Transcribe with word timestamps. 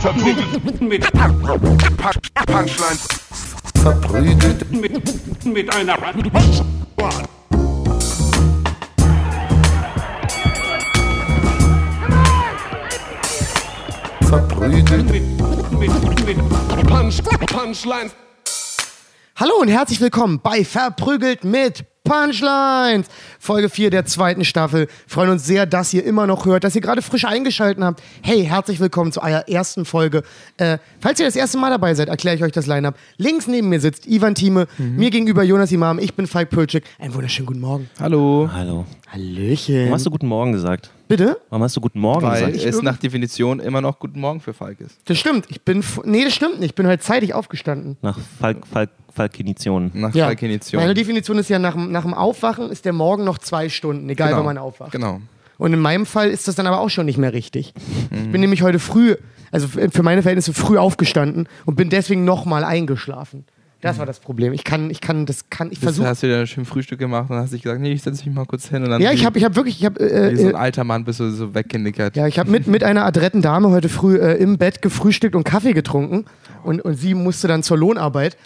Verprügelt 0.00 0.80
mit 0.80 1.12
Punchlines. 2.46 3.08
Verprügelt 3.82 4.70
Mit, 4.70 5.44
mit 5.44 5.74
einer 5.74 5.96
verprügelt 14.22 15.10
mit, 15.10 15.22
mit, 15.72 16.26
mit 16.26 16.38
Punch, 16.86 17.22
Punchlines. 17.46 18.14
Hallo 19.36 19.54
und 19.60 19.68
herzlich 19.68 20.00
willkommen 20.00 20.40
bei 20.42 20.64
Verprügelt 20.64 21.44
mit 21.44 21.84
Punchlines. 22.10 23.06
Folge 23.38 23.68
4 23.68 23.90
der 23.90 24.04
zweiten 24.04 24.44
Staffel. 24.44 24.88
Freuen 25.06 25.30
uns 25.30 25.46
sehr, 25.46 25.64
dass 25.64 25.94
ihr 25.94 26.04
immer 26.04 26.26
noch 26.26 26.44
hört, 26.44 26.64
dass 26.64 26.74
ihr 26.74 26.80
gerade 26.80 27.02
frisch 27.02 27.24
eingeschaltet 27.24 27.84
habt. 27.84 28.02
Hey, 28.20 28.44
herzlich 28.44 28.80
willkommen 28.80 29.12
zu 29.12 29.22
eurer 29.22 29.48
ersten 29.48 29.84
Folge. 29.84 30.24
Äh, 30.56 30.78
falls 30.98 31.20
ihr 31.20 31.26
das 31.26 31.36
erste 31.36 31.56
Mal 31.58 31.70
dabei 31.70 31.94
seid, 31.94 32.08
erkläre 32.08 32.34
ich 32.34 32.42
euch 32.42 32.50
das 32.50 32.66
Line-Up. 32.66 32.96
Links 33.16 33.46
neben 33.46 33.68
mir 33.68 33.78
sitzt 33.78 34.08
Ivan 34.08 34.34
Thieme, 34.34 34.66
mir 34.76 35.10
gegenüber 35.10 35.44
Jonas 35.44 35.70
Imam, 35.70 36.00
ich 36.00 36.14
bin 36.14 36.26
Falk 36.26 36.50
Pölczyk. 36.50 36.82
Einen 36.98 37.14
wunderschönen 37.14 37.46
guten 37.46 37.60
Morgen. 37.60 37.88
Hallo. 38.00 38.50
Hallo. 38.52 38.86
Hallöchen. 39.06 39.82
Warum 39.82 39.94
hast 39.94 40.06
du 40.06 40.10
guten 40.10 40.26
Morgen 40.26 40.50
gesagt? 40.50 40.90
Bitte? 41.10 41.40
Warum 41.50 41.64
hast 41.64 41.76
du 41.76 41.80
guten 41.80 41.98
Morgen 41.98 42.22
Weil 42.22 42.52
gesagt? 42.52 42.64
es 42.64 42.82
nach 42.82 42.96
Definition 42.96 43.58
immer 43.58 43.80
noch 43.80 43.98
Guten 43.98 44.20
Morgen 44.20 44.38
für 44.40 44.54
Falk 44.54 44.80
ist. 44.80 44.96
Das 45.06 45.18
stimmt. 45.18 45.46
Ich 45.48 45.60
bin. 45.62 45.82
Nee, 46.04 46.22
das 46.22 46.32
stimmt 46.32 46.60
nicht. 46.60 46.70
Ich 46.70 46.74
bin 46.76 46.86
heute 46.86 47.02
zeitig 47.02 47.34
aufgestanden. 47.34 47.96
Nach 48.00 48.16
Falk, 48.38 48.64
Falk, 48.64 48.90
Falkinition. 49.12 49.90
Nach 49.92 50.14
Ja. 50.14 50.28
Definition. 50.30 50.80
Meine 50.80 50.94
Definition 50.94 51.36
ist 51.38 51.50
ja, 51.50 51.58
nach, 51.58 51.74
dem- 51.74 51.90
nach 51.90 52.02
dem 52.04 52.14
Aufwachen 52.14 52.70
ist 52.70 52.84
der 52.84 52.92
Morgen 52.92 53.24
noch 53.24 53.38
zwei 53.38 53.68
Stunden, 53.68 54.08
egal 54.08 54.28
genau. 54.28 54.38
wann 54.38 54.46
man 54.46 54.58
aufwacht. 54.58 54.92
Genau. 54.92 55.20
Und 55.58 55.72
in 55.72 55.80
meinem 55.80 56.06
Fall 56.06 56.30
ist 56.30 56.46
das 56.46 56.54
dann 56.54 56.68
aber 56.68 56.78
auch 56.80 56.90
schon 56.90 57.06
nicht 57.06 57.18
mehr 57.18 57.32
richtig. 57.32 57.74
Ich 58.12 58.30
bin 58.30 58.40
nämlich 58.40 58.62
heute 58.62 58.78
früh, 58.78 59.16
also 59.50 59.66
für 59.66 60.02
meine 60.04 60.22
Verhältnisse 60.22 60.54
früh 60.54 60.78
aufgestanden 60.78 61.48
und 61.66 61.74
bin 61.74 61.90
deswegen 61.90 62.24
nochmal 62.24 62.62
eingeschlafen. 62.64 63.44
Das 63.80 63.98
war 63.98 64.04
das 64.04 64.20
Problem. 64.20 64.52
Ich 64.52 64.64
kann, 64.64 64.90
ich 64.90 65.00
kann, 65.00 65.24
das 65.24 65.48
kann, 65.48 65.72
ich 65.72 65.78
versuche. 65.78 66.06
hast 66.06 66.22
du 66.22 66.26
dir 66.26 66.46
schön 66.46 66.66
Frühstück 66.66 66.98
gemacht 66.98 67.30
und 67.30 67.36
hast 67.36 67.52
dich 67.52 67.62
gesagt, 67.62 67.80
nee, 67.80 67.92
ich 67.92 68.02
setze 68.02 68.26
mich 68.26 68.34
mal 68.34 68.44
kurz 68.44 68.68
hin 68.68 68.84
und 68.84 68.90
dann 68.90 69.00
Ja, 69.00 69.12
ich 69.12 69.24
habe 69.24 69.38
ich 69.38 69.44
hab 69.44 69.56
wirklich, 69.56 69.78
ich 69.78 69.86
habe 69.86 70.00
wie 70.00 70.36
so 70.36 70.44
äh, 70.44 70.48
ein 70.48 70.54
äh, 70.54 70.58
alter 70.58 70.84
Mann 70.84 71.04
bist 71.04 71.20
du 71.20 71.30
so 71.30 71.54
weggenickert. 71.54 72.14
ja, 72.14 72.26
ich 72.26 72.38
habe 72.38 72.50
mit, 72.50 72.66
mit 72.66 72.84
einer 72.84 73.06
adretten 73.06 73.40
Dame 73.40 73.70
heute 73.70 73.88
früh 73.88 74.16
äh, 74.16 74.34
im 74.34 74.58
Bett 74.58 74.82
gefrühstückt 74.82 75.34
und 75.34 75.44
Kaffee 75.44 75.72
getrunken 75.72 76.26
und, 76.62 76.82
und 76.82 76.94
sie 76.94 77.14
musste 77.14 77.48
dann 77.48 77.62
zur 77.62 77.78
Lohnarbeit. 77.78 78.36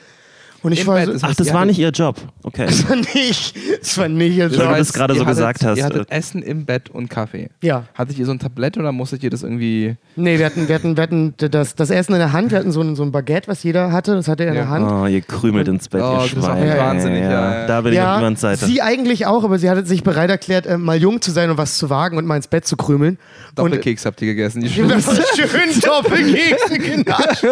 Und 0.64 0.72
ich 0.72 0.86
war 0.86 1.04
so, 1.04 1.12
Ach, 1.22 1.34
das 1.34 1.52
war 1.52 1.64
nicht 1.66 1.78
ihr 1.78 1.90
Job. 1.90 2.16
Okay. 2.42 2.64
das 2.66 2.88
war 2.88 2.96
nicht, 2.96 3.54
das 3.80 3.98
war 3.98 4.08
nicht 4.08 4.34
ihr 4.36 4.50
Weil 4.50 4.56
du 4.58 4.64
Job. 4.64 4.76
das 4.78 4.92
gerade 4.94 5.14
so 5.14 5.20
hattet, 5.20 5.28
gesagt 5.36 5.64
hast. 5.64 5.76
Ihr 5.78 5.84
hattet 5.84 6.10
Essen 6.10 6.42
im 6.42 6.64
Bett 6.64 6.88
und 6.90 7.08
Kaffee. 7.10 7.50
Ja. 7.62 7.84
Hattet 7.94 8.18
ihr 8.18 8.24
so 8.26 8.32
ein 8.32 8.38
Tablett 8.38 8.76
oder 8.78 8.90
musstet 8.90 9.22
ihr 9.22 9.30
das 9.30 9.42
irgendwie... 9.42 9.96
Nee, 10.16 10.38
wir 10.38 10.46
hatten, 10.46 10.66
wir 10.66 10.74
hatten, 10.74 10.96
wir 10.96 11.02
hatten 11.02 11.34
das, 11.36 11.74
das 11.76 11.90
Essen 11.90 12.14
in 12.14 12.18
der 12.18 12.32
Hand, 12.32 12.50
wir 12.50 12.58
hatten 12.58 12.72
so 12.72 12.80
ein, 12.80 12.96
so 12.96 13.02
ein 13.02 13.12
Baguette, 13.12 13.46
was 13.48 13.62
jeder 13.62 13.92
hatte, 13.92 14.14
das 14.14 14.26
hatte 14.26 14.44
er 14.44 14.50
in 14.50 14.54
Ja. 14.56 14.60
der 14.62 14.70
Hand. 14.70 14.90
Oh, 14.90 15.06
ihr 15.06 15.20
krümelt 15.20 15.68
ins 15.68 15.88
Bett, 15.88 16.00
Oh, 16.02 16.12
ihr 16.14 16.18
das 16.20 16.28
Schwein. 16.30 16.78
wahnsinnig, 16.78 17.20
ja, 17.22 17.30
ja. 17.60 17.66
Da 17.66 17.80
bin 17.82 17.92
ich 17.92 18.00
auf 18.00 18.18
Ivan's 18.20 18.40
Seite. 18.40 18.64
sie 18.64 18.80
eigentlich 18.80 19.26
auch, 19.26 19.44
aber 19.44 19.58
sie 19.58 19.68
hatte 19.68 19.84
sich 19.84 20.02
bereit 20.02 20.30
erklärt, 20.30 20.64
äh, 20.66 20.78
mal 20.78 20.96
jung 20.96 21.20
zu 21.20 21.30
sein 21.30 21.50
und 21.50 21.58
was 21.58 21.76
zu 21.76 21.90
wagen 21.90 22.16
und 22.16 22.24
mal 22.24 22.36
ins 22.36 22.48
Bett 22.48 22.66
zu 22.66 22.76
krümeln. 22.76 23.18
Doppelkeks 23.54 24.06
habt 24.06 24.20
ihr 24.22 24.28
gegessen. 24.28 24.62
Die 24.62 24.80
Und 24.80 24.88
das 24.90 25.04
schlimmsten. 25.04 25.22
ist 25.42 25.50
schön 25.50 25.80
Doppelkekse 25.82 26.78
genascht. 26.78 27.44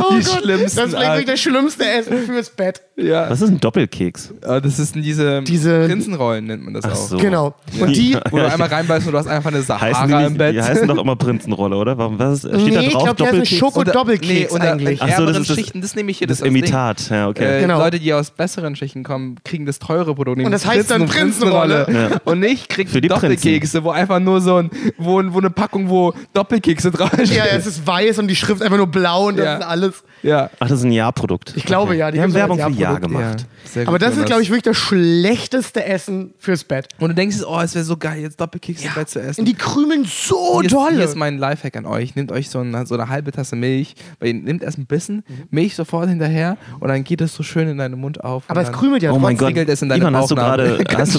Oh 0.00 0.14
Die 0.18 0.24
Gott, 0.24 0.42
schlimmsten 0.42 0.76
Das 0.76 0.88
ist 0.88 0.98
wirklich 0.98 1.26
das 1.26 1.40
schlimmste 1.40 1.88
Essen 1.88 2.07
fürs 2.16 2.50
Bett. 2.50 2.82
Ja. 2.98 3.30
Was 3.30 3.40
ist 3.40 3.48
ein 3.50 3.60
Doppelkeks? 3.60 4.34
Ah, 4.42 4.60
Das 4.60 4.76
sind 4.76 5.02
diese, 5.02 5.42
Diese- 5.42 5.86
Prinzenrollen, 5.86 6.46
nennt 6.46 6.64
man 6.64 6.74
das 6.74 6.84
Ach 6.84 6.92
auch. 6.92 6.96
so. 6.96 7.16
Genau. 7.16 7.54
Und 7.80 7.96
die. 7.96 8.16
Wo 8.30 8.38
du 8.38 8.50
einmal 8.50 8.68
reinbeißt 8.68 9.06
und 9.06 9.12
du 9.12 9.18
hast 9.18 9.26
einfach 9.28 9.50
eine 9.50 9.58
Heißen 9.58 9.66
Sahara 9.66 10.06
die, 10.06 10.12
im 10.12 10.18
nicht, 10.32 10.38
Bett. 10.38 10.54
die 10.56 10.62
heißen 10.62 10.88
doch 10.88 10.98
immer 10.98 11.16
Prinzenrolle, 11.16 11.76
oder? 11.76 11.96
Warum, 11.96 12.18
was 12.18 12.44
ist, 12.44 12.50
steht 12.60 12.64
Nee, 12.68 12.74
da 12.74 12.80
ich 12.82 12.92
drauf? 12.92 13.02
glaube, 13.04 13.16
die 13.16 13.22
heißen 13.24 13.38
Doppelkeks? 13.38 13.60
Schoko- 13.60 13.78
Unter- 13.78 13.92
Doppelkeks 13.92 14.52
unter 14.52 14.72
eigentlich. 14.72 15.02
Ach 15.02 15.16
so, 15.16 15.26
das 15.26 15.38
ist 15.38 15.50
das- 15.50 15.56
Schichten, 15.56 15.80
das 15.80 15.94
nehme 15.94 16.10
ich 16.10 16.18
hier 16.18 16.26
das 16.26 16.38
das, 16.38 16.44
Ding. 16.44 16.54
Imitat. 16.56 17.08
Ja, 17.10 17.28
okay. 17.28 17.58
Äh, 17.58 17.60
Genau. 17.62 17.78
Leute, 17.78 17.98
die 18.00 18.12
aus 18.12 18.30
besseren 18.30 18.74
Schichten 18.76 19.04
kommen, 19.04 19.36
kriegen 19.44 19.64
das 19.66 19.78
teure 19.78 20.14
Produkt. 20.14 20.42
Und 20.42 20.50
das 20.52 20.66
heißt 20.66 20.90
dann 20.90 21.06
Prinzenrolle. 21.06 21.86
Ja. 21.92 22.20
Und 22.24 22.42
ich 22.42 22.68
krieg 22.68 22.88
Für 22.88 23.00
die 23.00 23.08
Doppelkekse, 23.08 23.84
wo 23.84 23.90
einfach 23.90 24.20
nur 24.20 24.40
so 24.40 24.56
ein, 24.56 24.70
wo, 24.96 25.22
wo 25.32 25.38
eine 25.38 25.50
Packung, 25.50 25.88
wo 25.88 26.14
Doppelkekse 26.32 26.90
draufstehen. 26.90 27.30
Ja, 27.32 27.44
es 27.46 27.66
ist 27.66 27.86
weiß 27.86 28.18
und 28.18 28.28
die 28.28 28.36
Schrift 28.36 28.62
einfach 28.62 28.76
nur 28.76 28.86
blau 28.88 29.28
und 29.28 29.38
das 29.38 29.60
ist 29.60 29.66
alles. 29.66 30.04
ja. 30.22 30.50
Ach, 30.60 30.68
das 30.68 30.78
ist 30.80 30.84
ein 30.84 30.92
Ja-Produkt. 30.92 31.52
Ich 31.56 31.64
glaube, 31.64 31.94
ja, 31.96 32.10
die 32.10 32.20
haben 32.20 32.34
Werbung 32.34 32.58
für 32.58 32.70
Ja 32.88 32.94
Ja-Produkt. 32.94 33.20
gemacht. 33.20 33.46
Sehr 33.64 33.84
gut, 33.84 33.88
Aber 33.88 33.98
das 33.98 34.16
ist, 34.16 34.26
glaube 34.26 34.42
ich, 34.42 34.48
wirklich 34.48 34.62
das 34.64 34.76
schlechteste 34.76 35.84
Essen 35.84 36.32
fürs 36.38 36.64
Bett. 36.64 36.88
Und 36.98 37.08
du 37.10 37.14
denkst, 37.14 37.36
oh, 37.46 37.60
es 37.60 37.74
wäre 37.74 37.84
so 37.84 37.96
geil, 37.96 38.22
jetzt 38.22 38.40
Doppelkekse 38.40 38.86
im 38.88 38.94
Bett 38.94 39.08
zu 39.08 39.20
essen. 39.20 39.40
Und 39.40 39.46
die 39.46 39.54
krümeln 39.54 40.04
so 40.06 40.60
hier, 40.60 40.66
ist, 40.66 40.72
dolle. 40.74 40.94
hier 40.96 41.04
ist 41.04 41.16
mein 41.16 41.38
Lifehack 41.38 41.76
an 41.76 41.86
euch. 41.86 42.14
Nehmt 42.16 42.32
euch 42.32 42.48
so 42.50 42.60
eine, 42.60 42.86
so 42.86 42.94
eine 42.94 43.08
halbe 43.08 43.30
Tasse 43.32 43.56
Milch, 43.56 43.94
weil 44.20 44.28
ihr 44.28 44.34
nehmt 44.34 44.62
erst 44.62 44.78
ein 44.78 44.86
bisschen, 44.86 45.22
Milch 45.50 45.74
sofort 45.74 46.08
hinterher 46.08 46.56
und 46.80 46.88
dann 46.88 47.04
geht 47.04 47.20
es 47.20 47.34
so 47.34 47.42
schön 47.42 47.68
in 47.68 47.78
deinen 47.78 47.98
Mund 48.00 48.24
auf. 48.24 48.44
Aber 48.48 48.62
es 48.62 48.72
krümelt 48.72 49.02
ja 49.02 49.12
Oh 49.12 49.18
mein. 49.18 49.36
Gott. 49.36 49.54
Es 49.56 49.82
in 49.82 49.88
deine 49.88 50.02
Ivan, 50.02 50.16
hast 50.16 50.30
du 50.30 50.34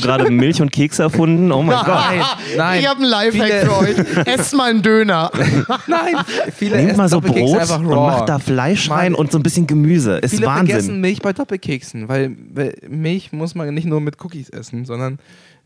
gerade 0.01 0.29
Milch 0.31 0.61
und 0.61 0.71
Kekse 0.71 1.03
erfunden? 1.03 1.51
Oh 1.51 1.61
mein 1.61 1.77
Gott. 1.85 1.87
Nein, 1.87 2.21
nein. 2.57 2.79
Ich 2.79 2.87
habe 2.87 2.99
einen 3.01 3.09
Lifehack 3.09 3.47
Viele- 3.47 3.65
für 3.65 3.77
euch. 3.77 4.27
Esst 4.27 4.53
mal 4.55 4.69
einen 4.69 4.81
Döner. 4.81 5.31
Nein, 5.87 6.15
viele 6.55 6.77
Nehmt 6.77 6.97
mal 6.97 7.09
so 7.09 7.21
Brot 7.21 7.69
und 7.71 7.85
macht 7.87 8.29
da 8.29 8.39
Fleisch 8.39 8.89
rein 8.89 9.13
und 9.15 9.31
so 9.31 9.37
ein 9.39 9.43
bisschen 9.43 9.67
Gemüse. 9.67 10.17
Ist 10.17 10.31
Viele 10.35 10.45
vergessen 10.45 10.73
Wahnsinn. 10.75 11.01
Milch 11.01 11.21
bei 11.21 11.33
Doppelkeksen, 11.63 12.07
weil, 12.07 12.35
weil 12.53 12.75
Milch 12.87 13.31
muss 13.31 13.55
man 13.55 13.73
nicht 13.73 13.85
nur 13.85 14.01
mit 14.01 14.23
Cookies 14.23 14.49
essen, 14.49 14.85
sondern 14.85 15.19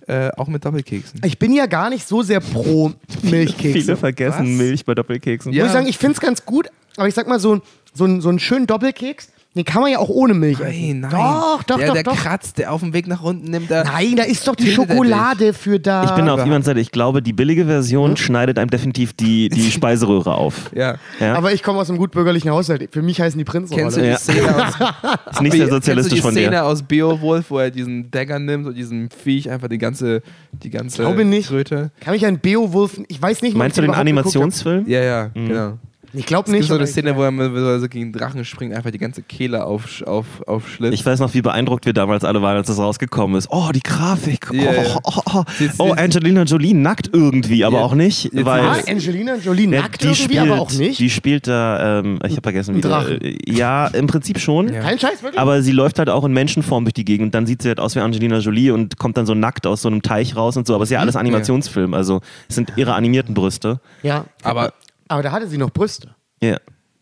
äh, 0.08 0.30
auch 0.36 0.48
mit 0.48 0.66
Doppelkeksen. 0.66 1.22
Ich 1.24 1.40
bin 1.40 1.54
ja 1.54 1.66
gar 1.66 1.90
nicht 1.90 2.08
so 2.08 2.24
sehr 2.24 2.40
pro 2.40 2.92
Milchkekse. 3.22 3.80
Viele 3.80 3.98
vergessen 3.98 4.40
Was? 4.40 4.58
Milch 4.58 4.86
bei 4.86 4.96
Doppelkeksen. 4.96 5.54
Ja. 5.54 5.64
Muss 5.64 5.70
ich 5.72 5.74
sagen, 5.74 5.88
ich 5.88 5.98
finde 5.98 6.14
es 6.16 6.20
ganz 6.22 6.46
gut, 6.46 6.68
aber 6.98 7.08
ich 7.08 7.14
sag 7.16 7.28
mal, 7.28 7.40
so, 7.40 7.56
ein- 7.56 7.62
so, 7.94 8.06
ein- 8.06 8.22
so 8.22 8.30
einen 8.30 8.40
schönen 8.40 8.68
Doppelkeks, 8.68 9.30
den 9.56 9.66
kann 9.66 9.82
man 9.84 9.92
ja 9.92 10.00
auch 10.00 10.10
ohne 10.10 10.34
Milch 10.34 10.60
essen. 10.60 11.02
Nein, 11.02 11.12
nein. 11.12 11.12
Doch, 11.12 11.64
doch, 11.64 11.78
der, 11.78 11.88
doch, 11.88 11.94
der 11.94 12.04
doch. 12.04 12.16
kratzt, 12.16 12.58
der 12.58 12.72
auf 12.72 12.82
dem 12.82 12.94
Weg 12.94 13.08
nach 13.08 13.22
unten 13.22 13.52
nimmt 13.52 13.70
er. 13.70 13.84
Nein, 13.84 14.16
da 14.16 14.24
ist 14.24 14.48
doch 14.48 14.56
die 14.56 14.72
Schokolade 14.72 15.54
für 15.54 15.80
da. 15.80 16.06
Ich 16.06 16.12
bin 16.12 16.28
auf 16.30 16.46
Ivans 16.46 16.66
Seite. 16.66 16.80
Ich 16.80 16.92
glaube, 16.92 17.22
die 17.22 17.34
billige 17.34 17.66
Version 17.66 18.18
schneidet 18.18 18.58
einem 18.58 18.70
definitiv 18.70 19.14
die, 19.14 19.50
die 19.50 19.70
Speiseröhre 19.72 20.34
auf. 20.36 20.72
Ja. 20.76 20.96
Ja? 21.20 21.36
aber 21.36 21.54
ich 21.54 21.62
komme 21.62 21.80
aus 21.80 21.90
einem 21.90 22.00
gut 22.00 22.12
bürgerlichen 22.12 22.50
Haushalt. 22.52 22.90
Für 22.92 23.02
mich 23.02 23.22
heißen 23.22 23.38
die 23.38 23.46
Kennst 23.46 23.72
du 23.98 24.02
die 24.02 24.08
Ja. 24.08 24.18
Szene 24.18 24.56
aus, 24.56 24.74
ist 25.32 25.42
nicht 25.42 25.52
sehr 25.52 25.60
Kennst 25.60 25.62
du 25.62 25.76
sozialistisch 25.76 26.14
die 26.16 26.22
von 26.22 26.32
Szene 26.32 26.50
dir. 26.50 26.66
aus 26.66 26.82
Beowulf, 26.84 27.52
wo 27.52 27.60
er 27.60 27.70
diesen 27.72 28.10
Dagger 28.10 28.40
nimmt 28.40 28.66
und 28.68 28.76
diesem 28.76 29.10
Viech 29.10 29.50
einfach 29.52 29.68
die 29.68 29.78
ganze, 29.78 30.22
die 30.52 30.70
ganze 30.72 31.02
Glaube 31.04 31.26
nicht. 31.26 31.50
Kröte? 31.50 31.92
Kann 32.00 32.16
ich 32.16 32.26
an 32.26 32.40
Beowulf, 32.40 33.00
ich 33.08 33.22
weiß 33.22 33.42
nicht, 33.44 33.56
Meinst 33.56 33.78
du 33.78 33.82
ich 33.84 33.88
den 33.88 33.94
Animationsfilm? 33.96 34.88
Ja, 34.88 35.02
ja, 35.02 35.30
Mhm. 35.36 35.48
genau. 35.48 35.74
Ich 36.16 36.26
glaube 36.28 36.42
Es 36.48 36.52
gibt 36.52 36.60
nicht. 36.60 36.68
so 36.70 36.76
eine 36.76 36.86
Szene, 36.88 37.16
wo 37.16 37.24
er, 37.24 37.32
er 37.32 37.80
so 37.80 37.88
gegen 37.90 38.12
Drachen 38.14 38.46
springt, 38.46 38.74
einfach 38.76 38.92
die 38.92 39.00
ganze 39.00 39.24
Kehle 39.24 39.66
auf, 39.66 40.02
auf, 40.06 40.26
aufschlitzt. 40.48 40.94
Ich 40.94 41.06
weiß 41.06 41.20
noch, 41.20 41.34
wie 41.34 41.42
beeindruckt 41.42 41.86
wir 41.88 41.94
damals 41.94 42.24
alle 42.24 42.42
waren, 42.42 42.56
als 42.58 42.68
das 42.68 42.78
rausgekommen 42.78 43.38
ist. 43.38 43.48
Oh, 43.50 43.70
die 43.74 43.82
Grafik. 43.82 44.50
Oh, 44.52 44.56
ja. 44.56 44.72
oh, 45.04 45.22
oh, 45.34 45.44
Jetzt- 45.60 45.76
oh, 45.80 45.88
jetzt- 45.88 45.98
Angelina 46.00 46.44
Jolie 46.44 46.74
nackt 46.76 47.10
irgendwie, 47.14 47.66
aber 47.66 47.78
Ja. 47.80 47.84
auch 47.84 47.96
nicht, 47.96 48.30
weil 48.34 48.62
Ah, 48.62 48.78
Angelina 48.88 49.36
Jolie 49.38 49.68
nackt 49.68 50.02
die 50.02 50.06
irgendwie, 50.08 50.24
spielt, 50.24 50.40
aber 50.40 50.62
auch 50.62 50.72
nicht. 50.72 51.00
Die 51.00 51.10
spielt 51.10 51.48
da, 51.48 52.00
ähm, 52.00 52.20
ich 52.26 52.32
habe 52.34 52.42
vergessen, 52.44 52.76
wie 52.76 52.82
Drachen. 52.82 53.20
Ja, 53.48 53.88
im 53.88 54.08
Prinzip 54.08 54.40
schon. 54.40 54.72
Ja. 54.72 54.82
Kein 54.82 55.00
Scheiß, 55.00 55.24
wirklich? 55.24 55.40
Aber 55.42 55.62
sie 55.64 55.72
läuft 55.72 55.98
halt 56.00 56.10
auch 56.10 56.24
in 56.26 56.34
Menschenform 56.34 56.86
durch 56.86 56.94
die 56.94 57.06
Gegend 57.06 57.26
und 57.28 57.36
dann 57.36 57.46
sieht 57.48 57.62
sie 57.64 57.70
halt 57.70 57.80
aus 57.80 57.96
wie 57.96 58.00
Angelina 58.02 58.38
Jolie 58.38 58.72
und 58.72 58.98
kommt 59.00 59.18
dann 59.18 59.26
so 59.26 59.34
nackt 59.34 59.66
aus 59.66 59.82
so 59.82 59.90
einem 59.90 60.02
Teich 60.04 60.36
raus 60.36 60.58
und 60.58 60.68
so. 60.68 60.76
Aber 60.76 60.84
es 60.84 60.90
ist 60.90 60.94
ja 60.94 61.00
alles 61.00 61.16
Animationsfilm, 61.16 61.94
also 61.96 62.22
es 62.50 62.56
sind 62.56 62.74
ihre 62.76 62.94
animierten 62.94 63.34
Brüste. 63.34 63.80
ja. 64.04 64.26
Aber 64.44 64.74
Aber 65.14 65.22
da 65.22 65.32
hatte 65.32 65.48
sie 65.48 65.60
noch 65.60 65.70
Brüste. 65.70 66.16
Ja. 66.42 66.58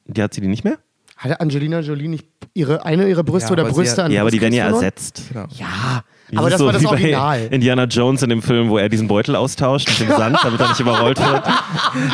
Die 0.06 0.22
hat 0.22 0.34
sie 0.34 0.42
die 0.42 0.48
nicht 0.48 0.66
mehr? 0.66 0.78
Hatte 1.16 1.40
Angelina 1.40 1.80
Jolie 1.80 2.10
nicht 2.10 2.28
ihre, 2.54 2.84
eine 2.86 3.08
ihrer 3.08 3.24
Brüste 3.24 3.48
Ja, 3.48 3.54
oder 3.54 3.62
aber 3.64 3.70
sie 3.72 3.76
Brüste 3.78 4.02
hat- 4.02 4.06
an 4.08 4.12
Ja, 4.12 4.20
aber 4.22 4.32
die 4.32 4.42
werden 4.42 4.54
ja 4.54 4.70
Brustkrebs 4.70 5.02
ersetzt. 5.12 5.30
genau. 5.30 5.48
verloren? 5.48 5.58
Ja, 5.58 6.04
aber 6.36 6.50
das 6.50 6.60
so 6.60 6.66
war 6.66 6.74
das 6.74 6.82
wie 6.82 6.86
bei 6.88 6.92
Original. 6.92 7.48
Indiana 7.52 7.84
Jones 7.86 8.24
in 8.24 8.30
dem 8.30 8.42
Film, 8.42 8.70
wo 8.70 8.78
er 8.78 8.90
diesen 8.90 9.08
Beutel 9.08 9.36
austauscht 9.36 9.90
mit 9.90 10.10
dem 10.10 10.10
Sand, 10.18 10.38
damit 10.44 10.60
er 10.60 10.70
nicht 10.70 10.80
überrollt 10.80 11.20
wird. 11.20 11.44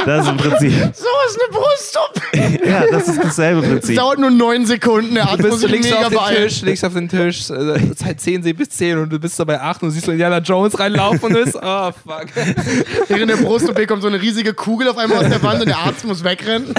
Das 0.06 0.24
ist 0.26 0.32
im 0.32 0.38
Prinzip. 0.38 0.72
So 0.96 1.06
ist 1.28 1.40
eine 1.42 1.52
Brust. 1.52 1.98
Ja, 2.68 2.84
das 2.92 3.08
ist 3.08 3.24
dasselbe 3.24 3.62
Es 3.62 3.68
Prinzip. 3.70 3.96
dauert 3.98 4.20
nur 4.20 4.30
neun 4.30 4.66
Sekunden. 4.66 5.16
Der 5.16 5.24
Arzt 5.30 5.40
Du 5.40 5.48
muss 5.48 5.62
bist 5.62 5.64
du 5.64 5.68
sich 5.68 5.72
legst 5.72 5.92
mega 5.92 6.08
auf 6.08 6.30
den. 6.30 6.36
Tisch, 6.44 6.62
legst 6.62 6.86
auf 6.86 6.94
den 6.94 7.10
Tisch, 7.10 7.50
äh, 7.50 7.96
Zeit 7.96 8.20
10 8.22 8.44
sie 8.44 8.54
bis 8.54 8.70
10 8.70 8.98
und 9.00 9.10
du 9.12 9.20
bist 9.20 9.36
so 9.38 9.46
bei 9.46 9.60
8 9.60 9.84
und 9.84 9.92
siehst 9.92 10.06
so 10.06 10.12
Indiana 10.12 10.40
Jones 10.40 10.78
reinlaufen 10.80 11.24
und 11.24 11.34
bist, 11.34 11.56
oh 11.56 11.92
fuck. 11.92 12.26
Während 13.08 13.32
der 13.32 13.38
Brust-OP 13.38 13.88
kommt 13.88 14.02
so 14.02 14.08
eine 14.08 14.22
riesige 14.22 14.54
Kugel 14.54 14.90
auf 14.90 14.98
einmal 14.98 15.20
aus 15.20 15.30
der 15.30 15.42
Wand 15.42 15.62
und 15.62 15.68
der 15.68 15.78
Arzt 15.78 16.06
muss 16.06 16.24
wegrennen. 16.24 16.74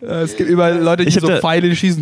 Es 0.00 0.36
gibt 0.36 0.50
überall 0.50 0.78
Leute, 0.78 1.04
die 1.04 1.10
so 1.10 1.26
Pfeile 1.28 1.74
schießen. 1.74 2.00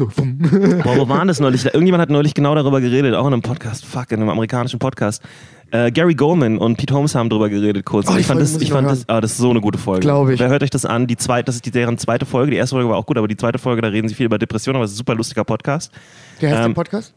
Boah, 0.83 0.97
wo 0.97 1.09
waren 1.09 1.29
das 1.29 1.41
neulich? 1.41 1.65
Irgendjemand 1.67 2.03
hat 2.03 2.11
neulich 2.11 2.35
genau 2.35 2.55
darüber 2.55 2.81
geredet, 2.81 3.15
auch 3.25 3.29
in 3.29 3.33
einem 3.33 3.43
Podcast, 3.43 3.85
fuck, 3.87 4.13
in 4.13 4.21
einem 4.21 4.29
amerikanischen 4.29 4.79
Podcast. 4.79 5.23
Äh, 5.71 5.91
Gary 5.91 6.15
Goldman 6.15 6.59
und 6.59 6.77
Pete 6.77 6.95
Holmes 6.95 7.15
haben 7.15 7.31
darüber 7.31 7.49
geredet 7.49 7.85
kurz. 7.85 8.09
Oh, 8.09 8.13
die 8.13 8.21
ich 8.21 8.27
fand, 8.27 8.41
das, 8.41 8.55
ich 8.57 8.63
ich 8.63 8.71
fand 8.71 8.89
das, 8.89 9.09
ah, 9.09 9.21
das 9.21 9.33
ist 9.33 9.39
so 9.39 9.51
eine 9.51 9.61
gute 9.61 9.79
Folge. 9.79 10.03
Glaub 10.03 10.29
ich. 10.29 10.39
Wer 10.39 10.49
hört 10.49 10.63
euch 10.63 10.71
das 10.71 10.85
an? 10.85 11.07
Die 11.07 11.17
zweite, 11.17 11.47
das 11.47 11.57
ist 11.57 11.67
die, 11.67 11.71
deren 11.71 11.99
zweite 11.99 12.27
Folge. 12.27 12.53
Die 12.53 12.59
erste 12.59 12.77
Folge 12.77 12.91
war 12.91 12.97
auch 12.97 13.07
gut, 13.07 13.17
aber 13.19 13.27
die 13.27 13.37
zweite 13.37 13.59
Folge, 13.59 13.83
da 13.83 13.89
reden 13.89 14.09
sie 14.09 14.15
viel 14.15 14.27
über 14.27 14.39
Depressionen, 14.39 14.77
aber 14.77 14.85
es 14.85 14.93
ist 14.93 14.97
ein 14.97 14.99
super 14.99 15.15
lustiger 15.15 15.45
Podcast. 15.45 15.91
Wie 16.39 16.47
heißt 16.47 16.59
der 16.59 16.67
Ähm, 16.67 16.75
Podcast? 16.75 17.15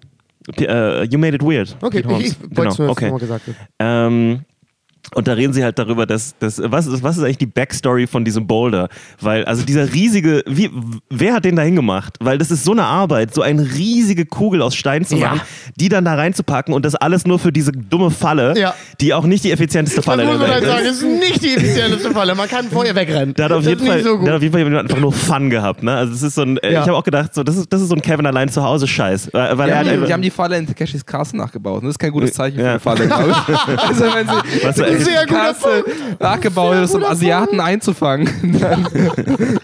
P 0.55 0.65
äh, 0.65 1.03
you 1.03 1.19
made 1.19 1.35
it 1.35 1.43
weird. 1.43 1.75
Okay, 1.81 1.97
Pete 2.01 2.09
Holmes. 2.09 2.25
ich, 2.25 2.37
ich 2.41 2.55
genau, 2.55 2.89
okay. 2.89 3.11
mal 3.11 3.19
gesagt. 3.19 3.43
Ähm, 3.79 4.39
Und 5.15 5.27
da 5.27 5.33
reden 5.33 5.53
sie 5.53 5.63
halt 5.63 5.79
darüber, 5.79 6.05
dass, 6.05 6.35
dass 6.37 6.61
was, 6.63 6.85
ist, 6.85 7.01
was 7.01 7.17
ist 7.17 7.23
eigentlich 7.23 7.37
die 7.37 7.45
Backstory 7.45 8.07
von 8.07 8.25
diesem 8.25 8.45
Boulder? 8.45 8.89
Weil, 9.21 9.45
also 9.45 9.63
dieser 9.63 9.93
riesige, 9.93 10.43
wie, 10.47 10.69
wer 11.09 11.33
hat 11.33 11.45
den 11.45 11.55
da 11.55 11.61
hingemacht? 11.61 12.15
Weil 12.19 12.37
das 12.37 12.51
ist 12.51 12.65
so 12.65 12.73
eine 12.73 12.83
Arbeit, 12.83 13.33
so 13.33 13.41
eine 13.41 13.61
riesige 13.63 14.25
Kugel 14.25 14.61
aus 14.61 14.75
Stein 14.75 15.05
zu 15.05 15.15
Ja. 15.15 15.29
machen, 15.29 15.41
die 15.77 15.87
dann 15.89 16.03
da 16.03 16.15
reinzupacken 16.15 16.73
und 16.73 16.83
das 16.83 16.95
alles 16.95 17.25
nur 17.25 17.39
für 17.39 17.53
diese 17.53 17.71
dumme 17.71 18.11
Falle, 18.11 18.53
Ja. 18.57 18.73
die 18.99 19.13
auch 19.13 19.23
nicht 19.25 19.43
die 19.45 19.51
effizienteste 19.51 19.97
Das 19.99 20.05
Falle 20.05 20.25
muss 20.25 20.33
man 20.39 20.41
der 20.41 20.49
halt 20.55 20.63
Welt 20.63 20.71
sagen, 20.73 20.85
ist. 20.85 21.01
das 21.01 21.09
ist 21.09 21.19
nicht 21.19 21.43
die 21.43 21.55
effizienteste 21.55 22.11
Falle. 22.11 22.35
Man 22.35 22.49
kann 22.49 22.65
vorher 22.69 22.93
wegrennen. 22.93 23.33
Der 23.33 23.45
hat 23.45 23.51
auf 23.53 23.59
das 23.63 23.69
jeden 23.69 23.83
ist 23.83 23.87
Fall, 23.87 24.03
so 24.03 24.17
gut. 24.17 24.25
der 24.27 24.33
hat 24.33 24.37
auf 24.37 24.43
jeden 24.43 24.53
Fall 24.53 24.77
einfach 24.77 24.99
nur 24.99 25.13
Fun 25.13 25.49
gehabt, 25.49 25.83
ne? 25.83 25.93
Also 25.95 26.13
es 26.13 26.21
ist 26.21 26.35
so 26.35 26.41
ein, 26.41 26.57
äh, 26.57 26.73
Ja. 26.73 26.81
ich 26.81 26.87
habe 26.87 26.97
auch 26.97 27.03
gedacht, 27.05 27.33
so 27.33 27.43
das 27.43 27.55
ist 27.55 27.71
das 27.71 27.81
ist 27.81 27.87
so 27.89 27.95
ein 27.95 28.01
Kevin 28.01 28.25
allein 28.25 28.49
zu 28.49 28.61
Hause 28.61 28.87
Scheiß, 28.87 29.29
weil, 29.31 29.57
weil 29.57 29.65
Die 29.67 29.71
er 29.71 29.79
haben, 29.79 29.87
halt 29.89 30.07
die, 30.09 30.13
haben 30.13 30.21
die 30.21 30.29
Falle 30.29 30.57
in 30.57 30.67
Takeshis 30.67 31.05
Castle 31.05 31.39
nachgebaut. 31.39 31.77
Und 31.81 31.85
das 31.85 31.91
ist 31.91 31.99
kein 31.99 32.11
gutes 32.11 32.33
Zeichen 32.33 32.57
für 32.57 32.63
Ja. 32.63 32.69
eine 32.71 32.79
Falle, 32.81 33.07
glaube 33.07 33.29
ich. 33.29 33.37
Also 33.87 34.03
wenn 34.13 34.27
sie 34.27 34.63
Was 34.67 34.77
Takeshis 35.05 35.13
Sehr 35.13 35.25
guter 35.25 35.39
Castle 35.39 35.83
nachgebaut 36.19 36.75
ist, 36.77 36.95
um 36.95 37.03
Asiaten 37.03 37.59
einzufangen. 37.59 38.57
Dann, 38.59 38.87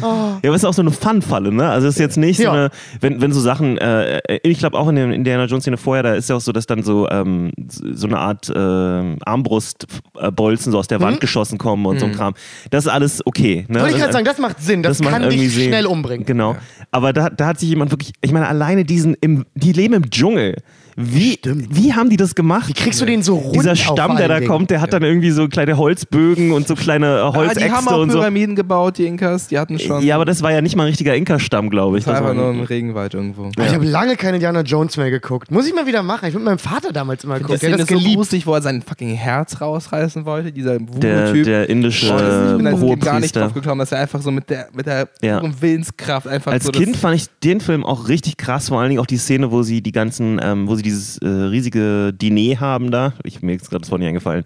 Ja, 0.00 0.06
aber 0.44 0.54
es 0.54 0.62
ist 0.62 0.64
auch 0.64 0.74
so 0.74 0.82
eine 0.82 0.92
Fun-Falle, 0.92 1.52
ne? 1.52 1.68
Also 1.68 1.88
es 1.88 1.94
ist 1.94 2.00
jetzt 2.00 2.16
nicht 2.16 2.38
Ja. 2.38 2.44
so 2.46 2.50
eine, 2.52 2.70
wenn, 3.00 3.20
wenn 3.20 3.32
so 3.32 3.40
Sachen, 3.40 3.78
äh, 3.78 4.20
ich 4.44 4.58
glaube 4.58 4.78
auch 4.78 4.88
in 4.88 4.94
der 4.96 5.10
Indiana 5.10 5.46
Jones-Szene 5.46 5.76
vorher, 5.76 6.04
da 6.04 6.14
ist 6.14 6.30
ja 6.30 6.36
auch 6.36 6.40
so, 6.40 6.52
dass 6.52 6.66
dann 6.66 6.84
so, 6.84 7.08
ähm, 7.10 7.50
so 7.68 8.06
eine 8.06 8.18
Art 8.18 8.48
äh, 8.48 9.16
Armbrustbolzen 9.24 10.72
so 10.72 10.78
aus 10.78 10.86
der 10.88 11.00
Wand 11.00 11.20
geschossen 11.20 11.58
kommen 11.58 11.84
und 11.86 11.98
so 12.00 12.06
ein 12.06 12.12
Kram. 12.12 12.34
Das 12.70 12.86
ist 12.86 12.90
alles 12.92 13.26
okay. 13.26 13.66
Ne? 13.68 13.78
Mhm. 13.78 13.82
Wollte 13.82 13.86
ich 13.86 13.92
Das- 13.94 14.00
gerade 14.02 14.12
sagen, 14.12 14.24
das 14.24 14.38
macht 14.38 14.60
Sinn. 14.60 14.82
Das, 14.82 15.00
man 15.02 15.12
kann 15.12 15.28
dich 15.30 15.52
sehen. 15.52 15.68
schnell 15.68 15.86
umbringen. 15.86 16.24
Genau. 16.26 16.56
Aber 16.90 17.12
da, 17.12 17.28
da 17.30 17.46
hat 17.46 17.58
sich 17.60 17.68
jemand 17.68 17.90
wirklich, 17.90 18.12
ich 18.20 18.32
meine, 18.32 18.46
alleine 18.48 18.84
diesen, 18.84 19.14
im, 19.20 19.44
die 19.54 19.72
leben 19.72 19.94
im 19.94 20.10
Dschungel. 20.10 20.56
Wie, 21.00 21.38
wie 21.44 21.92
haben 21.94 22.10
die 22.10 22.16
das 22.16 22.34
gemacht? 22.34 22.66
Wie 22.68 22.72
kriegst 22.72 23.00
du 23.00 23.04
den 23.04 23.22
so 23.22 23.36
rund 23.36 23.54
Dieser 23.54 23.76
Stamm, 23.76 24.16
der 24.16 24.26
da 24.26 24.38
Dingen? 24.40 24.48
kommt, 24.50 24.70
der 24.70 24.80
hat 24.80 24.92
dann 24.92 25.04
irgendwie 25.04 25.30
so 25.30 25.46
kleine 25.46 25.76
Holzbögen 25.76 26.50
und 26.50 26.66
so 26.66 26.74
kleine 26.74 27.06
äh, 27.06 27.08
ah, 27.20 27.30
die 27.30 27.36
Holzäxte 27.38 27.70
haben 27.70 27.86
auch 27.86 28.00
und 28.00 28.10
so. 28.10 28.18
Pyramiden 28.18 28.56
gebaut, 28.56 28.98
die 28.98 29.06
Inkas. 29.06 29.46
Die 29.46 29.58
hatten 29.60 29.78
schon. 29.78 30.02
Ja, 30.02 30.16
aber 30.16 30.24
das 30.24 30.42
war 30.42 30.50
ja 30.50 30.60
nicht 30.60 30.74
mal 30.74 30.82
ein 30.82 30.88
richtiger 30.88 31.14
Inka-Stamm, 31.14 31.70
glaube 31.70 31.98
ich. 31.98 32.04
das 32.04 32.14
war 32.14 32.20
Das 32.22 32.30
einfach 32.30 32.42
nur 32.42 32.50
im 32.52 32.62
Regenwald 32.62 33.14
irgendwo. 33.14 33.48
Ich 33.56 33.72
habe 33.74 33.84
lange 33.84 34.16
keine 34.16 34.38
Indiana 34.38 34.62
Jones 34.62 34.96
mehr 34.96 35.10
geguckt. 35.10 35.52
Muss 35.52 35.68
ich 35.68 35.74
mal 35.74 35.86
wieder 35.86 36.02
machen. 36.02 36.26
Ich 36.26 36.34
habe 36.34 36.38
mit 36.42 36.46
meinem 36.46 36.58
Vater 36.58 36.92
damals 36.92 37.22
immer 37.22 37.38
geguckt. 37.38 37.62
Der 37.62 37.72
hat 37.72 37.78
ist 37.78 37.88
das 37.88 37.96
so 37.96 38.02
geliebt. 38.02 38.16
gruselig, 38.16 38.46
wo 38.48 38.54
er 38.54 38.62
sein 38.62 38.82
fucking 38.82 39.14
Herz 39.14 39.60
rausreißen 39.60 40.24
wollte, 40.24 40.50
dieser 40.50 40.78
der, 40.80 40.88
Voodoo-Typ. 41.26 41.44
der 41.44 41.68
indische 41.70 42.08
Boah, 42.08 42.18
das- 42.20 42.50
ich 42.50 42.56
bin 42.56 42.64
da 42.98 43.10
gar 43.10 43.20
nicht 43.20 43.36
drauf 43.36 43.54
gekommen, 43.54 43.78
dass 43.78 43.92
er 43.92 44.00
einfach 44.00 44.20
so 44.20 44.32
mit 44.32 44.50
der, 44.50 44.66
mit 44.74 44.86
der 44.86 45.08
Ja. 45.22 45.40
Willenskraft 45.60 46.26
einfach 46.26 46.50
Als 46.50 46.64
so 46.64 46.72
Kind 46.72 46.96
fand 46.96 47.14
ich 47.14 47.26
den 47.44 47.60
Film 47.60 47.84
auch 47.84 48.08
richtig 48.08 48.36
krass, 48.36 48.68
vor 48.70 48.80
allen 48.80 48.88
Dingen 48.90 49.00
auch 49.00 49.06
die 49.06 49.16
Szene, 49.18 49.52
wo 49.52 49.62
sie 49.62 49.80
die 49.80 49.92
ganzen, 49.92 50.40
ähm, 50.42 50.66
wo 50.66 50.74
sie 50.74 50.87
dieses 50.88 51.18
äh, 51.18 51.28
riesige 51.28 52.12
Diner 52.12 52.60
haben 52.60 52.90
da. 52.90 53.12
Ich, 53.24 53.42
mir 53.42 53.54
ist 53.54 53.70
gerade 53.70 53.82
das 53.82 53.90
Wort 53.90 54.00
nicht 54.00 54.08
eingefallen. 54.08 54.44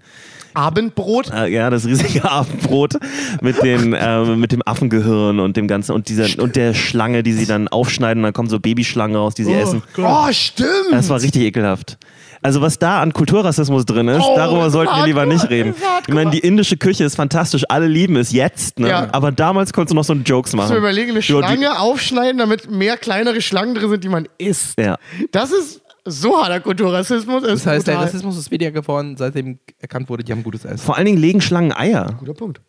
Abendbrot. 0.54 1.30
Äh, 1.32 1.48
ja, 1.48 1.70
das 1.70 1.86
riesige 1.86 2.24
Abendbrot 2.30 2.94
mit, 3.40 3.62
den, 3.62 3.96
ähm, 3.98 4.40
mit 4.40 4.52
dem 4.52 4.62
Affengehirn 4.66 5.40
und 5.40 5.56
dem 5.56 5.66
ganzen 5.68 5.92
und 5.92 6.08
dieser 6.08 6.42
und 6.42 6.56
der 6.56 6.74
Schlange, 6.74 7.22
die 7.22 7.32
sie 7.32 7.46
dann 7.46 7.68
aufschneiden 7.68 8.22
und 8.22 8.24
dann 8.24 8.32
kommen 8.32 8.48
so 8.48 8.60
Babyschlangen 8.60 9.16
raus, 9.16 9.34
die 9.34 9.44
sie 9.44 9.54
essen. 9.54 9.82
Oh, 9.96 10.26
stimmt. 10.30 10.68
Das 10.90 11.08
war 11.08 11.20
richtig 11.20 11.42
ekelhaft. 11.42 11.98
Also 12.44 12.60
was 12.60 12.80
da 12.80 13.00
an 13.00 13.12
Kulturrassismus 13.12 13.86
drin 13.86 14.08
ist, 14.08 14.20
Oh, 14.20 14.34
darüber 14.34 14.68
sollten 14.68 14.92
wir 14.96 15.06
lieber 15.06 15.26
nicht 15.26 15.48
reden. 15.48 15.70
das 15.70 15.78
ist 15.80 15.86
hardcore. 15.86 16.02
Ich 16.08 16.14
meine, 16.14 16.30
die 16.32 16.40
indische 16.40 16.76
Küche 16.76 17.04
ist 17.04 17.14
fantastisch, 17.14 17.62
alle 17.68 17.86
lieben 17.86 18.16
es 18.16 18.32
jetzt, 18.32 18.80
ne? 18.80 18.88
Ja. 18.88 19.08
aber 19.12 19.30
damals 19.30 19.72
konntest 19.72 19.92
du 19.92 19.94
noch 19.94 20.02
so 20.02 20.12
einen 20.12 20.24
Jokes 20.24 20.52
machen. 20.54 20.72
Du 20.72 20.78
überlegen, 20.78 21.12
eine 21.12 21.22
Schlange 21.22 21.78
aufschneiden, 21.78 22.38
damit 22.38 22.68
mehr 22.68 22.96
kleinere 22.96 23.40
Schlangen 23.40 23.76
drin 23.76 23.90
sind, 23.90 24.02
die 24.02 24.08
man 24.08 24.26
isst. 24.38 24.76
Ja. 24.76 24.96
Das 25.30 25.52
ist 25.52 25.82
so 26.04 26.36
harter 26.42 26.60
Kulturrassismus. 26.60 27.42
das 27.44 27.66
heißt, 27.66 27.86
der 27.86 27.92
brutal. 27.94 28.06
Rassismus 28.06 28.36
ist 28.36 28.50
weniger 28.50 28.70
geworden, 28.72 29.16
seitdem 29.16 29.58
erkannt 29.78 30.08
wurde, 30.08 30.24
die 30.24 30.32
haben 30.32 30.42
gutes 30.42 30.64
Essen. 30.64 30.78
Vor 30.78 30.96
allen 30.96 31.06
Dingen 31.06 31.18
legen 31.18 31.40
Schlangen 31.40 31.72
Eier. 31.72 32.14
Guter 32.18 32.34
Punkt. 32.34 32.60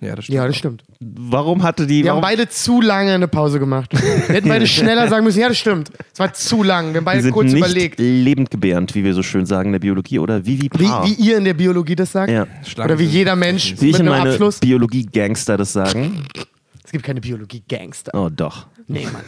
Ja, 0.00 0.14
das 0.14 0.26
stimmt. 0.26 0.36
Ja, 0.36 0.46
das 0.46 0.56
stimmt. 0.56 0.84
Warum 1.00 1.64
hatte 1.64 1.84
die. 1.84 2.04
Wir 2.04 2.12
haben 2.12 2.20
beide 2.20 2.48
zu 2.48 2.80
lange 2.80 3.12
eine 3.14 3.26
Pause 3.26 3.58
gemacht. 3.58 3.92
Wir 3.92 4.36
hätten 4.36 4.48
beide 4.48 4.66
schneller 4.68 5.08
sagen 5.08 5.24
müssen, 5.24 5.40
ja, 5.40 5.48
das 5.48 5.58
stimmt. 5.58 5.90
Es 6.12 6.20
war 6.20 6.32
zu 6.32 6.62
lang. 6.62 6.92
Wir 6.92 6.98
haben 6.98 7.00
die 7.00 7.04
beide 7.04 7.22
sind 7.22 7.32
kurz 7.32 7.46
nicht 7.52 7.56
überlegt. 7.64 7.98
lebendgebärend, 7.98 8.94
wie 8.94 9.02
wir 9.02 9.12
so 9.12 9.24
schön 9.24 9.44
sagen 9.44 9.70
in 9.70 9.72
der 9.72 9.80
Biologie, 9.80 10.20
oder 10.20 10.46
Wie, 10.46 10.60
vivipar. 10.62 11.04
wie 11.04 11.14
ihr 11.14 11.36
in 11.36 11.42
der 11.44 11.54
Biologie 11.54 11.96
das 11.96 12.12
sagt? 12.12 12.30
ja. 12.30 12.46
Schlangen 12.64 12.92
Oder 12.92 12.98
wie 13.00 13.06
jeder 13.06 13.34
Mensch 13.34 13.74
Wie 13.80 13.86
ich 13.88 13.92
mit 13.94 14.02
in 14.02 14.08
einem 14.08 14.18
meine 14.18 14.30
Abschluss. 14.30 14.60
Biologie-Gangster 14.60 15.56
das 15.56 15.72
sagen. 15.72 16.22
Es 16.84 16.92
gibt 16.92 17.04
keine 17.04 17.20
Biologie-Gangster. 17.20 18.12
Oh, 18.14 18.28
doch. 18.28 18.68
Nee, 18.86 19.04
Mann. 19.12 19.24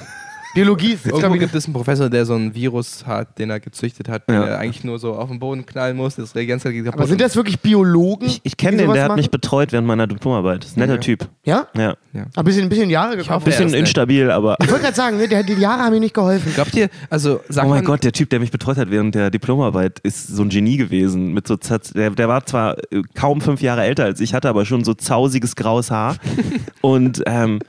Biologie 0.55 0.93
ist, 0.95 1.07
Irgendwo 1.07 1.39
gibt 1.39 1.55
es 1.55 1.67
einen 1.67 1.75
Professor, 1.75 2.11
der 2.11 2.27
so 2.27 2.35
ein 2.35 2.55
Virus 2.55 3.07
hat, 3.07 3.39
den 3.39 3.51
er 3.51 3.61
gezüchtet 3.61 4.09
hat, 4.09 4.29
den 4.29 4.35
Ja. 4.35 4.45
er 4.47 4.59
eigentlich 4.59 4.83
nur 4.83 4.99
so 4.99 5.15
auf 5.15 5.29
den 5.29 5.39
Boden 5.39 5.65
knallen 5.65 5.97
muss. 5.97 6.17
Das 6.17 6.35
Reagenz 6.35 6.65
geht 6.65 6.85
kaputt. 6.85 6.99
aber 7.01 7.07
sind 7.07 7.21
das 7.21 7.37
wirklich 7.37 7.61
Biologen? 7.61 8.27
Ich, 8.27 8.41
ich 8.43 8.57
kenne 8.57 8.79
den, 8.79 8.93
der 8.93 9.03
hat 9.03 9.09
machen? 9.11 9.19
mich 9.21 9.31
betreut 9.31 9.71
während 9.73 9.87
meiner 9.87 10.07
Diplomarbeit. 10.07 10.65
Ist 10.65 10.77
ein 10.77 10.81
netter 10.81 10.95
Ja. 10.95 10.99
Typ. 11.01 11.29
Ja? 11.45 11.67
Ja. 11.77 11.95
Ein 12.35 12.45
bisschen, 12.45 12.63
ein 12.65 12.69
bisschen 12.69 12.91
Jahre 12.91 13.17
hoffe, 13.19 13.33
er 13.33 13.41
Bisschen 13.41 13.73
instabil, 13.75 14.31
aber. 14.31 14.57
Ich 14.61 14.69
wollte 14.71 14.83
gerade 14.85 14.97
sagen, 14.97 15.19
ne, 15.19 15.29
der, 15.29 15.45
die 15.45 15.53
Jahre 15.55 15.83
haben 15.83 15.95
ihm 15.95 16.01
nicht 16.01 16.15
geholfen. 16.15 16.53
Glaubt 16.53 16.75
ihr, 16.75 16.89
also 17.09 17.41
Oh 17.51 17.69
mein 17.69 17.69
man, 17.69 17.85
Gott, 17.85 18.03
der 18.03 18.13
Typ, 18.13 18.31
der 18.31 18.41
mich 18.41 18.51
betreut 18.51 18.77
hat 18.77 18.91
während 18.91 19.15
der 19.15 19.31
Diplomarbeit, 19.31 20.01
ist 20.01 20.29
so 20.29 20.43
ein 20.43 20.49
Genie 20.49 20.77
gewesen. 20.77 21.33
Mit 21.33 21.47
so 21.47 21.57
der, 21.57 22.11
der 22.11 22.29
war 22.29 22.45
zwar 22.47 22.77
äh, 22.93 23.03
kaum 23.15 23.41
fünf 23.41 23.63
Jahre 23.63 23.83
älter 23.85 24.05
als 24.05 24.21
ich, 24.21 24.35
hatte 24.35 24.49
aber 24.49 24.65
schon 24.65 24.83
so 24.83 24.95
zausiges 24.95 25.55
graues 25.55 25.91
Haar. 25.93 26.17
Und 26.81 27.23
ähm, 27.27 27.61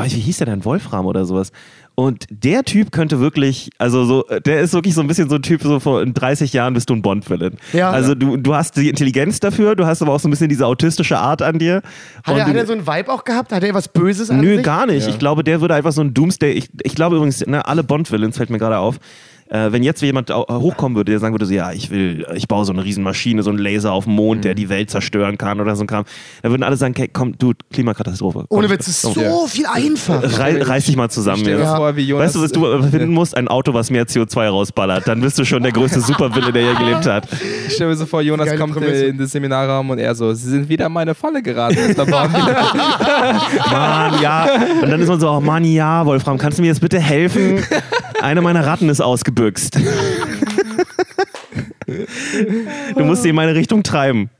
wie 0.00 0.08
hieß 0.08 0.36
der 0.38 0.46
denn? 0.46 0.64
Wolfram 0.64 1.06
oder 1.06 1.24
sowas. 1.24 1.50
Und 1.98 2.26
der 2.30 2.62
Typ 2.62 2.92
könnte 2.92 3.18
wirklich, 3.18 3.70
also 3.76 4.04
so, 4.04 4.24
äh, 4.28 4.40
der 4.40 4.60
ist 4.60 4.72
wirklich 4.72 4.94
so 4.94 5.00
ein 5.00 5.08
bisschen 5.08 5.28
so 5.28 5.34
ein 5.34 5.42
Typ, 5.42 5.64
so 5.64 5.80
vor 5.80 6.00
in 6.00 6.14
30 6.14 6.52
Jahren 6.52 6.72
bist 6.72 6.90
du 6.90 6.94
ein 6.94 7.02
Bond-Villain. 7.02 7.56
Ja. 7.72 7.90
Also 7.90 8.14
du, 8.14 8.36
du 8.36 8.54
hast 8.54 8.76
die 8.76 8.88
Intelligenz 8.88 9.40
dafür, 9.40 9.74
du 9.74 9.84
hast 9.84 10.00
aber 10.00 10.12
auch 10.12 10.20
so 10.20 10.28
ein 10.28 10.30
bisschen 10.30 10.48
diese 10.48 10.64
autistische 10.64 11.18
Art 11.18 11.42
an 11.42 11.58
dir. 11.58 11.82
Hat 12.22 12.34
Und 12.34 12.38
er, 12.38 12.46
hat 12.46 12.54
er 12.54 12.66
so 12.66 12.72
einen 12.72 12.86
Vibe 12.86 13.12
auch 13.12 13.24
gehabt? 13.24 13.50
Hat 13.50 13.64
er 13.64 13.74
was 13.74 13.88
Böses 13.88 14.30
an 14.30 14.40
Nö, 14.40 14.58
sich? 14.58 14.64
gar 14.64 14.86
nicht. 14.86 15.08
Ich 15.08 15.18
glaube, 15.18 15.42
der 15.42 15.60
würde 15.60 15.74
einfach 15.74 15.90
so 15.90 16.00
ein 16.00 16.14
Doomsday. 16.14 16.52
Ich, 16.52 16.68
ich 16.84 16.94
glaube 16.94 17.16
übrigens, 17.16 17.44
ne, 17.44 17.66
alle 17.66 17.82
Bond-Villains 17.82 18.36
fällt 18.36 18.50
mir 18.50 18.58
gerade 18.58 18.78
auf. 18.78 19.00
Äh, 19.50 19.72
wenn 19.72 19.82
jetzt 19.82 20.02
jemand 20.02 20.30
hochkommen 20.30 20.94
würde, 20.96 21.10
der 21.12 21.20
sagen 21.20 21.32
würde, 21.34 21.46
so, 21.46 21.54
ja, 21.54 21.72
ich 21.72 21.90
will, 21.90 22.26
ich 22.34 22.46
baue 22.48 22.64
so 22.66 22.72
eine 22.72 22.84
Riesenmaschine, 22.84 23.42
so 23.42 23.50
einen 23.50 23.58
Laser 23.58 23.92
auf 23.92 24.04
dem 24.04 24.14
Mond, 24.14 24.38
Mhm. 24.40 24.42
der 24.42 24.54
die 24.54 24.68
Welt 24.68 24.90
zerstören 24.90 25.38
kann 25.38 25.60
oder 25.60 25.74
so 25.74 25.84
ein 25.84 25.86
Kram, 25.86 26.04
dann 26.42 26.52
würden 26.52 26.62
alle 26.62 26.76
sagen, 26.76 26.94
okay, 26.96 27.08
komm, 27.12 27.36
du, 27.38 27.52
Klimakatastrophe. 27.72 28.44
Komm, 28.48 28.58
Ohne 28.58 28.68
Witz, 28.70 28.88
ist 28.88 29.00
so 29.02 29.18
Ja. 29.18 29.30
viel 29.46 29.64
einfacher. 29.66 30.38
Rei 30.38 30.62
reiß 30.62 30.84
dich 30.86 30.96
mal 30.96 31.08
zusammen. 31.08 31.38
Stell 31.40 31.58
Junge. 31.60 31.76
vor, 31.76 31.96
wie 31.96 32.02
Jonas. 32.02 32.26
Weißt 32.26 32.34
du, 32.36 32.42
was 32.42 32.52
du 32.52 32.82
finden 32.90 33.08
musst? 33.14 33.36
Ein 33.36 33.48
Auto, 33.48 33.72
was 33.72 33.90
mehr 33.90 34.06
CO2 34.06 34.48
rausballert. 34.48 35.08
Dann 35.08 35.20
bist 35.20 35.38
du 35.38 35.44
schon 35.44 35.62
der 35.62 35.72
größte 35.72 36.00
Superwille, 36.00 36.52
der 36.52 36.62
je 36.62 36.74
gelebt 36.74 37.06
hat. 37.06 37.26
Ich 37.66 37.74
stelle 37.74 37.90
mir 37.90 37.96
so 37.96 38.04
vor, 38.06 38.20
Jonas 38.20 38.46
Geile 38.46 38.58
kommt 38.58 38.74
Prämisse. 38.74 39.06
in 39.06 39.16
den 39.18 39.26
Seminarraum 39.26 39.88
und 39.90 39.98
er 39.98 40.14
so, 40.14 40.32
Sie 40.34 40.50
sind 40.50 40.68
wieder 40.68 40.86
in 40.86 40.92
meine 40.92 41.14
Falle 41.14 41.42
geraten. 41.42 41.76
Mann, 43.70 44.20
ja. 44.22 44.46
Und 44.82 44.90
dann 44.90 45.00
ist 45.00 45.08
man 45.08 45.20
so, 45.20 45.30
oh 45.30 45.40
Mann, 45.40 45.64
ja, 45.64 46.04
Wolfram, 46.04 46.38
kannst 46.38 46.58
du 46.58 46.62
mir 46.62 46.68
jetzt 46.68 46.80
bitte 46.80 46.98
helfen? 47.00 47.64
Eine 48.20 48.40
meiner 48.42 48.66
Ratten 48.66 48.88
ist 48.88 49.00
ausgebüxt. 49.00 49.78
Du 52.96 53.04
musst 53.04 53.22
sie 53.22 53.30
in 53.30 53.34
meine 53.36 53.54
Richtung 53.54 53.82
treiben. 53.82 54.30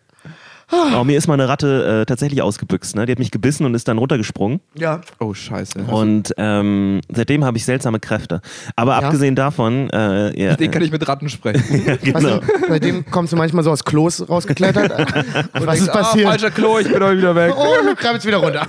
Oh, 0.70 1.02
mir 1.04 1.16
ist 1.16 1.26
mal 1.28 1.34
eine 1.34 1.48
Ratte 1.48 2.02
äh, 2.02 2.06
tatsächlich 2.06 2.42
ausgebüxt. 2.42 2.94
Ne? 2.94 3.06
Die 3.06 3.12
hat 3.12 3.18
mich 3.18 3.30
gebissen 3.30 3.64
und 3.64 3.74
ist 3.74 3.88
dann 3.88 3.96
runtergesprungen. 3.98 4.60
Ja. 4.74 5.00
oh, 5.18 5.32
scheiße. 5.32 5.78
Und 5.84 6.34
ähm, 6.36 7.00
seitdem 7.10 7.44
habe 7.44 7.56
ich 7.56 7.64
seltsame 7.64 8.00
Kräfte. 8.00 8.42
Aber 8.76 8.96
abgesehen 8.96 9.34
davon, 9.34 9.88
äh, 9.90 10.38
ja, 10.40 10.56
Den 10.56 10.70
kann 10.70 10.82
ich 10.82 10.90
mit 10.92 11.06
Ratten 11.08 11.28
sprechen. 11.30 11.86
Was, 11.86 12.00
genau. 12.02 12.40
Seitdem 12.68 13.06
kommst 13.10 13.32
du 13.32 13.36
manchmal 13.36 13.64
so 13.64 13.70
aus 13.70 13.84
Klos 13.84 14.28
rausgeklettert. 14.28 14.90
Und 15.54 15.66
was 15.66 15.80
ist 15.80 15.88
Ah, 15.88 15.92
passiert? 16.02 16.28
falscher 16.28 16.50
Klo, 16.50 16.78
ich 16.78 16.88
bin 16.92 17.02
heute 17.02 17.16
wieder 17.18 17.34
weg. 17.34 17.54
oh, 17.58 17.64
du 17.84 17.94
krabbelst 17.94 18.26
wieder 18.26 18.38
runter. 18.38 18.66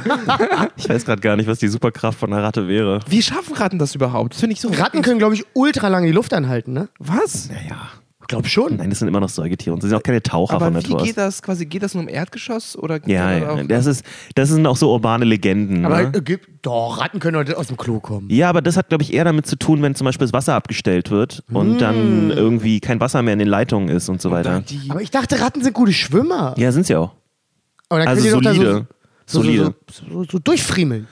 ich 0.77 0.87
weiß 0.87 1.03
gerade 1.05 1.21
gar 1.21 1.35
nicht, 1.35 1.47
was 1.47 1.59
die 1.59 1.67
Superkraft 1.67 2.17
von 2.19 2.31
einer 2.31 2.43
Ratte 2.43 2.67
wäre. 2.67 3.01
Wie 3.09 3.21
schaffen 3.21 3.55
Ratten 3.55 3.77
das 3.77 3.93
überhaupt? 3.95 4.33
Das 4.33 4.39
finde 4.39 4.53
ich 4.53 4.61
so. 4.61 4.69
Ratten 4.69 5.01
können, 5.01 5.19
glaube 5.19 5.35
ich, 5.35 5.45
ultra 5.53 5.89
lange 5.89 6.07
die 6.07 6.13
Luft 6.13 6.33
anhalten, 6.33 6.71
ne? 6.73 6.87
Was? 6.99 7.49
Naja. 7.49 7.77
Ich 8.29 8.31
glaube 8.31 8.47
schon. 8.47 8.75
Nein, 8.75 8.91
das 8.91 8.99
sind 8.99 9.07
immer 9.07 9.19
noch 9.19 9.27
Säugetiere 9.29 9.73
und 9.73 9.81
sie 9.81 9.87
sind 9.89 9.97
auch 9.97 10.03
keine 10.03 10.21
Taucher 10.21 10.53
Aber 10.53 10.65
von 10.65 10.75
wie 10.75 10.77
Natur 10.83 10.97
aus. 11.01 11.03
geht 11.07 11.17
das 11.17 11.41
quasi? 11.41 11.65
Geht 11.65 11.81
das 11.81 11.95
nur 11.95 12.03
im 12.03 12.09
Erdgeschoss 12.09 12.77
oder 12.77 12.99
Ja, 13.07 13.31
das 13.31 13.41
ja. 13.41 13.49
auch- 13.49 13.67
Das, 13.67 13.85
ist, 13.87 14.05
das 14.35 14.49
sind 14.49 14.67
auch 14.67 14.77
so 14.77 14.91
urbane 14.91 15.25
Legenden. 15.25 15.83
Aber 15.83 16.03
ne? 16.03 16.11
äh, 16.15 16.21
gibt, 16.21 16.47
doch, 16.63 16.99
Ratten 17.01 17.19
können 17.19 17.37
heute 17.37 17.57
aus 17.57 17.65
dem 17.69 17.77
Klo 17.77 17.99
kommen. 17.99 18.29
Ja, 18.29 18.47
aber 18.49 18.61
das 18.61 18.77
hat, 18.77 18.89
glaube 18.89 19.01
ich, 19.01 19.13
eher 19.15 19.23
damit 19.23 19.47
zu 19.47 19.55
tun, 19.55 19.81
wenn 19.81 19.95
zum 19.95 20.05
Beispiel 20.05 20.27
das 20.27 20.33
Wasser 20.33 20.53
abgestellt 20.53 21.09
wird 21.09 21.43
und 21.51 21.77
Mm. 21.77 21.79
dann 21.79 22.29
irgendwie 22.29 22.79
kein 22.79 22.99
Wasser 22.99 23.23
mehr 23.23 23.33
in 23.33 23.39
den 23.39 23.47
Leitungen 23.47 23.89
ist 23.89 24.09
und 24.09 24.21
so 24.21 24.29
weiter. 24.29 24.63
Aber 24.89 25.01
ich 25.01 25.09
dachte, 25.09 25.41
Ratten 25.41 25.63
sind 25.63 25.73
gute 25.73 25.91
Schwimmer. 25.93 26.53
Ja, 26.55 26.71
sind 26.71 26.85
sie 26.85 26.95
auch. 26.97 27.13
Aber 27.89 27.97
dann 28.01 28.09
Also 28.09 28.21
können 28.29 28.41
die 28.41 28.45
doch 28.47 28.53
solide. 28.53 28.87
Da 29.29 29.33
so, 29.33 29.41
so, 29.41 29.43
solide. 29.43 29.75
so, 29.91 30.05
so, 30.11 30.23
so 30.31 30.39
durchfriemeln. 30.39 31.07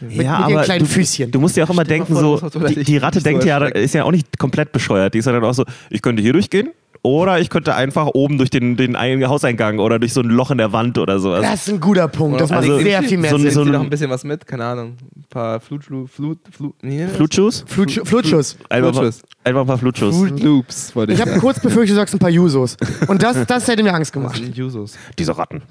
Mit, 0.00 0.12
ja, 0.12 0.16
mit 0.16 0.22
ihren 0.22 0.32
aber 0.32 0.62
kleinen 0.64 0.84
du, 0.84 0.90
Füßchen. 0.90 1.30
Du 1.30 1.40
musst 1.40 1.56
ja 1.56 1.64
auch 1.64 1.70
immer 1.70 1.84
denken, 1.84 2.14
vor, 2.14 2.50
so, 2.50 2.60
die, 2.60 2.84
die 2.84 2.96
Ratte 2.98 3.22
denkt 3.22 3.44
ja, 3.44 3.64
ist 3.66 3.94
ja 3.94 4.04
auch 4.04 4.10
nicht 4.10 4.38
komplett 4.38 4.72
bescheuert. 4.72 5.14
Die 5.14 5.18
ist 5.18 5.26
ja 5.26 5.32
dann 5.32 5.44
auch 5.44 5.54
so, 5.54 5.64
ich 5.88 6.02
könnte 6.02 6.22
hier 6.22 6.32
durchgehen 6.32 6.70
oder 7.04 7.40
ich 7.40 7.50
könnte 7.50 7.74
einfach 7.74 8.06
oben 8.14 8.38
durch 8.38 8.50
den, 8.50 8.76
den 8.76 8.94
Ein- 8.94 9.26
Hauseingang 9.28 9.78
oder 9.80 9.98
durch 9.98 10.12
so 10.12 10.20
ein 10.20 10.28
Loch 10.28 10.50
in 10.52 10.58
der 10.58 10.72
Wand 10.72 10.98
oder 10.98 11.18
sowas. 11.18 11.42
Das 11.42 11.66
ist 11.66 11.74
ein 11.74 11.80
guter 11.80 12.06
Punkt. 12.08 12.40
Das 12.40 12.50
macht 12.50 12.60
Also, 12.60 12.78
sehr 12.78 13.02
viel 13.02 13.18
mehr 13.18 13.30
so 13.32 13.38
Sinn. 13.38 13.50
so 13.50 13.64
noch 13.64 13.80
ein 13.82 13.90
bisschen 13.90 14.08
was 14.10 14.22
mit? 14.22 14.46
Keine 14.46 14.64
Ahnung. 14.64 14.96
Ein 15.16 15.24
paar 15.28 15.60
Flutschlu, 15.60 16.06
Flut, 16.06 16.38
Flut, 16.50 16.74
nee, 16.82 17.06
Flutschuss? 17.08 17.64
Flut- 17.66 17.90
Flutschuss. 18.06 18.56
Einfach, 18.68 18.92
Flutschuss. 18.92 19.22
einfach 19.42 19.60
ein 19.62 19.66
paar 19.66 19.78
Flutschuss. 19.78 20.16
Fruit 20.16 20.40
Loops, 20.42 20.94
wollte 20.94 21.12
ich, 21.12 21.18
Ich 21.20 21.26
habe 21.26 21.40
kurz 21.40 21.58
befürchtet, 21.58 21.90
du 21.90 22.00
sagst 22.00 22.14
ein 22.14 22.18
paar 22.20 22.30
Jusos. 22.30 22.76
Und 23.08 23.22
das, 23.22 23.46
das 23.46 23.66
hätte 23.66 23.82
mir 23.82 23.94
Angst 23.94 24.12
gemacht. 24.12 24.40
Jusos. 24.54 24.96
Diese 25.18 25.36
Ratten. 25.36 25.62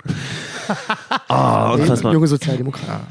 oh, 1.30 1.74
unfassbar. 1.76 2.14
Junge 2.14 2.28
Sozialdemokrat. 2.28 3.02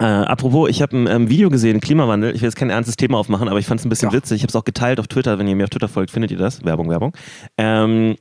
Äh, 0.00 0.04
apropos, 0.04 0.68
ich 0.70 0.82
habe 0.82 0.96
ein 0.96 1.06
ähm, 1.06 1.28
Video 1.30 1.50
gesehen, 1.50 1.80
Klimawandel. 1.80 2.34
Ich 2.34 2.40
will 2.42 2.48
jetzt 2.48 2.56
kein 2.56 2.70
ernstes 2.70 2.96
Thema 2.96 3.18
aufmachen, 3.18 3.48
aber 3.48 3.58
ich 3.60 3.66
fand 3.66 3.80
es 3.80 3.86
ein 3.86 3.90
bisschen 3.90 4.10
Ja. 4.10 4.16
witzig. 4.16 4.36
Ich 4.36 4.42
habe 4.42 4.48
es 4.50 4.56
auch 4.56 4.64
geteilt 4.64 4.98
auf 4.98 5.06
Twitter. 5.06 5.38
Wenn 5.38 5.46
ihr 5.46 5.54
mir 5.54 5.64
auf 5.64 5.70
Twitter 5.70 5.88
folgt, 5.88 6.10
findet 6.10 6.30
ihr 6.32 6.38
das. 6.38 6.64
Werbung, 6.64 6.90
Werbung. 6.90 7.12
Ähm, 7.56 8.16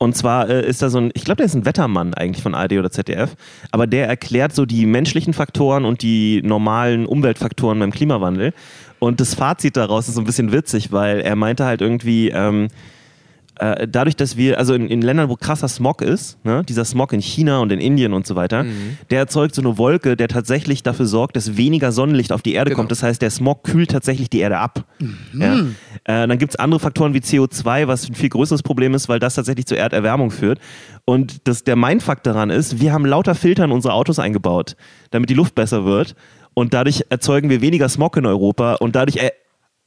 und 0.00 0.16
zwar 0.16 0.48
äh, 0.48 0.66
ist 0.66 0.80
da 0.80 0.90
so 0.90 0.98
ein, 0.98 1.10
ich 1.14 1.24
glaube, 1.24 1.36
der 1.38 1.46
ist 1.46 1.54
ein 1.54 1.64
Wettermann 1.66 2.14
eigentlich 2.14 2.42
von 2.42 2.54
ARD 2.54 2.74
oder 2.74 2.90
ZDF, 2.90 3.34
aber 3.72 3.86
der 3.86 4.06
erklärt 4.08 4.54
so 4.54 4.64
die 4.64 4.86
menschlichen 4.86 5.34
Faktoren 5.34 5.84
und 5.84 6.02
die 6.02 6.40
normalen 6.42 7.04
Umweltfaktoren 7.04 7.78
beim 7.78 7.90
Klimawandel. 7.90 8.52
Und 9.00 9.20
das 9.20 9.34
Fazit 9.34 9.76
daraus 9.76 10.08
ist 10.08 10.14
so 10.14 10.20
ein 10.20 10.24
bisschen 10.26 10.52
witzig, 10.52 10.92
weil 10.92 11.20
er 11.20 11.36
meinte 11.36 11.64
halt 11.64 11.80
irgendwie, 11.80 12.30
ähm, 12.30 12.68
äh, 13.60 13.88
dadurch, 13.88 14.16
dass 14.16 14.36
wir, 14.36 14.58
also 14.58 14.74
in, 14.74 14.88
in 14.88 15.02
Ländern, 15.02 15.28
wo 15.28 15.36
krasser 15.36 15.68
Smog 15.68 16.02
ist, 16.02 16.38
ne, 16.44 16.62
dieser 16.68 16.84
Smog 16.84 17.12
in 17.12 17.20
China 17.20 17.58
und 17.60 17.70
in 17.72 17.80
Indien 17.80 18.12
und 18.12 18.26
so 18.26 18.36
weiter, 18.36 18.64
der 19.10 19.18
erzeugt 19.18 19.54
so 19.54 19.62
eine 19.62 19.78
Wolke, 19.78 20.16
der 20.16 20.28
tatsächlich 20.28 20.82
dafür 20.82 21.06
sorgt, 21.06 21.36
dass 21.36 21.56
weniger 21.56 21.92
Sonnenlicht 21.92 22.32
auf 22.32 22.42
die 22.42 22.54
Erde 22.54 22.70
Genau. 22.70 22.78
kommt. 22.80 22.90
Das 22.92 23.02
heißt, 23.02 23.20
der 23.22 23.30
Smog 23.30 23.64
kühlt 23.64 23.90
tatsächlich 23.90 24.30
die 24.30 24.38
Erde 24.40 24.58
ab. 24.58 24.84
Ja. 25.32 25.54
Äh, 26.04 26.26
dann 26.28 26.38
gibt 26.38 26.52
es 26.52 26.56
andere 26.58 26.80
Faktoren 26.80 27.14
wie 27.14 27.18
CO2, 27.18 27.86
was 27.88 28.08
ein 28.08 28.14
viel 28.14 28.28
größeres 28.28 28.62
Problem 28.62 28.94
ist, 28.94 29.08
weil 29.08 29.18
das 29.18 29.34
tatsächlich 29.34 29.66
zur 29.66 29.78
Erderwärmung 29.78 30.30
führt. 30.30 30.58
Und 31.04 31.46
das, 31.48 31.64
der 31.64 31.76
Mindfuck 31.76 32.22
daran 32.22 32.50
ist, 32.50 32.80
wir 32.80 32.92
haben 32.92 33.06
lauter 33.06 33.34
Filter 33.34 33.64
in 33.64 33.72
unsere 33.72 33.94
Autos 33.94 34.18
eingebaut, 34.18 34.76
damit 35.10 35.30
die 35.30 35.34
Luft 35.34 35.54
besser 35.54 35.84
wird. 35.84 36.14
Und 36.54 36.74
dadurch 36.74 37.04
erzeugen 37.08 37.50
wir 37.50 37.60
weniger 37.60 37.88
Smog 37.88 38.16
in 38.16 38.26
Europa 38.26 38.74
und 38.74 38.96
dadurch 38.96 39.18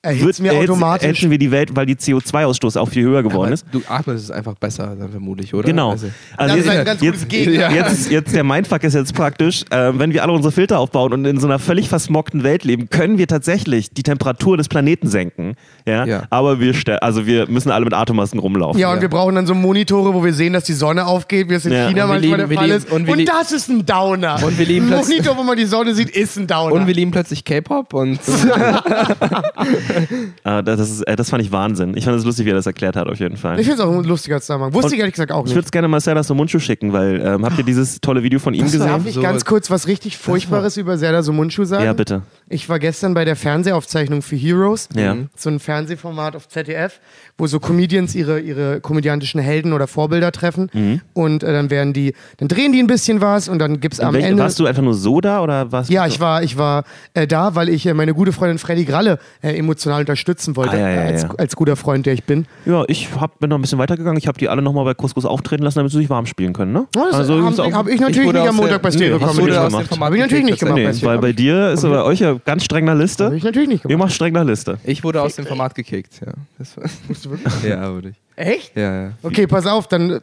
er, 0.04 0.12
Erhitzt 0.14 0.42
mir 0.42 0.52
erhitzt- 0.52 0.70
automatisch. 0.72 1.04
erhitzen 1.06 1.30
wir 1.30 1.38
die 1.38 1.52
Welt, 1.52 1.76
weil 1.76 1.86
die 1.86 1.96
CO2-Ausstoß 1.96 2.76
auch 2.78 2.90
viel 2.90 3.04
höher 3.04 3.22
geworden 3.22 3.46
Aber 3.48 3.54
ist. 3.54 3.66
du 3.72 3.82
atmest 3.88 4.24
es 4.24 4.32
einfach 4.32 4.56
besser, 4.56 4.96
dann 5.00 5.12
vermutlich, 5.12 5.54
oder? 5.54 5.68
Genau. 5.68 5.92
Also, 5.92 6.08
Das 6.08 6.40
Also 6.40 6.56
ist 6.58 6.66
jetzt, 6.66 6.76
ein 6.78 6.86
ganz 6.86 7.00
gutes 7.02 7.28
jetzt, 7.30 7.72
jetzt, 7.76 8.10
jetzt 8.12 8.34
der 8.36 8.44
Mindfuck 8.44 8.84
ist 8.84 8.96
jetzt 8.96 9.14
praktisch, 9.14 9.64
äh, 9.70 9.92
wenn 9.94 10.12
wir 10.12 10.24
alle 10.24 10.32
unsere 10.34 10.52
Filter 10.52 10.80
aufbauen 10.80 11.14
und 11.14 11.26
in 11.26 11.40
so 11.40 11.46
einer 11.46 11.60
völlig 11.60 11.88
versmogten 11.88 12.42
Welt 12.44 12.64
leben, 12.64 12.90
können 12.90 13.20
wir 13.20 13.28
tatsächlich 13.28 13.92
die 13.94 14.02
Temperatur 14.02 14.58
des 14.58 14.70
Planeten 14.70 15.08
senken. 15.08 15.54
Ja? 15.86 16.06
Ja. 16.06 16.24
Aber 16.32 16.60
wir, 16.60 16.74
also 17.04 17.28
wir 17.28 17.48
müssen 17.48 17.70
alle 17.70 17.86
mit 17.86 17.94
Atemmasken 17.94 18.40
rumlaufen. 18.40 18.80
Ja, 18.82 18.90
und 18.90 18.96
Ja. 18.96 19.02
wir 19.04 19.10
brauchen 19.10 19.36
dann 19.36 19.46
so 19.46 19.54
Monitore, 19.54 20.16
wo 20.16 20.24
wir 20.24 20.34
sehen, 20.34 20.54
dass 20.54 20.64
die 20.64 20.74
Sonne 20.74 21.06
aufgeht, 21.06 21.48
wie 21.50 21.54
es 21.54 21.66
in 21.68 21.74
Ja. 21.74 21.88
China 21.88 22.04
wir 22.04 22.08
manchmal 22.08 22.22
lieben- 22.22 22.38
der 22.40 22.50
wir 22.50 22.58
Fall 22.58 22.66
lieben- 22.66 22.78
ist. 22.80 22.92
und 22.92 23.08
Und, 23.08 23.18
wir 23.20 23.26
das 23.26 23.52
ist 23.52 23.70
ein 23.70 23.86
Downer. 23.86 24.40
Und 24.44 24.58
wir 24.58 24.66
lieben 24.66 24.92
ein 24.92 25.00
Monitor, 25.00 25.38
wo 25.38 25.44
man 25.44 25.58
die 25.58 25.66
Sonne 25.66 25.94
sieht, 25.94 26.10
ist 26.10 26.38
ein 26.38 26.48
Downer. 26.48 26.74
Und 26.74 26.88
wir 26.88 26.94
lieben 26.96 27.12
plötzlich 27.12 27.46
K-Pop 27.46 27.94
und 27.94 28.20
Äh, 30.44 30.64
das, 30.64 30.80
ist, 30.80 31.02
äh, 31.04 31.16
das 31.16 31.30
fand 31.30 31.44
ich 31.44 31.52
Wahnsinn. 31.52 31.96
Ich 31.96 32.06
fand 32.06 32.18
es 32.18 32.26
lustig, 32.26 32.46
wie 32.46 32.50
er 32.50 32.56
das 32.56 32.66
erklärt 32.66 32.96
hat, 32.96 33.08
auf 33.08 33.20
jeden 33.20 33.38
Fall. 33.38 33.60
ich 33.60 33.68
finde 33.68 33.84
es 33.84 33.88
auch 33.88 33.96
ein 33.96 34.04
lustiger 34.04 34.42
Zusammenhang. 34.42 34.74
Wusste 34.74 34.88
Und 34.88 34.94
ich 34.94 35.00
ehrlich 35.00 35.14
gesagt 35.14 35.32
auch 35.32 35.42
Ich 35.42 35.46
nicht. 35.48 35.56
würde 35.56 35.66
es 35.66 35.72
gerne 35.72 35.88
Marcella 35.88 36.24
Somunchu 36.24 36.58
schicken, 36.60 36.94
weil 36.94 37.22
ähm, 37.24 37.46
habt 37.46 37.58
ihr 37.58 37.64
dieses 37.64 38.02
tolle 38.02 38.24
Video 38.24 38.40
von 38.40 38.54
ihm 38.54 38.62
Darf 38.62 38.72
gesehen? 38.72 39.02
ich 39.06 39.14
So 39.16 39.22
ganz 39.22 39.46
kurz 39.46 39.70
was 39.70 39.88
richtig 39.88 40.18
Furchtbares 40.18 40.78
über 40.78 40.98
Serdar 40.98 41.22
Somunchu 41.24 41.64
sagen? 41.64 41.86
Ja, 41.86 41.94
bitte. 41.94 42.24
Ich 42.52 42.68
war 42.70 42.80
gestern 42.80 43.14
bei 43.14 43.24
der 43.26 43.36
Fernsehaufzeichnung 43.36 44.22
für 44.22 44.36
Heroes. 44.36 44.90
Ja. 44.96 45.16
So 45.36 45.50
ein 45.50 45.60
Fernsehformat 45.60 46.36
auf 46.36 46.48
ZDF, 46.50 47.00
wo 47.38 47.48
so 47.48 47.60
Comedians 47.60 48.14
ihre, 48.14 48.40
ihre 48.40 48.82
komödiantischen 48.82 49.40
Helden 49.40 49.74
oder 49.74 49.88
Vorbilder 49.88 50.32
treffen. 50.32 50.70
Mhm. 50.74 51.02
Und 51.14 51.44
äh, 51.44 51.54
dann 51.54 51.70
werden 51.70 51.94
die, 51.94 52.14
dann 52.38 52.48
drehen 52.48 52.74
die 52.74 52.80
ein 52.80 52.88
bisschen 52.88 53.22
was 53.22 53.48
und 53.48 53.60
dann 53.60 53.80
gibt 53.80 53.94
es 53.94 54.00
am 54.00 54.14
Welch, 54.14 54.26
Ende. 54.26 54.44
warst 54.44 54.60
du 54.60 54.66
einfach 54.66 54.82
nur 54.84 54.94
so 54.96 55.22
da 55.22 55.42
oder 55.42 55.72
was? 55.72 55.90
Ja, 55.90 56.08
ich 56.08 56.20
war, 56.20 56.44
ich 56.44 56.58
war 56.58 56.84
äh, 57.14 57.26
da, 57.28 57.56
weil 57.56 57.70
ich 57.70 57.86
äh, 57.86 57.94
meine 57.94 58.14
gute 58.14 58.32
Freundin 58.34 58.58
Freddy 58.58 58.84
Gralle 58.86 59.18
äh, 59.42 59.54
emotional 59.58 60.02
unterstützen 60.02 60.56
wollte, 60.56 60.74
Ah, 60.76 60.80
ja, 60.80 60.90
ja, 60.90 61.02
äh, 61.04 61.08
als, 61.14 61.22
ja. 61.24 61.30
als 61.38 61.56
guter 61.56 61.76
Freund, 61.76 62.06
der 62.06 62.14
ich 62.14 62.24
bin. 62.26 62.46
Ja, 62.66 62.84
ich 62.88 63.10
hab, 63.20 63.40
bin 63.40 63.50
noch 63.50 63.58
ein 63.58 63.62
bisschen 63.62 63.80
weitergegangen. 63.80 64.18
Ich 64.18 64.28
habe 64.28 64.38
die 64.38 64.50
alle 64.50 64.62
nochmal 64.62 64.84
bei 64.86 64.94
Couscous 64.94 65.26
auftreten 65.26 65.64
lassen, 65.64 65.80
damit 65.80 65.92
sie 65.92 66.00
sich 66.00 66.10
warm 66.10 66.26
spielen 66.26 66.54
können, 66.54 66.74
ne? 66.74 66.86
Oh, 66.98 67.04
das 67.10 67.16
Also, 67.16 67.42
habe 67.42 67.74
hab 67.74 67.88
ich 67.88 68.00
natürlich 68.02 68.28
wurde 68.28 68.40
nicht 68.40 68.50
am 68.50 68.56
Montag 68.58 68.82
der- 68.82 68.90
bei 68.90 68.90
Nee, 68.90 68.96
Stereo 68.98 69.20
du 69.20 69.26
Comedy 69.26 69.52
gemacht. 69.54 69.84
dem 69.84 69.88
Format 69.88 70.08
Hab 70.10 70.14
ich 70.16 70.22
natürlich 70.22 70.46
nicht 70.46 70.60
gemacht. 70.60 70.76
Nee, 70.78 71.02
weil 71.06 71.18
bei 71.20 71.32
dir 71.32 71.70
ist 71.72 71.82
bei 71.84 72.04
euch 72.04 72.20
ja 72.20 72.36
ganz 72.46 72.64
streng 72.66 72.86
nach 72.86 72.92
Habe 72.94 73.02
Liste. 73.04 73.34
ich 73.36 73.44
natürlich 73.44 73.70
nicht 73.70 73.84
Ihr 73.86 73.90
gemacht. 73.90 74.08
macht 74.08 74.16
streng 74.16 74.34
nach 74.34 74.44
Liste. 74.46 74.78
ich 74.84 75.04
wurde 75.04 75.22
aus 75.22 75.36
dem 75.36 75.46
Format 75.46 75.76
gekickt. 75.76 76.22
Ja, 76.26 76.34
das 76.58 76.78
war, 76.78 76.84
ja 77.68 77.94
wurde 77.94 78.10
ich. 78.10 78.16
Echt? 78.36 78.76
Ja, 78.76 79.04
ja. 79.04 79.12
Okay, 79.24 79.48
pass 79.48 79.66
auf, 79.66 79.88
dann 79.88 80.10
äh, 80.12 80.22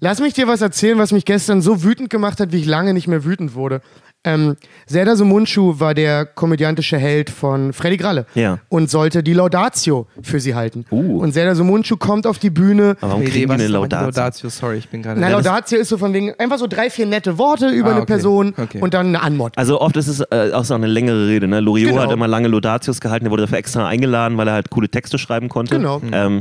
lass 0.00 0.20
mich 0.20 0.34
dir 0.34 0.46
was 0.48 0.60
erzählen, 0.60 0.98
was 0.98 1.12
mich 1.12 1.24
gestern 1.24 1.62
so 1.62 1.82
wütend 1.82 2.10
gemacht 2.10 2.40
hat, 2.40 2.52
wie 2.52 2.58
ich 2.60 2.66
lange 2.66 2.92
nicht 2.94 3.06
mehr 3.08 3.24
wütend 3.24 3.54
wurde. 3.54 3.80
Ähm, 4.24 4.56
Serdar 4.86 5.16
Sumunchu 5.16 5.78
war 5.80 5.94
der 5.94 6.24
komödiantische 6.24 6.96
Held 6.98 7.30
von 7.30 7.72
Freddy 7.72 7.96
Gralle 7.96 8.26
Ja. 8.34 8.58
und 8.68 8.90
sollte 8.90 9.22
die 9.22 9.34
Laudatio 9.34 10.06
für 10.22 10.40
sie 10.40 10.54
halten. 10.54 10.84
Uh. 10.90 11.18
Und 11.18 11.32
Serdar 11.32 11.54
Sumunchu 11.54 11.96
kommt 11.96 12.26
auf 12.26 12.38
die 12.38 12.50
Bühne. 12.50 12.96
Aber 13.00 13.10
warum 13.10 13.22
Nee, 13.24 13.30
kriegen 13.30 13.50
nee, 13.50 13.56
die 13.58 13.62
eine 13.64 13.68
Laudatio? 13.72 14.06
Laudatio? 14.06 14.48
Sorry, 14.48 14.76
ich 14.78 14.88
bin 14.88 15.02
gerade. 15.02 15.20
Na, 15.20 15.28
Laudatio 15.28 15.78
ist 15.78 15.88
so 15.88 15.98
von 15.98 16.12
wegen 16.14 16.32
einfach 16.38 16.58
so 16.58 16.66
drei, 16.66 16.90
vier 16.90 17.06
nette 17.06 17.38
Worte 17.38 17.68
über 17.68 17.88
Ah, 17.88 17.92
eine 17.92 18.00
okay. 18.02 18.12
Person 18.14 18.54
Okay. 18.56 18.80
und 18.80 18.94
dann 18.94 19.08
eine 19.08 19.22
Anmod. 19.22 19.52
Also 19.56 19.80
oft 19.80 19.96
ist 19.96 20.08
es 20.08 20.20
äh, 20.20 20.52
auch 20.52 20.64
so 20.64 20.74
eine 20.74 20.86
längere 20.86 21.28
Rede. 21.28 21.46
Ne? 21.46 21.60
Loriot 21.60 21.90
Genau. 21.90 22.02
hat 22.02 22.10
immer 22.12 22.26
lange 22.28 22.48
Laudatius 22.48 23.00
gehalten, 23.00 23.24
der 23.26 23.30
wurde 23.30 23.42
dafür 23.42 23.58
extra 23.58 23.86
eingeladen, 23.86 24.38
weil 24.38 24.48
er 24.48 24.54
halt 24.54 24.70
coole 24.70 24.88
Texte 24.88 25.18
schreiben 25.18 25.48
konnte. 25.48 25.76
Genau. 25.76 26.00
Ähm, 26.12 26.40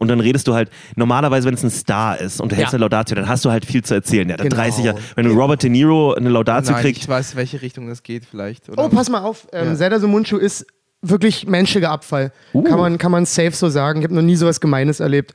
und 0.00 0.08
dann 0.08 0.18
redest 0.18 0.48
du 0.48 0.54
halt, 0.54 0.68
normalerweise, 0.96 1.46
wenn 1.46 1.54
es 1.54 1.62
ein 1.62 1.70
Star 1.70 2.18
ist 2.20 2.40
und 2.40 2.50
du 2.50 2.56
hältst 2.56 2.72
Ja. 2.72 2.76
eine 2.76 2.80
Laudatio, 2.82 3.14
dann 3.14 3.28
hast 3.28 3.44
du 3.44 3.50
halt 3.52 3.64
viel 3.64 3.84
zu 3.84 3.94
erzählen. 3.94 4.26
Der 4.26 4.38
hat 4.38 4.42
Genau. 4.42 4.56
30 4.56 4.84
Jahre. 4.84 4.98
Wenn 5.14 5.26
du 5.26 5.32
Robert 5.34 5.62
De 5.62 5.70
Niro 5.70 6.14
eine 6.14 6.28
Laudatio 6.30 6.72
Nein, 6.72 6.82
kriegst, 6.82 7.02
ich 7.02 7.08
weiß, 7.08 7.36
welche 7.36 7.62
Richtung 7.62 7.86
das 7.88 8.02
geht 8.02 8.24
vielleicht. 8.24 8.68
Oder? 8.68 8.84
Oh, 8.84 8.88
pass 8.88 9.08
mal 9.08 9.20
auf. 9.20 9.46
Ähm, 9.52 9.68
Ja. 9.68 9.74
Serdar 9.76 10.00
Sumunchu 10.00 10.36
ist 10.38 10.66
wirklich 11.02 11.46
menschlicher 11.46 11.90
Abfall. 11.90 12.30
Uh. 12.52 12.62
Kann, 12.62 12.78
man, 12.78 12.98
kann 12.98 13.10
man 13.10 13.24
safe 13.24 13.52
so 13.52 13.70
sagen. 13.70 14.00
Ich 14.00 14.04
habe 14.04 14.14
noch 14.14 14.20
nie 14.20 14.36
sowas 14.36 14.60
Gemeines 14.60 15.00
erlebt. 15.00 15.32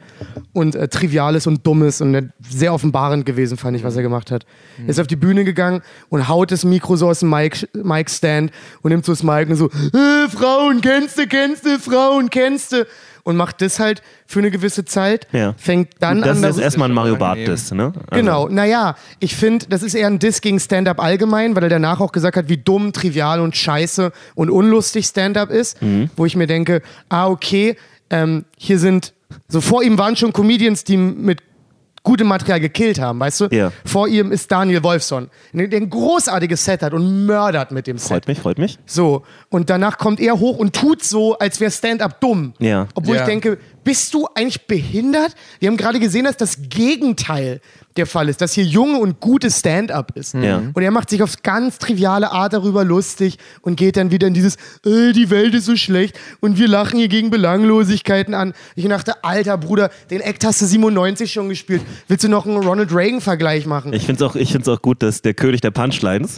Und 0.53 0.75
äh, 0.75 0.87
Triviales 0.87 1.47
und 1.47 1.65
Dummes 1.65 2.01
und 2.01 2.13
äh, 2.13 2.27
sehr 2.47 2.71
offenbarend 2.71 3.25
gewesen, 3.25 3.57
fand 3.57 3.75
ich, 3.75 3.83
was 3.83 3.95
er 3.95 4.03
gemacht 4.03 4.29
hat. 4.29 4.45
Mhm. 4.77 4.85
Er 4.85 4.89
ist 4.91 4.99
auf 4.99 5.07
die 5.07 5.15
Bühne 5.15 5.43
gegangen 5.43 5.81
und 6.09 6.27
haut 6.27 6.51
das 6.51 6.65
Mikro 6.65 6.97
so 6.97 7.09
aus 7.09 7.21
dem 7.21 7.31
Mic- 7.31 7.67
Mic-Stand 7.73 8.51
und 8.83 8.91
nimmt 8.91 9.05
so 9.05 9.11
das 9.11 9.23
Mic 9.23 9.49
und 9.49 9.55
so, 9.55 9.69
äh, 9.71 10.29
Frauen 10.29 10.81
kennst 10.81 11.17
du, 11.17 11.25
kennst 11.25 11.65
du, 11.65 11.79
Frauen 11.79 12.29
kennst 12.29 12.71
du. 12.73 12.85
Und 13.27 13.37
macht 13.37 13.59
das 13.63 13.79
halt 13.79 14.03
für 14.27 14.37
eine 14.37 14.51
gewisse 14.51 14.85
Zeit. 14.85 15.27
Ja. 15.31 15.55
Fängt 15.57 15.89
dann 15.99 16.19
das 16.21 16.29
an, 16.29 16.35
ist 16.35 16.41
darüber- 16.43 16.47
jetzt 16.57 16.63
erstmal 16.63 16.89
ein 16.89 16.93
Mario 16.93 17.13
schon 17.13 17.19
Barth 17.19 17.37
unangenehm. 17.39 17.55
Diss, 17.55 17.71
ne? 17.71 17.83
Also, 17.95 18.03
Genau, 18.11 18.47
naja, 18.49 18.95
ich 19.19 19.35
finde, 19.35 19.65
das 19.67 19.81
ist 19.81 19.95
eher 19.95 20.05
ein 20.05 20.19
Diss 20.19 20.41
gegen 20.41 20.59
Stand-up 20.59 20.99
allgemein, 21.01 21.55
weil 21.55 21.63
er 21.63 21.69
danach 21.69 21.99
auch 22.01 22.11
gesagt 22.11 22.37
hat, 22.37 22.49
wie 22.49 22.57
dumm, 22.57 22.93
trivial 22.93 23.41
und 23.41 23.57
scheiße 23.57 24.11
und 24.35 24.51
unlustig 24.51 25.07
Stand-up 25.07 25.49
ist, 25.49 25.81
Mhm. 25.81 26.11
wo 26.15 26.27
ich 26.27 26.35
mir 26.35 26.45
denke, 26.45 26.83
ah, 27.09 27.27
okay, 27.27 27.75
ähm, 28.11 28.45
hier 28.59 28.77
sind, 28.77 29.13
so 29.47 29.59
vor 29.59 29.81
ihm 29.81 29.97
waren 29.97 30.15
schon 30.15 30.31
Comedians, 30.31 30.83
die 30.83 30.95
mit 30.95 31.41
gutem 32.05 32.27
Material 32.27 32.61
gekillt 32.61 33.01
haben, 33.01 33.19
weißt 33.19 33.41
du? 33.41 33.47
Ja. 33.51 33.73
Vor 33.83 34.07
ihm 34.07 34.31
ist 34.31 34.49
Daniel 34.49 34.81
Wolfson, 34.83 35.29
der 35.51 35.67
der 35.67 35.81
ein 35.81 35.89
großartiges 35.89 36.63
Set 36.63 36.81
hat 36.83 36.93
und 36.93 37.25
mördert 37.25 37.71
mit 37.71 37.87
dem 37.87 37.97
Set. 37.97 38.07
Freut 38.09 38.27
mich, 38.29 38.39
freut 38.39 38.57
mich. 38.57 38.79
So, 38.85 39.23
und 39.49 39.69
danach 39.69 39.97
kommt 39.97 40.21
er 40.21 40.39
hoch 40.39 40.57
und 40.57 40.73
tut 40.73 41.03
so, 41.03 41.37
als 41.37 41.59
wäre 41.59 41.71
Stand-up 41.71 42.21
dumm. 42.21 42.53
Ja. 42.59 42.87
Obwohl 42.95 43.15
Ja. 43.15 43.21
ich 43.23 43.27
denke, 43.27 43.57
bist 43.85 44.13
du 44.13 44.27
eigentlich 44.35 44.67
behindert? 44.67 45.35
Wir 45.59 45.69
haben 45.69 45.77
gerade 45.77 46.01
gesehen, 46.01 46.25
dass 46.25 46.35
das 46.35 46.57
Gegenteil 46.69 47.61
der 47.97 48.05
Fall 48.05 48.27
ist, 48.27 48.41
dass 48.41 48.53
hier 48.53 48.65
junge 48.65 48.99
und 48.99 49.21
gutes 49.21 49.59
Stand-up 49.59 50.11
ist. 50.17 50.33
Ja. 50.33 50.57
Und 50.73 50.81
er 50.81 50.91
macht 50.91 51.09
sich 51.09 51.23
auf 51.23 51.43
ganz 51.43 51.77
triviale 51.77 52.31
Art 52.31 52.51
darüber 52.51 52.83
lustig 52.83 53.37
und 53.61 53.77
geht 53.77 53.95
dann 53.95 54.11
wieder 54.11 54.27
in 54.27 54.33
dieses, 54.33 54.55
äh, 54.85 55.13
die 55.13 55.29
Welt 55.29 55.53
ist 55.53 55.65
so 55.65 55.77
schlecht 55.77 56.19
und 56.41 56.59
wir 56.59 56.67
lachen 56.67 56.99
hier 56.99 57.07
gegen 57.07 57.29
Belanglosigkeiten 57.29 58.33
an. 58.33 58.53
Ich 58.75 58.85
dachte, 58.85 59.23
alter 59.23 59.57
Bruder, 59.57 59.89
den 60.09 60.19
Act 60.19 60.43
hast 60.43 60.61
du 60.61 60.65
97 60.65 61.31
schon 61.31 61.47
gespielt. 61.47 61.81
Willst 62.09 62.25
du 62.25 62.27
noch 62.27 62.45
einen 62.45 62.57
Ronald 62.57 62.93
Reagan-Vergleich 62.93 63.65
machen? 63.65 63.93
Ich 63.93 64.05
finde 64.05 64.25
es 64.25 64.29
auch, 64.29 64.35
ich 64.35 64.51
find's 64.51 64.67
auch 64.67 64.81
gut, 64.81 65.01
dass 65.01 65.21
der 65.21 65.33
König 65.33 65.61
der 65.61 65.71
Punchlines. 65.71 66.37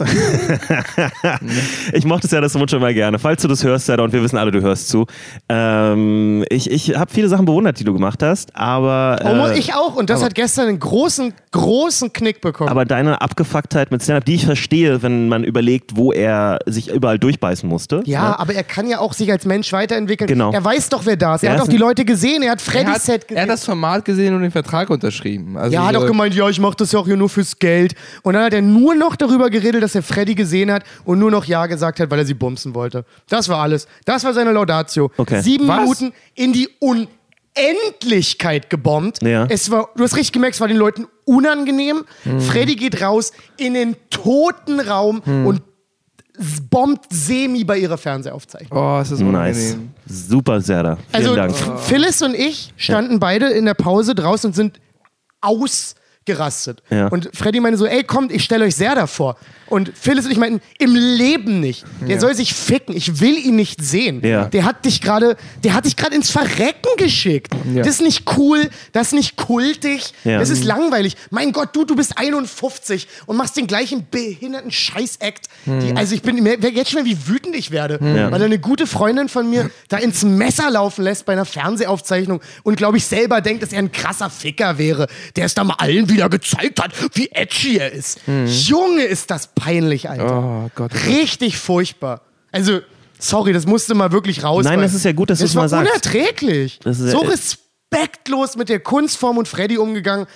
ich 1.92 2.04
mochte 2.04 2.26
es 2.26 2.30
ja 2.30 2.40
das 2.40 2.54
Wunsch 2.54 2.70
schon 2.70 2.80
mal 2.80 2.94
gerne. 2.94 3.18
Falls 3.18 3.42
du 3.42 3.48
das 3.48 3.64
hörst, 3.64 3.86
Sarah, 3.86 4.04
und 4.04 4.12
wir 4.12 4.22
wissen 4.22 4.36
alle, 4.36 4.52
du 4.52 4.60
hörst 4.60 4.88
zu. 4.88 5.06
Ähm, 5.48 6.44
ich 6.50 6.70
ich 6.70 6.96
habe 6.96 7.10
viele 7.12 7.28
Sachen 7.28 7.37
bewundert, 7.46 7.78
die 7.80 7.84
du 7.84 7.92
gemacht 7.92 8.22
hast, 8.22 8.54
aber. 8.56 9.20
Oh, 9.24 9.46
äh, 9.48 9.58
ich 9.58 9.74
auch. 9.74 9.96
Und 9.96 10.10
das 10.10 10.22
hat 10.22 10.34
gestern 10.34 10.68
einen 10.68 10.78
großen, 10.78 11.32
großen 11.52 12.12
Knick 12.12 12.40
bekommen. 12.40 12.70
Aber 12.70 12.84
deine 12.84 13.20
Abgefucktheit 13.20 13.90
mit 13.90 14.02
Stand-Up, 14.02 14.24
die 14.24 14.34
ich 14.34 14.44
verstehe, 14.46 15.02
wenn 15.02 15.28
man 15.28 15.44
überlegt, 15.44 15.96
wo 15.96 16.12
er 16.12 16.58
sich 16.66 16.90
überall 16.92 17.18
durchbeißen 17.18 17.68
musste. 17.68 18.02
Ja, 18.06 18.30
ne? 18.30 18.38
aber 18.38 18.54
er 18.54 18.64
kann 18.64 18.88
ja 18.88 18.98
auch 19.00 19.12
sich 19.12 19.30
als 19.30 19.44
Mensch 19.44 19.72
weiterentwickeln. 19.72 20.28
Genau. 20.28 20.52
Er 20.52 20.64
weiß 20.64 20.88
doch, 20.88 21.06
wer 21.06 21.16
da 21.16 21.34
ist. 21.34 21.42
Er 21.42 21.50
Er 21.50 21.56
hat 21.56 21.62
auch 21.62 21.68
die 21.68 21.76
Leute 21.76 22.04
gesehen. 22.04 22.42
Er 22.42 22.52
hat 22.52 22.60
er, 22.60 22.72
Freddy's 22.72 22.94
hat, 22.94 23.02
Set 23.02 23.22
er 23.22 23.26
gesehen. 23.28 23.42
hat 23.42 23.48
das 23.48 23.64
Format 23.64 24.04
gesehen 24.04 24.34
und 24.34 24.42
den 24.42 24.50
Vertrag 24.50 24.90
unterschrieben. 24.90 25.56
Also 25.56 25.74
ja, 25.74 25.86
hat 25.86 25.94
so- 25.94 26.00
auch 26.02 26.06
gemeint, 26.06 26.34
ja, 26.34 26.48
ich 26.48 26.60
mache 26.60 26.76
das 26.76 26.92
ja 26.92 26.98
auch 26.98 27.06
hier 27.06 27.16
nur 27.16 27.28
fürs 27.28 27.58
Geld. 27.58 27.94
Und 28.22 28.34
dann 28.34 28.44
hat 28.44 28.52
er 28.52 28.62
nur 28.62 28.94
noch 28.94 29.16
darüber 29.16 29.50
geredet, 29.50 29.82
dass 29.82 29.94
er 29.94 30.02
Freddy 30.02 30.34
gesehen 30.34 30.70
hat 30.72 30.84
und 31.04 31.18
nur 31.18 31.30
noch 31.30 31.44
Ja 31.44 31.66
gesagt 31.66 32.00
hat, 32.00 32.10
weil 32.10 32.18
er 32.18 32.26
sie 32.26 32.34
bumsen 32.34 32.74
wollte. 32.74 33.04
Das 33.28 33.48
war 33.48 33.58
alles. 33.60 33.86
Das 34.04 34.24
war 34.24 34.32
seine 34.34 34.52
Laudatio. 34.52 35.10
Okay. 35.16 35.40
Sieben 35.42 35.66
Was? 35.68 35.80
Minuten 35.80 36.12
in 36.34 36.52
die 36.52 36.68
Unendlichkeit 37.58 38.70
gebombt. 38.70 39.22
Ja. 39.22 39.46
Es 39.48 39.70
war, 39.70 39.90
du 39.96 40.02
hast 40.04 40.16
richtig 40.16 40.32
gemerkt, 40.32 40.54
es 40.54 40.60
war 40.60 40.68
den 40.68 40.76
Leuten 40.76 41.06
unangenehm. 41.24 42.04
Freddy 42.38 42.76
geht 42.76 43.00
raus 43.02 43.32
in 43.56 43.74
den 43.74 43.96
toten 44.10 44.80
Raum 44.80 45.20
und 45.20 45.62
s- 46.38 46.62
bombt 46.70 47.06
semi 47.10 47.64
bei 47.64 47.78
ihrer 47.78 47.98
Fernsehaufzeichnung. 47.98 48.78
Oh, 48.80 48.98
es 49.00 49.10
ist 49.10 49.20
Nice. 49.20 49.28
unangenehm. 49.28 49.90
Super, 50.06 50.60
Serda. 50.60 50.96
Vielen 50.96 51.14
Also 51.14 51.34
Dank. 51.36 51.54
Phyllis 51.82 52.22
und 52.22 52.34
ich 52.34 52.72
standen 52.76 53.18
beide 53.18 53.48
in 53.50 53.64
der 53.66 53.74
Pause 53.74 54.14
draußen 54.14 54.48
und 54.50 54.54
sind 54.54 54.80
ausgerastet. 56.32 56.82
Ja. 56.90 57.08
Und 57.08 57.30
Freddy 57.34 57.60
meinte 57.60 57.78
so, 57.78 57.86
ey, 57.86 58.04
kommt, 58.04 58.32
ich 58.32 58.44
stelle 58.44 58.64
euch 58.64 58.76
Serda 58.76 59.06
vor. 59.06 59.36
Und 59.66 59.92
Phyllis 59.94 60.24
und 60.24 60.30
ich 60.30 60.38
meinten, 60.38 60.62
im 60.78 60.94
Leben 60.94 61.60
nicht. 61.60 61.84
Der 62.00 62.14
Ja. 62.16 62.20
soll 62.20 62.34
sich 62.34 62.54
ficken. 62.54 62.96
Ich 62.96 63.20
will 63.20 63.36
ihn 63.36 63.54
nicht 63.56 63.82
sehen. 63.84 64.24
Ja. 64.24 64.46
Der 64.46 64.64
hat 64.64 64.86
dich 64.86 65.02
gerade, 65.02 65.36
der 65.62 65.74
hat 65.74 65.84
dich 65.84 65.94
gerade 65.96 66.14
ins 66.16 66.30
Verrecken 66.30 66.88
geschickt. 66.96 67.52
Das 67.76 67.86
ist 67.86 68.00
nicht 68.00 68.24
cool, 68.38 68.70
das 68.92 69.08
ist 69.08 69.12
nicht 69.12 69.36
kultig, 69.36 70.12
das 70.24 70.48
ist 70.48 70.64
langweilig. 70.64 71.16
Mein 71.30 71.52
Gott, 71.52 71.76
du, 71.76 71.84
du 71.84 71.96
bist 71.96 72.16
51 72.16 73.08
und 73.26 73.36
machst 73.36 73.56
den 73.58 73.66
gleichen 73.66 74.06
behinderten 74.10 74.70
Scheiß-Act. 74.70 75.48
Die- 75.66 75.94
Also 75.94 76.14
ich 76.14 76.22
bin 76.22 76.44
jetzt 76.46 76.90
schon 76.90 77.02
mal, 77.02 77.06
wie 77.06 77.26
wütend 77.28 77.54
ich 77.54 77.70
werde, 77.70 77.98
Ja. 78.02 78.30
weil 78.32 78.42
eine 78.42 78.58
gute 78.58 78.86
Freundin 78.86 79.28
von 79.28 79.50
mir 79.50 79.70
da 79.88 79.98
ins 79.98 80.22
Messer 80.24 80.70
laufen 80.70 81.02
lässt 81.04 81.26
bei 81.26 81.34
einer 81.34 81.44
Fernsehaufzeichnung 81.44 82.40
und 82.62 82.76
glaube 82.76 82.96
ich 82.96 83.04
selber 83.04 83.42
denkt, 83.42 83.62
dass 83.62 83.72
er 83.72 83.80
ein 83.80 83.92
krasser 83.92 84.30
Ficker 84.30 84.78
wäre, 84.78 85.08
der 85.36 85.44
es 85.44 85.54
da 85.54 85.62
mal 85.64 85.74
allen 85.78 86.08
wieder 86.08 86.17
gezeigt 86.26 86.82
hat, 86.82 86.90
wie 87.14 87.30
edgy 87.30 87.78
er 87.78 87.92
ist. 87.92 88.20
Junge, 88.26 89.02
ist 89.04 89.30
das 89.30 89.46
peinlich, 89.54 90.10
Alter. 90.10 90.42
Oh 90.66 90.70
Gott. 90.74 90.90
Richtig 91.06 91.56
furchtbar. 91.58 92.22
Also, 92.50 92.80
sorry, 93.20 93.52
das 93.52 93.66
musste 93.66 93.94
mal 93.94 94.10
wirklich 94.10 94.42
raus. 94.42 94.64
Nein, 94.64 94.80
das 94.80 94.94
ist 94.94 95.04
ja 95.04 95.12
gut, 95.12 95.30
dass 95.30 95.38
das 95.38 95.50
du's 95.50 95.54
mal 95.56 95.68
sagst. 95.68 95.88
unerträglich. 95.90 96.80
Das 96.82 96.98
ist 96.98 97.12
so 97.12 97.22
ja- 97.22 97.28
respektlos 97.30 98.56
mit 98.56 98.68
der 98.68 98.80
Kunstform 98.80 99.38
und 99.38 99.48
Freddy 99.48 99.78
umgegangen. 99.78 100.26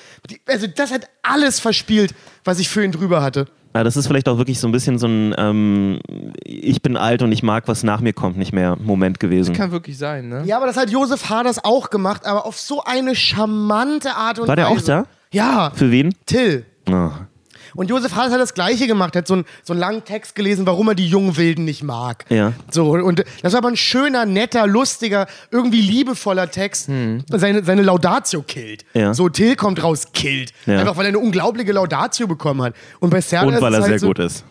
Also, 0.47 0.67
das 0.69 0.93
hat 0.93 1.09
alles 1.23 1.59
verspielt, 1.61 2.15
was 2.45 2.59
ich 2.61 2.69
für 2.69 2.85
ihn 2.85 2.93
drüber 2.93 3.23
hatte. 3.23 3.47
Ja, 3.75 3.83
das 3.85 3.97
ist 3.97 4.07
vielleicht 4.07 4.29
auch 4.29 4.37
wirklich 4.37 4.61
so 4.61 4.69
ein 4.69 4.73
bisschen 4.73 4.99
so 4.99 5.07
ein 5.07 5.35
ähm, 5.39 5.99
Ich 6.45 6.83
bin 6.83 6.99
alt 6.99 7.23
und 7.23 7.33
ich 7.33 7.43
mag, 7.43 7.69
was 7.69 7.83
nach 7.83 8.01
mir 8.01 8.13
kommt, 8.13 8.37
nicht 8.37 8.53
mehr 8.53 8.77
Moment 8.77 9.19
gewesen. 9.19 9.55
Kann 9.55 9.73
wirklich 9.73 9.97
sein, 9.97 10.29
ne? 10.29 10.43
Ja, 10.45 10.59
aber 10.59 10.67
das 10.67 10.77
hat 10.77 10.91
Josef 10.91 11.31
Haders 11.31 11.65
auch 11.65 11.89
gemacht, 11.89 12.27
aber 12.27 12.45
auf 12.45 12.59
so 12.61 12.85
eine 12.85 13.15
charmante 13.15 14.15
Art 14.15 14.39
und 14.39 14.47
War 14.49 14.57
der 14.57 14.67
Weise. 14.67 14.77
auch 14.77 15.05
da? 15.05 15.07
Ja, 15.33 15.73
Für 15.75 15.91
wen? 15.91 16.15
Till. 16.27 16.65
Oh. 16.91 17.11
Und 17.75 17.89
Josef 17.89 18.15
Haders 18.15 18.33
hat 18.35 18.41
das 18.41 18.53
Gleiche 18.53 18.87
gemacht, 18.87 19.17
hat 19.17 19.27
so, 19.27 19.33
einen- 19.33 19.45
so 19.65 19.73
einen 19.73 19.81
langen 19.81 20.05
Text 20.05 20.35
gelesen, 20.35 20.67
warum 20.67 20.89
er 20.89 20.95
die 20.95 21.07
jungen 21.09 21.39
Wilden 21.39 21.65
nicht 21.65 21.83
mag. 21.83 22.27
Ja. 22.29 22.53
So, 22.71 22.91
und 22.93 23.25
das 23.43 23.53
war 23.55 23.59
aber 23.59 23.69
ein 23.69 23.77
schöner, 23.79 24.27
netter, 24.27 24.67
lustiger, 24.67 25.27
irgendwie 25.51 25.81
liebevoller 25.81 26.51
Text. 26.51 26.91
Seine, 27.31 27.65
seine 27.65 27.81
Laudatio 27.83 28.43
killt. 28.43 28.85
Hm. 28.93 29.01
Ja. 29.01 29.15
So, 29.15 29.31
Till 29.31 29.57
kommt 29.57 29.83
raus, 29.83 30.09
killt. 30.13 30.53
Ja. 30.67 30.81
Einfach 30.81 30.97
weil 30.99 31.07
er 31.07 31.09
eine 31.09 31.19
unglaubliche 31.19 31.73
Laudatio 31.73 32.27
bekommen 32.27 32.61
hat. 32.61 32.75
Und 33.01 33.09
bei 33.09 33.23
Serda 33.23 33.47
Und 33.49 33.61
weil 33.63 33.73
er 33.73 33.81
halt 33.81 33.89
sehr 33.89 33.99
so, 34.01 34.09
gut 34.09 34.19
ist. 34.19 34.45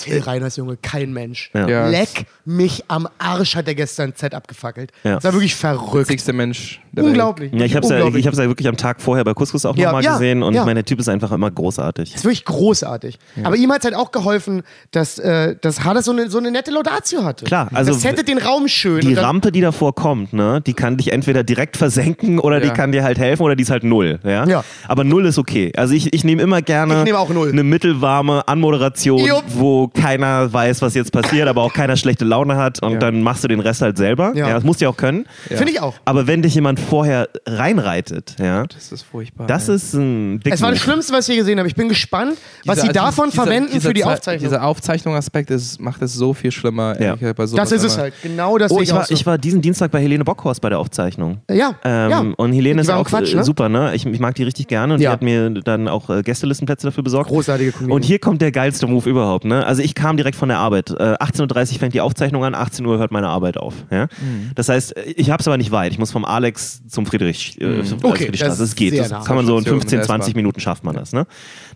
Till 0.00 0.20
Reiners 0.20 0.56
Junge, 0.56 0.76
kein 0.76 1.12
Mensch. 1.12 1.50
Ja. 1.54 1.88
Leck 1.88 2.26
mich 2.44 2.84
am 2.88 3.08
Arsch, 3.18 3.54
hat 3.56 3.68
er 3.68 3.74
gestern 3.74 4.14
Z 4.14 4.34
abgefackelt. 4.34 4.92
Ja. 5.04 5.16
Das 5.16 5.24
war 5.24 5.32
wirklich 5.34 5.54
verrückt. 5.54 6.08
Witzigste 6.08 6.32
Mensch 6.32 6.80
der 6.92 7.04
Welt. 7.04 7.10
Unglaublich. 7.10 7.52
Ja, 7.52 7.64
ich 7.64 7.76
habe 7.76 7.84
es 7.86 7.90
ja, 7.90 8.06
ich 8.14 8.26
hab's 8.26 8.38
ja 8.38 8.44
wirklich 8.48 8.66
am 8.68 8.76
Tag 8.76 9.00
vorher 9.00 9.24
bei 9.24 9.34
Couscous 9.34 9.64
auch 9.66 9.76
Ja, 9.76 9.86
nochmal 9.86 10.02
ja, 10.04 10.12
gesehen 10.14 10.42
und 10.42 10.54
ja. 10.54 10.60
ich 10.62 10.66
meine, 10.66 10.80
der 10.80 10.84
Typ 10.86 10.98
ist 10.98 11.08
einfach 11.08 11.30
immer 11.32 11.50
großartig. 11.50 12.10
Das 12.10 12.20
ist 12.20 12.24
wirklich 12.24 12.44
großartig. 12.44 13.18
Aber 13.42 13.56
ihm 13.56 13.70
hat 13.72 13.80
es 13.80 13.84
halt 13.84 13.94
auch 13.94 14.10
geholfen, 14.12 14.62
dass, 14.90 15.18
äh, 15.18 15.56
dass 15.60 15.84
Hades 15.84 16.04
so 16.04 16.12
eine, 16.12 16.30
so 16.30 16.38
eine 16.38 16.50
nette 16.50 16.70
Laudatio 16.70 17.24
hatte. 17.24 17.44
Klar, 17.44 17.68
also 17.72 17.92
das 17.92 18.02
settet 18.02 18.28
den 18.28 18.38
Raum 18.38 18.68
schön. 18.68 19.00
Die 19.00 19.14
Rampe, 19.14 19.52
die 19.52 19.60
davor 19.60 19.94
kommt, 19.94 20.32
ne, 20.32 20.60
die 20.66 20.74
kann 20.74 20.96
dich 20.96 21.12
entweder 21.12 21.44
direkt 21.44 21.76
versenken 21.76 22.38
oder 22.38 22.60
die 22.60 22.70
kann 22.70 22.92
dir 22.92 23.04
halt 23.04 23.18
helfen 23.18 23.42
oder 23.42 23.54
die 23.56 23.62
ist 23.62 23.70
halt 23.70 23.84
null. 23.84 24.18
Ja? 24.24 24.46
Ja. 24.46 24.64
Aber 24.88 25.04
null 25.04 25.26
ist 25.26 25.38
okay. 25.38 25.72
Also 25.76 25.94
ich, 25.94 26.12
ich 26.12 26.24
nehme 26.24 26.42
immer 26.42 26.62
gerne 26.62 26.98
Ich 26.98 27.04
nehme 27.04 27.18
auch 27.18 27.28
null. 27.28 27.50
eine 27.50 27.62
mittelwarme 27.62 28.46
Anmoderation, 28.48 29.24
Jupp. 29.24 29.44
wo 29.48 29.88
keiner 29.94 30.52
weiß, 30.52 30.82
was 30.82 30.94
jetzt 30.94 31.12
passiert, 31.12 31.48
aber 31.48 31.62
auch 31.62 31.72
keiner 31.72 31.96
schlechte 31.96 32.24
Laune 32.24 32.56
hat 32.56 32.82
und 32.82 32.92
Ja. 32.94 32.98
dann 32.98 33.22
machst 33.22 33.44
du 33.44 33.48
den 33.48 33.60
Rest 33.60 33.82
halt 33.82 33.96
selber. 33.96 34.32
Ja. 34.34 34.48
Ja. 34.48 34.54
das 34.54 34.64
musst 34.64 34.80
du 34.80 34.84
ja 34.86 34.90
auch 34.90 34.96
können. 34.96 35.26
Finde 35.48 35.70
ich 35.70 35.80
auch. 35.80 35.94
Aber 36.04 36.26
wenn 36.26 36.42
dich 36.42 36.54
jemand 36.54 36.80
vorher 36.80 37.28
reinreitet, 37.46 38.36
ja, 38.40 38.64
Das 38.66 38.92
ist 38.92 39.02
furchtbar. 39.02 39.46
das 39.46 39.68
ey. 39.68 39.74
ist 39.76 39.94
ein 39.94 40.40
dick 40.40 40.52
Es 40.54 40.62
war 40.62 40.70
das. 40.70 40.80
Schlimmste, 40.80 41.12
was 41.12 41.28
ich 41.28 41.34
je 41.34 41.40
gesehen 41.40 41.58
habe. 41.58 41.68
Ich 41.68 41.74
bin 41.74 41.88
gespannt, 41.88 42.36
was 42.64 42.76
Dieser- 42.76 42.86
sie 42.88 42.92
davon 42.92 43.30
dieser- 43.30 43.42
verwenden 43.42 43.72
dieser 43.72 43.88
für 43.88 43.94
die 43.94 44.00
Ze- 44.02 44.06
Aufzeichnung. 44.08 44.48
Dieser 44.50 44.64
Aufzeichnungsaspekt 44.64 45.50
ist, 45.50 45.80
macht 45.80 46.02
es 46.02 46.14
so 46.14 46.34
viel 46.34 46.50
schlimmer. 46.52 47.00
Ja. 47.00 47.16
das 47.16 47.72
ist 47.72 47.84
es 47.84 47.98
halt. 47.98 48.14
Genau 48.22 48.58
das 48.58 48.70
Oh, 48.72 48.80
ich 48.80 48.92
auch 48.92 48.96
war, 48.98 49.04
so. 49.04 49.14
ich 49.14 49.24
war 49.26 49.38
diesen 49.38 49.60
Dienstag 49.62 49.90
bei 49.90 50.00
Helene 50.00 50.24
Bockhorst 50.24 50.60
bei 50.60 50.68
der 50.68 50.78
Aufzeichnung. 50.78 51.38
ja, 51.50 51.74
Ähm, 51.84 52.10
ja. 52.10 52.24
Und 52.36 52.52
Helene 52.52 52.80
ist 52.80 52.90
auch 52.90 53.04
Quatsch, 53.06 53.32
äh, 53.32 53.36
ne? 53.36 53.44
super, 53.44 53.68
ne? 53.68 53.94
Ich, 53.94 54.04
ich 54.06 54.20
mag 54.20 54.34
die 54.34 54.42
richtig 54.42 54.66
gerne 54.68 54.94
und 54.94 55.00
Ja. 55.00 55.10
die 55.10 55.12
hat 55.12 55.22
mir 55.22 55.50
dann 55.50 55.88
auch 55.88 56.10
äh, 56.10 56.22
Gästelistenplätze 56.22 56.86
dafür 56.86 57.02
besorgt. 57.02 57.28
Großartige 57.30 57.72
Comedian. 57.72 57.92
Und 57.96 58.04
hier 58.04 58.18
kommt 58.18 58.42
der 58.42 58.52
geilste 58.52 58.86
Move 58.86 59.08
überhaupt, 59.08 59.44
ne? 59.44 59.64
Also 59.66 59.79
ich 59.80 59.94
kam 59.94 60.16
direkt 60.16 60.36
von 60.36 60.48
der 60.48 60.58
Arbeit. 60.58 60.90
Äh, 60.90 60.94
18.30 61.18 61.72
Uhr 61.74 61.78
fängt 61.78 61.94
die 61.94 62.00
Aufzeichnung 62.00 62.44
an, 62.44 62.54
18 62.54 62.84
Uhr 62.86 62.98
hört 62.98 63.10
meine 63.10 63.28
Arbeit 63.28 63.56
auf. 63.56 63.74
Ja? 63.90 64.04
Mhm. 64.20 64.50
Das 64.54 64.68
heißt, 64.68 64.94
ich 65.16 65.30
habe 65.30 65.40
es 65.40 65.48
aber 65.48 65.56
nicht 65.56 65.70
weit. 65.70 65.92
Ich 65.92 65.98
muss 65.98 66.10
vom 66.12 66.24
Alex 66.24 66.82
zum 66.88 67.06
Friedrich, 67.06 67.60
äh, 67.60 67.64
Mhm. 67.66 67.96
Okay, 68.02 68.24
Friedrichstraße. 68.24 68.58
das 68.58 68.68
Es 68.70 68.74
geht. 68.74 68.98
Das 68.98 69.10
nah. 69.10 69.22
kann 69.24 69.36
man 69.36 69.46
so 69.46 69.56
in 69.56 69.62
Station 69.62 69.80
15, 69.80 69.98
mit 69.98 70.02
der 70.02 70.06
20 70.06 70.28
S-Bahn. 70.28 70.36
Minuten 70.38 70.60
schafft 70.60 70.84
man 70.84 70.94
das, 70.94 71.12
ne? 71.12 71.26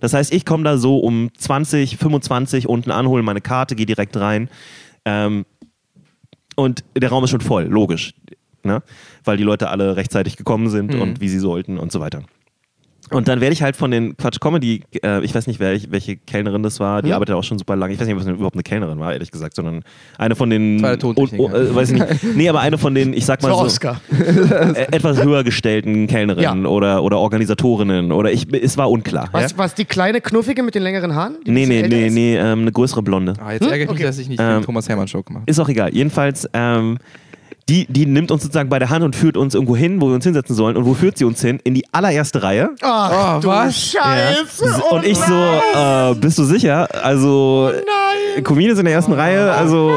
Das 0.01 0.15
heißt, 0.15 0.33
ich 0.33 0.45
komme 0.45 0.65
da 0.65 0.77
so 0.79 0.99
um 0.99 1.31
20, 1.37 1.97
25 1.97 2.69
unten 2.69 2.91
anholen, 2.91 3.25
meine 3.25 3.41
Karte, 3.41 3.75
gehe 3.75 3.87
direkt 3.87 4.17
rein. 4.17 4.49
Ähm, 5.05 5.45
und 6.57 6.85
der 6.97 7.09
Raum 7.09 7.25
ist 7.25 7.31
schon 7.31 7.41
voll, 7.41 7.65
logisch. 7.65 8.15
Ne? 8.63 8.83
Weil 9.25 9.37
die 9.37 9.43
Leute 9.43 9.69
alle 9.69 9.97
rechtzeitig 9.97 10.37
gekommen 10.37 10.69
sind 10.71 10.95
und 10.95 11.21
wie 11.21 11.29
sie 11.29 11.39
sollten 11.39 11.79
und 11.79 11.93
so 11.93 12.01
weiter. 12.01 12.23
Und 13.11 13.29
dann 13.29 13.41
werde 13.41 13.53
ich 13.53 13.63
halt 13.63 13.77
von 13.77 13.91
den 13.91 14.17
Quatsch 14.17 14.41
Comedy, 14.41 14.83
äh, 15.03 15.23
ich 15.25 15.35
weiß 15.35 15.47
nicht, 15.47 15.61
wer, 15.61 15.79
welche 15.91 16.17
Kellnerin 16.17 16.63
das 16.63 16.81
war, 16.81 17.03
die 17.03 17.13
arbeitet 17.13 17.35
auch 17.35 17.45
schon 17.45 17.59
super 17.59 17.77
lange. 17.77 17.93
Ich 17.95 18.01
weiß 18.01 18.07
nicht, 18.07 18.15
ob 18.17 18.23
es 18.23 18.27
überhaupt 18.29 18.55
eine 18.57 18.63
Kellnerin 18.63 18.99
war, 18.99 19.13
ehrlich 19.13 19.31
gesagt, 19.31 19.55
sondern 19.57 19.83
eine 20.19 20.35
von 20.37 20.51
den. 20.51 20.83
Tontechniker. 20.99 21.43
oh, 21.45 21.51
oh, 21.53 21.57
äh, 21.57 21.75
weiß 21.75 21.91
ich 21.91 22.01
nicht. 22.01 22.07
Nee, 22.37 22.49
aber 22.49 22.61
eine 22.61 22.79
von 22.79 22.95
den, 22.95 23.13
ich 23.13 23.25
sag 23.27 23.43
mal 23.43 23.49
so, 23.51 23.57
Oscar. 23.57 24.01
äh, 24.11 24.87
etwas 24.93 25.23
höher 25.23 25.45
gestellten 25.45 26.07
Kellnerinnen 26.07 26.63
Ja. 26.65 26.69
oder, 26.71 27.03
oder 27.03 27.19
Organisatorinnen 27.19 28.11
oder 28.13 28.33
ich, 28.33 28.47
es 28.53 28.77
war 28.77 28.91
unklar. 28.91 29.29
Was, 29.33 29.53
ja? 29.53 29.59
was 29.59 29.75
die 29.75 29.85
kleine 29.85 30.21
Knuffige 30.21 30.63
mit 30.63 30.75
den 30.75 30.83
längeren 30.83 31.15
Haaren? 31.15 31.37
Die 31.47 31.51
Nee, 31.51 31.67
nee, 31.67 31.83
nee, 31.87 32.07
ist? 32.07 32.15
nee, 32.15 32.37
ähm, 32.37 32.61
eine 32.63 32.73
größere 32.73 33.03
Blonde. 33.03 33.35
Ah, 33.39 33.53
jetzt 33.53 33.63
ärgere 33.63 33.77
ich 33.85 33.89
Okay. 33.91 33.93
mich, 33.99 34.03
dass 34.07 34.19
ich 34.19 34.29
nicht 34.29 34.41
Ähm, 34.41 34.61
den 34.61 34.65
Thomas 34.65 34.89
Hermann 34.89 35.09
Show 35.09 35.23
gemacht 35.23 35.43
habe. 35.43 35.51
Ist 35.51 35.61
auch 35.61 35.69
egal. 35.69 35.95
Jedenfalls, 35.95 36.49
ähm, 36.53 36.99
die, 37.69 37.87
die 37.87 38.05
nimmt 38.07 38.31
uns 38.31 38.43
sozusagen 38.43 38.69
bei 38.69 38.79
der 38.79 38.91
Hand 38.91 39.05
und 39.05 39.17
führt 39.17 39.37
uns 39.37 39.55
irgendwo 39.55 39.75
hin, 39.77 40.01
wo 40.01 40.09
wir 40.09 40.15
uns 40.15 40.25
hinsetzen 40.25 40.55
sollen. 40.55 40.77
Und 40.77 40.85
wo 40.85 40.95
führt 40.95 41.17
sie 41.17 41.25
uns 41.25 41.41
hin? 41.41 41.61
In 41.65 41.75
die 41.75 41.85
allererste 41.93 42.43
Reihe. 42.43 42.71
Ach, 42.83 43.37
Oh, 43.39 43.41
du 43.41 43.49
was? 43.49 43.75
Scheiße. 43.93 44.83
Oh 44.91 44.97
und 44.97 45.07
ich 45.07 45.17
so, 45.19 45.33
äh, 45.35 46.15
bist 46.15 46.39
du 46.39 46.45
sicher? 46.45 46.87
Also, 47.03 47.71
nein. 47.73 48.45
Comedians 48.45 48.79
in 48.79 48.85
der 48.85 48.95
ersten 48.95 49.13
Reihe, 49.13 49.51
also, 49.53 49.93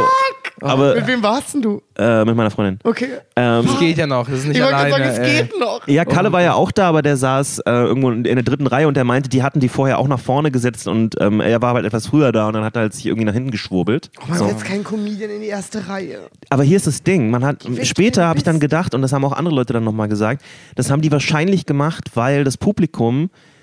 aber 0.62 0.96
Mit 0.96 1.08
wem 1.08 1.22
warst 1.24 1.54
denn 1.54 1.62
du? 1.62 1.82
Äh, 1.98 2.24
mit 2.26 2.36
meiner 2.36 2.52
Freundin. 2.52 2.80
Okay. 2.84 3.08
Ähm, 3.36 3.66
Das 3.66 3.80
geht 3.80 3.98
ja 3.98 4.08
noch, 4.08 4.28
das 4.30 4.40
ist 4.40 4.48
nicht 4.48 4.58
Ich 4.58 4.64
wollte 4.64 4.76
alleine. 4.76 4.92
sagen, 4.92 5.04
es 5.10 5.18
ey. 5.20 5.42
geht 5.44 5.60
noch. 5.60 5.88
ja, 5.88 6.06
Kalle 6.06 6.32
war 6.32 6.42
ja 6.42 6.54
auch 6.54 6.72
da, 6.72 6.90
aber 6.90 7.02
der 7.02 7.18
saß 7.18 7.60
äh, 7.60 7.72
irgendwo 7.72 8.12
in 8.12 8.24
der 8.24 8.44
dritten 8.44 8.68
Reihe 8.68 8.88
und 8.88 8.96
der 8.96 9.04
meinte, 9.04 9.30
die 9.30 9.44
hatten 9.44 9.60
die 9.60 9.70
vorher 9.70 9.98
auch 10.00 10.08
nach 10.08 10.20
vorne 10.20 10.52
gesetzt 10.52 10.88
und 10.88 11.16
ähm, 11.20 11.42
er 11.42 11.62
war 11.62 11.74
halt 11.74 11.86
etwas 11.86 12.08
früher 12.08 12.32
da 12.32 12.48
und 12.48 12.54
dann 12.54 12.64
hat 12.64 12.76
er 12.76 12.84
halt 12.84 12.94
sich 12.94 13.06
irgendwie 13.06 13.26
nach 13.26 13.34
hinten 13.34 13.52
geschwurbelt. 13.52 14.12
Man 14.28 14.38
so. 14.38 14.48
jetzt 14.48 14.64
kein 14.66 14.84
Comedian 14.84 15.30
in 15.30 15.42
die 15.42 15.48
erste 15.48 15.88
Reihe. 15.90 16.20
Aber 16.50 16.64
hier 16.64 16.78
ist 16.78 16.88
das 16.88 17.04
Ding, 17.04 17.30
man 17.30 17.44
hat 17.44 17.68
später 17.84 18.26
habe 18.26 18.38
ich 18.38 18.44
dann 18.44 18.60
gedacht 18.60 18.94
und 18.94 19.02
das 19.02 19.14
haben 19.14 19.26
auch 19.26 19.34
andere 19.34 19.56
Leute 19.56 19.74
dann 19.74 19.84
nochmal 19.84 20.08
gesagt, 20.08 20.42
das 20.76 20.92
haben 20.92 21.02
die 21.02 21.12
wahrscheinlich 21.12 21.66
gemacht, 21.66 22.12
weil 22.16 22.44
das 22.44 22.58
Publikum 22.58 23.26
äh, 23.26 23.57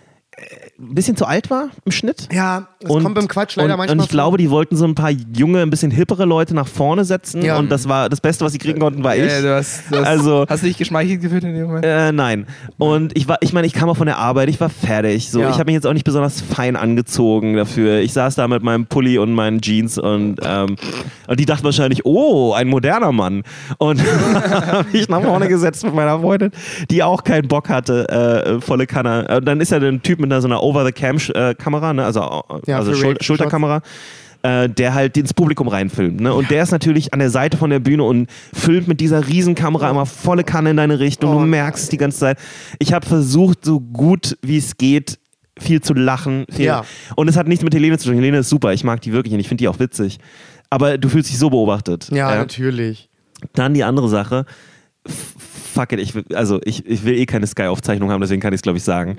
ein 0.79 0.95
bisschen 0.95 1.17
zu 1.17 1.27
alt 1.27 1.49
war 1.51 1.69
im 1.85 1.93
Schnitt. 1.93 2.29
Ja, 2.33 2.67
das 2.81 2.91
kommt 2.91 3.15
beim 3.15 3.29
Quatsch 3.29 3.57
leider 3.57 3.75
und, 3.75 3.79
manchmal 3.79 3.97
Und 3.99 4.03
ich 4.05 4.11
vor. 4.11 4.15
glaube, 4.17 4.39
die 4.39 4.51
wollten 4.51 4.77
so 4.77 4.85
ein 4.85 4.95
paar 4.97 5.11
junge, 5.11 5.63
ein 5.63 5.71
bisschen 5.71 5.91
hippere 5.93 6.25
Leute 6.25 6.55
nach 6.55 6.67
vorne 6.67 7.05
setzen 7.05 7.43
Ja. 7.43 7.57
und 7.59 7.71
das 7.71 7.89
war 7.89 8.09
das 8.09 8.21
Beste, 8.21 8.45
was 8.45 8.53
sie 8.53 8.59
kriegen 8.59 8.81
konnten, 8.81 9.05
war 9.05 9.15
ich. 9.17 9.31
Ja, 9.31 9.41
du 9.41 9.55
hast, 9.55 9.83
du 9.91 9.97
hast, 9.99 10.07
Also- 10.07 10.45
hast 10.49 10.63
du 10.63 10.67
dich 10.67 10.77
geschmeichelt 10.77 11.21
gefühlt 11.23 11.45
in 11.45 11.55
dem 11.55 11.67
Moment? 11.67 11.85
Äh, 11.87 12.11
nein. 12.13 12.47
Und 12.79 13.17
ich 13.17 13.29
war, 13.29 13.39
ich 13.41 13.53
meine, 13.53 13.67
ich 13.67 13.73
kam 13.73 13.89
auch 13.89 13.97
von 13.97 14.07
der 14.07 14.19
Arbeit, 14.19 14.49
ich 14.49 14.61
war 14.61 14.69
fertig. 14.69 15.31
So, 15.31 15.41
Ja. 15.41 15.51
ich 15.51 15.55
habe 15.55 15.67
mich 15.67 15.75
jetzt 15.75 15.87
auch 15.87 15.93
nicht 15.93 16.05
besonders 16.05 16.41
fein 16.41 16.75
angezogen 16.77 17.55
dafür. 17.57 18.01
Ich 18.01 18.13
saß 18.13 18.35
da 18.35 18.49
mit 18.49 18.63
meinem 18.65 18.87
Pulli 18.87 19.19
und 19.19 19.33
meinen 19.33 19.61
Jeans 19.61 19.99
und, 19.99 20.41
ähm, 20.45 20.77
und 21.29 21.39
die 21.41 21.47
dachten 21.47 21.65
wahrscheinlich, 21.65 22.05
oh, 22.05 22.53
ein 22.55 22.67
moderner 22.69 23.13
Mann. 23.13 23.45
Und 23.79 24.01
habe 24.51 24.87
ich 24.93 25.09
nach 25.09 25.23
vorne 25.23 25.47
gesetzt 25.49 25.85
mit 25.85 25.95
meiner 25.95 26.19
Freundin, 26.19 26.51
die 26.91 27.03
auch 27.05 27.23
keinen 27.23 27.47
Bock 27.47 27.69
hatte, 27.69 28.09
äh, 28.09 28.61
volle 28.61 28.87
Kanne. 28.89 29.29
Äh, 29.29 29.41
dann 29.41 29.61
ist 29.61 29.71
ja 29.71 29.79
ein 29.79 30.03
Typ 30.03 30.24
mit 30.25 30.33
einer, 30.33 30.41
so 30.43 30.49
einer 30.49 30.63
Over-the-Cam-Kamera, 30.63 31.93
ne? 31.93 32.05
also, 32.05 32.21
äh, 32.21 32.71
Ja, 32.71 32.79
also 32.79 32.95
Schul 32.95 33.17
Schulterkamera. 33.21 33.83
Äh, 34.43 34.69
der 34.69 34.93
halt 34.93 35.17
ins 35.17 35.33
Publikum 35.33 35.69
reinfilmt. 35.69 36.21
Ne? 36.21 36.35
Und 36.35 36.51
der 36.51 36.63
ist 36.63 36.71
natürlich 36.71 37.15
an 37.15 37.19
der 37.19 37.31
Seite 37.31 37.57
von 37.57 37.71
der 37.71 37.79
Bühne 37.79 38.05
und 38.05 38.29
filmt 38.53 38.89
mit 38.89 39.01
dieser 39.01 39.27
Riesenkamera 39.27 39.89
immer 39.89 40.05
volle 40.05 40.45
Kanne 40.45 40.69
in 40.73 40.77
deine 40.77 40.99
Richtung. 40.99 41.35
Oh 41.35 41.39
du 41.41 41.47
merkst 41.47 41.91
die 41.91 41.97
ganze 41.97 42.19
Zeit. 42.19 42.39
Ich 42.79 42.93
habe 42.93 43.07
versucht, 43.07 43.65
so 43.65 43.81
gut 43.81 44.37
wie 44.43 44.59
es 44.59 44.77
geht, 44.77 45.19
viel 45.59 45.81
zu 45.81 45.95
lachen. 45.95 46.45
Viel. 46.51 46.67
Ja. 46.67 46.85
Und 47.17 47.29
es 47.29 47.39
hat 47.39 47.49
nichts 47.49 47.65
mit 47.65 47.75
Helene 47.75 47.97
zu 47.97 48.09
tun. 48.09 48.17
Helene 48.17 48.37
ist 48.37 48.51
super. 48.51 48.75
Ich 48.75 48.85
mag 48.85 49.01
die 49.01 49.13
wirklich 49.15 49.33
und 49.33 49.41
ich 49.41 49.49
finde 49.49 49.63
die 49.63 49.69
auch 49.69 49.79
witzig. 49.79 50.19
Aber 50.69 50.99
du 50.99 51.09
fühlst 51.09 51.31
dich 51.31 51.39
so 51.39 51.49
beobachtet. 51.49 52.11
Ja, 52.11 52.31
Ja. 52.31 52.37
natürlich. 52.37 53.09
Dann 53.55 53.73
die 53.73 53.83
andere 53.85 54.11
Sache. 54.11 54.45
Fuck 55.07 55.93
it, 55.93 56.01
ich 56.01 56.15
will, 56.15 56.25
also 56.35 56.61
ich, 56.65 56.87
ich 56.87 57.05
will 57.05 57.15
eh 57.15 57.27
keine 57.27 57.47
Sky-Aufzeichnung 57.47 58.11
haben, 58.11 58.21
deswegen 58.21 58.41
kann 58.41 58.53
ich 58.53 58.59
es, 58.59 58.63
glaube 58.63 58.79
ich, 58.79 58.85
sagen. 58.85 59.17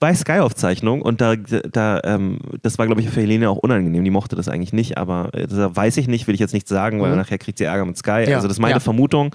Bei 0.00 0.14
Sky-Aufzeichnung, 0.14 1.02
und 1.02 1.20
da, 1.20 1.36
da 1.36 2.00
ähm, 2.04 2.38
das 2.62 2.78
war, 2.78 2.86
glaube 2.86 3.00
ich, 3.00 3.08
für 3.10 3.20
Helene 3.20 3.48
auch 3.48 3.56
unangenehm, 3.56 4.04
die 4.04 4.10
mochte 4.10 4.36
das 4.36 4.48
eigentlich 4.48 4.72
nicht, 4.72 4.98
aber 4.98 5.30
äh, 5.32 5.46
das 5.46 5.76
weiß 5.76 5.96
ich 5.96 6.08
nicht, 6.08 6.26
will 6.26 6.34
ich 6.34 6.40
jetzt 6.40 6.54
nicht 6.54 6.68
sagen, 6.68 7.00
weil 7.00 7.14
nachher 7.16 7.38
kriegt 7.38 7.58
sie 7.58 7.64
Ärger 7.64 7.84
mit 7.84 7.96
Sky. 7.96 8.24
Ja. 8.26 8.36
Also 8.36 8.48
das 8.48 8.56
ist 8.56 8.60
meine 8.60 8.74
Ja. 8.74 8.80
Vermutung, 8.80 9.34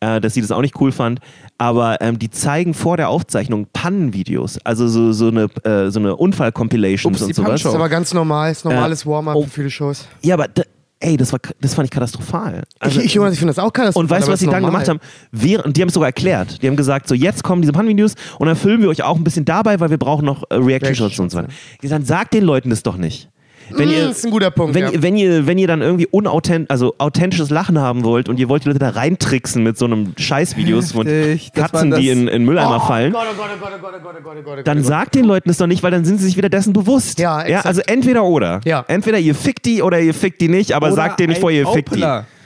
äh, 0.00 0.20
dass 0.20 0.34
sie 0.34 0.40
das 0.40 0.50
auch 0.50 0.60
nicht 0.60 0.80
cool 0.80 0.92
fand. 0.92 1.20
Aber 1.58 2.00
ähm, 2.00 2.18
die 2.18 2.30
zeigen 2.30 2.74
vor 2.74 2.96
der 2.96 3.08
Aufzeichnung 3.08 3.66
Pannenvideos, 3.72 4.58
also 4.64 4.88
so, 4.88 5.12
so 5.12 5.28
eine, 5.28 5.44
äh, 5.62 5.90
so 5.90 6.00
eine 6.00 6.16
Unfall-Compilations 6.16 7.20
Ups, 7.20 7.22
und 7.22 7.34
sowas. 7.34 7.62
Das 7.62 7.72
ist 7.72 7.74
aber 7.74 7.88
ganz 7.88 8.12
normal, 8.12 8.50
ist 8.50 8.64
normales 8.64 9.04
Äh, 9.04 9.06
Warm-up 9.06 9.36
oh. 9.36 9.42
für 9.44 9.50
viele 9.50 9.70
Shows. 9.70 10.08
Ja, 10.22 10.34
aber 10.34 10.48
da, 10.48 10.62
ey, 11.04 11.16
das, 11.16 11.32
war, 11.32 11.40
das 11.60 11.74
fand 11.74 11.86
ich 11.86 11.90
katastrophal. 11.90 12.64
Also, 12.78 13.00
ich, 13.00 13.06
ich, 13.06 13.14
Jonas, 13.14 13.34
ich 13.34 13.38
finde 13.38 13.52
das 13.52 13.62
auch 13.62 13.72
katastrophal. 13.72 14.04
und 14.04 14.10
weißt 14.10 14.28
du, 14.28 14.32
was 14.32 14.40
sie 14.40 14.46
ist 14.46 14.52
dann 14.52 14.62
normal. 14.62 14.84
gemacht 14.84 14.88
haben? 14.88 15.00
Wir, 15.30 15.64
und 15.64 15.76
die 15.76 15.82
haben 15.82 15.88
es 15.88 15.94
sogar 15.94 16.08
erklärt. 16.08 16.62
Die 16.62 16.66
haben 16.66 16.76
gesagt, 16.76 17.08
so 17.08 17.14
jetzt 17.14 17.42
kommen 17.44 17.62
diese 17.62 17.72
Pannenvideos 17.72 18.14
und 18.38 18.46
dann 18.46 18.56
filmen 18.56 18.82
wir 18.82 18.88
euch 18.88 19.02
auch 19.02 19.16
ein 19.16 19.24
bisschen 19.24 19.44
dabei, 19.44 19.80
weil 19.80 19.90
wir 19.90 19.98
brauchen 19.98 20.24
noch 20.24 20.44
äh, 20.50 20.54
Reaction-Shots 20.54 21.18
und 21.20 21.30
so 21.30 21.38
weiter. 21.38 21.48
Die 21.82 21.88
sagen, 21.88 22.04
sagt 22.04 22.34
den 22.34 22.44
Leuten 22.44 22.70
das 22.70 22.82
doch 22.82 22.96
nicht. 22.96 23.28
Wenn 23.70 23.88
Mm, 23.88 23.92
ihr, 23.92 24.10
ist 24.10 24.24
ein 24.24 24.30
guter 24.30 24.50
Punkt. 24.50 24.74
wenn, 24.74 24.84
ja. 24.84 24.90
ihr, 24.90 25.02
wenn, 25.02 25.16
ihr, 25.16 25.46
wenn 25.46 25.58
ihr 25.58 25.66
dann 25.66 25.82
irgendwie 25.82 26.06
unauthent, 26.06 26.70
also 26.70 26.94
authentisches 26.98 27.50
Lachen 27.50 27.78
haben 27.78 28.04
wollt 28.04 28.28
und 28.28 28.38
ihr 28.38 28.48
wollt 28.48 28.64
die 28.64 28.68
Leute 28.68 28.78
da 28.78 28.90
reintricksen 28.90 29.62
mit 29.62 29.78
so 29.78 29.84
einem 29.86 30.12
Scheißvideos 30.16 30.92
von 30.92 31.06
Katzen, 31.54 31.92
die 31.92 32.10
in, 32.10 32.28
in 32.28 32.44
Mülleimer 32.44 32.80
fallen, 32.80 33.14
oh 33.14 33.18
oh 33.18 34.62
dann 34.64 34.82
sagt 34.82 35.14
den 35.14 35.24
Leuten 35.24 35.48
das 35.48 35.58
doch 35.58 35.66
nicht, 35.66 35.82
weil 35.82 35.90
dann 35.90 36.04
sind 36.04 36.18
sie 36.18 36.26
sich 36.26 36.36
wieder 36.36 36.48
dessen 36.48 36.72
bewusst. 36.72 37.18
Ja, 37.18 37.42
exakt. 37.42 37.66
also 37.66 37.80
entweder 37.86 38.24
oder. 38.24 38.60
Ja. 38.64 38.84
Entweder 38.88 39.18
ihr 39.18 39.34
fickt 39.34 39.64
die 39.66 39.82
oder 39.82 40.00
ihr 40.00 40.14
fickt 40.14 40.40
die 40.40 40.48
nicht, 40.48 40.72
aber 40.72 40.88
Oder 40.88 40.96
sagt 40.96 41.20
denen 41.20 41.30
nicht 41.30 41.40
vorher, 41.40 41.60
ihr 41.62 41.68
fickt 41.68 41.94
die. 41.94 42.04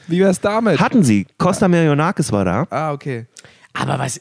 Wie 0.08 0.20
wär's 0.20 0.40
damit? 0.40 0.80
Hatten 0.80 1.02
sie. 1.02 1.26
Costa 1.36 1.68
Marionakis 1.68 2.32
war 2.32 2.44
da. 2.44 2.66
ah, 2.70 2.92
okay. 2.92 3.26
Aber 3.74 3.98
was, 3.98 4.20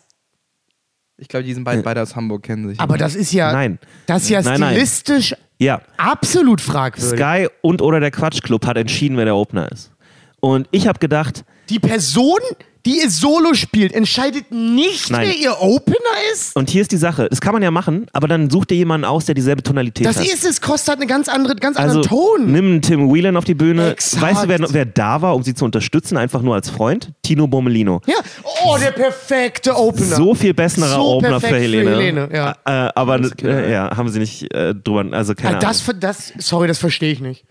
Ich 1.20 1.28
glaube, 1.28 1.44
die 1.46 1.54
sind 1.54 1.64
beide, 1.64 1.82
beide 1.82 2.02
aus 2.02 2.16
Hamburg, 2.16 2.44
kennen 2.44 2.70
sich. 2.70 2.80
aber 2.80 2.98
das 2.98 3.16
ist 3.16 3.32
ja, 3.34 3.52
Nein. 3.52 3.80
das 4.06 4.24
ist 4.24 4.30
ja 4.30 4.42
Nein, 4.42 4.60
nein. 4.60 4.74
stilistisch 4.74 5.36
Ja. 5.58 5.82
absolut 5.98 6.62
fragwürdig. 6.62 7.20
Sky 7.20 7.48
und 7.62 7.82
oder 7.82 8.00
der 8.00 8.12
Quatschclub 8.12 8.66
hat 8.68 8.78
entschieden, 8.78 9.18
wer 9.18 9.26
der 9.26 9.36
Opener 9.36 9.72
ist. 9.72 9.92
Und 10.40 10.68
ich 10.72 10.88
habe 10.88 11.00
gedacht, 11.00 11.44
Die 11.70 11.80
Person, 11.80 12.40
die 12.86 13.02
ihr 13.02 13.10
Solo 13.10 13.54
spielt, 13.54 13.92
entscheidet 13.94 14.50
nicht, 14.52 15.10
Nein. 15.10 15.28
wer 15.28 15.36
ihr 15.36 15.62
Opener 15.62 15.98
ist? 16.32 16.56
und 16.56 16.70
hier 16.70 16.82
ist 16.82 16.92
die 16.94 16.98
Sache, 16.98 17.28
das 17.30 17.42
kann 17.42 17.52
man 17.52 17.62
ja 17.62 17.70
machen, 17.70 18.06
aber 18.14 18.30
dann 18.30 18.50
such 18.50 18.64
dir 18.66 18.76
jemanden 18.76 19.04
aus, 19.04 19.26
der 19.26 19.36
dieselbe 19.36 19.62
Tonalität 19.62 20.06
Das 20.06 20.16
hat. 20.18 20.26
ist 20.26 20.46
es, 20.46 20.62
Costa 20.62 20.94
hat 20.94 21.00
eine 21.00 21.08
ganz 21.08 21.28
andere, 21.28 21.56
ganz 21.58 21.76
also 21.76 22.00
anderen 22.00 22.10
Ton. 22.10 22.52
nimm 22.54 22.66
einen 22.66 22.82
Tim 22.82 23.14
Whelan 23.14 23.36
auf 23.36 23.44
die 23.44 23.56
Bühne. 23.56 23.92
Exakt. 23.92 24.22
Weißt 24.24 24.44
du, 24.46 24.48
wer, 24.48 24.60
wer 24.72 24.86
da 24.86 25.22
war, 25.22 25.36
um 25.36 25.44
sie 25.44 25.54
zu 25.54 25.66
unterstützen, 25.66 26.16
einfach 26.16 26.42
nur 26.42 26.56
als 26.56 26.70
Freund? 26.70 27.12
Tino 27.24 27.46
Bommelino. 27.48 28.00
Ja, 28.06 28.16
oh, 28.64 28.78
der 28.78 28.92
perfekte 28.92 29.76
Opener. 29.76 30.16
So 30.16 30.34
viel 30.34 30.54
besserer 30.54 30.88
So 30.96 31.02
Opener 31.18 31.42
für 31.42 31.48
perfekt 31.48 31.56
für 31.56 31.78
Helene. 31.78 31.92
Helene, 31.98 32.30
ja. 32.34 32.52
Äh, 32.88 32.92
aber 32.96 33.20
äh, 33.44 33.70
ja, 33.72 33.98
haben 33.98 34.08
sie 34.08 34.20
nicht 34.20 34.54
äh, 34.54 34.74
drüber, 34.74 35.06
also 35.12 35.36
keine 35.36 35.58
Ah, 35.58 35.60
das, 35.60 35.86
Ahnung. 35.90 36.00
das, 36.00 36.32
sorry, 36.38 36.70
das 36.70 36.78
verstehe 36.78 37.12
ich 37.12 37.20
nicht. 37.20 37.44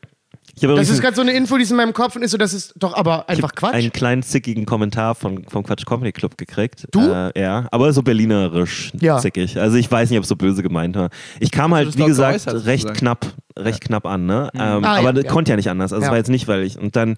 Das 0.58 0.88
ist 0.88 1.02
gerade 1.02 1.14
so 1.14 1.20
eine 1.22 1.32
Info, 1.32 1.56
die 1.56 1.64
ist 1.64 1.70
in 1.70 1.76
meinem 1.76 1.92
Kopf 1.92 2.16
und 2.16 2.22
ist 2.22 2.30
so, 2.30 2.38
das 2.38 2.54
ist 2.54 2.72
doch 2.78 2.94
aber 2.96 3.28
einfach 3.28 3.54
Quatsch. 3.54 3.74
einen 3.74 3.92
kleinen 3.92 4.22
zickigen 4.22 4.64
Kommentar 4.64 5.14
von, 5.14 5.44
vom 5.48 5.62
Quatsch 5.64 5.84
Comedy 5.84 6.12
Club 6.12 6.38
gekriegt. 6.38 6.86
Du? 6.92 7.00
Äh, 7.00 7.38
ja, 7.38 7.66
aber 7.70 7.92
so 7.92 8.02
berlinerisch 8.02 8.90
Ja. 8.98 9.18
zickig. 9.18 9.58
Also 9.60 9.76
ich 9.76 9.90
weiß 9.90 10.08
nicht, 10.08 10.18
ob 10.18 10.22
es 10.22 10.28
so 10.30 10.36
böse 10.36 10.62
gemeint 10.62 10.96
war. 10.96 11.10
Ich 11.40 11.50
kam 11.50 11.74
halt, 11.74 11.98
wie 11.98 12.04
gesagt, 12.06 12.44
geäußert, 12.46 12.64
recht 12.66 12.94
knapp, 12.94 13.26
recht 13.58 13.82
knapp 13.82 14.06
an, 14.06 14.24
ne? 14.24 14.48
Ähm, 14.54 14.82
Ah, 14.84 14.96
aber 14.96 15.02
ja, 15.02 15.12
das 15.12 15.24
ja. 15.24 15.30
konnte 15.30 15.50
ja 15.52 15.56
nicht 15.56 15.68
anders. 15.68 15.92
Also 15.92 16.00
es 16.02 16.06
Ja. 16.06 16.10
war 16.10 16.16
jetzt 16.18 16.30
nicht, 16.30 16.48
weil 16.48 16.62
ich. 16.62 16.78
Und 16.78 16.96
dann 16.96 17.16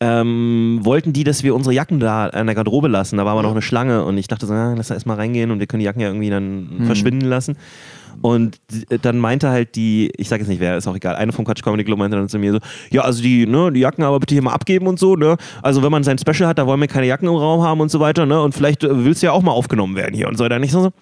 ähm, 0.00 0.80
wollten 0.82 1.12
die, 1.12 1.24
dass 1.24 1.42
wir 1.42 1.54
unsere 1.54 1.74
Jacken 1.74 1.98
da 2.00 2.26
an 2.28 2.46
der 2.46 2.54
Garderobe 2.54 2.88
lassen. 2.88 3.16
Da 3.16 3.24
war 3.24 3.32
aber 3.32 3.42
noch 3.42 3.50
eine 3.50 3.62
Schlange 3.62 4.04
und 4.04 4.16
ich 4.16 4.28
dachte 4.28 4.46
so, 4.46 4.52
ah, 4.52 4.74
lass 4.76 4.88
da 4.88 4.94
erstmal 4.94 5.16
reingehen 5.16 5.50
und 5.50 5.58
wir 5.58 5.66
können 5.66 5.80
die 5.80 5.86
Jacken 5.86 6.00
ja 6.00 6.08
irgendwie 6.08 6.30
dann 6.30 6.82
verschwinden 6.86 7.26
lassen. 7.26 7.56
Und 8.22 8.58
die- 8.70 8.98
dann 9.00 9.18
meinte 9.18 9.48
halt 9.48 9.74
die, 9.76 10.10
ich 10.16 10.28
sage 10.28 10.42
jetzt 10.42 10.48
nicht 10.48 10.60
wer, 10.60 10.76
ist 10.76 10.86
auch 10.86 10.96
egal, 10.96 11.16
eine 11.16 11.32
vom 11.32 11.44
Quatsch 11.44 11.62
Comedy 11.62 11.84
Club 11.84 11.98
meinte 11.98 12.16
dann 12.16 12.28
zu 12.28 12.38
mir 12.38 12.52
so, 12.52 12.58
ja, 12.90 13.02
also 13.02 13.22
die, 13.22 13.46
ne, 13.46 13.72
die 13.72 13.80
Jacken 13.80 14.04
aber 14.04 14.20
bitte 14.20 14.34
hier 14.34 14.42
mal 14.42 14.52
abgeben 14.52 14.86
und 14.86 14.98
so, 14.98 15.16
ne? 15.16 15.36
Also 15.62 15.82
wenn 15.82 15.92
man 15.92 16.04
sein 16.04 16.18
Special 16.18 16.48
hat, 16.48 16.58
da 16.58 16.66
wollen 16.66 16.80
wir 16.80 16.88
keine 16.88 17.06
Jacken 17.06 17.28
im 17.28 17.34
Raum 17.34 17.62
haben 17.62 17.80
und 17.80 17.90
so 17.90 18.00
weiter, 18.00 18.26
ne? 18.26 18.40
Und 18.42 18.54
vielleicht 18.54 18.84
äh, 18.84 19.04
willst 19.04 19.22
du 19.22 19.26
ja 19.26 19.32
auch 19.32 19.42
mal 19.42 19.52
aufgenommen 19.52 19.96
werden 19.96 20.14
hier 20.14 20.28
und 20.28 20.36
so. 20.36 20.48
Dann 20.48 20.62
ich 20.62 20.72
so, 20.72 20.82
so 20.82 20.92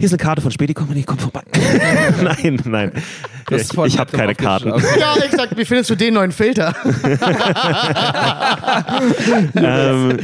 hier 0.00 0.06
ist 0.06 0.12
eine 0.12 0.18
Karte 0.18 0.40
von 0.40 0.50
Späti 0.50 0.72
Comedy, 0.72 1.02
komm 1.02 1.18
vorbei. 1.18 1.42
nein, 2.22 2.58
nein. 2.64 2.90
Das 3.48 3.70
ich 3.70 3.78
ich 3.78 3.98
habe 3.98 4.16
keine 4.16 4.34
Karten. 4.34 4.72
ja, 4.98 5.14
exakt. 5.22 5.54
Wie 5.58 5.64
findest 5.66 5.90
du 5.90 5.94
den 5.94 6.14
neuen 6.14 6.32
Filter? 6.32 6.74
ähm, 9.56 10.16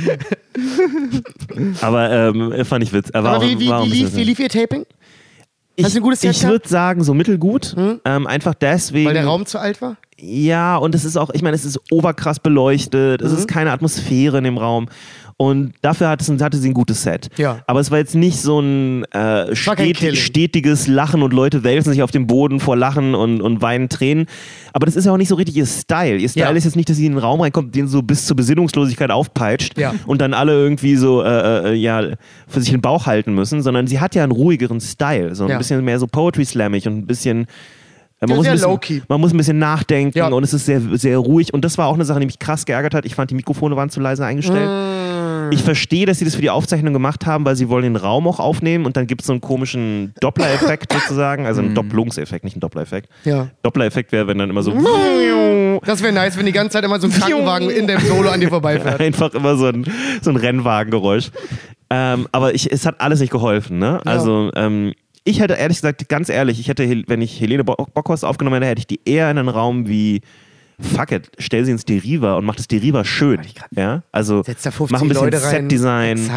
aber 1.83 2.11
ähm, 2.11 2.65
fand 2.65 2.85
ich 2.85 2.93
witz. 2.95 3.11
Aber, 3.13 3.33
Aber 3.33 3.45
wie, 3.45 3.59
wie, 3.59 3.69
wie, 3.69 3.89
lief, 3.89 4.17
wie 4.17 4.25
lief 4.25 4.39
ihr 4.39 4.49
Taping? 4.49 4.87
Ich, 5.77 5.85
Hast 5.85 5.95
du 5.95 6.01
ein 6.01 6.03
gutes 6.03 6.21
Set 6.21 6.33
Ich 6.37 6.43
würde 6.47 6.69
sagen, 6.69 7.05
so 7.05 7.15
mittelgut. 7.15 7.75
Ähm, 8.05 8.27
einfach 8.27 8.55
deswegen. 8.55 9.07
Weil 9.07 9.15
der 9.15 9.27
Raum 9.27 9.47
zu 9.47 9.59
alt 9.59 9.81
war? 9.83 9.97
Ja, 10.19 10.77
und 10.79 10.95
es 10.95 11.05
ist 11.05 11.17
auch, 11.19 11.29
ich 11.35 11.43
meine, 11.43 11.55
es 11.55 11.65
ist 11.67 11.79
oberkrass 11.91 12.41
beleuchtet, 12.41 13.21
es 13.21 13.33
Mhm. 13.33 13.39
ist 13.39 13.49
keine 13.49 13.71
Atmosphäre 13.73 14.39
in 14.39 14.45
dem 14.45 14.57
Raum. 14.57 14.89
Und 15.39 15.75
dafür 15.83 16.09
hatte 16.09 16.25
sie 16.57 16.69
ein 16.71 16.73
gutes 16.73 17.03
Set. 17.03 17.29
Ja. 17.37 17.59
Aber 17.67 17.81
es 17.81 17.91
war 17.91 17.99
jetzt 17.99 18.15
nicht 18.15 18.41
so 18.41 18.59
ein 18.59 19.05
äh, 19.13 19.19
war 19.19 19.77
kein 19.77 19.87
stet 19.89 19.97
Killing. 19.99 20.15
stetiges 20.17 20.87
Lachen 20.87 21.23
und 21.23 21.35
Leute 21.35 21.63
wälzen 21.63 21.93
sich 21.93 22.03
auf 22.03 22.11
dem 22.11 22.27
Boden 22.27 22.59
vor 22.59 22.75
Lachen 22.75 23.15
und, 23.15 23.43
und 23.43 23.61
weinen 23.61 23.91
Tränen. 23.91 24.27
Aber 24.73 24.87
das 24.87 24.97
ist 24.97 25.05
ja 25.05 25.13
auch 25.13 25.19
nicht 25.19 25.29
so 25.29 25.35
richtig 25.35 25.55
ihr 25.57 25.67
Style. 25.67 26.17
Ihr 26.17 26.29
Style 26.31 26.47
Ja. 26.47 26.53
ist 26.53 26.65
jetzt 26.65 26.77
nicht, 26.77 26.89
dass 26.89 26.97
sie 26.97 27.05
in 27.05 27.13
den 27.13 27.19
Raum 27.19 27.43
reinkommt, 27.43 27.75
den 27.75 27.87
so 27.87 28.01
bis 28.01 28.25
zur 28.25 28.35
Besinnungslosigkeit 28.35 29.11
aufpeitscht 29.11 29.77
Ja. 29.79 29.95
und 30.07 30.23
dann 30.23 30.33
alle 30.33 30.53
irgendwie 30.53 30.97
so 30.97 31.23
äh, 31.23 31.73
äh, 31.73 31.75
ja, 31.75 32.03
für 32.49 32.61
sich 32.63 32.71
den 32.71 32.81
Bauch 32.81 33.05
halten 33.05 33.35
müssen, 33.35 33.61
sondern 33.61 33.87
sie 33.87 34.01
hat 34.01 34.15
ja 34.15 34.23
einen 34.23 34.33
ruhigeren 34.33 34.81
Style. 34.81 35.35
So 35.35 35.45
ein 35.45 35.51
Ja. 35.51 35.59
bisschen 35.59 35.85
mehr 35.85 35.99
so 35.99 36.07
Poetry-slammig 36.07 36.87
und 36.89 36.97
ein 36.97 37.07
bisschen. 37.07 37.47
äh, 38.23 38.27
Man 38.27 38.37
muss, 38.39 38.49
bisschen, 38.49 39.03
man 39.09 39.21
muss 39.21 39.35
ein 39.35 39.37
bisschen 39.37 39.59
nachdenken 39.59 40.17
Ja. 40.17 40.29
und 40.29 40.43
es 40.43 40.55
ist 40.55 40.65
sehr, 40.65 40.81
sehr 40.95 41.19
ruhig. 41.19 41.53
Und 41.53 41.63
das 41.67 41.77
war 41.77 41.89
auch 41.89 41.95
eine 41.95 42.07
Sache, 42.07 42.21
die 42.21 42.27
mich 42.27 42.39
krass 42.39 42.65
geärgert 42.65 42.95
hat. 42.95 43.05
Ich 43.05 43.15
fand, 43.15 43.31
die 43.31 43.35
Mikrofone 43.35 43.77
waren 43.77 43.91
zu 43.91 44.01
leise 44.01 44.25
eingestellt. 44.25 44.67
Mm. 44.71 45.06
Ich 45.53 45.63
verstehe, 45.63 46.07
dass 46.07 46.19
sie 46.19 46.25
das 46.25 46.35
für 46.35 46.41
die 46.41 46.51
Aufzeichnung 46.51 46.93
gemacht 46.93 47.27
haben, 47.27 47.45
weil 47.45 47.57
sie 47.57 47.69
wollen 47.69 47.83
den 47.85 47.97
Raum 47.97 48.27
auch 48.29 48.41
aufnehmen 48.41 48.87
und 48.87 48.97
dann 48.97 49.07
gibt 49.07 49.23
es 49.23 49.27
so 49.27 49.33
einen 49.33 49.41
komischen 49.41 50.15
Doppler-Effekt 50.21 50.93
sozusagen. 51.01 51.47
Also 51.47 51.61
einen 51.61 51.75
Doppelungseffekt, 51.75 52.45
nicht 52.45 52.55
einen 52.55 52.61
Doppler-Effekt. 52.61 53.09
Ja. 53.25 53.49
Doppler-Effekt 53.63 54.13
wäre, 54.13 54.27
wenn 54.27 54.39
dann 54.39 54.51
immer 54.51 54.63
so 54.63 54.73
Das 55.85 56.03
wäre 56.03 56.13
nice, 56.13 56.37
wenn 56.37 56.47
die 56.47 56.53
ganze 56.53 56.71
Zeit 56.75 56.85
immer 56.85 56.99
so 57.01 57.07
ein 57.07 57.13
Krankenwagen 57.13 57.71
in 57.71 57.87
dem 57.87 58.01
Solo 58.01 58.31
an 58.31 58.41
dir 58.41 58.49
vorbeifährt. 58.49 59.01
einfach 59.07 59.35
immer 59.35 59.57
so 59.57 59.67
ein, 59.67 59.85
so 60.23 60.31
ein 60.31 60.37
Rennwagengeräusch. 60.37 61.31
Ähm, 61.91 62.27
aber 62.33 62.55
ich, 62.55 62.73
es 62.73 62.87
hat 62.87 63.01
alles 63.01 63.21
nicht 63.21 63.31
geholfen. 63.31 63.79
Ne? 63.79 64.01
Also 64.05 64.51
ähm, 64.57 64.93
ich 65.25 65.41
hätte 65.41 65.55
ehrlich 65.55 65.79
gesagt, 65.79 66.09
ganz 66.09 66.29
ehrlich, 66.29 66.59
ich 66.61 66.69
hätte, 66.69 66.89
wenn 67.07 67.21
ich 67.23 67.41
Helene 67.41 67.65
Bo- 67.65 67.87
Bockhorst 67.95 68.25
aufgenommen 68.25 68.55
hätte, 68.63 68.67
hätte 68.71 68.81
ich 68.81 68.87
die 68.87 69.01
eher 69.05 69.31
in 69.31 69.39
einen 69.39 69.49
Raum 69.49 69.89
wie 69.89 70.21
Fuck 70.79 71.13
it, 71.13 71.31
stell 71.39 71.65
sie 71.65 71.71
ins 71.73 71.87
Deriva 71.87 72.37
und 72.37 72.45
mach 72.45 72.55
das 72.57 72.69
Deriva 72.69 73.03
schön. 73.05 73.41
Ja? 73.75 74.03
Also 74.13 74.43
Setz 74.43 74.63
da 74.63 74.71
50 74.71 74.93
mach 74.93 75.01
ein 75.03 75.09
bisschen 75.09 75.25
Leute 75.25 75.43
rein. 75.43 75.51
Setdesign, 75.71 76.31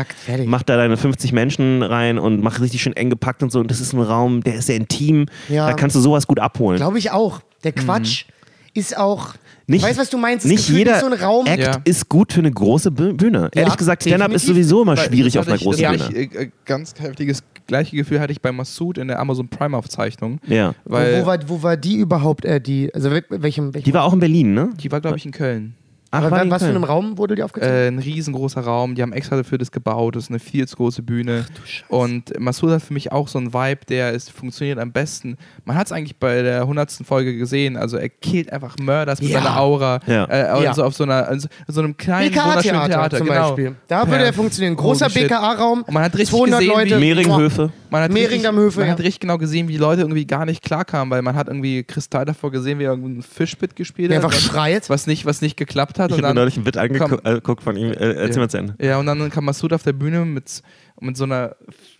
mach 0.45 0.63
da 0.63 0.77
deine 0.77 0.95
50 0.95 1.33
Menschen 1.33 1.83
rein 1.83 2.17
und 2.17 2.41
mach 2.41 2.61
richtig 2.61 2.81
schön 2.81 2.93
eng 2.93 3.09
gepackt 3.09 3.43
und 3.43 3.51
so. 3.51 3.59
Und 3.59 3.69
das 3.69 3.81
ist 3.81 3.91
ein 3.93 3.99
Raum, 4.01 4.41
der 4.41 4.55
ist 4.55 4.67
sehr 4.67 4.77
intim. 4.77 5.25
Ja. 5.49 5.67
Da 5.67 5.73
kannst 5.73 5.95
du 5.97 5.99
sowas 5.99 6.25
gut 6.25 6.39
abholen. 6.39 6.77
Glaube 6.77 6.97
ich 6.99 7.11
auch. 7.11 7.41
Der 7.65 7.73
Quatsch 7.73 8.25
ist 8.73 8.95
auch. 8.97 9.33
Nicht- 9.67 9.83
ich 9.83 9.89
weiß, 9.89 9.97
was 9.97 10.09
du 10.09 10.17
meinst. 10.17 10.45
Das 10.45 10.51
Nicht 10.51 10.65
Gefühl 10.67 10.77
jeder 10.79 10.95
ist 10.95 11.01
so 11.01 11.07
ein 11.07 11.13
Raum. 11.13 11.45
Act 11.45 11.61
Ja. 11.63 11.81
ist 11.83 12.07
gut 12.09 12.31
für 12.33 12.39
eine 12.39 12.49
große 12.51 12.89
Bü- 12.89 13.13
Bühne. 13.17 13.49
Ehrlich 13.53 13.75
gesagt, 13.77 14.03
Stand-up 14.03 14.31
ist 14.31 14.45
sowieso 14.45 14.81
immer 14.83 14.95
schwierig 14.97 15.37
auf 15.37 15.47
einer 15.47 15.57
großen 15.57 15.85
Bühne. 15.85 16.09
Ich, 16.13 16.33
äh, 16.35 16.43
äh, 16.43 16.49
ganz 16.65 16.93
heftiges 16.97 17.43
gleiche 17.69 17.95
Gefühl 17.95 18.19
hatte 18.19 18.33
ich 18.33 18.41
bei 18.41 18.51
Massoud 18.51 18.97
in 18.97 19.07
der 19.07 19.19
Amazon 19.19 19.47
Prime 19.47 19.77
Aufzeichnung. 19.77 20.39
Ja. 20.45 20.75
Weil 20.83 21.21
wo, 21.21 21.25
war, 21.25 21.39
wo 21.47 21.63
war 21.63 21.77
die 21.77 21.95
überhaupt? 21.95 22.43
Äh, 22.43 22.59
die, 22.59 22.93
also 22.93 23.09
wel- 23.09 23.23
welchem. 23.29 23.73
welchem 23.73 23.85
Die 23.85 23.93
war 23.93 24.03
auch 24.03 24.13
in 24.13 24.19
Berlin, 24.19 24.53
ne? 24.53 24.71
die 24.81 24.91
war, 24.91 24.99
glaube 24.99 25.17
ich, 25.17 25.25
in 25.25 25.31
Köln. 25.31 25.73
Ach, 26.11 26.19
aber 26.19 26.31
war 26.31 26.31
wa- 26.31 26.41
die 26.41 26.47
in 26.47 26.51
was 26.51 26.63
für 26.63 26.69
einem 26.69 26.83
Raum 26.83 27.17
wurde 27.17 27.35
die 27.35 27.43
aufgezogen? 27.43 27.73
Äh, 27.75 27.87
ein 27.87 27.99
riesengroßer 27.99 28.61
Raum, 28.61 28.95
die 28.95 29.01
haben 29.01 29.13
extra 29.13 29.35
dafür 29.37 29.57
das 29.59 29.71
gebaut, 29.71 30.15
das 30.15 30.23
ist 30.23 30.29
eine 30.29 30.39
viel 30.39 30.67
zu 30.67 30.75
große 30.77 31.03
Bühne. 31.03 31.45
Und 31.87 32.39
Massoud 32.39 32.71
hat 32.71 32.81
für 32.81 32.93
mich 32.93 33.11
auch 33.11 33.27
so 33.27 33.37
einen 33.37 33.53
Vibe, 33.53 33.81
der 33.87 34.11
ist, 34.13 34.31
funktioniert 34.31 34.79
am 34.79 34.91
besten. 34.91 35.37
Man 35.65 35.75
hat 35.77 35.85
es 35.87 35.91
eigentlich 35.91 36.15
bei 36.17 36.41
der 36.41 36.61
100. 36.61 36.91
Folge 37.05 37.37
gesehen, 37.37 37.77
also 37.77 37.97
er 37.97 38.09
killt 38.09 38.51
einfach 38.51 38.75
Mörders 38.81 39.21
mit 39.21 39.29
Ja. 39.29 39.41
seiner 39.41 39.59
Aura. 39.59 39.99
Ja. 40.07 40.25
Äh, 40.25 40.57
und 40.57 40.63
Ja. 40.63 40.73
so 40.73 40.83
auf 40.83 40.95
so, 40.95 41.03
einer, 41.03 41.27
also 41.27 41.47
so 41.67 41.81
einem 41.81 41.95
kleinen, 41.95 42.33
wunderschönen 42.33 42.61
BKA-Theater 42.63 42.89
Theater. 42.89 43.17
zum 43.17 43.27
genau. 43.27 43.47
Beispiel. 43.49 43.75
Da 43.87 44.07
würde 44.07 44.25
er 44.25 44.33
funktionieren. 44.33 44.75
Großer. 44.75 45.09
BKA-Raum. 45.09 45.85
Man 45.89 46.03
hat 46.03 46.13
richtig 46.13 46.29
200 46.29 46.59
gesehen, 46.61 46.73
Leute. 46.73 46.95
wie- 46.95 46.99
Mehringhöfe. 46.99 47.71
Man 47.91 48.03
hat 48.03 48.13
richtig, 48.13 48.47
am 48.47 48.55
Höfe, 48.57 48.79
man 48.79 48.87
ja. 48.87 48.91
hat 48.93 48.99
richtig 48.99 49.19
genau 49.19 49.37
gesehen, 49.39 49.67
wie 49.67 49.71
die 49.73 49.77
Leute 49.79 50.01
irgendwie 50.01 50.25
gar 50.25 50.45
nicht 50.45 50.61
klarkamen, 50.63 51.09
weil 51.11 51.21
man 51.23 51.35
hat 51.35 51.47
irgendwie 51.47 51.83
Kristall 51.83 52.23
davor 52.25 52.51
gesehen, 52.51 52.77
wie 52.79 52.83
er 52.83 52.91
irgendwie 52.91 53.17
ein 53.17 53.23
Fischbit 53.23 53.75
gespielt 53.75 54.11
Der 54.11 54.17
hat. 54.19 54.25
einfach 54.25 54.35
was, 54.37 54.43
schreit. 54.43 54.89
was 54.89 55.07
nicht, 55.07 55.25
was 55.25 55.41
nicht 55.41 55.57
geklappt 55.57 55.97
hat 55.99 56.11
Ich 56.11 56.17
und 56.17 56.23
habe 56.25 56.35
neulich 56.35 56.57
ein 56.57 56.63
Bit 56.63 56.77
angeguckt 56.77 57.61
von 57.63 57.75
ihm. 57.75 57.91
Äh, 57.91 58.13
erzähl 58.13 58.35
Ja. 58.35 58.39
mal 58.39 58.49
zu 58.49 58.57
Ende. 58.57 58.75
Ja, 58.81 58.97
und 58.99 59.05
dann 59.05 59.29
kam 59.29 59.45
Masud 59.45 59.73
auf 59.73 59.83
der 59.83 59.93
Bühne 59.93 60.25
mit, 60.25 60.61
mit 61.01 61.17
so 61.17 61.25
einer 61.25 61.55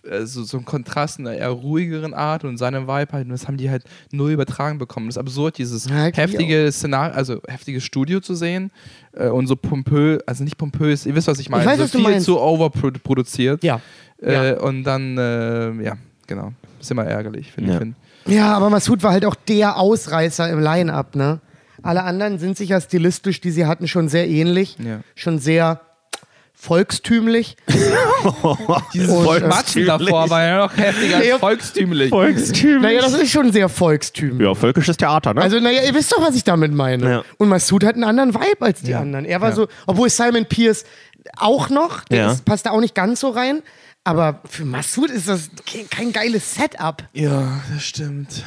äh, 0.08 0.24
so, 0.24 0.42
so 0.44 0.56
einem 0.56 0.64
Kontrast, 0.66 1.18
einer 1.18 1.34
eher 1.34 1.50
ruhigeren 1.50 2.14
Art 2.14 2.44
und 2.44 2.56
seinem 2.58 2.84
Vibe 2.88 3.12
halt. 3.12 3.24
Und 3.26 3.30
das 3.32 3.46
haben 3.46 3.56
die 3.56 3.70
halt 3.70 3.84
null 4.12 4.30
übertragen 4.32 4.78
bekommen. 4.78 5.06
Das 5.06 5.16
ist 5.16 5.20
absurd, 5.20 5.58
dieses 5.58 5.88
Ja, 5.88 6.04
heftige 6.12 6.70
Szenario, 6.72 7.14
also 7.14 7.40
heftiges 7.46 7.84
Studio 7.84 8.20
zu 8.20 8.34
sehen 8.34 8.70
äh, 9.12 9.28
und 9.28 9.46
so 9.46 9.56
pompös, 9.56 10.20
also 10.26 10.42
nicht 10.44 10.58
pompös, 10.58 11.06
ihr 11.06 11.14
wisst, 11.14 11.28
was 11.28 11.38
ich 11.38 11.48
meine. 11.50 11.64
weiß, 11.66 11.76
so 11.78 11.84
was 11.84 11.90
du 11.92 11.98
viel 11.98 12.08
meinst. 12.08 12.26
zu 12.26 12.40
overproduziert. 12.40 13.62
Ja. 13.62 13.80
Äh, 14.22 14.54
Und 14.56 14.84
dann, 14.84 15.16
äh, 15.18 15.72
ja, 15.82 15.94
genau. 16.26 16.52
Ist 16.80 16.90
immer 16.90 17.04
ärgerlich, 17.04 17.52
finde 17.52 17.70
Ja. 17.70 17.76
ich. 17.76 17.78
Find. 17.80 17.96
Ja, 18.26 18.54
aber 18.54 18.68
Massoud 18.70 19.02
war 19.02 19.12
halt 19.12 19.24
auch 19.24 19.34
der 19.34 19.78
Ausreißer 19.78 20.50
im 20.50 20.60
Line-Up, 20.60 21.16
ne? 21.16 21.40
Alle 21.82 22.02
anderen 22.04 22.38
sind 22.38 22.56
sich 22.56 22.70
ja 22.70 22.80
stilistisch, 22.80 23.40
die 23.40 23.50
sie 23.50 23.66
hatten, 23.66 23.88
schon 23.88 24.08
sehr 24.08 24.28
ähnlich. 24.28 24.76
Ja. 24.78 25.00
Schon 25.14 25.38
sehr 25.38 25.80
volkstümlich. 26.54 27.56
Dieses 28.94 29.10
äh, 29.10 29.40
Matschen 29.46 29.86
davor 29.86 30.28
war 30.28 30.42
ja 30.44 30.58
noch 30.66 30.76
heftiger 30.76 31.16
als 31.16 31.26
Ja. 31.26 31.38
volkstümlich. 31.38 32.10
Volkstümlich. 32.10 32.82
Naja, 32.82 33.00
das 33.00 33.14
ist 33.14 33.30
schon 33.30 33.50
sehr 33.50 33.68
volkstümlich. 33.70 34.46
Ja, 34.46 34.54
völkisches 34.54 34.96
Theater, 34.98 35.32
ne? 35.32 35.40
Also, 35.40 35.58
naja, 35.58 35.82
ihr 35.82 35.94
wisst 35.94 36.12
doch, 36.12 36.20
was 36.20 36.34
ich 36.36 36.44
damit 36.44 36.72
meine. 36.74 37.10
Ja. 37.10 37.22
Und 37.38 37.48
Massoud 37.48 37.82
hat 37.84 37.94
einen 37.94 38.04
anderen 38.04 38.34
Vibe 38.34 38.60
als 38.60 38.82
die 38.82 38.90
Ja. 38.90 39.00
anderen. 39.00 39.24
Er 39.24 39.40
war 39.40 39.50
Ja. 39.50 39.54
so, 39.54 39.68
obwohl 39.86 40.10
Simon 40.10 40.44
Pierce 40.44 40.84
auch 41.38 41.70
noch, 41.70 42.04
der 42.04 42.18
Ja. 42.18 42.32
ist, 42.32 42.44
passt 42.44 42.66
da 42.66 42.70
auch 42.70 42.80
nicht 42.80 42.94
ganz 42.94 43.20
so 43.20 43.30
rein. 43.30 43.62
Aber 44.04 44.40
für 44.48 44.64
Massoud 44.64 45.10
ist 45.10 45.28
das 45.28 45.50
kein, 45.70 45.88
kein 45.90 46.12
geiles 46.12 46.54
Setup. 46.54 47.04
Ja, 47.12 47.60
das 47.72 47.84
stimmt. 47.84 48.44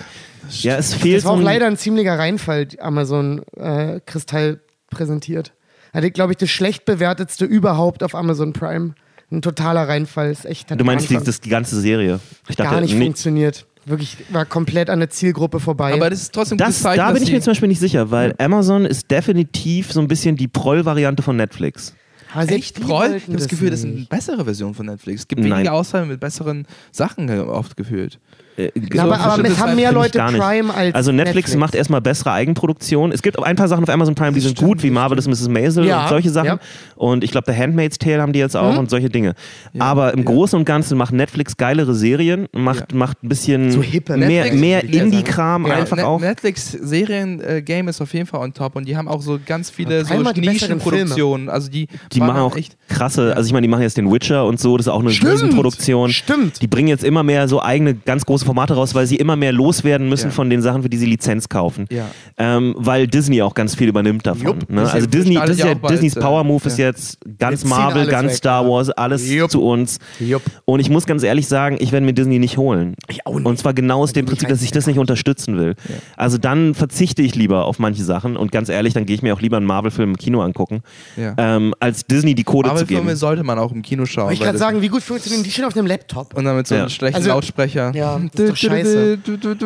Ja, 0.49 0.77
es 0.77 0.93
fehlt 0.93 1.17
Das 1.17 1.25
war 1.25 1.31
so 1.31 1.35
auch 1.35 1.39
ein, 1.39 1.45
leider 1.45 1.67
ein 1.67 1.77
ziemlicher 1.77 2.17
Reinfall, 2.17 2.65
die 2.65 2.81
Amazon 2.81 3.41
äh, 3.57 3.99
Kristall 4.05 4.59
präsentiert. 4.89 5.53
Hatte, 5.93 6.11
glaube 6.11 6.33
ich, 6.33 6.37
das 6.37 6.49
schlecht 6.49 6.85
bewertetste 6.85 7.45
überhaupt 7.45 8.03
auf 8.03 8.15
Amazon 8.15 8.53
Prime. 8.53 8.95
Ein 9.31 9.41
totaler 9.41 9.87
Reinfall. 9.87 10.31
Ist 10.31 10.45
echt, 10.45 10.69
Du 10.71 10.83
meinst 10.83 11.09
die, 11.09 11.17
das, 11.17 11.41
die 11.41 11.49
ganze 11.49 11.79
Serie? 11.79 12.19
Ich 12.47 12.57
gar 12.57 12.81
nicht 12.81 12.93
nee, 12.93 13.05
funktioniert. 13.05 13.65
Wirklich, 13.85 14.17
war 14.29 14.45
komplett 14.45 14.89
an 14.89 14.99
der 14.99 15.09
Zielgruppe 15.09 15.59
vorbei. 15.59 15.93
Aber 15.93 16.09
das 16.09 16.21
ist 16.21 16.33
trotzdem 16.33 16.55
ein 16.55 16.59
das, 16.59 16.81
Zeichen, 16.81 16.99
da 16.99 17.11
bin 17.11 17.21
ich 17.21 17.31
mir 17.31 17.41
zum 17.41 17.51
Beispiel 17.51 17.67
nicht 17.67 17.79
sicher, 17.79 18.11
weil 18.11 18.33
Amazon 18.37 18.85
ist 18.85 19.11
definitiv 19.11 19.91
so 19.91 19.99
ein 19.99 20.07
bisschen 20.07 20.37
die 20.37 20.47
Proll-Variante 20.47 21.21
von 21.21 21.35
Netflix. 21.35 21.93
Selbst 22.33 22.51
Echt 22.51 22.81
Proll? 22.81 23.15
Ich 23.17 23.23
habe 23.23 23.37
das 23.37 23.47
Gefühl, 23.47 23.69
das 23.69 23.79
ist 23.79 23.85
eine 23.85 24.05
bessere 24.09 24.43
Version 24.45 24.73
von 24.73 24.85
Netflix. 24.85 25.21
Es 25.21 25.27
gibt 25.27 25.41
Nein. 25.41 25.51
weniger 25.51 25.73
Auswahl 25.73 26.05
mit 26.05 26.19
besseren 26.19 26.65
Sachen 26.91 27.29
oft 27.41 27.77
gefühlt. 27.77 28.19
Äh, 28.57 28.71
Ja, 28.93 29.03
aber, 29.03 29.13
aber 29.19 29.25
bestimmtes 29.29 29.53
es 29.53 29.59
haben 29.59 29.75
mehr 29.75 29.91
Leute. 29.91 30.19
Prime 30.19 30.73
als 30.73 30.95
Also 30.95 31.11
Netflix, 31.11 31.55
macht 31.55 31.75
erstmal 31.75 32.01
bessere 32.01 32.31
Eigenproduktion. 32.31 33.11
Es 33.11 33.21
gibt 33.21 33.37
auch 33.39 33.43
ein 33.43 33.55
paar 33.55 33.67
Sachen 33.67 33.83
auf 33.83 33.89
Amazon 33.89 34.15
Prime, 34.15 34.33
die 34.33 34.39
sind 34.39 34.57
gut, 34.57 34.83
wie 34.83 34.89
Marvelous 34.91 35.27
Mrs. 35.27 35.47
Maisel 35.49 35.85
Ja, 35.85 36.03
und 36.03 36.09
solche 36.09 36.29
Sachen. 36.29 36.47
ja. 36.47 36.59
Und 36.95 37.23
ich 37.23 37.31
glaube, 37.31 37.51
The 37.51 37.57
Handmaid's 37.57 37.97
Tale 37.97 38.21
haben 38.21 38.33
die 38.33 38.39
jetzt 38.39 38.55
auch 38.55 38.73
Mhm. 38.73 38.77
und 38.79 38.89
solche 38.89 39.09
Dinge. 39.09 39.33
Aber 39.79 40.13
im 40.13 40.23
Großen 40.25 40.57
und 40.57 40.65
Ganzen 40.65 40.97
macht 40.97 41.13
Netflix 41.13 41.57
geilere 41.57 41.93
Serien, 41.95 42.47
macht, 42.53 42.93
macht 42.93 43.23
ein 43.23 43.29
bisschen 43.29 43.71
So 43.71 43.81
hippe 43.83 44.15
mehr, 44.17 44.43
Netflix, 44.45 44.61
mehr 44.61 44.83
Indie-Kram 44.83 45.65
einfach 45.65 45.97
Net 45.97 46.05
auch. 46.05 46.19
Netflix 46.21 46.71
Serien-Game 46.71 47.87
ist 47.87 48.01
auf 48.01 48.13
jeden 48.13 48.25
Fall 48.25 48.41
on 48.41 48.53
top 48.53 48.75
und 48.75 48.87
die 48.87 48.95
haben 48.97 49.07
auch 49.07 49.21
so 49.21 49.39
ganz 49.45 49.69
viele 49.69 50.05
so 50.05 50.13
Nischenproduktionen. 50.35 51.49
Also 51.49 51.69
die, 51.69 51.87
Die 52.11 52.19
machen 52.19 52.39
auch 52.41 52.55
echt. 52.55 52.77
krasse, 52.87 53.35
also 53.35 53.47
ich 53.47 53.53
meine, 53.53 53.65
die 53.67 53.71
machen 53.71 53.81
jetzt 53.81 53.97
den 53.97 54.11
Witcher 54.11 54.45
und 54.45 54.59
so, 54.59 54.77
das 54.77 54.87
ist 54.87 54.91
auch 54.91 54.99
eine 54.99 55.09
Stimmt. 55.11 55.33
Riesenproduktion. 55.33 56.09
Stimmt. 56.11 56.61
Die 56.61 56.67
bringen 56.67 56.87
jetzt 56.87 57.03
immer 57.03 57.23
mehr 57.23 57.47
so 57.47 57.61
eigene, 57.61 57.93
ganz 57.95 58.25
große 58.25 58.42
Formate 58.43 58.73
raus, 58.75 58.93
weil 58.95 59.05
sie 59.07 59.15
immer 59.15 59.35
mehr 59.35 59.51
loswerden 59.51 60.09
müssen 60.09 60.27
Ja. 60.27 60.31
von 60.31 60.49
den 60.49 60.61
Sachen, 60.61 60.83
für 60.83 60.89
die 60.89 60.97
sie 60.97 61.05
Lizenz 61.05 61.49
kaufen. 61.49 61.85
Ja. 61.91 62.05
Ähm, 62.37 62.73
weil 62.77 63.07
Disney 63.07 63.41
auch 63.41 63.53
ganz 63.53 63.75
viel 63.75 63.87
übernimmt 63.87 64.25
davon. 64.25 64.45
Jupp. 64.45 64.69
ne? 64.69 64.89
Also 64.91 65.07
Disney, 65.07 65.35
das 65.35 65.51
ist 65.51 65.59
ja 65.59 65.73
bald, 65.73 65.93
Disneys 65.93 66.15
äh, 66.15 66.19
Power 66.21 66.43
Move 66.43 66.65
ist 66.67 66.77
jetzt 66.77 67.19
ganz 67.39 67.61
ziehen 67.61 67.69
Marvel, 67.69 68.05
ganz 68.07 68.31
weg, 68.31 68.37
Star. 68.37 68.67
Wars, 68.67 68.89
alles 68.89 69.29
Jupp. 69.29 69.49
zu 69.51 69.63
uns. 69.63 69.99
Jupp. 70.19 70.41
Und 70.65 70.79
ich 70.79 70.89
muss 70.89 71.05
ganz 71.05 71.23
ehrlich 71.23 71.47
sagen, 71.47 71.77
ich 71.79 71.91
werde 71.91 72.05
mir 72.05 72.13
Disney 72.13 72.39
nicht 72.39 72.57
holen. 72.57 72.95
Ich 73.09 73.25
auch 73.25 73.35
nicht. 73.35 73.45
Und 73.45 73.57
zwar 73.59 73.73
genau 73.73 74.01
aus 74.01 74.13
dem 74.13 74.25
die 74.25 74.29
Prinzip, 74.31 74.49
dass 74.49 74.61
ich 74.61 74.71
das 74.71 74.87
nicht 74.87 74.99
unterstützen 74.99 75.57
will. 75.57 75.75
Also 76.17 76.37
dann 76.37 76.73
verzichte 76.75 77.21
ich 77.21 77.35
lieber 77.35 77.65
auf 77.65 77.79
manche 77.79 78.03
Sachen 78.03 78.37
und 78.37 78.51
ganz 78.51 78.69
ehrlich, 78.69 78.93
dann 78.93 79.05
gehe 79.05 79.15
ich 79.15 79.21
mir 79.21 79.33
auch 79.33 79.41
lieber 79.41 79.57
einen 79.57 79.65
Marvel-Film 79.65 80.11
im 80.11 80.17
Kino 80.17 80.41
angucken, 80.41 80.81
Ja. 81.17 81.33
ähm, 81.37 81.73
als 81.79 82.05
Disney 82.05 82.35
die 82.35 82.43
Code 82.43 82.69
zu 82.69 82.75
geben. 82.75 82.85
Marvel-Filme 82.93 83.15
sollte 83.15 83.43
man 83.43 83.59
auch 83.59 83.71
im 83.71 83.81
Kino 83.81 84.05
schauen. 84.05 84.25
Wollte 84.27 84.43
ich 84.43 84.49
das- 84.49 84.59
sagen, 84.59 84.81
wie 84.81 84.87
gut 84.87 85.01
funktionieren 85.03 85.43
die 85.43 85.51
schon 85.51 85.65
auf 85.65 85.73
dem 85.73 85.85
Laptop? 85.85 86.33
Und 86.35 86.45
dann 86.45 86.55
mit 86.55 86.67
so 86.67 86.75
einem 86.75 86.85
Ja. 86.85 86.89
schlechten 86.89 87.15
Also- 87.17 87.29
Lautsprecher. 87.29 87.91
Ja, 87.95 88.19
das 88.33 88.45
ist 88.45 88.49
doch 88.51 88.57
scheiße. 88.57 89.17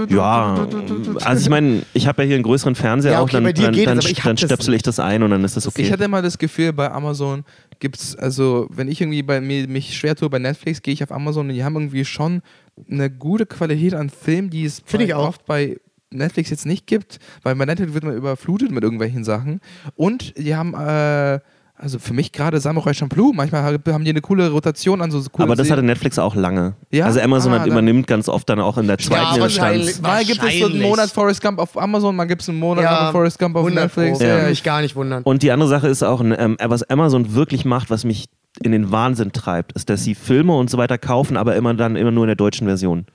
Ja, 0.10 0.67
also 1.21 1.41
ich 1.41 1.49
meine, 1.49 1.84
ich 1.93 2.08
habe 2.08 2.21
ja 2.23 2.27
hier 2.27 2.36
einen 2.36 2.43
größeren 2.43 2.75
Fernseher 2.75 3.13
Ja, 3.13 3.19
auch, 3.19 3.23
okay, 3.23 3.34
dann, 3.34 3.45
dir 3.45 3.53
dann, 3.53 3.73
dann, 3.73 3.97
es, 3.97 4.13
dann 4.13 4.36
das 4.36 4.41
stöpsel 4.45 4.73
ich 4.73 4.82
das 4.84 4.99
ein 4.99 5.23
und 5.23 5.32
dann 5.32 5.43
ist 5.43 5.56
das 5.58 5.67
okay. 5.67 5.82
Ich 5.84 5.91
hatte 5.91 6.03
immer 6.06 6.21
das 6.21 6.38
Gefühl, 6.38 6.73
bei 6.73 6.91
Amazon 6.91 7.43
gibt's, 7.80 8.15
also 8.15 8.67
wenn 8.71 8.88
ich 8.88 9.01
irgendwie 9.01 9.23
bei 9.23 9.41
mir 9.41 9.67
mich 9.67 9.97
schwer 9.97 10.15
tue 10.15 10.30
bei 10.30 10.39
Netflix, 10.39 10.82
gehe 10.82 10.93
ich 10.93 11.03
auf 11.03 11.12
Amazon 11.12 11.49
und 11.49 11.56
die 11.56 11.63
haben 11.63 11.75
irgendwie 11.75 12.06
schon 12.06 12.41
eine 12.89 13.10
gute 13.10 13.45
Qualität 13.45 13.93
an 13.93 14.10
Film, 14.10 14.49
die 14.49 14.65
es 14.65 14.82
bei- 14.82 15.03
ich 15.03 15.13
auch. 15.13 15.27
oft 15.30 15.45
bei 15.45 15.77
Netflix 16.10 16.49
jetzt 16.49 16.65
nicht 16.65 16.88
gibt, 16.88 17.19
weil 17.43 17.56
bei 17.56 17.65
Netflix 17.65 17.93
wird 17.93 18.03
man 18.03 18.15
überflutet 18.15 18.71
mit 18.71 18.84
irgendwelchen 18.84 19.23
Sachen. 19.23 19.60
Und 19.95 20.38
die 20.38 20.56
haben, 20.56 20.73
äh, 20.73 21.39
also 21.79 21.99
für 21.99 22.13
mich 22.13 22.31
gerade 22.31 22.59
Samurai 22.59 22.93
Champloo, 22.93 23.33
manchmal 23.33 23.63
haben 23.63 24.03
die 24.03 24.09
eine 24.09 24.21
coole 24.21 24.49
Rotation 24.49 25.01
an 25.01 25.11
so 25.11 25.19
coolen 25.31 25.47
aber 25.47 25.55
das 25.55 25.69
hatte. 25.69 25.83
Netflix 25.83 26.17
auch 26.17 26.35
lange. 26.35 26.73
Ja? 26.91 27.05
Also 27.05 27.19
Amazon 27.21 27.53
Ah, 27.53 27.65
übernimmt 27.65 28.07
ganz 28.07 28.27
oft 28.29 28.49
dann 28.49 28.59
auch 28.59 28.77
in 28.77 28.87
der 28.87 28.97
zweiten 28.97 29.39
wahrscheinlich. 29.39 29.87
Instanz. 29.89 30.01
Mal 30.07 30.25
gibt 30.25 30.43
es 30.43 30.59
so 30.59 30.65
einen. 30.65 30.81
Monat 30.81 31.11
Forrest 31.11 31.41
Gump 31.41 31.59
auf 31.59 31.77
Amazon, 31.77 32.15
mal 32.15 32.25
gibt 32.25 32.41
es 32.41 32.49
einen 32.49 32.59
Monat 32.59 32.83
Ja, 32.83 33.11
Forrest 33.11 33.37
Gump 33.37 33.55
auf 33.55 33.65
100 33.65 33.93
Pro. 33.93 34.01
Netflix. 34.01 34.19
Ja, 34.19 34.27
Ja, 34.27 34.33
Würde 34.33 34.43
ja, 34.45 34.49
mich 34.49 34.63
gar 34.63 34.81
nicht 34.81 34.95
wundern. 34.95 35.23
Und 35.23 35.43
die 35.43 35.51
andere 35.51 35.69
Sache 35.69 35.87
ist 35.87 36.03
auch, 36.03 36.21
ähm, 36.23 36.57
was 36.63 36.83
Amazon 36.83 37.35
wirklich 37.35 37.63
macht, 37.63 37.89
was 37.89 38.03
mich 38.05 38.25
in 38.63 38.71
den 38.71 38.91
Wahnsinn 38.91 39.31
treibt, 39.31 39.73
ist, 39.73 39.89
dass 39.89 40.03
sie 40.03 40.15
Filme 40.15 40.55
und 40.57 40.69
so 40.71 40.79
weiter 40.79 40.97
kaufen, 40.97 41.37
aber 41.37 41.55
immer 41.55 41.75
dann 41.75 41.95
immer 41.95 42.11
nur 42.11 42.23
in 42.23 42.29
der 42.29 42.35
deutschen 42.35 42.65
Version. 42.65 43.05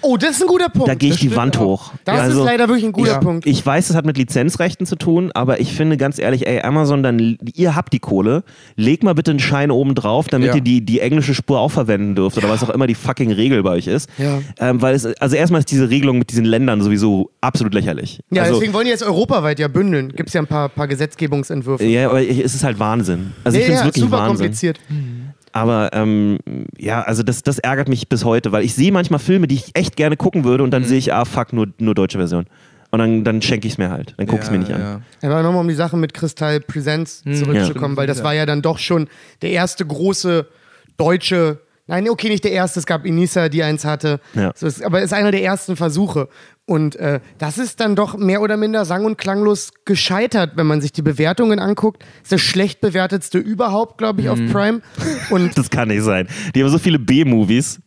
Oh, 0.00 0.16
das 0.16 0.30
ist 0.32 0.42
ein 0.42 0.46
guter 0.48 0.68
Punkt. 0.68 0.88
Da 0.88 0.94
gehe 0.94 1.08
ich 1.10 1.16
das 1.16 1.20
die 1.22 1.36
Wand 1.36 1.56
auch. 1.58 1.62
hoch. 1.62 1.92
Das 2.04 2.20
also, 2.20 2.40
ist 2.40 2.46
leider 2.46 2.68
wirklich 2.68 2.84
ein 2.84 2.92
guter 2.92 3.12
Ja. 3.12 3.18
Punkt. 3.18 3.46
Ich 3.46 3.64
weiß, 3.64 3.90
es 3.90 3.96
hat 3.96 4.04
mit 4.06 4.16
Lizenzrechten 4.18 4.86
zu 4.86 4.96
tun, 4.96 5.30
aber 5.32 5.60
ich 5.60 5.72
finde 5.74 5.96
ganz 5.96 6.18
ehrlich, 6.18 6.46
ey, 6.46 6.60
Amazon, 6.62 7.02
dann, 7.02 7.38
ihr 7.54 7.74
habt 7.76 7.92
die 7.92 7.98
Kohle, 7.98 8.44
leg 8.76 9.02
mal 9.02 9.14
bitte 9.14 9.30
einen 9.32 9.40
Schein 9.40 9.70
oben 9.70 9.94
drauf, 9.94 10.28
damit 10.28 10.48
Ja. 10.48 10.54
ihr 10.56 10.60
die, 10.60 10.84
die 10.84 11.00
englische 11.00 11.34
Spur 11.34 11.60
auch 11.60 11.70
verwenden 11.70 12.14
dürft 12.14 12.36
oder 12.38 12.48
was 12.48 12.62
auch 12.62 12.70
immer 12.70 12.86
die 12.86 12.94
fucking 12.94 13.32
Regel 13.32 13.62
bei 13.62 13.70
euch 13.70 13.86
ist. 13.86 14.08
Ja. 14.18 14.40
Ähm, 14.58 14.80
weil 14.82 14.94
es, 14.94 15.04
also 15.06 15.36
erstmal 15.36 15.60
ist 15.60 15.70
diese 15.70 15.90
Regelung 15.90 16.18
mit 16.18 16.30
diesen 16.30 16.44
Ländern 16.44 16.80
sowieso 16.82 17.30
absolut 17.40 17.74
lächerlich. 17.74 18.20
ja, 18.30 18.42
also, 18.42 18.54
deswegen 18.54 18.72
wollen 18.72 18.84
die 18.86 18.90
jetzt 18.90 19.02
europaweit 19.02 19.58
ja 19.58 19.68
bündeln. 19.68 20.12
Gibt 20.14 20.28
es 20.28 20.34
ja 20.34 20.40
ein 20.42 20.46
paar, 20.46 20.68
paar 20.68 20.88
Gesetzgebungsentwürfe. 20.88 21.84
ja, 21.84 22.08
aber 22.08 22.20
ich- 22.22 22.38
es 22.44 22.54
ist 22.54 22.64
halt 22.64 22.78
Wahnsinn. 22.78 23.32
Also 23.44 23.58
ich 23.58 23.62
Ja, 23.62 23.66
finde 23.66 23.74
es 23.74 23.80
ja, 23.80 23.86
wirklich 23.86 24.04
super 24.04 24.16
Wahnsinn. 24.18 24.36
kompliziert. 24.38 24.80
Aber 25.52 25.90
ähm, 25.92 26.38
ja, 26.78 27.02
also 27.02 27.22
das, 27.22 27.42
das 27.42 27.58
ärgert 27.58 27.88
mich 27.88 28.08
bis 28.08 28.24
heute, 28.24 28.52
weil 28.52 28.64
ich 28.64 28.74
sehe 28.74 28.90
manchmal 28.92 29.20
Filme, 29.20 29.46
die 29.46 29.56
ich 29.56 29.70
echt 29.74 29.96
gerne 29.96 30.16
gucken 30.16 30.44
würde 30.44 30.62
und 30.64 30.68
Mhm. 30.70 30.72
dann 30.72 30.84
sehe 30.84 30.98
ich, 30.98 31.12
ah 31.12 31.24
fuck, 31.24 31.52
nur, 31.52 31.68
nur 31.78 31.94
deutsche 31.94 32.18
Version. 32.18 32.46
Und 32.90 32.98
dann, 32.98 33.24
dann 33.24 33.40
schenke 33.40 33.66
ich 33.66 33.74
es 33.74 33.78
mir 33.78 33.90
halt. 33.90 34.14
Dann 34.18 34.26
gucke 34.26 34.40
ich 34.42 34.46
es 34.48 34.50
mir 34.50 34.58
nicht 34.58 34.72
an. 34.74 35.02
Aber 35.22 35.42
nochmal 35.42 35.62
um 35.62 35.68
die 35.68 35.74
Sache 35.74 35.96
mit 35.96 36.12
Kristall 36.12 36.60
Presents 36.60 37.22
Hm, 37.24 37.34
zurückzukommen, 37.34 37.94
ja. 37.94 37.96
weil 37.98 38.06
das 38.06 38.18
Ja. 38.18 38.24
war 38.24 38.34
ja 38.34 38.44
dann 38.44 38.60
doch 38.60 38.78
schon 38.78 39.08
der 39.40 39.50
erste 39.50 39.86
große 39.86 40.46
deutsche, 40.98 41.58
nein, 41.86 42.08
okay, 42.08 42.28
nicht 42.28 42.44
der 42.44 42.52
erste, 42.52 42.80
es 42.80 42.86
gab 42.86 43.04
Inisa, 43.04 43.48
die 43.48 43.62
eins 43.62 43.84
hatte, 43.84 44.20
Ja. 44.34 44.52
so 44.54 44.66
ist, 44.66 44.82
aber 44.82 44.98
es 44.98 45.06
ist 45.06 45.12
einer 45.12 45.30
der 45.30 45.42
ersten 45.42 45.76
Versuche. 45.76 46.28
Und 46.64 46.94
äh, 46.96 47.20
das 47.38 47.58
ist 47.58 47.80
dann 47.80 47.96
doch 47.96 48.16
mehr 48.16 48.40
oder 48.40 48.56
minder 48.56 48.84
sang- 48.84 49.04
und 49.04 49.18
klanglos 49.18 49.72
gescheitert, 49.84 50.52
wenn 50.56 50.66
man 50.66 50.80
sich 50.80 50.92
die 50.92 51.02
Bewertungen 51.02 51.58
anguckt. 51.58 52.04
ist 52.22 52.30
das 52.32 52.40
schlecht 52.40 52.80
bewertetste 52.80 53.38
überhaupt, 53.38 53.98
glaube 53.98 54.20
ich, 54.22 54.28
auf 54.28 54.38
Mhm. 54.38 54.52
Prime. 54.52 54.80
Und 55.30 55.56
Das 55.58 55.70
kann 55.70 55.88
nicht 55.88 56.02
sein. 56.04 56.28
Die 56.54 56.62
haben 56.62 56.70
so 56.70 56.78
viele 56.78 56.98
B-Movies. 57.00 57.80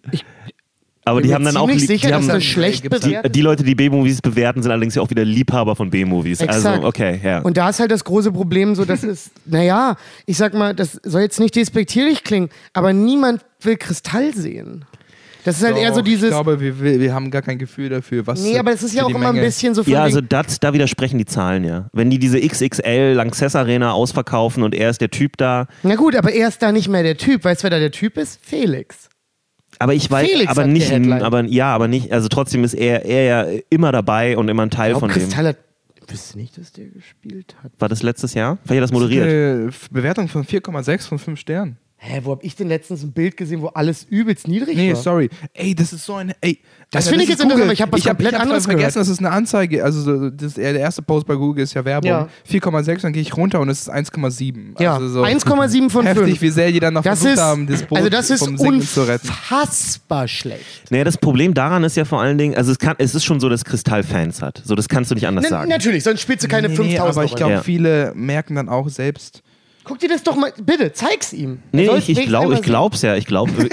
Aber 1.07 1.21
die 1.21 1.27
bin 1.27 1.35
haben 1.35 1.45
dann 1.45 1.57
auch 1.57 1.69
sicher, 1.69 2.07
die 2.07 2.13
dass 2.13 2.23
haben, 2.23 2.27
das 2.27 2.43
schlecht 2.43 2.83
die, 2.83 2.89
bewertet 2.89 3.35
die 3.35 3.41
Leute, 3.41 3.63
die 3.63 3.75
B-Movies 3.75 4.21
bewerten, 4.21 4.63
sind 4.63 4.71
allerdings 4.71 4.95
ja 4.95 5.03
auch 5.03 5.09
wieder 5.11 5.23
Liebhaber 5.23 5.75
von 5.75 5.91
B-Movies. 5.91 6.41
Also, 6.41 6.69
okay, 6.81 7.19
ja. 7.23 7.39
Und 7.41 7.57
da 7.57 7.69
ist 7.69 7.79
halt 7.79 7.91
das 7.91 8.03
große 8.03 8.31
Problem 8.31 8.73
so, 8.73 8.85
dass 8.85 9.03
es, 9.03 9.29
naja, 9.45 9.97
ich 10.25 10.37
sag 10.37 10.55
mal, 10.55 10.73
das 10.73 10.99
soll 11.03 11.21
jetzt 11.21 11.39
nicht 11.39 11.55
despektierlich 11.55 12.23
klingen, 12.23 12.49
aber 12.73 12.91
niemand 12.91 13.45
will 13.61 13.77
Kristall 13.77 14.33
sehen. 14.33 14.85
Das 15.43 15.57
ist 15.57 15.63
halt 15.63 15.77
eher 15.77 15.93
so 15.93 15.99
Doch, 15.99 16.05
dieses. 16.05 16.23
Ich 16.23 16.29
glaube, 16.31 16.59
wir, 16.59 16.81
wir, 16.81 16.99
wir 16.99 17.13
haben 17.13 17.29
gar 17.29 17.43
kein 17.43 17.59
Gefühl 17.59 17.89
dafür, 17.89 18.25
was. 18.25 18.41
nee, 18.41 18.57
aber 18.57 18.73
es 18.73 18.81
ist 18.81 18.95
ja 18.95 19.03
auch 19.03 19.09
immer 19.09 19.27
ein 19.27 19.35
Menge- 19.35 19.45
bisschen 19.45 19.75
so 19.75 19.83
von 19.83 19.93
ja, 19.93 20.01
also 20.01 20.19
das, 20.19 20.59
da 20.59 20.73
widersprechen 20.73 21.19
die 21.19 21.25
Zahlen 21.25 21.63
ja. 21.63 21.87
Wenn 21.93 22.09
die 22.09 22.17
diese 22.17 22.39
XXL 22.41 23.13
Lanxess 23.13 23.55
Arena 23.55 23.91
ausverkaufen 23.91 24.63
und 24.63 24.73
er 24.73 24.89
ist 24.89 25.01
der 25.01 25.11
Typ 25.11 25.37
da, 25.37 25.67
Na 25.83 25.93
gut, 25.95 26.15
aber 26.15 26.33
er 26.33 26.47
ist 26.47 26.63
da 26.63 26.71
nicht 26.71 26.87
mehr 26.87 27.03
der 27.03 27.17
Typ. 27.17 27.43
Weißt 27.43 27.61
du, 27.61 27.65
wer 27.65 27.69
da 27.69 27.77
der 27.77 27.91
Typ 27.91 28.17
ist? 28.17 28.39
Felix. 28.41 29.07
Aber 29.79 29.93
ich 29.93 30.09
weiß, 30.09 30.27
Felix 30.27 30.51
aber 30.51 30.67
nicht, 30.67 30.91
aber 30.91 31.43
ja, 31.45 31.73
aber 31.73 31.87
nicht, 31.87 32.11
also 32.11 32.27
trotzdem 32.27 32.63
ist 32.63 32.73
er, 32.73 33.05
er 33.05 33.23
ja 33.23 33.61
immer 33.69 33.91
dabei 33.91 34.37
und 34.37 34.49
immer 34.49 34.63
ein 34.63 34.69
Teil 34.69 34.93
von 34.93 35.09
glaube, 35.09 35.13
dem. 35.13 35.23
Kristall 35.23 35.47
hat. 35.47 35.57
Wüsste 36.07 36.37
nicht, 36.37 36.55
dass 36.57 36.71
der 36.71 36.85
gespielt 36.85 37.55
hat. 37.63 37.71
War 37.79 37.89
das 37.89 38.03
letztes 38.03 38.35
Jahr? 38.35 38.59
Vielleicht 38.63 38.81
hat 38.81 38.83
das 38.83 38.91
moderiert. 38.91 39.73
Äh, 39.73 39.77
Bewertung 39.89 40.27
von 40.27 40.45
4,6 40.45 41.07
von 41.07 41.17
5 41.17 41.39
Sternen. 41.39 41.77
Hä, 42.07 42.21
wo 42.23 42.31
hab 42.33 42.43
ich 42.43 42.55
denn 42.55 42.67
letztens 42.67 43.01
ein 43.01 43.13
Bild 43.13 43.35
gesehen, 43.35 43.63
wo 43.63 43.67
alles 43.69 44.03
übelst 44.07 44.47
niedrig 44.47 44.77
Nee, 44.77 44.93
war? 44.93 45.01
sorry. 45.01 45.29
Ey, 45.53 45.73
das 45.73 45.91
ist 45.91 46.05
so 46.05 46.13
ein. 46.13 46.33
Ey, 46.39 46.59
Das 46.91 47.07
finde 47.07 47.23
ich 47.23 47.29
jetzt 47.29 47.39
interessant, 47.41 47.51
Google. 47.53 47.63
aber 47.63 47.73
ich 47.73 47.81
hab 47.81 47.91
was 47.91 48.03
komplett 48.03 48.33
ich 48.33 48.35
hab 48.35 48.41
anderes 48.43 48.65
vergessen, 48.65 48.93
gehört. 48.93 48.95
das 48.97 49.09
ist 49.09 49.17
eine 49.19 49.31
Anzeige. 49.31 49.83
Also, 49.83 50.01
so, 50.01 50.29
das, 50.29 50.53
der 50.53 50.75
erste 50.79 51.01
Post 51.01 51.25
bei 51.25 51.33
Google 51.33 51.63
ist 51.63 51.73
ja 51.73 51.83
Werbung. 51.83 52.11
Ja. 52.11 52.27
4,6, 52.47 53.01
dann 53.01 53.11
gehe 53.13 53.23
ich 53.23 53.35
runter 53.35 53.59
und 53.59 53.69
es 53.69 53.81
ist 53.81 53.91
1,7. 53.91 54.79
Ja, 54.79 54.93
also 54.95 55.09
so 55.09 55.23
1,7 55.23 55.89
von 55.89 56.05
5. 56.05 56.05
Heftig, 56.19 56.41
wie 56.43 56.49
sehr 56.51 56.71
die 56.71 56.79
dann 56.79 56.93
noch 56.93 57.01
Das 57.01 57.19
versucht 57.21 57.37
ist, 57.37 57.41
haben, 57.43 57.65
das 57.65 57.81
Boot 57.83 57.97
also 57.97 58.09
das 58.09 58.29
ist 58.29 58.45
vom 58.45 58.55
Sinken 58.55 58.81
zu 58.83 59.01
retten. 59.07 59.27
unfassbar 59.27 60.27
schlecht. 60.27 60.91
Naja, 60.91 61.03
das 61.05 61.17
Problem 61.17 61.55
daran 61.55 61.83
ist 61.83 61.97
ja 61.97 62.05
vor 62.05 62.21
allen 62.21 62.37
Dingen, 62.37 62.55
also 62.55 62.71
es, 62.71 62.77
kann, 62.77 62.95
es 62.99 63.15
ist 63.15 63.23
schon 63.25 63.39
so, 63.39 63.49
dass 63.49 63.65
Kristall 63.65 64.03
Fans 64.03 64.43
hat. 64.43 64.61
So, 64.63 64.75
das 64.75 64.87
kannst 64.89 65.09
du 65.09 65.15
nicht 65.15 65.25
anders 65.27 65.45
Na, 65.49 65.57
sagen. 65.57 65.69
natürlich, 65.69 66.03
sonst 66.03 66.21
spielst 66.21 66.43
du 66.43 66.47
keine 66.47 66.69
Nee, 66.69 66.75
5000 66.75 66.91
nee, 67.03 67.09
aber 67.09 67.25
ich 67.25 67.35
glaube, 67.35 67.53
Ja. 67.53 67.61
viele 67.63 68.13
merken 68.15 68.55
dann 68.55 68.69
auch 68.69 68.89
selbst. 68.89 69.41
Guck 69.87 69.99
dir 69.99 70.09
das 70.09 70.23
doch 70.23 70.35
mal, 70.35 70.51
bitte, 70.63 70.91
zeig's 70.93 71.31
ihm. 71.31 71.59
Nee, 71.71 71.89
ich, 71.97 72.09
ich 72.09 72.17
einmal 72.35 72.53
ich 72.53 72.61
glaub's 72.63 73.03
ja. 73.03 73.15
Ich 73.15 73.25
glaube, 73.27 73.51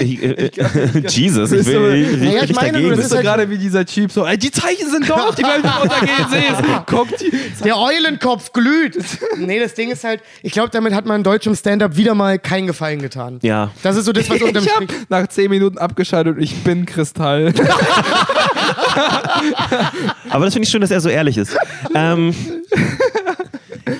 Jesus, 1.09 1.51
ich 1.51 1.59
Ist 1.61 1.65
so- 1.65 1.71
will 1.73 1.95
ich, 1.95 2.17
Naja, 2.21 2.37
ich, 2.37 2.43
ich 2.43 2.49
ich 2.51 2.55
meine 2.55 2.71
dagegen. 2.73 2.89
das 2.89 2.95
Du 2.95 2.95
bist 2.95 2.99
ist 3.05 3.09
so 3.09 3.15
halt- 3.15 3.25
gerade 3.25 3.49
wie 3.49 3.57
dieser 3.57 3.83
Typ, 3.85 4.11
so, 4.11 4.23
ey, 4.25 4.37
die 4.37 4.51
Zeichen 4.51 4.89
sind 4.91 5.09
dort, 5.09 5.37
die 5.39 5.41
werden 5.41 5.63
runtergehen, 5.65 6.27
siehst 6.29 6.63
Guck, 6.85 7.17
die. 7.17 7.31
Der 7.63 7.77
Eulenkopf 7.79 8.53
glüht. 8.53 8.97
nee, 9.37 9.59
das 9.59 9.73
Ding 9.73 9.89
ist 9.89 10.03
halt, 10.03 10.21
ich 10.43 10.51
glaube, 10.51 10.69
damit 10.69 10.93
hat 10.93 11.05
man 11.07 11.23
deutschem 11.23 11.55
Stand-Up 11.55 11.97
wieder 11.97 12.13
mal 12.13 12.37
keinen 12.37 12.67
Gefallen 12.67 13.01
getan. 13.01 13.39
Ja. 13.41 13.71
Das 13.81 13.95
ist 13.95 14.05
so 14.05 14.11
das, 14.13 14.29
was 14.29 14.39
unterm 14.41 14.63
Ich 14.63 14.69
hab 14.75 14.83
nach 15.09 15.27
10 15.27 15.49
Minuten 15.49 15.79
abgeschaltet 15.79 16.37
und 16.37 16.43
ich 16.43 16.55
bin 16.63 16.85
Kristall. 16.85 17.53
Aber 20.29 20.45
das 20.45 20.53
finde 20.53 20.65
ich 20.65 20.69
schön, 20.71 20.81
dass 20.81 20.91
er 20.91 21.01
so 21.01 21.09
ehrlich 21.09 21.37
ist. 21.37 21.57
ähm, 21.95 22.35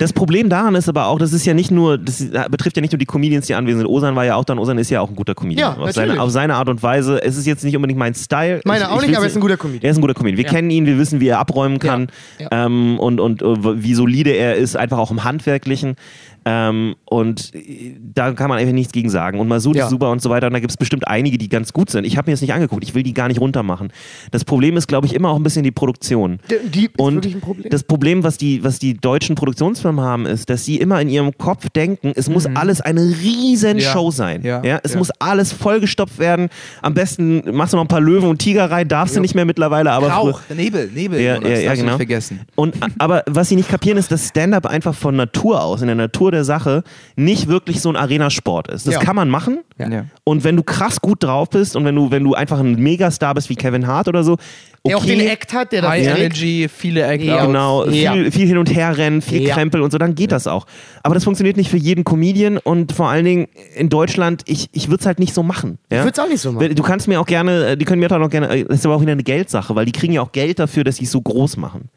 das 0.00 0.12
Problem 0.12 0.48
daran 0.48 0.74
ist 0.74 0.88
aber 0.88 1.06
auch, 1.06 1.18
das 1.18 1.32
ist 1.32 1.44
ja 1.44 1.54
nicht 1.54 1.70
nur, 1.70 1.98
das 1.98 2.24
betrifft 2.50 2.76
ja 2.76 2.80
nicht 2.80 2.92
nur 2.92 2.98
die 2.98 3.06
Comedians, 3.06 3.46
die 3.46 3.54
anwesend 3.54 3.80
sind. 3.82 3.88
Osan 3.90 4.16
war 4.16 4.24
ja 4.24 4.36
auch 4.36 4.44
dann, 4.44 4.58
Osan 4.58 4.78
ist 4.78 4.90
ja 4.90 5.00
auch 5.00 5.10
ein 5.10 5.16
guter 5.16 5.34
Comedian. 5.34 5.76
Ja, 5.76 5.82
auf, 5.82 5.92
seine, 5.92 6.20
auf 6.20 6.30
seine 6.30 6.54
Art 6.54 6.68
und 6.68 6.82
Weise. 6.82 7.22
Es 7.22 7.36
ist 7.36 7.46
jetzt 7.46 7.64
nicht 7.64 7.76
unbedingt 7.76 7.98
mein 7.98 8.14
Style. 8.14 8.60
Meine 8.64 8.84
Ich- 8.84 8.86
auch 8.90 9.00
ich 9.02 9.08
nicht, 9.08 9.16
aber 9.16 9.26
er 9.26 9.30
ist 9.30 9.36
ein 9.36 9.40
guter 9.40 9.56
Comedian. 9.56 9.82
Er 9.84 9.90
ist 9.90 9.98
ein 9.98 10.00
guter 10.00 10.14
Comedian. 10.14 10.38
Wir 10.38 10.44
Ja. 10.44 10.50
kennen 10.50 10.70
ihn, 10.70 10.86
wir 10.86 10.98
wissen, 10.98 11.20
wie 11.20 11.28
er 11.28 11.38
abräumen 11.38 11.78
kann 11.78 12.08
Ja, 12.38 12.48
ja. 12.50 12.66
Ähm, 12.66 12.98
und, 12.98 13.20
und 13.20 13.42
äh, 13.42 13.82
wie 13.82 13.94
solide 13.94 14.30
er 14.30 14.54
ist, 14.56 14.76
einfach 14.76 14.98
auch 14.98 15.10
im 15.10 15.24
Handwerklichen. 15.24 15.96
Ähm, 16.46 16.94
und 17.06 17.54
äh, 17.54 17.94
da 18.14 18.32
kann 18.32 18.48
man 18.48 18.58
einfach 18.58 18.74
nichts 18.74 18.92
gegen 18.92 19.08
sagen. 19.08 19.40
Und 19.40 19.48
Masud 19.48 19.76
Ja. 19.76 19.84
ist 19.84 19.90
super 19.90 20.10
und 20.10 20.20
so 20.20 20.30
weiter. 20.30 20.46
Und 20.48 20.52
da 20.52 20.58
gibt 20.60 20.70
es 20.70 20.76
bestimmt 20.76 21.08
einige, 21.08 21.38
die 21.38 21.48
ganz 21.48 21.72
gut 21.72 21.90
sind. 21.90 22.04
Ich 22.04 22.16
habe 22.18 22.30
mir 22.30 22.34
das 22.34 22.42
nicht 22.42 22.52
angeguckt. 22.52 22.84
Ich 22.84 22.94
will 22.94 23.02
die 23.02 23.14
gar 23.14 23.28
nicht 23.28 23.40
runtermachen. 23.40 23.92
Das 24.30 24.44
Problem 24.44 24.76
ist, 24.76 24.86
glaube 24.86 25.06
ich, 25.06 25.14
immer 25.14 25.30
auch 25.30 25.36
ein 25.36 25.42
bisschen 25.42 25.62
die 25.62 25.70
Produktion. 25.70 26.38
Die- 26.50 26.68
die 26.68 26.90
und 26.98 27.40
Problem. 27.40 27.70
das 27.70 27.82
Problem, 27.84 28.22
was 28.24 28.36
die, 28.36 28.62
was 28.62 28.78
die 28.78 28.94
deutschen 28.94 29.36
Produktionsfirmen 29.36 30.04
haben, 30.04 30.26
ist, 30.26 30.50
dass 30.50 30.64
sie 30.64 30.76
immer 30.76 31.00
in 31.00 31.08
ihrem 31.08 31.36
Kopf 31.38 31.68
denken, 31.70 32.12
es 32.14 32.28
muss 32.28 32.46
alles 32.46 32.80
eine 32.80 33.00
riesen 33.00 33.74
Mhm. 33.74 33.78
Ja. 33.78 33.92
Show 33.92 34.10
sein. 34.10 34.42
Ja, 34.42 34.62
Ja. 34.62 34.80
es 34.82 34.94
muss 34.96 35.10
alles 35.18 35.52
vollgestopft 35.52 36.18
werden. 36.18 36.48
Am 36.82 36.92
besten 36.94 37.42
machst 37.56 37.72
du 37.72 37.76
noch 37.78 37.84
ein 37.84 37.88
paar 37.88 38.00
Löwen 38.00 38.28
und 38.28 38.38
Tiger 38.38 38.70
rein, 38.70 38.86
darfst 38.88 39.16
du 39.16 39.20
nicht 39.20 39.34
mehr 39.34 39.44
mittlerweile, 39.46 39.90
aber 39.92 40.08
Rauch, 40.08 40.40
Nebel, 40.54 40.90
Nebel. 40.94 41.20
Ja, 41.20 41.40
ja, 41.40 41.74
genau. 41.74 41.96
vergessen. 41.96 42.40
Und, 42.54 42.74
aber 42.98 43.22
was 43.26 43.48
sie 43.48 43.56
nicht 43.56 43.68
kapieren, 43.70 43.96
ist, 43.98 44.10
dass 44.12 44.28
Stand-up 44.28 44.66
einfach 44.66 44.94
von 44.94 45.16
Natur 45.16 45.62
aus, 45.62 45.80
in 45.80 45.86
der 45.86 45.96
Natur 45.96 46.33
der 46.34 46.44
Sache, 46.44 46.82
nicht 47.16 47.48
wirklich 47.48 47.80
so 47.80 47.88
ein 47.88 47.96
Arenasport 47.96 48.68
ist. 48.68 48.86
Das 48.86 48.94
Ja. 48.94 49.00
kann 49.00 49.16
man 49.16 49.28
machen. 49.30 49.60
Ja. 49.78 50.04
Und 50.24 50.44
wenn 50.44 50.56
du 50.56 50.62
krass 50.62 51.00
gut 51.00 51.22
drauf 51.24 51.50
bist 51.50 51.74
und 51.76 51.84
wenn 51.84 51.94
du, 51.96 52.10
wenn 52.10 52.22
du 52.22 52.34
einfach 52.34 52.60
ein 52.60 52.74
Megastar 52.76 53.34
bist 53.34 53.48
wie 53.48 53.56
Kevin 53.56 53.86
Hart 53.86 54.06
oder 54.08 54.22
so, 54.22 54.32
okay, 54.34 54.40
Der 54.86 54.96
auch 54.98 55.04
den 55.04 55.20
Act 55.20 55.52
hat, 55.52 55.72
der 55.72 55.82
da 55.82 55.88
High 55.90 56.04
trägt. 56.06 56.18
Energy, 56.18 56.68
viele 56.68 57.02
Act 57.04 57.24
Ja. 57.24 57.46
Genau, 57.46 57.86
Ja. 57.88 58.12
viel, 58.12 58.30
viel 58.30 58.46
hin 58.46 58.58
und 58.58 58.72
her 58.74 58.96
rennen, 58.96 59.22
viel 59.22 59.42
Ja. 59.42 59.54
Krempel 59.54 59.80
und 59.82 59.90
so, 59.90 59.98
dann 59.98 60.14
geht 60.14 60.30
das 60.32 60.46
auch. 60.46 60.66
Aber 61.02 61.14
das 61.14 61.24
funktioniert 61.24 61.56
nicht 61.56 61.70
für 61.70 61.76
jeden 61.76 62.04
Comedian 62.04 62.58
und 62.58 62.92
vor 62.92 63.08
allen 63.08 63.24
Dingen 63.24 63.48
in 63.74 63.88
Deutschland, 63.88 64.42
ich, 64.46 64.68
ich 64.72 64.88
würde 64.88 65.00
es 65.00 65.06
halt 65.06 65.18
nicht 65.18 65.34
so 65.34 65.42
machen. 65.42 65.78
Ja? 65.90 66.00
Ich 66.00 66.04
würd's 66.04 66.18
auch 66.18 66.28
nicht 66.28 66.40
so 66.40 66.52
machen. 66.52 66.74
Du 66.74 66.82
kannst 66.82 67.08
mir 67.08 67.20
auch 67.20 67.26
gerne, 67.26 67.68
äh, 67.68 67.76
die 67.76 67.84
können 67.84 68.00
mir 68.00 68.10
auch 68.12 68.18
noch 68.18 68.30
gerne, 68.30 68.48
äh, 68.48 68.64
das 68.64 68.78
ist 68.80 68.86
aber 68.86 68.94
auch 68.96 69.00
wieder 69.02 69.12
eine 69.12 69.22
Geldsache, 69.24 69.74
weil 69.74 69.86
die 69.86 69.92
kriegen 69.92 70.12
ja 70.12 70.20
auch 70.22 70.32
Geld 70.32 70.58
dafür, 70.58 70.84
dass 70.84 70.96
sie 70.96 71.04
es 71.04 71.10
so 71.10 71.20
groß 71.20 71.56
machen. 71.56 71.88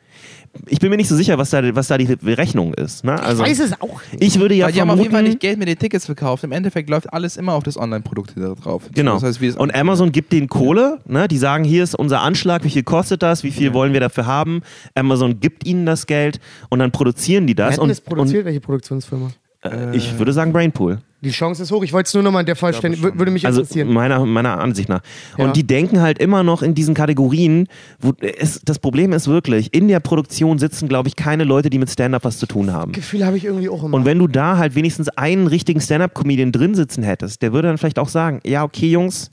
Ich 0.68 0.80
bin 0.80 0.90
mir 0.90 0.98
nicht 0.98 1.08
so 1.08 1.16
sicher, 1.16 1.38
was 1.38 1.50
da, 1.52 1.76
was 1.76 1.88
da 1.88 1.98
die 1.98 2.06
Rechnung 2.24 2.74
ist. 2.74 3.04
Ne? 3.04 3.20
Also, 3.22 3.44
ich 3.44 3.50
weiß 3.52 3.60
es 3.60 3.82
auch 3.82 4.02
nicht. 4.12 4.24
ich 4.24 4.40
würde 4.40 4.56
ja 4.56 4.66
Weil 4.66 4.74
die 4.74 4.82
haben 4.82 4.90
auf 4.90 4.98
jeden 4.98 5.12
Fall 5.12 5.20
vermuten, 5.20 5.30
nicht 5.34 5.40
Geld 5.40 5.60
mit 5.60 5.68
den 5.68 5.78
Tickets 5.78 6.06
verkauft. 6.06 6.44
Im 6.44 6.52
Endeffekt 6.52 6.90
läuft 6.90 7.12
alles 7.14 7.38
immer 7.38 7.54
auf 7.54 7.64
das 7.64 7.78
Online-Produkt 7.78 8.34
da 8.36 8.54
drauf. 8.56 8.84
Genau. 8.94 9.14
Das 9.16 9.24
heißt, 9.24 9.42
wie 9.42 9.48
es 9.48 9.56
und 9.56 9.74
Amazon 9.76 10.12
gibt 10.12 10.32
denen 10.34 10.48
Kohle, 10.48 11.00
ne? 11.06 11.28
die 11.28 11.38
sagen, 11.38 11.64
hier 11.64 11.84
ist 11.84 11.96
unser 11.96 12.22
Anschlag, 12.22 12.64
wie 12.64 12.70
viel 12.70 12.84
kostet 12.84 13.22
das, 13.24 13.44
wie 13.44 13.52
viel 13.52 13.74
wollen 13.74 13.94
wir 13.94 14.00
dafür 14.00 14.26
haben. 14.26 14.62
Amazon 14.96 15.40
gibt 15.40 15.66
ihnen 15.66 15.86
das 15.86 16.06
Geld 16.08 16.40
und 16.70 16.80
dann 16.80 16.92
produzieren 16.92 17.48
die 17.48 17.58
Wer 17.58 17.66
das. 17.66 17.74
hat 17.74 17.78
denn 17.78 17.84
Und, 17.84 17.90
das 17.90 18.02
produziert, 18.02 18.46
welche 18.46 18.60
Produktionsfirma? 18.62 19.32
Äh, 19.64 19.96
ich 19.96 20.18
würde 20.20 20.34
sagen 20.34 20.54
Brainpool. 20.54 21.00
Die 21.22 21.32
Chance 21.32 21.64
ist 21.64 21.72
hoch. 21.72 21.84
Ich 21.84 21.94
wollte 21.94 22.08
es 22.08 22.14
nur 22.14 22.22
nochmal 22.22 22.42
in 22.42 22.46
der 22.46 22.56
Vollständigkeit, 22.56 23.14
wür- 23.14 23.18
würde 23.18 23.32
mich 23.32 23.44
Also 23.48 23.62
interessieren. 23.62 23.92
meiner, 23.92 24.24
meiner 24.24 24.60
Ansicht 24.60 24.88
nach. 24.88 25.02
Ja. 25.36 25.46
Und 25.46 25.56
die 25.56 25.66
denken 25.66 26.00
halt 26.00 26.20
immer 26.20 26.44
noch 26.44 26.62
in 26.62 26.76
diesen 26.76 26.94
Kategorien, 26.94 27.68
wo 28.00 28.14
es, 28.22 28.62
das 28.64 28.78
Problem 28.78 29.14
ist 29.14 29.28
wirklich, 29.28 29.74
in 29.74 29.88
der 29.88 30.00
Produktion 30.00 30.60
sitzen, 30.60 30.88
glaube 30.88 31.08
ich, 31.08 31.16
keine 31.16 31.44
Leute, 31.44 31.72
die 31.72 31.80
mit 31.80 31.90
Stand-Up 31.90 32.24
was 32.24 32.38
zu 32.38 32.46
tun 32.46 32.72
haben. 32.72 32.92
Gefühl 32.92 33.26
habe 33.26 33.36
ich 33.36 33.46
irgendwie 33.46 33.68
auch 33.68 33.84
immer. 33.84 33.98
Und 33.98 34.06
wenn 34.06 34.20
du 34.20 34.28
da 34.28 34.58
halt 34.58 34.76
wenigstens 34.76 35.10
einen 35.10 35.48
richtigen 35.48 35.82
Stand-Up-Comedian 35.82 36.52
drin 36.52 36.76
sitzen 36.76 37.02
hättest, 37.02 37.42
der 37.42 37.52
würde 37.52 37.68
dann 37.70 37.80
vielleicht 37.80 37.98
auch 37.98 38.10
sagen, 38.10 38.40
ja, 38.46 38.64
okay, 38.64 38.92
Jungs, 38.92 39.32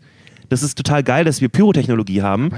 das 0.49 0.63
ist 0.63 0.77
total 0.77 1.03
geil, 1.03 1.25
dass 1.25 1.41
wir 1.41 1.49
Pyrotechnologie 1.49 2.23
haben. 2.23 2.51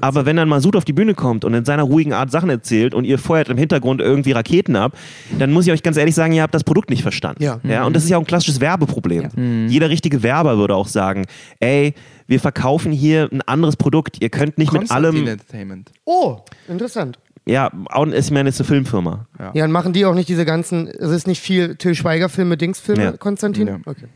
Aber 0.00 0.26
wenn 0.26 0.36
dann 0.36 0.48
Masud 0.48 0.76
auf 0.76 0.84
die 0.84 0.92
Bühne 0.92 1.14
kommt 1.14 1.44
und 1.44 1.54
in 1.54 1.64
seiner 1.64 1.82
ruhigen 1.84 2.12
Art 2.12 2.30
Sachen 2.30 2.50
erzählt 2.50 2.94
und 2.94 3.04
ihr 3.04 3.18
feuert 3.18 3.48
im 3.48 3.58
Hintergrund 3.58 4.00
irgendwie 4.00 4.32
Raketen 4.32 4.76
ab, 4.76 4.96
dann 5.38 5.52
muss 5.52 5.66
ich 5.66 5.72
euch 5.72 5.82
ganz 5.82 5.96
ehrlich 5.96 6.14
sagen, 6.14 6.32
ihr 6.32 6.42
habt 6.42 6.54
das 6.54 6.64
Produkt 6.64 6.90
nicht 6.90 7.02
verstanden. 7.02 7.42
Ja. 7.42 7.60
Ja, 7.64 7.84
und 7.84 7.94
das 7.94 8.04
ist 8.04 8.10
ja 8.10 8.16
auch 8.16 8.22
ein 8.22 8.26
klassisches 8.26 8.60
Werbeproblem. 8.60 9.68
Jeder 9.68 9.88
richtige 9.90 10.22
Werber 10.22 10.58
würde 10.58 10.74
auch 10.74 10.88
sagen, 10.88 11.26
ey, 11.60 11.94
wir 12.26 12.40
verkaufen 12.40 12.92
hier 12.92 13.28
ein 13.30 13.42
anderes 13.42 13.76
Produkt. 13.76 14.22
Ihr 14.22 14.30
könnt 14.30 14.58
nicht 14.58 14.72
mit 14.72 14.80
Konstantin 14.82 15.22
allem. 15.22 15.26
Entertainment. 15.26 15.90
oh, 16.04 16.38
interessant. 16.68 17.18
Ja, 17.44 17.70
auch- 17.90 18.06
ich 18.06 18.30
meine, 18.30 18.48
es 18.48 18.54
ist 18.56 18.60
eine 18.60 18.68
Filmfirma. 18.68 19.26
Ja, 19.54 19.64
und 19.64 19.72
machen 19.72 19.92
die 19.92 20.04
auch 20.06 20.14
nicht 20.14 20.28
diese 20.28 20.44
ganzen, 20.44 20.86
es 20.86 21.10
ist 21.10 21.26
nicht 21.26 21.40
viel 21.40 21.74
Till 21.76 21.94
Schweiger-Filme, 21.94 22.56
Dings-Filme, 22.56 23.02
Ja. 23.02 23.12
Konstantin? 23.16 23.66
Ja. 23.66 23.78
Okay. 23.84 24.06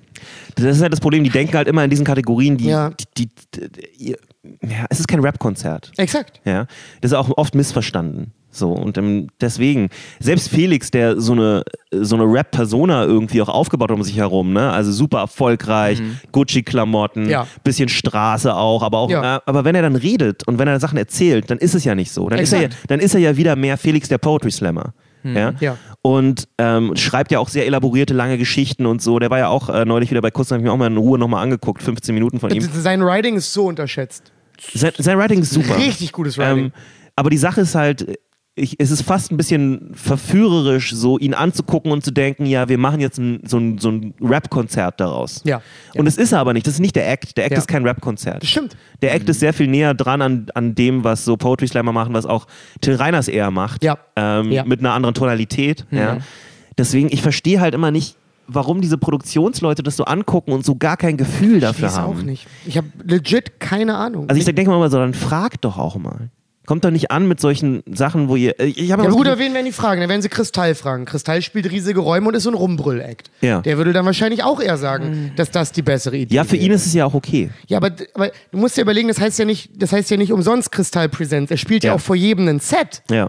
Das 0.54 0.76
ist 0.76 0.80
halt 0.82 0.92
das 0.92 1.00
Problem, 1.00 1.24
die 1.24 1.30
denken 1.30 1.54
halt 1.56 1.66
immer 1.66 1.82
in 1.82 1.90
diesen 1.90 2.04
Kategorien, 2.06 2.56
die. 2.56 2.68
Ja. 2.68 2.90
die, 3.16 3.28
die, 3.54 3.70
die 4.00 4.16
ja, 4.62 4.86
es 4.90 5.00
ist 5.00 5.08
kein 5.08 5.18
Rap-Konzert. 5.20 5.90
Exakt. 5.96 6.40
Ja, 6.44 6.66
das 7.00 7.10
ist 7.10 7.16
auch 7.16 7.30
oft 7.36 7.56
missverstanden. 7.56 8.32
So, 8.56 8.72
und 8.72 8.96
ähm, 8.98 9.28
deswegen, 9.40 9.90
selbst 10.18 10.48
Felix, 10.48 10.90
der 10.90 11.20
so 11.20 11.32
eine, 11.32 11.62
so 11.92 12.16
eine 12.16 12.24
Rap-Persona 12.24 13.04
irgendwie 13.04 13.42
auch 13.42 13.48
aufgebaut 13.48 13.90
hat 13.90 13.96
um 13.96 14.02
sich 14.02 14.16
herum, 14.16 14.52
ne? 14.52 14.70
Also 14.72 14.92
super 14.92 15.18
erfolgreich, 15.18 16.00
Gucci-Klamotten, 16.32 17.24
Mhm. 17.24 17.30
Ja. 17.30 17.46
bisschen 17.64 17.88
Straße 17.88 18.54
auch, 18.54 18.82
aber 18.82 18.98
auch, 18.98 19.10
Ja. 19.10 19.36
äh, 19.36 19.40
aber 19.46 19.64
wenn 19.64 19.74
er 19.74 19.82
dann 19.82 19.96
redet 19.96 20.46
und 20.46 20.58
wenn 20.58 20.68
er 20.68 20.80
Sachen 20.80 20.98
erzählt, 20.98 21.50
dann 21.50 21.58
ist 21.58 21.74
es 21.74 21.84
ja 21.84 21.94
nicht 21.94 22.10
so. 22.12 22.28
Dann, 22.28 22.38
ist 22.38 22.52
er, 22.52 22.62
ja- 22.62 22.68
dann 22.88 23.00
ist 23.00 23.14
er 23.14 23.20
ja 23.20 23.36
wieder 23.36 23.56
mehr 23.56 23.76
Felix 23.78 24.08
der 24.08 24.18
Poetry 24.18 24.50
Slammer. 24.50 24.92
Ja? 25.24 25.50
Mhm. 25.52 25.56
Ja. 25.60 25.76
Und 26.02 26.46
ähm, 26.58 26.94
schreibt 26.94 27.32
ja 27.32 27.40
auch 27.40 27.48
sehr 27.48 27.66
elaborierte, 27.66 28.14
lange 28.14 28.38
Geschichten 28.38 28.86
und 28.86 29.02
so. 29.02 29.18
Der 29.18 29.28
war 29.30 29.38
ja 29.38 29.48
auch 29.48 29.68
äh, 29.68 29.84
neulich 29.84 30.10
wieder 30.10 30.22
bei 30.22 30.30
Kurz, 30.30 30.50
habe 30.52 30.60
ich 30.60 30.64
mir 30.64 30.72
auch 30.72 30.76
mal 30.76 30.86
in 30.86 30.96
Ruhe 30.96 31.18
nochmal 31.18 31.42
angeguckt, 31.42 31.82
15 31.82 32.14
Minuten 32.14 32.38
von 32.38 32.50
ihm. 32.50 32.60
Sein 32.62 33.04
Writing 33.04 33.36
ist 33.36 33.52
so 33.52 33.66
unterschätzt. 33.66 34.32
Sein, 34.72 34.92
sein 34.98 35.18
Writing 35.18 35.40
ist 35.42 35.50
super. 35.50 35.76
Richtig 35.78 36.12
gutes 36.12 36.38
Writing. 36.38 36.66
Ähm, 36.66 36.72
aber 37.16 37.30
die 37.30 37.38
Sache 37.38 37.62
ist 37.62 37.74
halt, 37.74 38.18
ich, 38.58 38.76
es 38.80 38.90
ist 38.90 39.02
fast 39.02 39.30
ein 39.30 39.36
bisschen 39.36 39.90
verführerisch, 39.92 40.92
so 40.94 41.18
ihn 41.18 41.34
anzugucken 41.34 41.92
und 41.92 42.02
zu 42.02 42.10
denken, 42.10 42.46
ja, 42.46 42.68
wir 42.70 42.78
machen 42.78 43.00
jetzt 43.00 43.18
ein, 43.18 43.40
so 43.46 43.58
ein, 43.58 43.76
so 43.78 43.90
ein 43.90 44.14
Rap-Konzert 44.20 44.98
daraus. 44.98 45.42
Ja. 45.44 45.60
Und 45.94 46.06
es 46.06 46.16
ist 46.16 46.32
er 46.32 46.40
aber 46.40 46.54
nicht, 46.54 46.66
das 46.66 46.74
ist 46.74 46.80
nicht 46.80 46.96
der 46.96 47.10
Act. 47.10 47.36
Der 47.36 47.44
Act 47.44 47.52
Ja. 47.52 47.58
ist 47.58 47.68
kein 47.68 47.84
Rap-Konzert. 47.84 48.44
Stimmt. 48.46 48.74
Der 49.02 49.14
Act 49.14 49.28
ist 49.28 49.40
sehr 49.40 49.52
viel 49.52 49.66
näher 49.68 49.92
dran 49.92 50.22
an, 50.22 50.46
an 50.54 50.74
dem, 50.74 51.04
was 51.04 51.24
so 51.26 51.36
Poetry 51.36 51.68
Slammer 51.68 51.92
machen, 51.92 52.14
was 52.14 52.24
auch 52.24 52.46
Till 52.80 52.94
Reiners 52.94 53.28
eher 53.28 53.50
macht. 53.50 53.84
Ja. 53.84 53.98
Ähm, 54.16 54.50
Ja. 54.50 54.62
Mhm. 54.62 54.68
Mit 54.70 54.80
einer 54.80 54.94
anderen 54.94 55.14
Tonalität. 55.14 55.84
Ja. 55.90 56.18
Deswegen, 56.78 57.08
ich 57.12 57.20
verstehe 57.22 57.60
halt 57.60 57.74
immer 57.74 57.90
nicht, 57.90 58.16
warum 58.48 58.80
diese 58.80 58.96
Produktionsleute 58.96 59.82
das 59.82 59.96
so 59.96 60.04
angucken 60.04 60.52
und 60.52 60.64
so 60.64 60.76
gar 60.76 60.96
kein 60.96 61.16
Gefühl 61.16 61.56
Ich 61.56 61.60
dafür 61.62 61.88
weiß 61.88 61.98
haben. 61.98 62.18
auch 62.18 62.22
nicht. 62.22 62.46
Ich 62.64 62.76
habe 62.78 62.86
legit 63.04 63.60
keine 63.60 63.96
Ahnung. 63.96 64.30
Also 64.30 64.38
ich 64.38 64.44
denke 64.54 64.70
mal 64.70 64.90
so, 64.90 64.96
dann 64.98 65.14
fragt 65.14 65.64
doch 65.64 65.78
auch 65.78 65.96
mal. 65.96 66.30
Kommt 66.66 66.84
doch 66.84 66.90
nicht 66.90 67.10
an 67.10 67.26
mit 67.28 67.40
solchen 67.40 67.82
Sachen, 67.86 68.28
wo 68.28 68.36
ihr. 68.36 68.58
äh, 68.60 68.66
Ich 68.66 68.92
habe 68.92 69.04
ja, 69.04 69.10
gut, 69.10 69.26
wen 69.26 69.54
werden 69.54 69.64
die 69.66 69.72
fragen? 69.72 70.00
Dann 70.00 70.10
werden 70.10 70.22
sie 70.22 70.28
Kristall 70.28 70.74
fragen. 70.74 71.04
Kristall 71.04 71.40
spielt 71.42 71.70
riesige 71.70 72.00
Räume 72.00 72.28
und 72.28 72.34
ist 72.34 72.42
so 72.42 72.50
ein 72.50 72.54
Rumbrüll-Act. 72.54 73.30
Ja. 73.40 73.60
Der 73.62 73.78
würde 73.78 73.92
dann 73.92 74.04
wahrscheinlich 74.04 74.42
auch 74.42 74.60
eher 74.60 74.76
sagen, 74.76 75.32
dass 75.36 75.50
das 75.50 75.72
die 75.72 75.82
bessere 75.82 76.16
Idee 76.16 76.34
ja, 76.34 76.44
für 76.44 76.56
ihn 76.56 76.64
wäre. 76.64 76.74
ist 76.74 76.86
es 76.86 76.92
ja 76.94 77.06
auch 77.06 77.14
okay. 77.14 77.50
Ja, 77.68 77.78
aber, 77.78 77.92
aber 78.14 78.30
du 78.50 78.58
musst 78.58 78.76
dir 78.76 78.82
überlegen, 78.82 79.08
das 79.08 79.20
heißt 79.20 79.38
ja 79.38 79.44
nicht, 79.44 79.70
das 79.80 79.92
heißt 79.92 80.10
ja 80.10 80.16
nicht 80.16 80.32
umsonst 80.32 80.72
Kristall 80.72 81.08
Presents. 81.08 81.50
Er 81.50 81.56
spielt 81.56 81.84
ja, 81.84 81.90
Ja. 81.90 81.94
auch 81.96 82.00
vor 82.00 82.16
jedem 82.16 82.48
ein 82.48 82.60
Set. 82.60 83.02
Ja. 83.10 83.28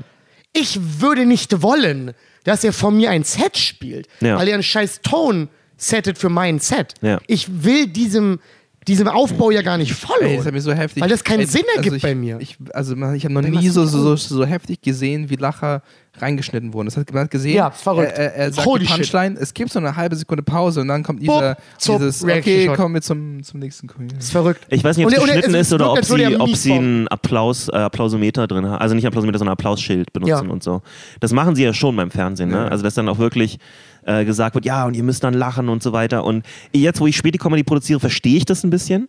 Ich 0.53 0.79
würde 1.01 1.25
nicht 1.25 1.61
wollen, 1.61 2.13
dass 2.43 2.63
er 2.63 2.73
von 2.73 2.97
mir 2.97 3.11
ein 3.11 3.23
Set 3.23 3.57
spielt, 3.57 4.07
Ja. 4.21 4.37
weil 4.37 4.47
er 4.47 4.55
einen 4.55 4.63
scheiß 4.63 5.01
Ton 5.01 5.49
settet 5.77 6.17
für 6.17 6.29
mein 6.29 6.57
Set. 6.59 6.95
Ja. 7.01 7.19
Ich 7.27 7.63
will 7.63 7.85
diesem 7.87 8.39
diesem 8.87 9.07
Aufbau 9.07 9.51
ja 9.51 9.61
gar 9.61 9.77
nicht 9.77 9.93
follow. 9.93 10.27
Ey, 10.27 10.37
das 10.37 10.45
hat 10.45 10.53
mir 10.53 10.61
so 10.61 10.71
heftig. 10.71 11.01
Weil 11.03 11.09
das 11.09 11.23
keinen 11.23 11.41
Ey, 11.41 11.45
Sinn 11.47 11.63
ergibt 11.75 11.97
ich, 11.97 12.01
bei 12.01 12.15
mir. 12.15 12.39
Ich, 12.39 12.57
also 12.73 12.95
ich 12.95 13.23
habe 13.25 13.33
noch 13.33 13.41
Dann 13.41 13.51
nie 13.51 13.69
so, 13.69 13.85
so, 13.85 14.15
so, 14.15 14.15
so 14.15 14.45
heftig 14.45 14.81
gesehen, 14.81 15.29
wie 15.29 15.35
Lacher 15.35 15.81
reingeschnitten 16.21 16.73
wurden. 16.73 16.87
Das 16.87 16.97
hat 16.97 17.11
man 17.13 17.23
hat 17.23 17.31
gesehen. 17.31 17.55
Ja, 17.55 17.67
ist 17.67 17.81
verrückt. 17.81 18.13
Er, 18.13 18.33
er, 18.33 18.35
er 18.35 18.53
sagt 18.53 18.67
Holy 18.67 18.81
die 18.81 18.87
shit. 18.87 18.97
Punchline, 18.97 19.37
es 19.39 19.53
gibt 19.53 19.71
so 19.71 19.79
eine 19.79 19.95
halbe 19.95 20.15
Sekunde 20.15 20.43
Pause 20.43 20.81
und 20.81 20.87
dann 20.87 21.03
kommt 21.03 21.21
dieser, 21.21 21.55
Bup, 21.55 21.63
zup, 21.77 21.99
dieses, 21.99 22.23
okay, 22.23 22.65
Shot. 22.65 22.75
kommen 22.75 22.95
wir 22.95 23.01
zum, 23.01 23.43
zum 23.43 23.59
nächsten. 23.59 23.87
Das 24.15 24.25
ist 24.25 24.31
verrückt. 24.31 24.65
Ich 24.69 24.83
weiß 24.83 24.97
nicht, 24.97 25.05
ob 25.05 25.11
Und 25.11 25.17
es 25.17 25.23
geschnitten 25.25 25.55
es 25.55 25.67
ist 25.67 25.73
oder 25.73 25.91
ob 25.93 26.03
sie, 26.03 26.35
ob 26.37 26.55
sie 26.55 26.73
einen 26.73 27.07
Applaus, 27.07 27.69
äh, 27.69 27.75
Applausometer 27.75 28.47
drin 28.47 28.65
haben. 28.65 28.79
Also 28.79 28.95
nicht 28.95 29.05
Applausometer, 29.05 29.37
sondern 29.37 29.53
Applausschild 29.53 30.11
benutzen 30.13 30.47
Ja. 30.47 30.51
und 30.51 30.63
so. 30.63 30.81
Das 31.19 31.33
machen 31.33 31.55
sie 31.55 31.63
ja 31.63 31.73
schon 31.73 31.95
beim 31.95 32.11
Fernsehen. 32.11 32.49
Ne? 32.49 32.57
Ja. 32.57 32.67
Also 32.67 32.83
dass 32.83 32.95
dann 32.95 33.09
auch 33.09 33.19
wirklich 33.19 33.59
äh, 34.07 34.25
gesagt 34.25 34.55
wird, 34.55 34.65
ja, 34.65 34.85
und 34.85 34.95
ihr 34.95 35.03
müsst 35.03 35.23
dann 35.23 35.33
lachen 35.35 35.69
und 35.69 35.83
so 35.83 35.91
weiter. 35.93 36.23
Und 36.23 36.43
jetzt, 36.73 36.99
wo 36.99 37.05
ich 37.07 37.15
Späti-Comedy 37.15 37.63
produziere, 37.63 37.99
verstehe 37.99 38.37
ich 38.37 38.45
das 38.45 38.63
ein 38.63 38.69
bisschen. 38.71 39.07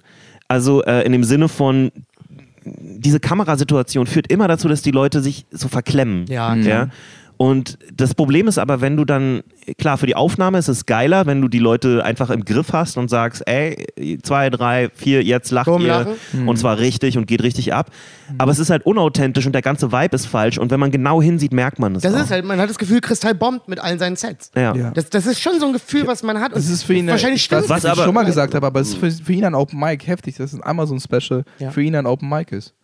Also 0.49 0.83
äh, 0.85 1.03
in 1.07 1.13
dem 1.13 1.25
Sinne 1.25 1.49
von, 1.49 1.91
diese 2.65 3.21
Kamerasituation 3.21 4.07
führt 4.07 4.31
immer 4.31 4.49
dazu, 4.49 4.69
dass 4.69 4.83
die 4.83 4.91
Leute 4.91 5.23
sich 5.23 5.47
so 5.51 5.69
verklemmen. 5.69 6.27
Ja, 6.29 6.55
Mhm. 6.55 6.63
klar. 6.63 6.85
Ja? 6.87 6.91
Und 7.39 7.79
das 7.95 8.17
Problem 8.17 8.49
ist 8.49 8.59
aber, 8.59 8.81
wenn 8.81 8.97
du 8.97 9.05
dann, 9.05 9.45
klar, 9.79 9.97
für 9.97 10.07
die 10.07 10.17
Aufnahme 10.17 10.59
ist 10.59 10.67
es 10.67 10.87
geiler, 10.87 11.25
wenn 11.27 11.41
du 11.41 11.47
die 11.47 11.61
Leute 11.61 12.05
einfach 12.05 12.31
im 12.31 12.45
Griff 12.45 12.73
hast 12.73 12.97
und 12.97 13.09
sagst, 13.09 13.45
ey, 13.47 13.87
zwei, 14.25 14.51
drei, 14.51 14.91
vier, 14.93 15.23
jetzt 15.23 15.53
lacht 15.53 15.67
Bumm, 15.67 15.83
ihr. 15.83 15.87
lachen. 15.89 16.49
Und 16.49 16.57
zwar 16.59 16.79
richtig 16.81 17.17
und 17.17 17.29
geht 17.29 17.45
richtig 17.45 17.73
ab. 17.73 17.91
Aber 18.39 18.51
es 18.51 18.59
ist 18.59 18.71
halt 18.71 18.85
unauthentisch 18.85 19.47
und 19.47 19.53
der 19.53 19.63
ganze 19.63 19.93
Vibe 19.93 20.17
ist 20.17 20.27
falsch. 20.27 20.59
Und 20.59 20.73
wenn 20.73 20.81
man 20.81 20.91
genau 20.91 21.23
hinsieht, 21.23 21.53
merkt 21.53 21.79
man 21.79 21.95
es. 21.95 22.03
Das 22.03 22.13
auch. 22.13 22.21
ist 22.25 22.31
halt, 22.33 22.45
man 22.45 22.59
hat 22.61 22.69
das 22.71 22.77
Gefühl, 22.79 23.01
Kristall 23.01 23.37
bombt 23.37 23.69
mit 23.69 23.79
allen 23.79 24.01
seinen 24.01 24.17
Sets. 24.17 24.51
Ja. 24.57 24.75
Ja. 24.75 24.91
Das, 24.91 25.09
das 25.09 25.25
ist 25.27 25.41
schon 25.41 25.61
so 25.61 25.67
ein 25.67 25.73
Gefühl, 25.73 26.09
was 26.09 26.25
man 26.25 26.41
hat. 26.41 26.53
Und 26.55 26.59
Das 26.59 26.69
ist 26.69 26.83
für 26.83 26.95
ihn 26.95 27.07
wahrscheinlich 27.07 27.45
stimmt 27.45 27.63
Was 27.63 27.69
was 27.71 27.85
ich 27.85 27.91
aber- 27.91 28.03
schon 28.03 28.15
mal 28.15 28.25
gesagt 28.25 28.57
habe, 28.57 28.67
aber 28.67 28.81
es 28.81 28.89
ist 28.89 28.99
für, 28.99 29.11
für 29.13 29.33
ihn 29.33 29.45
ein 29.45 29.55
Open 29.55 29.79
Mic 29.79 30.05
heftig. 30.09 30.37
Das 30.39 30.53
ist 30.53 30.59
ein 30.61 30.65
Amazon-Special 30.69 31.45
Ja. 31.61 31.71
für 31.71 31.83
ihn 31.83 31.95
ein 31.95 32.07
Open 32.07 32.29
Mic 32.29 32.51
ist. 32.55 32.75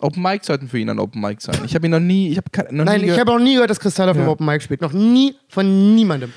Open 0.00 0.22
Mic 0.22 0.44
sollten 0.44 0.68
für 0.68 0.78
ihn 0.78 0.88
ein 0.90 0.98
Open 0.98 1.20
Mic 1.20 1.40
sein. 1.40 1.58
Ich 1.64 1.74
habe 1.74 1.86
ihn 1.86 1.90
noch 1.90 2.00
nie, 2.00 2.30
ich 2.30 2.36
habe 2.38 2.74
noch 2.74 2.84
Nein, 2.84 3.00
nie 3.00 3.08
ich 3.08 3.18
habe 3.18 3.32
auch 3.32 3.38
nie 3.38 3.54
gehört, 3.54 3.70
dass 3.70 3.80
Kristall 3.80 4.08
auf 4.08 4.16
Ja. 4.16 4.26
Open 4.28 4.46
Mic 4.46 4.62
spielt. 4.62 4.80
Noch 4.80 4.92
nie 4.92 5.34
von 5.48 5.94
niemandem. 5.94 6.32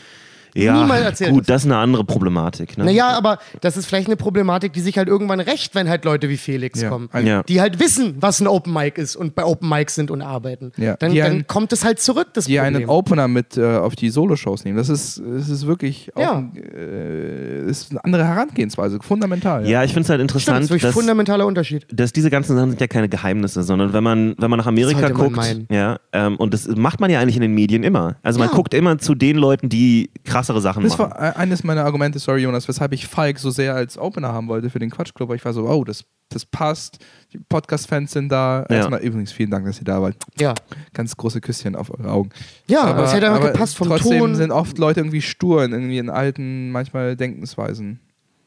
Ja, 0.55 0.79
Niemand 0.81 1.03
erzählt 1.03 1.31
gut, 1.31 1.49
das. 1.49 1.61
ist 1.63 1.65
eine 1.65 1.77
andere 1.77 2.03
Problematik. 2.03 2.77
Ne? 2.77 2.85
Naja, 2.85 3.09
aber 3.09 3.39
das 3.61 3.75
ist 3.77 3.85
vielleicht 3.87 4.07
eine 4.07 4.15
Problematik, 4.17 4.73
die 4.73 4.81
sich 4.81 4.97
halt 4.97 5.07
irgendwann 5.07 5.39
rächt, 5.39 5.73
wenn 5.75 5.89
halt 5.89 6.05
Leute 6.05 6.29
wie 6.29 6.37
Felix 6.37 6.81
Ja. 6.81 6.89
kommen. 6.89 7.09
Ein- 7.11 7.25
Ja. 7.25 7.43
Die 7.43 7.59
halt 7.59 7.79
wissen, 7.79 8.15
was 8.19 8.39
ein 8.39 8.47
Open 8.47 8.71
Mic 8.73 9.01
ist 9.01 9.15
und 9.15 9.33
bei 9.35 9.43
Open 9.45 9.67
Mics 9.67 9.95
sind 9.95 10.11
und 10.11 10.21
arbeiten. 10.21 10.71
Ja. 10.77 10.95
Dann, 10.97 11.11
Die 11.11 11.17
dann 11.19 11.31
ein- 11.31 11.47
kommt 11.47 11.73
es 11.73 11.83
halt 11.83 11.99
zurück, 11.99 12.27
das 12.33 12.45
die 12.45 12.57
Problem. 12.57 12.75
einen 12.75 12.89
Opener 12.89 13.27
mit 13.27 13.57
äh, 13.57 13.77
auf 13.77 13.95
die 13.95 14.09
Solo-Shows 14.09 14.63
nehmen. 14.65 14.77
Das 14.77 14.89
ist, 14.89 15.21
das 15.25 15.49
ist 15.49 15.65
wirklich 15.65 16.11
auch 16.15 16.21
Ja. 16.21 16.33
ein, 16.35 16.51
äh, 16.55 17.69
ist 17.69 17.91
eine 17.91 18.03
andere 18.03 18.25
Herangehensweise, 18.27 18.99
fundamental. 19.01 19.67
Ja, 19.67 19.83
ich 19.83 19.91
finde 19.93 20.03
es 20.03 20.09
halt 20.09 20.19
Stimmt, 20.19 20.31
das 20.31 20.35
interessant, 20.43 20.63
ist 20.65 20.69
wirklich 20.69 20.85
ein 20.85 20.93
fundamentaler 20.93 21.45
Unterschied. 21.45 21.85
dass 21.91 22.13
diese 22.13 22.29
ganzen 22.29 22.55
Sachen 22.55 22.69
sind 22.71 22.81
ja 22.81 22.87
keine 22.87 23.09
Geheimnisse, 23.09 23.63
sondern 23.63 23.93
wenn 23.93 24.03
man, 24.03 24.35
wenn 24.37 24.49
man 24.49 24.59
nach 24.59 24.67
Amerika 24.67 25.09
guckt, 25.09 25.39
ja, 25.69 25.97
ähm, 26.11 26.35
und 26.37 26.53
das 26.53 26.67
macht 26.67 26.99
man 26.99 27.09
ja 27.09 27.19
eigentlich 27.19 27.35
in 27.35 27.41
den 27.41 27.53
Medien 27.53 27.83
immer. 27.83 28.15
Also 28.23 28.39
man 28.39 28.49
guckt 28.49 28.73
immer 28.73 28.97
zu 28.97 29.15
den 29.15 29.37
Leuten, 29.37 29.69
die 29.69 30.09
krassere 30.43 30.61
Sachen 30.61 30.83
Das 30.83 30.97
machen. 30.97 31.11
war 31.11 31.21
äh, 31.21 31.35
eines 31.37 31.63
meiner 31.63 31.85
Argumente, 31.85 32.19
sorry 32.19 32.41
Jonas, 32.41 32.67
weshalb 32.67 32.91
ich 32.93 33.07
Falk 33.07 33.39
so 33.39 33.49
sehr 33.49 33.75
als 33.75 33.97
Opener 33.97 34.33
haben 34.33 34.47
wollte 34.47 34.69
für 34.69 34.79
den 34.79 34.89
Quatschclub. 34.89 35.29
weil 35.29 35.37
Ich 35.37 35.45
war 35.45 35.53
so, 35.53 35.67
oh, 35.67 35.83
das, 35.83 36.03
das 36.29 36.45
passt. 36.45 36.99
Die 37.31 37.37
Podcast-Fans 37.39 38.11
sind 38.11 38.29
da. 38.29 38.65
Ja. 38.69 38.75
Erstmal 38.77 38.99
übrigens 39.01 39.31
vielen 39.31 39.51
Dank, 39.51 39.65
dass 39.65 39.79
ihr 39.79 39.85
da 39.85 40.01
wart. 40.01 40.17
Ja. 40.37 40.53
Ganz 40.93 41.15
große 41.15 41.39
Küsschen 41.41 41.75
auf 41.75 41.89
eure 41.91 42.11
Augen. 42.11 42.29
Ja, 42.67 42.83
aber 42.83 43.05
es 43.05 43.13
hätte 43.13 43.31
einfach 43.31 43.51
gepasst 43.51 43.77
vom 43.77 43.87
trotzdem 43.87 44.19
Ton. 44.19 44.35
sind 44.35 44.51
oft 44.51 44.77
Leute 44.77 44.99
irgendwie 44.99 45.21
stur 45.21 45.63
in 45.63 45.71
irgendwie 45.71 45.97
in 45.97 46.09
alten, 46.09 46.71
manchmal 46.71 47.15
Denkensweisen. 47.15 47.99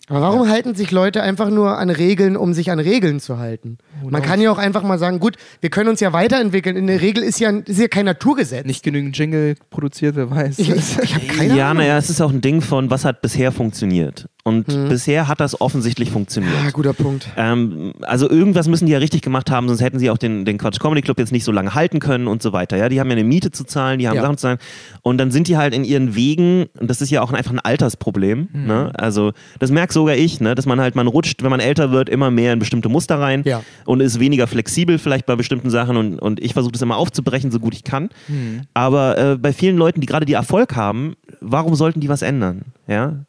Aber 0.09 0.20
warum 0.20 0.48
halten 0.48 0.74
sich 0.76 0.92
Leute 0.92 1.22
einfach 1.22 1.50
nur 1.50 1.78
an 1.78 1.90
Regeln, 1.90 2.36
um 2.36 2.54
sich 2.54 2.70
an 2.70 2.78
Regeln 2.78 3.18
zu 3.18 3.38
halten? 3.38 3.78
Man 4.09 4.22
kann 4.22 4.40
ja 4.40 4.52
auch 4.52 4.59
einfach 4.59 4.82
mal 4.82 4.98
sagen, 4.98 5.18
gut, 5.18 5.36
wir 5.61 5.70
können 5.70 5.88
uns 5.88 5.98
ja 5.98 6.12
weiterentwickeln. 6.12 6.76
In 6.76 6.86
der 6.86 7.00
Regel 7.00 7.24
ist 7.24 7.40
ja, 7.40 7.50
ist 7.50 7.80
ja 7.80 7.88
kein 7.88 8.04
Naturgesetz. 8.04 8.64
Nicht 8.66 8.84
genügend 8.84 9.18
Jingle 9.18 9.57
produziert, 9.70 10.14
wer 10.14 10.30
weiß. 10.30 10.61
ich 10.61 10.70
ich, 10.70 10.98
ich 10.98 11.14
habe 11.14 11.26
keine 11.26 11.57
ja, 11.57 11.70
Ahnung. 11.70 11.82
naja, 11.82 11.98
es 11.98 12.09
ist 12.09 12.20
auch 12.20 12.30
ein 12.30 12.40
Ding 12.40 12.61
von, 12.61 12.88
was 12.88 13.04
hat 13.04 13.20
bisher 13.20 13.50
funktioniert. 13.50 14.28
Und 14.47 14.66
bisher 14.88 15.26
hat 15.26 15.40
das 15.40 15.61
offensichtlich 15.61 16.12
funktioniert. 16.12 16.53
Ah, 16.64 16.70
guter 16.70 16.92
Punkt. 16.92 17.26
Ähm, 17.36 17.94
also 18.03 18.30
irgendwas 18.30 18.68
müssen 18.68 18.86
die 18.86 18.92
ja 18.92 18.99
richtig 18.99 19.20
gemacht 19.22 19.51
haben, 19.51 19.66
sonst 19.66 19.80
hätten 19.80 19.99
sie 19.99 20.09
auch 20.09 20.18
den, 20.18 20.44
den 20.44 20.57
Quatsch 20.57 20.78
Comedy 20.78 21.03
Club 21.03 21.18
jetzt 21.18 21.32
nicht 21.32 21.42
so 21.42 21.51
lange 21.51 21.74
halten 21.74 21.99
können 21.99 22.28
und 22.28 22.42
so 22.42 22.53
weiter. 22.53 22.76
Ja, 22.76 22.88
die 22.88 23.01
haben 23.01 23.09
ja 23.11 23.16
eine 23.16 23.24
Miete 23.24 23.51
zu 23.51 23.64
zahlen, 23.64 23.99
die 23.99 24.07
haben 24.07 24.14
Ja. 24.14 24.22
Sachen 24.22 24.36
zu 24.38 24.42
zahlen. 24.42 24.59
Und 25.03 25.18
dann 25.18 25.32
sind 25.32 25.49
die 25.49 25.57
halt 25.57 25.74
in 25.74 25.82
ihren 25.82 26.14
Wegen, 26.14 26.66
und 26.78 26.88
das 26.88 27.01
ist 27.03 27.11
ja 27.11 27.22
auch 27.22 27.32
einfach 27.32 27.51
ein 27.51 27.59
Altersproblem. 27.59 28.49
Mhm. 28.53 28.66
Ne? 28.68 28.92
Also 28.94 29.32
das 29.59 29.72
merkt 29.72 29.92
sogar 29.92 30.14
ich, 30.14 30.40
ne? 30.40 30.55
dass 30.55 30.64
man 30.64 30.80
halt, 30.80 30.94
man 30.94 31.09
rutscht, 31.09 31.42
wenn 31.42 31.51
man 31.51 31.59
älter 31.59 31.90
wird, 31.90 32.09
immer 32.09 32.30
mehr 32.30 32.53
in 32.53 32.61
bestimmte 32.61 32.88
Muster 32.88 33.18
rein 33.18 33.42
Ja. 33.44 33.62
und 33.84 33.99
ist 34.01 34.20
weniger 34.20 34.47
flexibel 34.47 34.99
vielleicht 34.99 35.26
bei 35.26 35.34
bestimmten 35.34 35.70
Sachen 35.70 35.97
und, 35.97 36.20
und 36.20 36.40
ich 36.40 36.53
versuche 36.53 36.70
das 36.72 36.82
immer 36.82 36.97
aufzubrechen, 36.99 37.51
so 37.51 37.59
gut 37.59 37.74
ich 37.74 37.82
kann. 37.82 38.11
Mhm. 38.28 38.62
Aber 38.74 39.18
äh, 39.18 39.36
bei 39.36 39.53
vielen 39.53 39.76
Leuten, 39.76 40.01
die 40.01 40.07
gerade 40.07 40.24
die 40.24 40.34
Erfolg 40.34 40.76
haben, 40.76 41.16
warum 41.40 41.74
sollten 41.74 41.99
die 41.99 42.09
was 42.09 42.22
ändern? 42.22 42.62
Ja. 42.86 43.24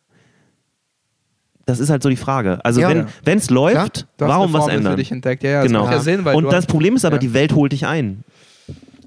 Das 1.68 1.80
ist 1.80 1.90
halt 1.90 2.02
so 2.02 2.10
die 2.10 2.16
Frage. 2.16 2.64
Also 2.64 2.80
Ja. 2.82 2.90
wenn 3.26 3.38
es 3.38 3.50
läuft, 3.50 4.08
warum 4.18 4.54
was 4.54 4.68
ändern? 4.70 4.94
für 4.94 4.98
dich 4.98 5.12
entdeckt. 5.12 5.44
Ja, 5.44 5.50
ja, 5.50 5.58
das 5.64 5.68
Genau. 5.68 5.86
ja 5.86 6.00
Sinn, 6.00 6.22
und 6.26 6.46
das 6.52 6.66
Problem 6.66 6.96
ist 6.96 7.06
aber, 7.06 7.20
die 7.20 7.34
Welt 7.34 7.54
holt 7.54 7.74
dich 7.74 7.86
ein. 7.86 8.24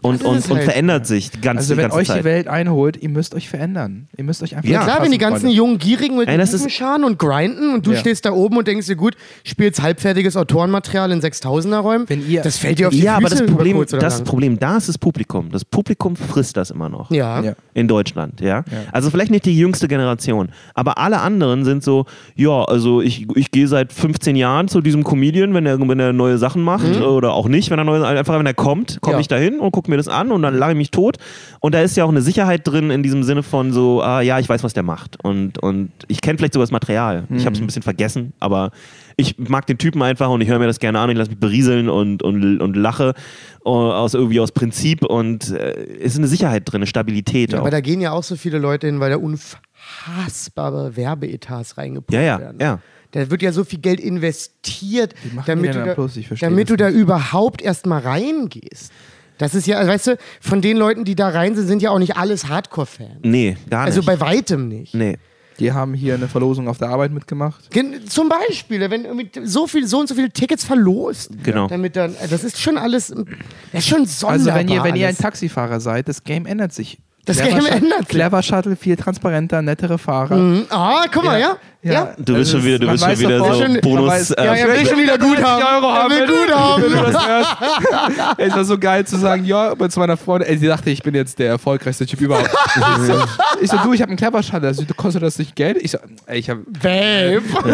Und, 0.02 0.20
Das 0.22 0.28
und, 0.28 0.36
ist 0.38 0.50
und 0.50 0.56
halt- 0.56 0.64
verändert 0.64 1.06
sich 1.06 1.30
die 1.30 1.40
ganze, 1.40 1.60
Also 1.60 1.76
wenn 1.76 1.90
euch 1.92 2.08
Zeit. 2.08 2.20
die 2.20 2.24
Welt 2.24 2.48
einholt, 2.48 2.96
ihr 3.02 3.08
müsst 3.10 3.34
euch 3.34 3.48
verändern. 3.48 4.08
Ihr 4.16 4.24
müsst 4.24 4.42
euch 4.42 4.56
einfach 4.56 4.68
Ja, 4.68 4.80
Ja, 4.80 4.84
klar, 4.84 5.02
wenn 5.02 5.10
die 5.12 5.18
ganzen 5.18 5.40
Freunde. 5.42 5.56
jungen 5.56 5.78
Gierigen 5.78 6.16
mit 6.16 6.28
Ey, 6.28 6.38
das 6.38 6.72
scharen 6.72 7.04
und 7.04 7.18
grinden 7.18 7.74
und 7.74 7.86
du 7.86 7.92
Ja. 7.92 7.98
stehst 7.98 8.24
da 8.24 8.32
oben 8.32 8.56
und 8.56 8.66
denkst 8.66 8.86
dir, 8.86 8.96
gut, 8.96 9.14
spielst 9.44 9.82
halbfertiges 9.82 10.36
Autorenmaterial 10.36 11.10
in 11.12 11.20
6000er 11.20 11.78
Räumen, 11.80 12.08
Wenn 12.08 12.26
ihr- 12.28 12.40
das 12.42 12.56
fällt 12.56 12.78
dir 12.78 12.88
auf 12.88 12.94
die 12.94 13.00
ja, 13.02 13.12
aber 13.16 13.22
Füße 13.28 13.34
das 13.34 13.40
über 13.42 13.52
Problem, 13.56 13.76
kurz 13.76 13.92
oder 13.92 14.00
das. 14.02 14.22
Problem 14.22 14.58
da 14.58 14.76
ist 14.78 14.88
das 14.88 14.96
Publikum. 14.98 15.50
Das 15.50 15.64
Publikum 15.64 16.16
frisst 16.16 16.56
das 16.56 16.70
immer 16.70 16.88
noch. 16.88 17.10
Ja. 17.10 17.42
Ja. 17.42 17.52
In 17.74 17.86
Deutschland, 17.86 18.40
ja? 18.40 18.48
Ja. 18.48 18.64
Also 18.92 19.10
vielleicht 19.10 19.30
nicht 19.30 19.44
die 19.44 19.56
jüngste 19.56 19.86
Generation, 19.88 20.48
aber 20.74 20.98
alle 20.98 21.20
anderen 21.20 21.64
sind 21.64 21.82
so, 21.84 22.06
ja, 22.36 22.64
also 22.64 23.00
ich, 23.02 23.26
ich 23.36 23.50
gehe 23.50 23.68
seit 23.68 23.92
15 23.92 24.34
Jahren 24.36 24.68
zu 24.68 24.80
diesem 24.80 25.04
Comedian, 25.04 25.52
wenn 25.54 25.66
er, 25.66 25.78
wenn 25.78 26.00
er 26.00 26.12
neue 26.12 26.38
Sachen 26.38 26.62
macht 26.62 27.00
oder 27.00 27.32
auch 27.34 27.48
nicht, 27.48 27.70
wenn 27.70 27.78
er 27.78 27.84
neue, 27.84 28.06
einfach 28.06 28.38
wenn 28.38 28.46
er 28.46 28.54
kommt, 28.54 28.98
komme 29.02 29.16
Mhm. 29.16 29.18
Ja. 29.18 29.20
ich 29.20 29.28
da 29.28 29.36
hin 29.36 29.58
und 29.60 29.72
gucke 29.72 29.89
mir 29.90 29.96
das 29.98 30.08
an 30.08 30.32
und 30.32 30.42
dann 30.42 30.54
lache 30.54 30.70
ich 30.72 30.76
mich 30.76 30.90
tot. 30.90 31.18
Und 31.60 31.74
da 31.74 31.82
ist 31.82 31.96
ja 31.96 32.04
auch 32.04 32.08
eine 32.08 32.22
Sicherheit 32.22 32.66
drin 32.66 32.90
in 32.90 33.02
diesem 33.02 33.22
Sinne 33.22 33.42
von 33.42 33.72
so, 33.72 34.02
ah, 34.02 34.20
ja, 34.22 34.38
ich 34.38 34.48
weiß, 34.48 34.62
was 34.64 34.72
der 34.72 34.82
macht. 34.82 35.22
Und, 35.22 35.58
und 35.58 35.90
ich 36.08 36.20
kenne 36.22 36.38
vielleicht 36.38 36.54
sogar 36.54 36.64
das 36.64 36.72
Material. 36.72 37.24
Ich 37.28 37.42
Mhm. 37.42 37.44
habe 37.46 37.54
es 37.56 37.60
ein 37.60 37.66
bisschen 37.66 37.82
vergessen, 37.82 38.32
aber 38.40 38.70
ich 39.16 39.36
mag 39.38 39.66
den 39.66 39.76
Typen 39.76 40.00
einfach 40.02 40.30
und 40.30 40.40
ich 40.40 40.48
höre 40.48 40.58
mir 40.58 40.66
das 40.66 40.78
gerne 40.80 40.98
an, 41.00 41.10
ich 41.10 41.16
lasse 41.18 41.30
mich 41.30 41.38
berieseln 41.40 41.88
und, 41.90 42.22
und, 42.22 42.60
und 42.60 42.76
lache 42.76 43.14
äh, 43.66 43.68
aus 43.68 44.14
irgendwie 44.14 44.40
aus 44.40 44.52
Prinzip 44.52 45.04
und 45.04 45.50
äh, 45.50 45.74
es 45.98 46.12
ist 46.12 46.18
eine 46.18 46.26
Sicherheit 46.28 46.62
drin, 46.64 46.78
eine 46.78 46.86
Stabilität 46.86 47.52
Ja, 47.52 47.58
auch. 47.58 47.62
aber 47.62 47.70
da 47.70 47.80
gehen 47.80 48.00
ja 48.00 48.12
auch 48.12 48.22
so 48.22 48.36
viele 48.36 48.58
Leute 48.58 48.86
hin, 48.86 48.98
weil 49.00 49.10
da 49.10 49.16
unfassbare 49.18 50.96
Werbeetats 50.96 51.76
reingepumpt 51.76 52.12
Ja, 52.12 52.20
ja, 52.22 52.38
werden. 52.38 52.58
ja. 52.60 52.78
Da 53.12 53.28
wird 53.28 53.42
ja 53.42 53.50
so 53.50 53.64
viel 53.64 53.80
Geld 53.80 53.98
investiert, 53.98 55.14
damit, 55.44 55.74
du 55.74 55.84
da? 55.84 56.06
Ich 56.14 56.28
damit 56.38 56.70
du 56.70 56.76
da 56.76 56.88
überhaupt 56.88 57.60
erstmal 57.60 58.02
reingehst. 58.02 58.92
Das 59.40 59.54
ist 59.54 59.66
ja, 59.66 59.78
also 59.78 59.90
weißt 59.90 60.06
du, 60.08 60.16
von 60.40 60.60
den 60.60 60.76
Leuten, 60.76 61.04
die 61.04 61.14
da 61.14 61.28
rein 61.28 61.56
sind, 61.56 61.66
sind 61.66 61.80
ja 61.82 61.90
auch 61.90 61.98
nicht 61.98 62.16
alles 62.16 62.48
Hardcore-Fans. 62.48 63.20
Nee, 63.22 63.56
gar 63.70 63.86
nicht. 63.86 63.96
Also 63.96 64.02
bei 64.02 64.20
weitem 64.20 64.68
nicht. 64.68 64.94
nee. 64.94 65.16
Die 65.58 65.72
haben 65.72 65.92
hier 65.92 66.14
eine 66.14 66.26
Verlosung 66.26 66.68
auf 66.68 66.78
der 66.78 66.88
Arbeit 66.88 67.12
mitgemacht. 67.12 67.70
Gen- 67.70 68.06
Zum 68.06 68.30
Beispiel, 68.30 68.88
wenn 68.90 69.04
irgendwie 69.04 69.30
so 69.44 69.66
viel, 69.66 69.86
so 69.86 69.98
und 70.00 70.08
so 70.08 70.14
viele 70.14 70.30
Tickets 70.30 70.64
verlost, 70.64 71.32
Genau. 71.42 71.66
damit 71.68 71.96
dann, 71.96 72.14
das 72.30 72.44
ist 72.44 72.58
schon 72.58 72.78
alles, 72.78 73.08
das 73.08 73.82
ist 73.84 73.88
schon 73.88 74.06
sonderbar 74.06 74.32
Also 74.32 74.54
wenn 74.54 74.68
ihr, 74.68 74.82
wenn 74.84 74.96
ihr 74.96 75.08
ein. 75.08 75.16
Taxifahrer 75.18 75.78
seid, 75.80 76.08
das 76.08 76.24
Game 76.24 76.46
ändert 76.46 76.72
sich. 76.72 76.98
Das 77.26 77.36
Clever 77.36 77.58
Game 77.58 77.66
ändert 77.82 77.98
sich. 78.00 78.08
Clever 78.08 78.42
Shuttle, 78.42 78.74
viel 78.74 78.96
transparenter, 78.96 79.60
nettere 79.60 79.98
Fahrer. 79.98 80.36
Mhm. 80.38 80.64
Ah, 80.70 81.04
guck 81.12 81.24
mal, 81.24 81.38
ja. 81.38 81.48
Ja. 81.48 81.56
Du 81.82 82.34
willst 82.34 82.50
schon 82.52 82.62
wieder, 82.62 82.78
du 82.78 82.88
willst 82.88 83.02
schon 83.02 83.18
wieder 83.18 83.38
so 83.38 83.54
schon- 83.54 83.80
Bonus. 83.80 84.10
weiß- 84.12 84.34
äh, 84.36 84.44
Ja, 84.44 84.54
er 84.54 84.68
will 84.68 84.86
schon 84.86 84.98
wieder 84.98 85.16
gut 85.16 85.42
haben. 85.42 85.62
Euro 85.84 85.94
er 85.94 86.02
haben, 86.02 86.10
will 86.10 86.26
bitte. 86.26 86.38
gut 86.38 86.54
haben. 86.54 86.82
Du. 88.36 88.42
Ey, 88.42 88.48
Es 88.48 88.54
war 88.54 88.64
so 88.66 88.76
geil 88.78 89.06
zu 89.06 89.16
sagen, 89.16 89.46
ja, 89.46 89.74
bei 89.74 89.88
zu 89.88 89.98
meiner 89.98 90.18
Freundin, 90.18 90.50
ey, 90.50 90.58
sie 90.58 90.66
dachte, 90.66 90.90
ich 90.90 91.02
bin 91.02 91.14
jetzt 91.14 91.38
der 91.38 91.48
erfolgreichste 91.48 92.04
Typ 92.04 92.20
überhaupt. 92.20 92.50
ich, 92.76 92.82
so, 93.06 93.14
ich 93.62 93.70
so, 93.70 93.78
du, 93.78 93.94
ich 93.94 94.02
habe 94.02 94.12
einen 94.12 94.42
Shuttle, 94.42 94.68
also, 94.68 94.82
du 94.82 94.92
kostet 94.92 95.22
das 95.22 95.38
nicht 95.38 95.56
Geld? 95.56 95.78
Ich 95.80 95.92
so, 95.92 95.98
ey, 96.26 96.38
ich 96.40 96.50
habe 96.50 96.60
Babe. 96.68 97.40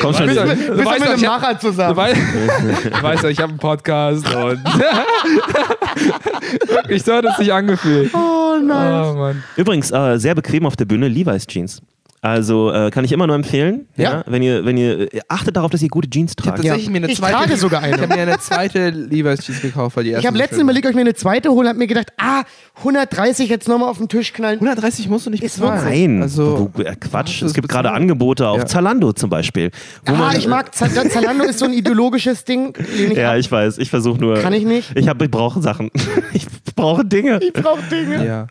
komm 0.00 0.14
schon. 0.14 0.26
Bist 0.28 0.38
du- 0.40 0.44
Bist 0.46 0.68
du 0.68 0.74
mit 0.76 0.88
einem 1.02 1.22
hab- 1.26 1.40
Macher 1.42 1.54
Du 1.54 1.60
zusammen? 1.60 1.94
weißt, 1.96 2.16
du 2.90 3.02
weißt 3.02 3.22
ja, 3.24 3.28
ich 3.28 3.38
habe 3.38 3.50
einen 3.50 3.58
Podcast 3.58 4.34
und 4.34 4.64
wirklich 6.70 7.02
so 7.02 7.12
hat 7.14 7.26
es 7.26 7.36
sich 7.36 7.52
angefühlt. 7.52 8.14
Oh 8.14 8.56
nein. 8.64 9.04
Oh 9.04 9.12
Mann. 9.14 9.44
Übrigens, 9.56 9.90
äh, 9.90 10.16
sehr 10.18 10.34
bequem 10.34 10.64
auf 10.64 10.74
der 10.76 10.86
Bühne, 10.86 11.08
Levi's 11.08 11.46
Jeans. 11.46 11.82
Also 12.24 12.70
äh, 12.72 12.90
kann 12.92 13.04
ich 13.04 13.10
immer 13.10 13.26
nur 13.26 13.34
empfehlen. 13.34 13.88
Ja. 13.96 14.22
Wenn 14.28 14.44
ihr, 14.44 14.64
wenn 14.64 14.76
ihr 14.76 15.12
äh, 15.12 15.20
achtet 15.26 15.56
darauf, 15.56 15.72
dass 15.72 15.82
ihr 15.82 15.88
gute 15.88 16.08
Jeans 16.08 16.34
Ich 16.38 16.46
habe 16.46 16.56
tragt. 16.56 16.62
tatsächlich 16.68 16.88
mir 16.90 16.98
eine 16.98 17.10
Ich 17.10 17.18
zweite. 17.18 17.32
trage 17.34 17.56
sogar 17.56 17.82
eine. 17.82 17.96
Ich 17.96 18.00
habe 18.00 18.14
mir 18.14 18.22
eine 18.22 18.38
zweite 18.38 18.90
Levi's 18.90 19.40
Jeans 19.44 19.60
gekauft, 19.60 19.96
weil 19.96 20.04
die 20.04 20.10
erste. 20.10 20.20
Ich 20.20 20.26
habe 20.28 20.38
letztens 20.38 20.62
überlegt, 20.62 20.86
ob 20.86 20.90
ich 20.90 20.94
mir 20.94 21.00
eine 21.00 21.14
zweite 21.14 21.50
hole, 21.50 21.68
hab 21.68 21.76
mir 21.76 21.88
gedacht, 21.88 22.12
ah, 22.18 22.44
130 22.76 23.48
jetzt 23.48 23.66
nochmal 23.66 23.88
auf 23.88 23.98
den 23.98 24.08
Tisch 24.08 24.32
knallen. 24.32 24.60
130 24.60 25.08
musst 25.08 25.26
du 25.26 25.30
nicht 25.30 25.42
Ist 25.42 25.58
bezahlen. 25.58 25.84
Nein, 25.84 26.22
Also, 26.22 26.70
äh, 26.78 26.94
Quatsch. 26.94 27.42
Es 27.42 27.54
gibt 27.54 27.68
gerade. 27.68 27.90
Angebote 27.90 28.46
auf 28.46 28.58
Ja. 28.58 28.66
Zalando 28.66 29.12
zum 29.12 29.28
Beispiel. 29.28 29.72
Ah, 30.06 30.12
man, 30.12 30.36
ich 30.36 30.46
mag 30.46 30.72
Z 30.72 30.92
Zalando 31.10 31.42
ist 31.44 31.58
so 31.58 31.64
ein 31.64 31.72
ideologisches 31.72 32.44
Ding. 32.44 32.72
Ich 32.78 33.16
Ja, 33.16 33.30
hab. 33.32 33.38
ich 33.38 33.50
weiß. 33.50 33.78
Ich 33.78 33.90
versuche 33.90 34.20
nur. 34.20 34.36
Kann 34.38 34.52
ich 34.52 34.64
nicht? 34.64 34.92
Ich, 34.94 35.08
ich 35.08 35.30
brauche 35.30 35.60
Sachen. 35.60 35.90
Ich 36.32 36.46
brauche 36.76 37.04
Dinge. 37.04 37.40
ich 37.42 37.52
brauche 37.52 37.82
Dinge. 37.90 38.24
Ja. 38.24 38.46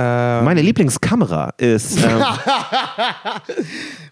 Ähm, 0.00 0.44
Meine 0.44 0.62
Lieblingskamera 0.62 1.54
ist. 1.58 1.98
Ähm, 2.08 2.22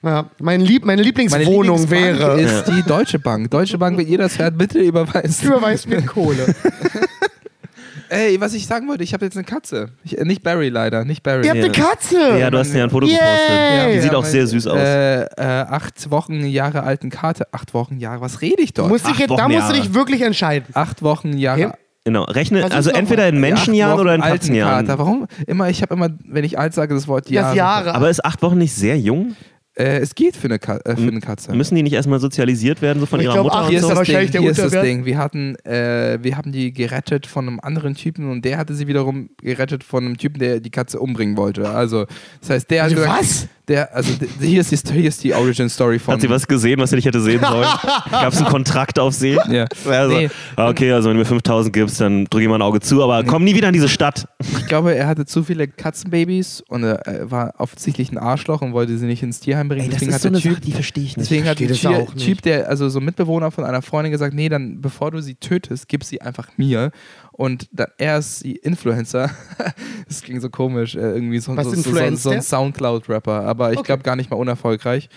Ja, 0.02 0.26
mein 0.40 0.60
Lieb, 0.60 0.84
meine 0.84 0.96
meine 1.00 1.02
Lieblingswohnung 1.02 1.78
Lieblingsbank 1.80 2.18
wäre. 2.20 2.40
ist 2.40 2.64
die 2.68 2.82
Deutsche 2.82 3.18
Bank. 3.18 3.50
Deutsche 3.50 3.78
Bank, 3.78 3.96
wenn 3.98 4.06
ihr 4.06 4.18
das 4.18 4.38
hört, 4.38 4.56
bitte 4.58 4.78
überweist. 4.78 5.42
Überweist 5.44 5.88
mir 5.88 6.02
Kohle. 6.02 6.54
Ey, 8.08 8.40
was 8.40 8.54
ich 8.54 8.66
sagen 8.68 8.86
wollte, 8.86 9.02
ich 9.02 9.12
habe 9.14 9.24
jetzt 9.24 9.36
eine 9.36 9.44
Katze. 9.44 9.88
Ich, 10.04 10.16
äh, 10.16 10.24
nicht 10.24 10.44
Barry 10.44 10.68
leider, 10.68 11.04
nicht 11.04 11.24
Barry. 11.24 11.44
Ihr 11.44 11.50
habt 11.50 11.58
eine 11.60 11.72
Katze. 11.72 12.38
ja, 12.38 12.50
du 12.50 12.58
hast 12.58 12.72
mir 12.72 12.84
ein 12.84 12.90
Foto 12.90 13.06
Yay! 13.06 13.16
gepostet. 13.16 13.90
Die 13.90 13.96
Ja, 13.96 14.02
sieht 14.02 14.14
auch 14.14 14.22
mein- 14.22 14.30
sehr 14.30 14.46
süß 14.46 14.66
aus. 14.68 14.78
Äh, 14.78 15.22
äh, 15.22 15.26
acht 15.42 16.08
Wochen 16.12 16.44
Jahre 16.46 16.84
alten 16.84 17.10
Kater. 17.10 17.48
Acht 17.50 17.74
Wochen 17.74 17.98
Jahre, 17.98 18.20
was 18.20 18.42
rede 18.42 18.62
ich 18.62 18.72
dort? 18.72 18.90
Musst 18.90 19.06
Acht 19.06 19.18
jetzt, 19.18 19.30
da 19.36 19.48
musst 19.48 19.70
du 19.70 19.72
dich 19.74 19.92
wirklich 19.92 20.22
entscheiden. 20.22 20.66
acht 20.74 21.02
Wochen 21.02 21.36
Jahre. 21.36 21.74
Genau. 22.06 22.22
Rechne, 22.22 22.60
ist 22.60 22.72
also 22.72 22.90
entweder 22.90 23.28
in 23.28 23.40
Menschenjahren 23.40 23.98
oder 23.98 24.14
in 24.14 24.20
Katzenjahren. 24.20 24.86
Kater. 24.86 25.00
Warum? 25.00 25.26
Immer, 25.48 25.70
ich 25.70 25.82
habe 25.82 25.92
immer, 25.92 26.08
wenn 26.24 26.44
ich 26.44 26.56
alt 26.56 26.72
sage, 26.72 26.94
das 26.94 27.08
Wort 27.08 27.28
Jahre. 27.28 27.48
Das 27.48 27.56
Jahre. 27.56 27.94
Aber 27.96 28.08
ist 28.08 28.24
acht 28.24 28.42
Wochen 28.42 28.58
nicht 28.58 28.72
sehr 28.72 28.96
jung? 28.96 29.34
Äh, 29.74 29.98
es 29.98 30.14
geht 30.14 30.36
für 30.36 30.46
eine, 30.46 30.60
Ka 30.60 30.76
äh, 30.84 30.94
für 30.94 31.02
eine 31.02 31.20
Katze. 31.20 31.52
Müssen 31.52 31.74
die 31.74 31.82
nicht 31.82 31.94
erstmal 31.94 32.20
sozialisiert 32.20 32.80
werden, 32.80 33.00
so 33.00 33.06
von 33.06 33.18
Ich 33.18 33.24
ihrer 33.24 33.34
glaub, 33.34 33.46
Mutter? 33.46 33.62
und 33.64 33.68
Hier 33.70 33.78
ist 33.78 33.82
so 33.82 33.88
das 33.88 33.98
wahrscheinlich 33.98 34.30
Ding, 34.30 34.42
der 34.44 34.52
hier 34.54 34.64
ist 34.64 34.72
das. 34.72 34.82
Ding. 34.82 35.04
Wir 35.04 35.18
hatten, 35.18 35.56
äh, 35.64 36.18
wir 36.22 36.36
haben 36.36 36.52
die 36.52 36.72
gerettet 36.72 37.26
von 37.26 37.48
einem 37.48 37.58
anderen 37.58 37.96
Typen 37.96 38.30
und 38.30 38.44
der 38.44 38.56
hatte 38.56 38.72
sie 38.74 38.86
wiederum 38.86 39.30
gerettet 39.42 39.82
von 39.82 40.04
einem 40.04 40.16
Typen, 40.16 40.38
der 40.38 40.60
die 40.60 40.70
Katze 40.70 41.00
umbringen 41.00 41.36
wollte. 41.36 41.68
Also, 41.68 42.06
das 42.40 42.50
heißt, 42.50 42.70
der 42.70 42.84
hat 42.84 42.90
gesagt, 42.94 43.20
was? 43.20 43.48
Der, 43.68 43.92
also, 43.94 44.12
hier 44.40 44.60
ist 44.60 44.70
die, 44.70 44.92
hier 44.92 45.08
ist 45.08 45.24
die 45.24 45.34
Origin 45.34 45.68
Story 45.68 45.98
von. 45.98 46.14
Hat 46.14 46.20
sie 46.20 46.30
was 46.30 46.46
gesehen, 46.46 46.78
was 46.78 46.90
sie 46.90 46.96
nicht 46.96 47.04
hätte 47.04 47.20
sehen 47.20 47.40
sollen? 47.40 47.66
Gab 48.10 48.32
es 48.32 48.38
einen 48.38 48.46
Kontrakt 48.46 48.98
auf 49.00 49.12
sie? 49.12 49.38
Ja. 49.50 49.66
Also, 49.86 50.16
Nee. 50.16 50.30
okay, 50.56 50.92
also 50.92 51.08
wenn 51.08 51.16
du 51.16 51.20
mir 51.22 51.26
5000 51.26 51.72
gibst, 51.72 52.00
dann 52.00 52.26
drücke 52.26 52.44
ich 52.44 52.48
mal 52.48 52.56
ein 52.56 52.62
Auge 52.62 52.78
zu, 52.80 53.02
aber 53.02 53.24
komm 53.24 53.42
nie 53.42 53.56
wieder 53.56 53.66
in 53.68 53.74
diese 53.74 53.88
Stadt. 53.88 54.28
Ich 54.40 54.66
glaube, 54.66 54.94
er 54.94 55.08
hatte 55.08 55.26
zu 55.26 55.42
viele 55.42 55.66
Katzenbabys 55.66 56.62
und 56.68 56.84
er 56.84 57.30
war 57.30 57.54
offensichtlich 57.58 58.12
ein 58.12 58.18
Arschloch 58.18 58.62
und 58.62 58.72
wollte 58.72 58.96
sie 58.98 59.06
nicht 59.06 59.22
ins 59.24 59.40
Tierheim 59.40 59.68
bringen. 59.68 59.90
deswegen 59.90 60.14
hat 60.14 60.22
der 60.22 60.32
Typ, 60.34 60.60
die 60.60 60.72
verstehe 60.72 61.04
ich 61.04 61.14
deswegen 61.14 61.46
hat 61.48 61.58
der 61.58 61.72
Typ, 61.72 61.90
auch 61.90 62.14
nicht. 62.14 62.24
typ, 62.24 62.42
der, 62.42 62.68
also 62.68 62.88
so 62.88 63.00
ein 63.00 63.04
Mitbewohner 63.04 63.50
von 63.50 63.64
einer 63.64 63.82
Freundin 63.82 64.12
gesagt, 64.12 64.34
nee, 64.34 64.48
dann 64.48 64.80
bevor 64.80 65.10
du 65.10 65.20
sie 65.20 65.34
tötest, 65.34 65.88
gib 65.88 66.04
sie 66.04 66.20
einfach 66.20 66.48
mir. 66.56 66.92
Und 67.32 67.68
dann, 67.70 67.88
er 67.98 68.16
ist 68.18 68.44
die 68.44 68.56
Influencer. 68.56 69.30
das 70.08 70.22
klingt 70.22 70.40
so 70.40 70.48
komisch, 70.48 70.94
äh, 70.94 71.00
irgendwie 71.00 71.38
so, 71.38 71.54
Was 71.54 71.66
so, 71.66 71.74
so, 71.74 71.90
so, 71.92 72.16
so 72.16 72.30
ein? 72.30 72.40
Soundcloud-Rapper, 72.40 73.44
aber 73.56 73.72
ich 73.72 73.78
Okay. 73.78 73.86
glaube 73.86 74.02
gar 74.02 74.16
nicht 74.16 74.30
mal 74.30 74.36
unerfolgreich. 74.36 75.08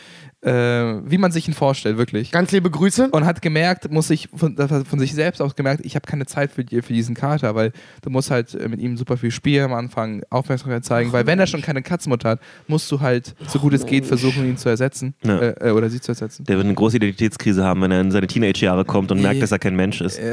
Äh, 0.41 0.51
wie 0.51 1.17
man 1.17 1.33
sich 1.33 1.49
ihn 1.49 1.53
vorstellt, 1.53 1.97
wirklich. 1.97 2.31
Ganz 2.31 2.51
liebe 2.53 2.69
Grüße. 2.71 3.09
und 3.11 3.25
hat 3.25 3.41
gemerkt, 3.41 3.91
muss 3.91 4.07
sich 4.07 4.29
von, 4.33 4.55
von 4.55 4.97
sich 4.99 5.13
selbst 5.13 5.41
aus 5.41 5.53
gemerkt, 5.57 5.85
ich 5.85 5.95
habe 5.95 6.07
keine 6.07 6.25
Zeit 6.27 6.51
für, 6.51 6.63
für 6.63 6.93
diesen 6.93 7.13
Kater, 7.13 7.55
weil 7.55 7.73
du 8.03 8.09
musst 8.09 8.31
halt 8.31 8.55
äh, 8.55 8.69
mit 8.69 8.79
ihm 8.79 8.95
super 8.95 9.17
viel 9.17 9.31
spielen 9.31 9.65
am 9.65 9.73
Anfang, 9.73 10.23
Aufmerksamkeit 10.29 10.85
zeigen, 10.85 11.11
weil 11.11 11.27
wenn 11.27 11.39
er 11.39 11.47
schon 11.47 11.61
keine 11.61 11.81
Katzenmutter 11.81 12.29
hat, 12.29 12.39
musst 12.67 12.89
du 12.89 13.01
halt 13.01 13.35
so 13.49 13.59
gut 13.59 13.73
es 13.73 13.85
geht 13.85 14.05
versuchen, 14.05 14.45
ihn 14.47 14.55
zu 14.55 14.69
ersetzen 14.69 15.13
Ja. 15.25 15.39
äh, 15.39 15.69
äh, 15.69 15.71
oder 15.71 15.89
sie 15.89 15.99
zu 15.99 16.13
ersetzen. 16.13 16.45
Der 16.45 16.55
wird 16.55 16.65
eine 16.65 16.73
große 16.75 16.95
Identitätskrise 16.95 17.65
haben, 17.65 17.81
wenn 17.81 17.91
er 17.91 17.99
in 17.99 18.11
seine 18.11 18.27
Teenage-Jahre 18.27 18.85
kommt 18.85 19.11
und 19.11 19.17
Nee. 19.17 19.23
merkt, 19.23 19.41
dass 19.41 19.51
er 19.51 19.59
kein 19.59 19.75
Mensch 19.75 19.99
ist. 19.99 20.21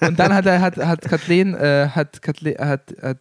Und 0.00 0.18
dann 0.18 0.34
hat 0.34 0.46
er 0.46 0.60
hat, 0.60 0.76
hat 0.76 1.02
Kathleen 1.02 1.54
äh, 1.54 1.88
hat, 1.94 2.20
Kathleen, 2.22 2.56
hat, 2.58 2.94
hat 3.02 3.18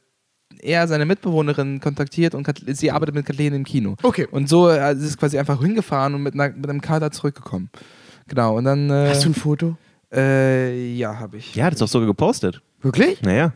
er 0.62 0.88
seine 0.88 1.05
Mitbewohnerin 1.05 1.80
kontaktiert 1.80 2.36
und 2.36 2.43
Kathleen, 2.43 2.76
sie 2.76 2.91
arbeitet 2.91 3.16
mit 3.16 3.26
Kathleen 3.26 3.53
im 3.53 3.64
Kino. 3.64 3.95
Okay. 4.03 4.28
Und 4.30 4.49
so 4.49 4.70
sie 4.70 5.05
ist 5.05 5.18
quasi 5.18 5.38
einfach 5.38 5.62
hingefahren 5.62 6.16
und 6.16 6.24
mit, 6.24 6.34
einer, 6.34 6.49
mit 6.49 6.70
einem 6.70 6.82
Kater 6.82 7.12
zurückgekommen. 7.12 7.70
Genau, 8.28 8.58
und 8.58 8.66
dann. 8.66 8.89
Äh, 8.89 9.10
Hast 9.10 9.24
du 9.26 9.30
ein 9.30 9.34
Foto? 9.36 9.78
äh, 10.14 10.93
ja, 10.93 11.20
habe 11.20 11.38
ich. 11.38 11.55
Ja, 11.55 11.66
hat 11.66 11.74
es 11.74 11.80
doch 11.80 11.88
sogar 11.88 12.08
gepostet. 12.08 12.62
Wirklich? 12.82 13.22
Naja. 13.22 13.53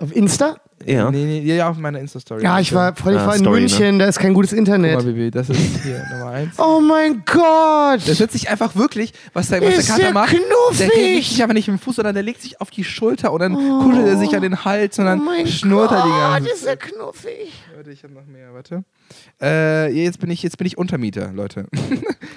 Auf 0.00 0.14
Insta? 0.16 0.56
Ja. 0.86 1.10
Nee, 1.10 1.24
nee, 1.26 1.40
ja, 1.56 1.68
auf 1.68 1.76
meiner 1.76 1.98
Insta-Story. 2.00 2.42
Ja, 2.42 2.58
ich 2.58 2.72
war, 2.72 2.94
ich 2.96 3.04
Ah, 3.04 3.26
war 3.26 3.34
in 3.34 3.40
Story, 3.40 3.56
ne? 3.56 3.60
München, 3.66 3.98
da 3.98 4.06
ist 4.06 4.18
kein 4.18 4.32
gutes 4.32 4.52
Guck 4.52 4.66
mal, 4.66 4.74
Internet. 4.76 5.04
Bibi, 5.04 5.30
das 5.30 5.50
ist 5.50 5.82
hier 5.82 6.02
Nummer 6.10 6.30
eins. 6.30 6.54
Oh 6.58 6.80
mein 6.80 7.22
Gott! 7.26 8.00
Das 8.08 8.18
hört 8.18 8.30
sich 8.32 8.48
einfach 8.48 8.74
wirklich, 8.76 9.12
was 9.34 9.48
der, 9.48 9.60
was 9.60 9.76
Ist 9.76 9.88
der 9.88 9.96
Kater 9.96 10.04
der 10.06 10.12
macht. 10.14 10.32
Der 10.32 10.38
knuffig? 10.40 10.96
legt 10.96 11.26
sich 11.28 11.42
einfach 11.42 11.52
nicht 11.54 11.68
mit 11.68 11.76
dem 11.76 11.80
Fuß, 11.82 11.96
sondern 11.96 12.14
der 12.14 12.22
legt 12.22 12.40
sich 12.40 12.62
auf 12.62 12.70
die 12.70 12.82
Schulter 12.84 13.30
und 13.30 13.40
dann 13.40 13.54
kuschelt 13.54 14.06
er 14.06 14.16
sich 14.16 14.34
an 14.34 14.40
den 14.40 14.64
Hals 14.64 14.98
und 14.98 15.04
dann 15.04 15.20
oh 15.20 15.24
mein 15.24 15.46
schnurrt 15.46 15.90
er 15.92 16.02
die 16.02 16.08
ganze 16.08 16.48
Gott, 16.48 16.54
ist 16.54 16.64
er 16.66 16.76
knuffig. 16.78 17.52
Warte, 17.76 17.90
ich 17.90 18.02
habe 18.02 18.14
noch 18.14 18.24
mehr, 18.24 18.54
warte. 18.54 18.84
Äh, 19.42 19.92
jetzt 19.92 20.18
bin 20.18 20.30
ich, 20.30 20.42
jetzt 20.42 20.56
bin 20.56 20.66
ich 20.66 20.78
Untermieter, 20.78 21.30
Leute. 21.34 21.66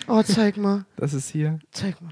Oh, 0.09 0.21
zeig 0.21 0.57
mal, 0.57 0.83
Das 0.97 1.13
ist 1.13 1.29
hier. 1.29 1.59
zeig 1.71 2.01
mal. 2.01 2.11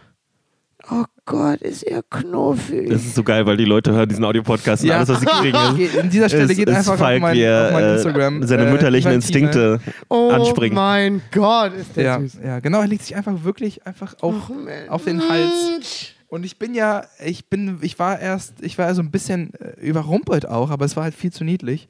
Oh 0.90 1.04
Gott, 1.26 1.62
ist 1.62 1.84
er 1.84 2.02
knuffig. 2.10 2.90
Das 2.90 3.04
ist 3.04 3.16
so 3.16 3.24
geil, 3.24 3.46
weil 3.46 3.56
die 3.56 3.66
Leute 3.66 3.92
hören 3.94 4.10
diesen 4.10 4.26
Audiopodcast 4.26 4.84
und 4.84 4.90
Ja. 4.90 4.98
alles, 4.98 5.10
was 5.10 5.20
sie 5.20 5.26
kriegen, 5.28 6.00
In 6.04 6.10
dieser 6.10 6.28
Stelle 6.28 6.52
ist, 6.52 6.58
geht 6.58 6.68
ist 6.70 6.76
einfach 6.76 6.98
Falk, 6.98 7.18
auf 7.18 7.22
mein, 7.22 7.38
er 7.38 7.66
auf 7.68 7.72
mein 7.74 7.84
äh, 7.84 7.94
Instagram. 7.94 8.48
seine 8.48 8.66
äh, 8.68 8.72
mütterlichen. 8.72 9.12
Instinkte 9.12 9.80
oh 10.10 10.30
anspringen. 10.32 10.76
mein 10.76 11.22
Gott, 11.32 11.74
ist 11.74 11.96
der 11.96 12.04
Ja, 12.04 12.20
süß. 12.20 12.40
ja, 12.44 12.60
genau. 12.60 12.82
Er 12.82 12.88
legt 12.88 13.04
sich 13.04 13.16
einfach 13.16 13.44
wirklich 13.44 13.86
einfach 13.86 14.16
auf, 14.22 14.52
auf 14.90 15.04
den 15.06 15.28
Hals. 15.30 16.14
Und 16.28 16.46
ich 16.46 16.58
bin 16.58 16.74
ja, 16.74 17.04
ich 17.24 17.46
bin, 17.48 17.80
ich 17.82 18.00
war 18.00 18.20
erst, 18.20 18.54
ich 18.62 18.78
war 18.78 18.94
so 18.96 19.02
ein 19.02 19.12
bisschen 19.12 19.54
äh, 19.56 19.80
überrumpelt 19.86 20.48
auch, 20.48 20.72
aber 20.72 20.86
es 20.86 20.96
war 20.96 21.04
halt 21.04 21.14
viel 21.14 21.32
zu 21.32 21.44
niedlich. 21.44 21.88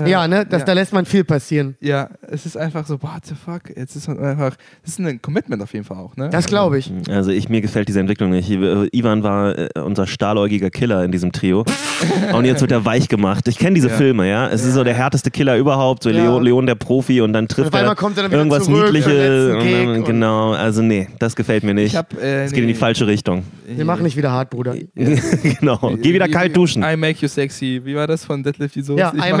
Äh, 0.00 0.10
Ja, 0.10 0.26
ne, 0.28 0.44
das, 0.46 0.60
ja. 0.60 0.66
da 0.66 0.72
lässt 0.72 0.92
man 0.92 1.04
viel 1.04 1.24
passieren. 1.24 1.76
Ja, 1.80 2.08
es 2.22 2.46
ist 2.46 2.56
einfach 2.56 2.86
so, 2.86 3.02
what 3.02 3.24
the 3.26 3.34
fuck? 3.34 3.76
Jetzt 3.76 3.96
ist 3.96 4.08
man 4.08 4.18
einfach, 4.18 4.56
das 4.82 4.92
ist 4.92 4.98
ein 5.00 5.20
Commitment 5.22 5.62
auf 5.62 5.72
jeden 5.72 5.84
Fall 5.84 5.98
auch, 5.98 6.16
ne? 6.16 6.28
Das 6.30 6.46
glaube 6.46 6.78
ich. 6.78 6.90
Also 7.10 7.30
ich, 7.30 7.48
mir 7.48 7.60
gefällt 7.60 7.88
diese 7.88 8.00
Entwicklung 8.00 8.30
nicht. 8.30 8.50
Äh, 8.50 8.88
Ivan 8.92 9.22
war 9.22 9.56
äh, 9.58 9.68
unser 9.82 10.06
stahläugiger 10.06 10.70
Killer 10.70 11.04
in 11.04 11.12
diesem 11.12 11.32
Trio. 11.32 11.64
und 12.32 12.44
jetzt 12.44 12.60
wird 12.60 12.72
er 12.72 12.84
weich 12.84 13.08
gemacht. 13.08 13.46
Ich 13.48 13.58
kenne 13.58 13.74
diese 13.74 13.88
Ja. 13.88 13.94
Filme, 13.96 14.28
ja. 14.28 14.48
Es 14.48 14.64
ist 14.64 14.74
so 14.74 14.84
der 14.84 14.94
härteste 14.94 15.30
Killer 15.30 15.56
überhaupt. 15.56 16.02
So 16.02 16.10
Ja. 16.10 16.22
Leon, 16.24 16.42
Leon 16.42 16.66
der 16.66 16.74
Profi 16.74 17.20
und 17.20 17.32
dann 17.32 17.48
trifft 17.48 17.74
einmal 17.74 17.92
er 17.92 17.96
kommt 17.96 18.16
er 18.16 18.22
dann 18.24 18.30
wieder 18.32 18.38
irgendwas 18.40 18.64
zurück 18.64 18.84
Niedliches. 18.92 19.54
Und 19.54 19.88
und- 19.98 20.04
genau, 20.04 20.52
also 20.52 20.82
nee, 20.82 21.08
das 21.18 21.36
gefällt 21.36 21.64
mir 21.64 21.74
nicht. 21.74 21.92
ich 21.92 21.96
hab, 21.96 22.12
äh, 22.20 22.44
Es 22.44 22.52
geht 22.52 22.62
in 22.62 22.68
die 22.68 22.74
falsche 22.74 23.06
Richtung. 23.06 23.42
Wir 23.66 23.84
machen 23.84 24.02
nicht 24.02 24.16
wieder 24.16 24.30
hart, 24.32 24.50
Bruder. 24.50 24.74
genau. 24.94 25.96
Geh 26.00 26.12
wieder 26.14 26.28
kalt 26.28 26.56
duschen. 26.56 26.82
I 26.82 26.96
make 26.96 27.20
you 27.20 27.28
sexy. 27.28 27.80
Wie 27.84 27.94
war 27.94 28.06
das 28.06 28.24
von 28.24 28.42
Deadlift 28.42 28.74
die 28.74 28.82
Soße? 28.82 28.98
Ja, 28.98 29.12
Ich 29.14 29.18
mach- 29.20 29.38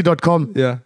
imakeyousexy.com. 0.00 0.50
Ja. 0.56 0.80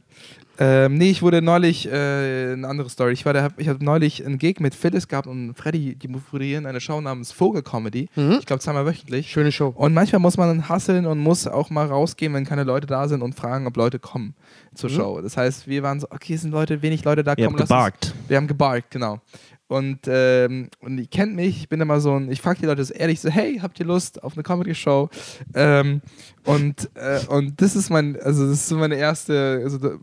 Ähm, 0.57 0.95
nee, 0.99 1.11
ich 1.11 1.21
wurde 1.21 1.43
neulich, 1.43 1.91
äh, 1.91 2.53
eine 2.53 2.69
andere 2.69 2.89
Story. 2.89 3.13
Ich, 3.13 3.27
war 3.27 3.33
da, 3.33 3.49
ich 3.57 3.69
habe 3.69 3.85
neulich 3.85 4.25
einen 4.25 4.39
Gig 4.39 4.61
mit 4.61 4.77
Phyllis 4.77 5.09
gehabt 5.09 5.27
und 5.27 5.55
Freddy, 5.55 5.97
die 5.97 6.07
moderieren 6.07 6.65
eine 6.67 6.81
Show 6.81 7.01
namens 7.01 7.33
Vogel 7.33 7.63
Comedy. 7.63 8.09
Mhm. 8.15 8.37
Ich 8.39 8.47
glaube 8.47 8.61
zweimal 8.63 8.87
wöchentlich. 8.87 9.29
Schöne 9.33 9.51
Show. 9.51 9.73
Und 9.75 9.95
manchmal 9.95 10.21
muss 10.21 10.37
man 10.37 10.69
hasseln 10.69 11.07
und 11.07 11.19
muss 11.19 11.49
auch 11.49 11.71
mal 11.71 11.87
rausgehen, 11.87 12.33
wenn 12.35 12.45
keine 12.45 12.63
Leute 12.63 12.87
da 12.87 13.09
sind 13.09 13.21
und 13.23 13.35
fragen, 13.35 13.67
ob 13.67 13.77
Leute 13.77 13.99
kommen 13.99 14.35
zur 14.77 14.91
Mhm. 14.91 14.95
Show. 14.95 15.21
Das 15.23 15.37
heißt, 15.37 15.67
wir 15.67 15.83
waren 15.83 15.99
so, 15.99 16.07
okay, 16.11 16.37
sind 16.37 16.53
Leute, 16.53 16.83
wenig 16.83 17.05
Leute 17.05 17.25
da, 17.25 17.35
kommen. 17.35 17.49
habt 17.49 17.57
gebarkt. 17.57 18.15
Wir 18.29 18.37
haben 18.37 18.47
gebarkt, 18.47 18.93
genau. 18.93 19.19
Und, 19.67 20.01
ähm, 20.07 20.69
und 20.81 20.99
ihr 20.99 21.07
kennt 21.07 21.35
mich, 21.35 21.61
ich 21.61 21.69
bin 21.69 21.81
immer 21.81 22.01
so 22.01 22.15
ein, 22.15 22.31
ich 22.31 22.41
frage 22.43 22.61
die 22.61 22.67
Leute 22.67 22.85
so 22.85 22.93
ehrlich 22.93 23.21
so, 23.21 23.31
hey, 23.31 23.59
habt 23.63 23.81
ihr 23.81 23.87
Lust 23.87 24.23
auf 24.23 24.35
eine 24.35 24.43
Comedy-Show? 24.43 25.09
Ähm, 25.55 26.03
und, 26.45 26.91
äh, 26.95 27.21
und 27.29 27.61
das 27.61 27.75
ist 27.75 27.89
mein, 27.89 28.21
also 28.21 28.47
das 28.49 28.71
ist 28.71 28.73
meine 28.73 28.97
erste 28.97 29.61
also, 29.65 30.01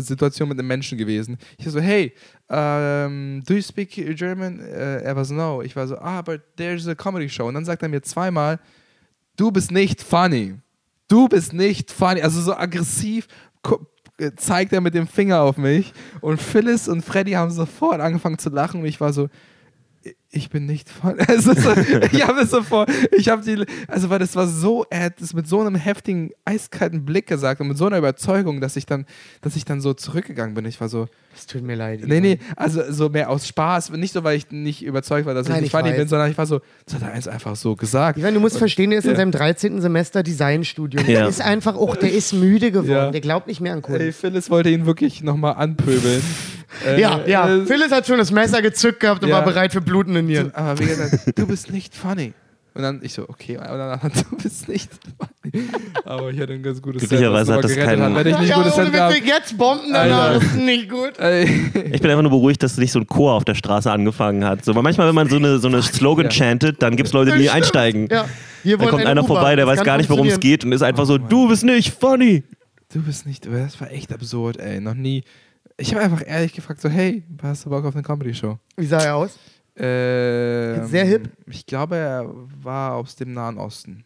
Situation 0.00 0.48
mit 0.48 0.58
einem 0.58 0.68
Menschen 0.68 0.96
gewesen. 0.96 1.36
Ich 1.58 1.66
so, 1.66 1.80
hey, 1.80 2.14
ähm, 2.48 3.42
do 3.46 3.54
you 3.54 3.62
speak 3.62 3.90
German? 4.16 4.60
Äh, 4.60 5.02
er 5.02 5.16
war 5.16 5.24
so, 5.24 5.34
no. 5.34 5.62
Ich 5.62 5.76
war 5.76 5.86
so, 5.86 5.98
ah, 5.98 6.22
but 6.22 6.40
there's 6.56 6.88
a 6.88 6.94
comedy 6.94 7.28
show. 7.28 7.46
Und 7.46 7.54
dann 7.54 7.64
sagt 7.64 7.82
er 7.82 7.88
mir 7.88 8.02
zweimal, 8.02 8.58
du 9.36 9.50
bist 9.50 9.70
nicht 9.70 10.02
funny. 10.02 10.54
Du 11.08 11.28
bist 11.28 11.52
nicht 11.52 11.90
funny. 11.90 12.22
Also 12.22 12.40
so 12.40 12.54
aggressiv 12.54 13.26
zeigt 14.36 14.72
er 14.72 14.80
mit 14.80 14.94
dem 14.94 15.06
Finger 15.06 15.40
auf 15.40 15.56
mich. 15.56 15.92
Und 16.20 16.40
Phyllis 16.40 16.88
und 16.88 17.02
Freddy 17.02 17.32
haben 17.32 17.50
sofort 17.50 18.00
angefangen 18.00 18.38
zu 18.38 18.50
lachen. 18.50 18.80
Und 18.80 18.86
ich 18.86 19.00
war 19.00 19.12
so, 19.12 19.28
ich 20.32 20.48
bin 20.50 20.66
nicht 20.66 20.88
voll. 20.88 21.16
Also 21.28 21.54
so, 21.54 21.70
ich 22.12 22.26
habe 22.26 22.40
es 22.42 22.50
so 22.50 22.62
vor, 22.62 22.86
ich 23.16 23.28
habe 23.28 23.42
die, 23.42 23.64
also 23.88 24.10
weil 24.10 24.18
das 24.20 24.36
war 24.36 24.46
so, 24.46 24.84
er 24.90 25.04
hat 25.06 25.20
es 25.20 25.34
mit 25.34 25.48
so 25.48 25.60
einem 25.60 25.74
heftigen, 25.74 26.30
eiskalten 26.44 27.04
Blick 27.04 27.26
gesagt 27.26 27.60
und 27.60 27.68
mit 27.68 27.76
so 27.76 27.86
einer 27.86 27.98
Überzeugung, 27.98 28.60
dass 28.60 28.76
ich 28.76 28.86
dann, 28.86 29.06
dass 29.40 29.56
ich 29.56 29.64
dann 29.64 29.80
so 29.80 29.92
zurückgegangen 29.92 30.54
bin. 30.54 30.64
Ich 30.66 30.80
war 30.80 30.88
so, 30.88 31.08
Es 31.34 31.46
tut 31.46 31.62
mir 31.62 31.74
leid. 31.74 32.02
nee, 32.06 32.20
nee, 32.20 32.38
also 32.56 32.82
so 32.90 33.08
mehr 33.08 33.28
aus 33.30 33.46
Spaß, 33.48 33.90
nicht 33.92 34.12
so, 34.12 34.22
weil 34.24 34.36
ich 34.36 34.50
nicht 34.50 34.84
überzeugt 34.84 35.26
war, 35.26 35.34
dass 35.34 35.46
ich 35.46 35.52
Nein, 35.52 35.62
nicht 35.62 35.72
ich 35.74 35.78
funny 35.78 35.90
weiß. 35.90 35.96
bin, 35.98 36.08
sondern 36.08 36.30
ich 36.30 36.38
war 36.38 36.46
so, 36.46 36.60
das 36.86 36.94
hat 36.94 37.02
er 37.02 37.12
eins 37.12 37.26
einfach 37.28 37.56
so 37.56 37.74
gesagt. 37.74 38.16
Ich 38.18 38.22
meine, 38.22 38.34
du 38.34 38.40
musst 38.40 38.58
verstehen, 38.58 38.90
der 38.90 39.00
ist 39.00 39.06
in 39.06 39.10
Ja. 39.12 39.16
seinem 39.16 39.32
13. 39.32 39.80
Semester 39.80 40.22
Designstudium. 40.22 41.04
Ja. 41.06 41.20
Der 41.20 41.28
ist 41.28 41.40
einfach 41.40 41.74
auch, 41.74 41.96
der 41.96 42.12
ist 42.12 42.32
müde 42.34 42.70
geworden. 42.70 42.90
Ja. 42.90 43.10
Der 43.10 43.20
glaubt 43.20 43.46
nicht 43.48 43.60
mehr 43.60 43.72
an 43.72 43.78
Ey, 43.84 43.98
Kunst. 43.98 44.20
Phyllis 44.20 44.48
wollte 44.50 44.70
ihn 44.70 44.86
wirklich 44.86 45.22
nochmal 45.22 45.54
anpöbeln. 45.54 46.22
Äh, 46.86 47.00
Ja, 47.00 47.20
ja. 47.26 47.48
äh, 47.56 47.66
Phyllis 47.66 47.90
hat 47.90 48.06
schon 48.06 48.18
das 48.18 48.30
Messer 48.30 48.62
gezückt 48.62 49.00
gehabt 49.00 49.22
und 49.22 49.28
Ja. 49.30 49.36
war 49.36 49.44
bereit 49.44 49.72
für 49.72 49.80
blutende 49.80 50.22
Nieren. 50.22 50.54
Aber 50.54 50.78
wie 50.78 50.86
gesagt, 50.86 51.14
du 51.38 51.46
bist 51.46 51.70
nicht 51.72 51.94
funny. 51.94 52.32
Und 52.72 52.82
dann 52.82 53.00
ich 53.02 53.12
so, 53.14 53.28
okay, 53.28 53.56
und 53.56 53.64
dann, 53.64 53.98
du 54.30 54.36
bist 54.40 54.68
nicht 54.68 54.88
funny. 55.18 55.64
Aber 56.04 56.30
ich 56.30 56.38
hatte 56.38 56.52
ein 56.52 56.62
ganz 56.62 56.80
gutes 56.80 57.00
Glücklicherweise 57.00 57.46
Set, 57.46 57.56
hat 57.56 57.64
das 57.64 57.72
aber 57.72 57.84
keinen- 57.84 58.02
hat. 58.14 58.24
Wenn 58.24 58.32
ich 58.32 58.38
nicht 58.38 58.48
ja, 58.50 58.56
gutes 58.56 58.74
ohne 58.74 58.84
Set 58.84 58.92
gehabt 58.94 59.14
Witz, 59.16 59.26
jetzt 59.26 59.58
Bomben 59.58 59.92
danach, 59.92 60.40
ist 60.40 60.54
nicht 60.56 60.88
gut. 60.88 61.12
Ich 61.18 62.00
bin 62.00 62.10
einfach 62.10 62.22
nur 62.22 62.30
beruhigt, 62.30 62.62
dass 62.62 62.76
nicht 62.78 62.92
so 62.92 63.00
ein 63.00 63.06
Chor 63.08 63.32
auf 63.34 63.44
der 63.44 63.56
Straße 63.56 63.90
angefangen 63.90 64.44
hat. 64.44 64.64
So, 64.64 64.72
weil 64.76 64.84
manchmal, 64.84 65.08
wenn 65.08 65.16
man 65.16 65.28
so 65.28 65.36
eine, 65.36 65.58
so 65.58 65.66
eine 65.66 65.82
Slogan 65.82 66.26
ja. 66.26 66.30
chantet, 66.30 66.80
dann 66.80 66.94
gibt 66.94 67.08
es 67.08 67.12
Leute, 67.12 67.32
die 67.32 67.38
nie 67.38 67.50
einsteigen. 67.50 68.06
Ja. 68.08 68.26
Hier 68.62 68.78
Dann 68.78 68.88
kommt 68.88 69.00
eine 69.02 69.10
einer 69.10 69.24
vorbei, 69.24 69.56
der 69.56 69.66
Das 69.66 69.78
weiß 69.78 69.84
gar 69.84 69.96
nicht, 69.96 70.08
worum 70.08 70.28
es 70.28 70.38
geht 70.38 70.64
und 70.64 70.70
ist 70.70 70.82
einfach 70.82 71.06
so, 71.06 71.18
du 71.18 71.48
bist 71.48 71.64
nicht 71.64 71.92
funny. 71.98 72.44
du 72.92 73.02
bist 73.02 73.26
nicht, 73.26 73.46
das 73.46 73.80
war 73.80 73.90
echt 73.90 74.12
absurd, 74.12 74.58
ey. 74.58 74.80
Noch 74.80 74.94
nie. 74.94 75.24
Ich 75.80 75.94
habe 75.94 76.04
einfach 76.04 76.22
ehrlich 76.26 76.52
gefragt, 76.52 76.80
so, 76.80 76.88
hey, 76.90 77.22
hast 77.42 77.64
du 77.64 77.70
Bock 77.70 77.84
auf 77.84 77.94
eine 77.94 78.02
Comedy-Show? 78.02 78.58
Wie 78.76 78.86
sah 78.86 78.98
er 79.00 79.16
aus? 79.16 79.38
Ähm, 79.76 80.86
Sehr 80.86 81.04
hip? 81.06 81.30
Ich 81.46 81.64
glaube, 81.64 81.96
er 81.96 82.26
war 82.62 82.96
aus 82.96 83.16
dem 83.16 83.32
Nahen 83.32 83.56
Osten. 83.56 84.04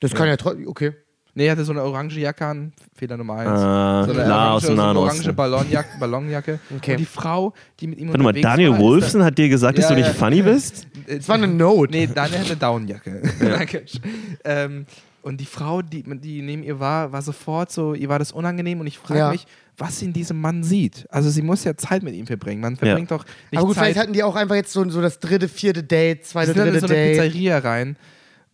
Das 0.00 0.14
kann 0.14 0.28
ja 0.28 0.36
trotzdem, 0.36 0.68
okay. 0.68 0.92
Nee, 1.34 1.46
er 1.46 1.52
hatte 1.52 1.64
so 1.64 1.72
eine 1.72 1.82
orange 1.82 2.18
Jacke 2.18 2.44
an, 2.44 2.72
Fehler 2.94 3.16
Nummer 3.16 3.36
eins. 3.36 3.48
Ah, 3.48 4.04
so 4.04 4.12
eine 4.12 4.24
klar, 4.24 4.52
aus 4.54 4.64
orange, 4.64 4.66
dem 4.66 4.66
so 4.66 4.72
eine 4.72 4.82
Nahen 4.82 4.96
orange 4.96 5.18
Osten. 5.20 5.36
Ballonjacke. 5.36 5.88
Ballonjacke. 6.00 6.60
Okay. 6.76 6.90
Und 6.92 7.00
die 7.00 7.04
Frau, 7.06 7.54
die 7.80 7.86
mit 7.86 7.98
ihm 8.00 8.08
Warte 8.08 8.22
mal, 8.22 8.28
unterwegs 8.30 8.42
Daniel 8.46 8.72
war, 8.72 8.78
Wolfson 8.80 9.24
hat 9.24 9.38
dir 9.38 9.48
gesagt, 9.48 9.78
dass 9.78 9.84
Ja, 9.84 9.90
du 9.90 9.94
nicht 9.96 10.08
ja. 10.08 10.14
funny 10.14 10.42
bist? 10.42 10.88
Das 11.06 11.28
war 11.28 11.36
eine 11.36 11.46
Note. 11.48 11.92
Nee, 11.92 12.08
Daniel 12.12 12.40
hatte 12.40 12.50
eine 12.50 12.56
Downjacke. 12.56 13.22
Danke. 13.40 13.84
ähm, 14.44 14.84
und 15.22 15.40
die 15.40 15.46
Frau, 15.46 15.82
die, 15.82 16.02
die 16.02 16.42
neben 16.42 16.62
ihr 16.62 16.78
war, 16.80 17.12
war 17.12 17.22
sofort 17.22 17.70
so, 17.72 17.94
ihr 17.94 18.08
war 18.08 18.18
das 18.18 18.32
unangenehm 18.32 18.80
und 18.80 18.86
ich 18.86 18.98
frage 18.98 19.20
Ja. 19.20 19.30
mich, 19.30 19.46
was 19.76 19.98
sie 19.98 20.06
in 20.06 20.12
diesem 20.12 20.40
Mann 20.40 20.62
sieht. 20.64 21.06
Also 21.10 21.30
sie 21.30 21.42
muss 21.42 21.64
ja 21.64 21.76
Zeit 21.76 22.02
mit 22.02 22.14
ihm 22.14 22.26
verbringen. 22.26 22.60
Man 22.60 22.76
verbringt 22.76 23.10
doch 23.10 23.24
nicht 23.50 23.58
Aber 23.58 23.66
gut, 23.66 23.76
Zeit. 23.76 23.84
vielleicht 23.84 23.98
hatten 24.00 24.12
die 24.12 24.22
auch 24.22 24.34
einfach 24.36 24.54
jetzt 24.56 24.72
so, 24.72 24.88
so 24.90 25.00
das 25.00 25.18
dritte, 25.20 25.48
vierte 25.48 25.82
Date, 25.84 26.24
zweite, 26.26 26.54
dann 26.54 26.68
in 26.68 26.72
dritte 26.74 26.88
so 26.88 26.92
eine 26.92 27.02
Date. 27.04 27.20
Pizzeria 27.22 27.58
rein. 27.58 27.96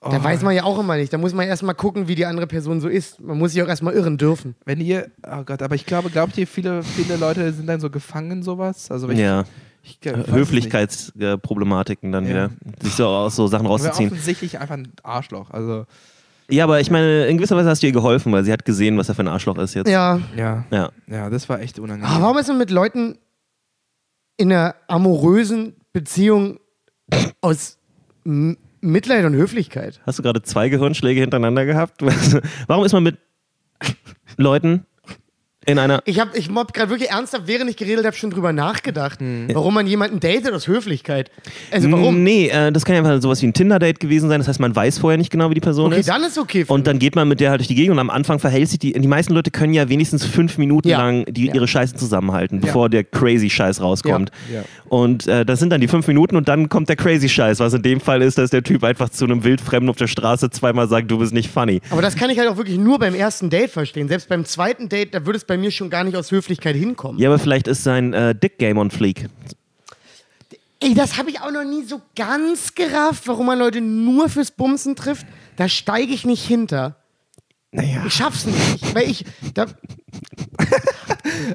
Oh, 0.02 0.10
Da 0.10 0.22
weiß 0.22 0.42
man 0.42 0.54
ja 0.54 0.64
auch 0.64 0.78
immer 0.78 0.96
nicht. 0.96 1.10
Da 1.14 1.16
muss 1.18 1.32
man 1.32 1.46
erstmal 1.48 1.74
gucken, 1.74 2.08
wie 2.08 2.14
die 2.14 2.26
andere 2.26 2.46
Person 2.46 2.78
so 2.82 2.88
ist. 2.88 3.20
Man 3.20 3.38
muss 3.38 3.52
sich 3.52 3.62
auch 3.62 3.68
erstmal 3.68 3.94
irren 3.94 4.18
dürfen. 4.18 4.54
wenn 4.66 4.80
ihr, 4.82 5.10
oh 5.26 5.44
Gott, 5.44 5.62
aber 5.62 5.74
ich 5.76 5.86
glaube, 5.86 6.10
glaubt 6.10 6.36
ihr, 6.36 6.46
viele, 6.46 6.82
viele 6.82 7.16
Leute 7.16 7.50
sind 7.54 7.66
dann 7.66 7.80
so 7.80 7.88
gefangen 7.88 8.30
in 8.30 8.42
sowas? 8.42 8.90
Also 8.90 9.08
ich, 9.08 9.18
Ja. 9.18 9.44
ich, 9.82 9.98
ich. 10.04 10.12
Höflichkeitsproblematiken 10.92 12.12
dann 12.12 12.24
Ja. 12.24 12.30
wieder. 12.30 12.50
Sich 12.82 12.92
so 12.94 13.06
aus 13.06 13.36
so 13.36 13.46
Sachen 13.46 13.66
Aber 13.66 13.76
rauszuziehen. 13.76 14.10
offensichtlich 14.10 14.58
einfach 14.58 14.74
ein 14.74 14.88
Arschloch. 15.02 15.50
Also, 15.50 15.86
Ja, 16.51 16.64
aber 16.64 16.80
ich 16.80 16.90
meine, 16.90 17.26
in 17.26 17.36
gewisser 17.38 17.57
Weise 17.57 17.70
hast 17.70 17.82
du 17.82 17.86
ihr 17.86 17.92
geholfen, 17.92 18.32
weil 18.32 18.45
sie 18.45 18.53
hat 18.53 18.64
gesehen, 18.64 18.99
was 18.99 19.09
er 19.09 19.14
für 19.14 19.22
ein 19.22 19.28
Arschloch 19.28 19.57
ist 19.59 19.74
jetzt. 19.74 19.88
Ja. 19.88 20.20
ja. 20.36 20.64
Ja. 20.70 20.90
Ja, 21.07 21.30
das 21.30 21.49
war 21.49 21.61
echt 21.61 21.78
unangenehm. 21.78 22.11
Aber 22.11 22.22
warum 22.22 22.38
ist 22.38 22.49
man 22.49 22.59
mit 22.59 22.70
Leuten 22.70 23.18
in 24.36 24.53
einer 24.53 24.74
amorösen 24.88 25.74
Beziehung 25.92 26.59
aus 27.40 27.78
M 28.24 28.57
Mitleid 28.80 29.24
und 29.24 29.34
Höflichkeit? 29.34 30.03
Hast 30.05 30.18
du 30.18 30.22
gerade 30.22 30.42
zwei 30.42 30.68
Gehirnschläge 30.68 31.18
hintereinander 31.18 31.64
gehabt? 31.64 32.03
Warum 32.66 32.84
ist 32.84 32.92
man 32.92 33.03
mit 33.03 33.16
Leuten 34.36 34.84
in 35.66 35.78
einer. 35.78 36.00
Ich 36.04 36.20
habe 36.20 36.36
ich 36.36 36.48
hab 36.48 36.72
gerade 36.74 36.90
wirklich 36.90 37.10
ernsthaft, 37.10 37.44
während 37.46 37.70
ich 37.70 37.76
geredet 37.76 38.04
habe, 38.06 38.16
schon 38.16 38.30
drüber 38.30 38.52
nachgedacht, 38.52 39.20
Hm. 39.20 39.48
warum 39.52 39.74
man 39.74 39.86
jemanden 39.86 40.20
datet 40.20 40.52
aus 40.52 40.66
Höflichkeit. 40.68 41.30
Also 41.70 41.90
warum? 41.90 42.22
Nee, 42.22 42.48
äh, 42.48 42.72
das 42.72 42.84
kann 42.84 42.94
ja 42.96 43.02
einfach 43.02 43.20
sowas 43.22 43.42
wie 43.42 43.46
ein 43.46 43.52
Tinder-Date 43.52 44.00
gewesen 44.00 44.28
sein. 44.28 44.40
Das 44.40 44.48
heißt, 44.48 44.60
man 44.60 44.74
weiß 44.74 44.98
vorher 44.98 45.18
nicht 45.18 45.30
genau, 45.30 45.50
wie 45.50 45.54
die 45.54 45.60
Person 45.60 45.86
Okay, 45.92 46.00
ist. 46.00 46.08
dann 46.08 46.22
ist 46.22 46.38
okay. 46.38 46.64
Und 46.68 46.86
dann 46.86 46.98
geht 46.98 47.14
man 47.16 47.28
mit 47.28 47.40
der 47.40 47.50
halt 47.50 47.60
durch 47.60 47.68
die 47.68 47.74
Gegend 47.74 47.92
und 47.92 47.98
am 47.98 48.10
Anfang 48.10 48.38
verhält 48.38 48.68
sich 48.68 48.78
die. 48.78 48.92
Die 48.92 49.08
meisten 49.08 49.32
Leute 49.34 49.50
können 49.50 49.74
ja 49.74 49.88
wenigstens 49.88 50.24
fünf 50.24 50.58
Minuten 50.58 50.88
Ja. 50.88 50.98
lang 50.98 51.24
die, 51.28 51.46
Ja. 51.46 51.54
ihre 51.54 51.68
Scheiße 51.68 51.94
zusammenhalten, 51.96 52.60
bevor 52.60 52.88
der 52.88 53.04
crazy 53.04 53.50
Scheiß 53.50 53.80
rauskommt. 53.80 54.30
Ja. 54.52 54.60
Ja. 54.60 54.64
Und 54.88 55.26
äh, 55.26 55.44
das 55.44 55.58
sind 55.60 55.70
dann 55.70 55.80
die 55.80 55.88
fünf 55.88 56.06
Minuten 56.06 56.36
und 56.36 56.48
dann 56.48 56.68
kommt 56.68 56.88
der 56.88 56.96
crazy 56.96 57.28
Scheiß, 57.28 57.58
was 57.60 57.74
in 57.74 57.82
dem 57.82 58.00
Fall 58.00 58.22
ist, 58.22 58.38
dass 58.38 58.50
der 58.50 58.62
Typ 58.62 58.84
einfach 58.84 59.08
zu 59.08 59.24
einem 59.24 59.42
Wildfremden 59.44 59.88
auf 59.90 59.96
der 59.96 60.06
Straße 60.06 60.50
zweimal 60.50 60.88
sagt, 60.88 61.10
du 61.10 61.18
bist 61.18 61.32
nicht 61.32 61.50
funny. 61.50 61.80
Aber 61.90 62.02
das 62.02 62.16
kann 62.16 62.30
ich 62.30 62.38
halt 62.38 62.48
auch 62.48 62.56
wirklich 62.56 62.78
nur 62.78 62.98
beim 62.98 63.14
ersten 63.14 63.50
Date 63.50 63.70
verstehen. 63.70 64.08
Selbst 64.08 64.28
beim 64.28 64.44
zweiten 64.44 64.88
Date, 64.88 65.14
da 65.14 65.26
würde 65.26 65.36
es 65.38 65.44
bei 65.44 65.53
mir 65.57 65.70
schon 65.70 65.90
gar 65.90 66.05
nicht 66.05 66.16
aus 66.16 66.30
Höflichkeit 66.30 66.76
hinkommen. 66.76 67.20
Ja, 67.20 67.28
aber 67.28 67.38
vielleicht 67.38 67.68
ist 67.68 67.84
sein 67.84 68.12
äh, 68.12 68.34
Dick-Game 68.34 68.78
on 68.78 68.90
Fleek. 68.90 69.28
Ey, 70.80 70.94
das 70.94 71.16
habe 71.16 71.30
ich 71.30 71.40
auch 71.40 71.50
noch 71.50 71.64
nie 71.64 71.82
so 71.84 72.02
ganz 72.14 72.74
gerafft, 72.74 73.26
warum 73.26 73.46
man 73.46 73.59
Leute 73.59 73.80
nur 73.80 74.28
fürs 74.28 74.50
Bumsen 74.50 74.96
trifft. 74.96 75.26
Da 75.57 75.68
steige 75.68 76.12
ich 76.12 76.26
nicht 76.26 76.44
hinter. 76.44 76.96
Naja. 77.77 78.05
Ich 78.07 78.14
schaff's 78.14 78.47
nicht. 78.47 78.95
Weil 78.95 79.11
ich. 79.11 79.25
Da, 79.53 79.66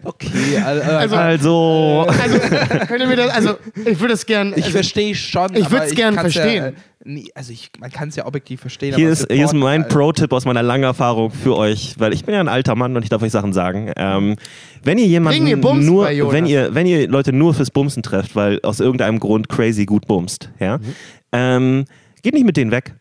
Okay, 0.03 0.57
also, 0.63 1.15
Also- 1.15 2.05
Also, 2.07 2.39
könnt 2.87 3.01
ihr 3.01 3.07
mir 3.07 3.15
das. 3.15 3.29
Also, 3.31 3.55
ich 3.85 3.99
würde 3.99 4.13
es 4.15 4.25
gern. 4.25 4.49
ich 4.55 4.63
Also, 4.65 4.71
verstehe 4.71 5.15
schon. 5.15 5.55
ich 5.55 5.65
aber 5.65 5.79
würd's 5.79 5.95
gern 5.95 6.15
verstehen. 6.15 6.63
Ja, 6.63 6.67
äh, 6.69 6.73
nee, 7.05 7.25
also 7.35 7.53
ich, 7.53 7.71
man 7.79 7.89
kann 7.89 8.09
es 8.09 8.15
ja 8.17 8.25
objektiv 8.25 8.59
verstehen. 8.59 8.95
hier 8.95 9.05
aber 9.07 9.13
ist, 9.13 9.31
hier 9.31 9.45
ist 9.45 9.53
mein 9.53 9.83
äh, 9.83 9.87
Pro-Tipp 9.87 10.33
aus 10.33 10.43
meiner 10.45 10.61
langen 10.63 10.83
Erfahrung 10.83 11.31
für 11.31 11.55
euch, 11.55 11.95
weil 11.99 12.11
ich 12.13 12.25
bin 12.25 12.33
ja 12.35 12.41
ein 12.41 12.49
alter 12.49 12.75
Mann 12.75 12.95
und 12.97 13.03
ich 13.03 13.09
darf 13.09 13.21
euch 13.21 13.31
Sachen 13.31 13.53
sagen. 13.53 13.91
Ähm, 13.95 14.35
wenn 14.83 14.97
ihr 14.97 15.07
jemanden 15.07 15.59
nur, 15.85 16.03
bei 16.05 16.13
Jonas. 16.13 16.33
wenn 16.33 16.45
ihr, 16.45 16.75
wenn 16.75 16.85
ihr 16.85 17.07
Leute 17.07 17.31
nur 17.31 17.53
fürs 17.53 17.71
Bumsen 17.71 18.03
trefft, 18.03 18.35
weil 18.35 18.59
aus 18.63 18.79
irgendeinem 18.81 19.19
Grund 19.19 19.47
crazy 19.47 19.85
gut 19.85 20.05
bumst, 20.07 20.49
ja, 20.59 20.77
Mhm. 20.79 20.83
ähm, 21.31 21.85
geht 22.23 22.33
nicht 22.33 22.45
mit 22.45 22.57
denen 22.57 22.71
weg. 22.71 22.95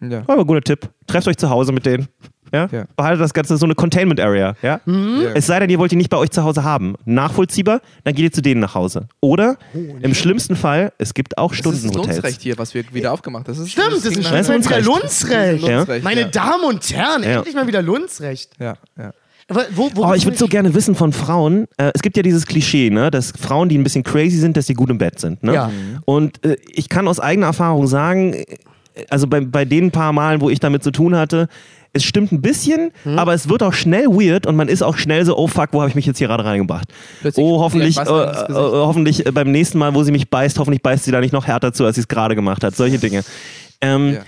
Ja. 0.00 0.22
Aber 0.26 0.44
guter 0.44 0.62
Tipp. 0.62 0.88
Trefft 1.06 1.28
euch 1.28 1.36
zu 1.36 1.48
Hause 1.50 1.72
mit 1.72 1.86
denen. 1.86 2.08
Ja? 2.52 2.68
Ja. 2.70 2.84
Behaltet 2.96 3.22
das 3.22 3.32
Ganze 3.34 3.56
so 3.56 3.64
eine 3.64 3.74
Containment 3.74 4.20
Area. 4.20 4.54
Ja? 4.62 4.80
Mhm. 4.84 5.20
Ja. 5.22 5.30
Es 5.34 5.46
sei 5.46 5.58
denn, 5.58 5.70
ihr 5.70 5.78
wollt 5.78 5.90
die 5.92 5.96
nicht 5.96 6.10
bei 6.10 6.16
euch 6.16 6.30
zu 6.30 6.44
Hause 6.44 6.64
haben. 6.64 6.94
Nachvollziehbar, 7.04 7.80
dann 8.04 8.14
geht 8.14 8.24
ihr 8.24 8.32
zu 8.32 8.42
denen 8.42 8.60
nach 8.60 8.74
Hause. 8.74 9.08
Oder 9.20 9.56
im 10.00 10.14
schlimmsten 10.14 10.56
Fall, 10.56 10.92
es 10.98 11.14
gibt 11.14 11.38
auch 11.38 11.50
Das 11.50 11.58
ist 11.58 11.66
das 11.66 11.78
Stundenhotels. 11.78 12.16
Lundsrecht 12.16 12.42
hier, 12.42 12.58
was 12.58 12.74
wir 12.74 12.84
wieder 12.92 13.12
aufgemacht 13.12 13.48
haben. 13.48 13.54
Das 13.54 13.58
ist, 13.58 13.72
Stimmt, 13.72 13.92
das 13.92 14.04
ist 14.04 14.22
schon 14.22 14.32
mal 14.32 14.64
wieder 14.64 14.80
Lundsrecht. 14.80 15.66
Ja. 15.66 15.84
Meine 16.02 16.20
ja. 16.22 16.28
Damen 16.28 16.64
und 16.64 16.90
Herren, 16.92 17.22
Ja. 17.22 17.36
endlich 17.38 17.54
mal 17.54 17.66
wieder 17.66 17.82
Lundsrecht. 17.82 18.50
Ja, 18.58 18.74
ja. 18.98 19.12
Aber 19.48 19.64
wo, 19.74 19.90
wo 19.94 20.06
Oh, 20.06 20.14
ich 20.14 20.24
würde 20.24 20.38
so 20.38 20.46
gerne 20.46 20.72
wissen 20.74 20.94
von 20.94 21.12
Frauen, 21.12 21.66
äh, 21.76 21.90
es 21.94 22.02
gibt 22.02 22.16
ja 22.16 22.22
dieses 22.22 22.46
Klischee, 22.46 22.90
ne, 22.90 23.10
dass 23.10 23.32
Frauen, 23.38 23.68
die 23.68 23.76
ein 23.76 23.82
bisschen 23.84 24.04
crazy 24.04 24.36
sind, 24.38 24.56
dass 24.56 24.66
sie 24.66 24.74
gut 24.74 24.88
im 24.88 24.98
Bett 24.98 25.18
sind. 25.18 25.42
Ne? 25.42 25.54
Ja. 25.54 25.70
Und 26.04 26.44
äh, 26.44 26.56
ich 26.70 26.88
kann 26.88 27.08
aus 27.08 27.18
eigener 27.18 27.48
Erfahrung 27.48 27.86
sagen, 27.86 28.34
äh, 28.34 28.44
also 29.10 29.26
bei, 29.26 29.40
bei 29.40 29.64
den 29.64 29.90
paar 29.90 30.12
Malen, 30.12 30.40
wo 30.40 30.48
ich 30.48 30.60
damit 30.60 30.82
zu 30.84 30.90
tun 30.90 31.16
hatte, 31.16 31.48
es 31.92 32.04
stimmt 32.04 32.32
ein 32.32 32.40
bisschen, 32.40 32.90
Hm. 33.04 33.18
aber 33.18 33.34
es 33.34 33.48
wird 33.48 33.62
auch 33.62 33.72
schnell 33.74 34.06
weird 34.06 34.46
und 34.46 34.56
man 34.56 34.68
ist 34.68 34.82
auch 34.82 34.96
schnell 34.96 35.24
so, 35.24 35.36
oh 35.36 35.46
fuck, 35.46 35.68
wo 35.72 35.80
habe 35.80 35.88
ich 35.90 35.94
mich 35.94 36.06
jetzt 36.06 36.18
hier 36.18 36.28
gerade 36.28 36.44
reingebracht? 36.44 36.88
Plötzlich 37.20 37.44
oh, 37.44 37.60
hoffentlich, 37.60 37.96
äh, 37.98 38.00
was 38.06 38.08
ins 38.08 38.40
äh, 38.42 38.46
Gesicht. 38.46 38.58
hoffentlich 38.74 39.26
äh, 39.26 39.30
beim 39.32 39.50
nächsten 39.50 39.78
Mal, 39.78 39.94
wo 39.94 40.02
sie 40.02 40.12
mich 40.12 40.30
beißt, 40.30 40.58
hoffentlich 40.58 40.82
beißt 40.82 41.04
sie 41.04 41.10
da 41.12 41.20
nicht 41.20 41.32
noch 41.32 41.46
härter 41.46 41.72
zu, 41.72 41.84
als 41.84 41.96
sie 41.96 42.00
es 42.02 42.08
gerade 42.08 42.34
gemacht 42.34 42.64
hat. 42.64 42.74
Solche 42.76 42.98
Dinge. 42.98 43.24
Ähm, 43.80 44.14
Ja. 44.14 44.20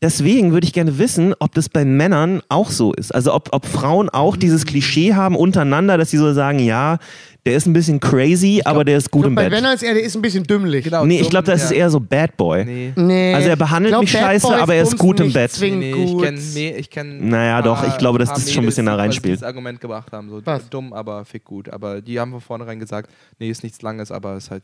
Deswegen 0.00 0.50
würde 0.52 0.66
ich 0.66 0.72
gerne 0.72 0.98
wissen, 0.98 1.32
ob 1.38 1.54
das 1.54 1.68
bei 1.68 1.84
Männern 1.84 2.42
auch 2.48 2.70
so 2.70 2.92
ist. 2.92 3.14
Also 3.14 3.32
ob, 3.32 3.50
ob 3.52 3.64
Frauen 3.66 4.08
auch 4.08 4.36
dieses 4.36 4.66
Klischee 4.66 5.14
haben 5.14 5.36
untereinander, 5.36 5.96
dass 5.96 6.10
sie 6.10 6.16
so 6.16 6.32
sagen, 6.32 6.58
ja, 6.58 6.98
der 7.44 7.56
ist 7.56 7.66
ein 7.66 7.72
bisschen 7.72 7.98
crazy, 7.98 8.62
aber 8.64 8.84
der 8.84 8.98
ist 8.98 9.10
gut 9.10 9.26
im 9.26 9.34
Bei 9.34 9.44
Bett. 9.44 9.52
Werner 9.52 9.74
ist 9.74 9.82
er, 9.82 9.94
der 9.94 10.02
ist 10.04 10.14
ein 10.14 10.22
bisschen 10.22 10.44
dümmlich. 10.44 10.84
Genau, 10.84 11.04
Nee, 11.04 11.20
ich 11.20 11.28
glaube, 11.28 11.46
das 11.46 11.60
ja. 11.60 11.66
ist 11.66 11.72
eher 11.72 11.90
so 11.90 11.98
Bad 11.98 12.36
Boy. 12.36 12.64
Nee. 12.64 12.92
Nee. 12.94 13.34
Also 13.34 13.48
er 13.48 13.56
behandelt 13.56 13.90
glaub, 13.92 14.02
mich 14.02 14.12
Bad 14.12 14.22
scheiße, 14.22 14.46
Boys 14.46 14.60
aber 14.60 14.74
er 14.76 14.82
ist 14.84 14.96
gut 14.96 15.18
im 15.20 15.32
Bett. 15.32 15.50
Nee, 15.60 15.90
ich 15.90 16.12
gut. 16.12 16.22
kenne 16.24 16.38
ich 16.38 16.90
kenn 16.90 17.28
Naja, 17.28 17.60
doch, 17.62 17.86
ich 17.86 17.98
glaube, 17.98 18.18
dass 18.20 18.28
das 18.32 18.52
schon 18.52 18.62
ein 18.62 18.66
bisschen 18.66 18.86
da 18.86 18.94
die 18.94 19.00
reinspielt. 19.00 19.36
das 19.40 19.42
Argument 19.42 19.80
gebracht 19.80 20.12
haben, 20.12 20.30
so 20.30 20.40
Was? 20.44 20.68
dumm, 20.70 20.92
aber 20.92 21.24
fick 21.24 21.44
gut. 21.44 21.68
Aber 21.68 22.00
die 22.00 22.20
haben 22.20 22.30
von 22.30 22.40
vornherein 22.40 22.78
gesagt, 22.78 23.10
nee, 23.40 23.50
ist 23.50 23.62
nichts 23.64 23.82
Langes, 23.82 24.12
aber 24.12 24.36
ist 24.36 24.50
halt. 24.50 24.62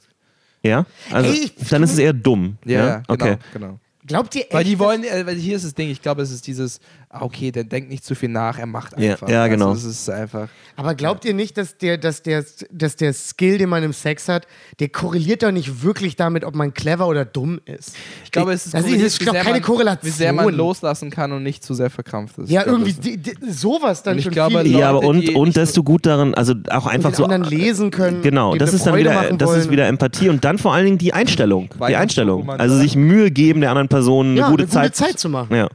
Ja? 0.63 0.87
Also 1.11 1.31
Ey, 1.33 1.51
dann 1.71 1.83
ist 1.83 1.93
es 1.93 1.99
eher 1.99 2.13
dumm. 2.13 2.59
Ja, 2.65 2.79
ja, 2.87 2.97
genau, 3.09 3.13
Okay. 3.15 3.37
genau. 3.53 3.79
Glaubt 4.07 4.35
ihr 4.37 4.43
echt? 4.43 4.55
Weil 4.55 4.65
die 4.65 4.73
dass- 4.77 4.81
wollen, 4.81 5.05
äh, 5.05 5.27
weil 5.27 5.37
hier 5.37 5.57
ist 5.57 5.65
das 5.65 5.75
Ding, 5.75 5.91
ich 5.91 6.01
glaube, 6.01 6.23
es 6.23 6.31
ist 6.31 6.47
dieses, 6.47 6.81
okay, 7.11 7.51
der 7.51 7.65
denkt 7.65 7.91
nicht 7.91 8.05
zu 8.05 8.15
viel 8.15 8.29
nach, 8.29 8.59
er 8.59 8.67
macht 8.67 8.99
Ja, 8.99 9.13
einfach. 9.13 9.29
ja, 9.29 9.47
genau. 9.49 9.71
Also, 9.71 9.89
es 9.89 10.01
ist 10.03 10.11
einfach. 10.11 10.49
Aber 10.77 10.95
glaubt 10.95 11.25
ihr 11.25 11.33
nicht, 11.35 11.57
dass 11.57 11.77
der, 11.79 11.97
dass, 11.99 12.23
der, 12.23 12.45
dass 12.71 12.97
der 12.97 13.13
Skill, 13.13 13.59
den 13.59 13.69
man 13.69 13.83
im 13.83 13.93
Sex 13.93 14.29
hat, 14.29 14.47
der 14.79 14.89
korreliert 14.91 15.43
doch 15.43 15.51
nicht 15.51 15.83
wirklich 15.83 16.17
damit, 16.17 16.45
ob 16.45 16.55
man 16.55 16.75
clever 16.75 17.09
oder 17.09 17.25
dumm 17.25 17.61
ist? 17.65 17.95
Ich 18.25 18.31
glaube, 18.31 18.53
es 18.53 18.67
ist, 18.67 18.75
Das 18.75 18.81
ist- 18.83 18.87
korreliert, 18.87 19.07
das 19.07 19.13
ist, 19.15 19.21
wie 19.21 19.25
glaub, 19.25 19.35
sehr 19.35 19.43
keine 19.45 19.55
man, 19.57 19.63
Korrelation. 19.63 20.07
Wie 20.07 20.11
sehr 20.17 20.33
man 20.33 20.55
loslassen 20.55 21.11
kann 21.11 21.33
und 21.33 21.43
nicht 21.43 21.65
zu 21.65 21.75
sehr 21.75 21.91
verkrampft 21.91 22.39
ist. 22.39 22.51
Ja, 22.51 22.61
Ich 22.61 22.67
glaube, 22.67 22.83
irgendwie 22.85 22.93
das- 22.93 23.01
die, 23.01 23.17
die, 23.47 23.53
sowas 23.53 24.03
dann 24.03 24.13
Und 24.13 24.19
ich 24.19 24.25
schon 24.25 24.33
glaube, 24.33 24.61
viel 24.63 24.79
Ja, 24.79 24.91
aber 24.91 25.01
und, 25.01 25.21
die 25.23 25.35
und 25.35 25.57
dass 25.57 25.73
du 25.73 25.83
gut 25.83 26.05
darin, 26.07 26.35
also 26.35 26.55
auch 26.71 26.87
einfach 26.87 27.11
den 27.11 27.17
so. 27.17 27.25
anderen 27.25 27.45
lesen 27.45 27.91
können. 27.91 28.23
Genau, 28.23 28.55
das 28.55 28.73
ist 28.75 28.87
dann 28.87 28.97
wieder, 28.97 29.33
das 29.33 29.57
ist 29.57 29.71
wieder 29.71 29.87
Empathie 29.89 30.29
und 30.29 30.45
dann 30.45 30.59
vor 30.59 30.75
allen 30.75 30.85
Dingen 30.85 30.99
die 30.99 31.13
Einstellung. 31.15 31.71
Die 31.89 31.97
Einstellung. 31.97 32.49
Also 32.51 32.77
sich 32.77 32.95
Mühe 32.97 33.31
geben, 33.31 33.61
der 33.63 33.71
anderen 33.71 33.89
Person 33.89 34.29
eine 34.33 34.41
ja, 34.41 34.51
gute 34.51 34.65
eine 34.65 34.71
Zeit. 34.71 34.83
gute 34.93 34.93
Zeit 34.93 35.19
zu 35.19 35.29
machen. 35.29 35.55
Ja. 35.57 35.69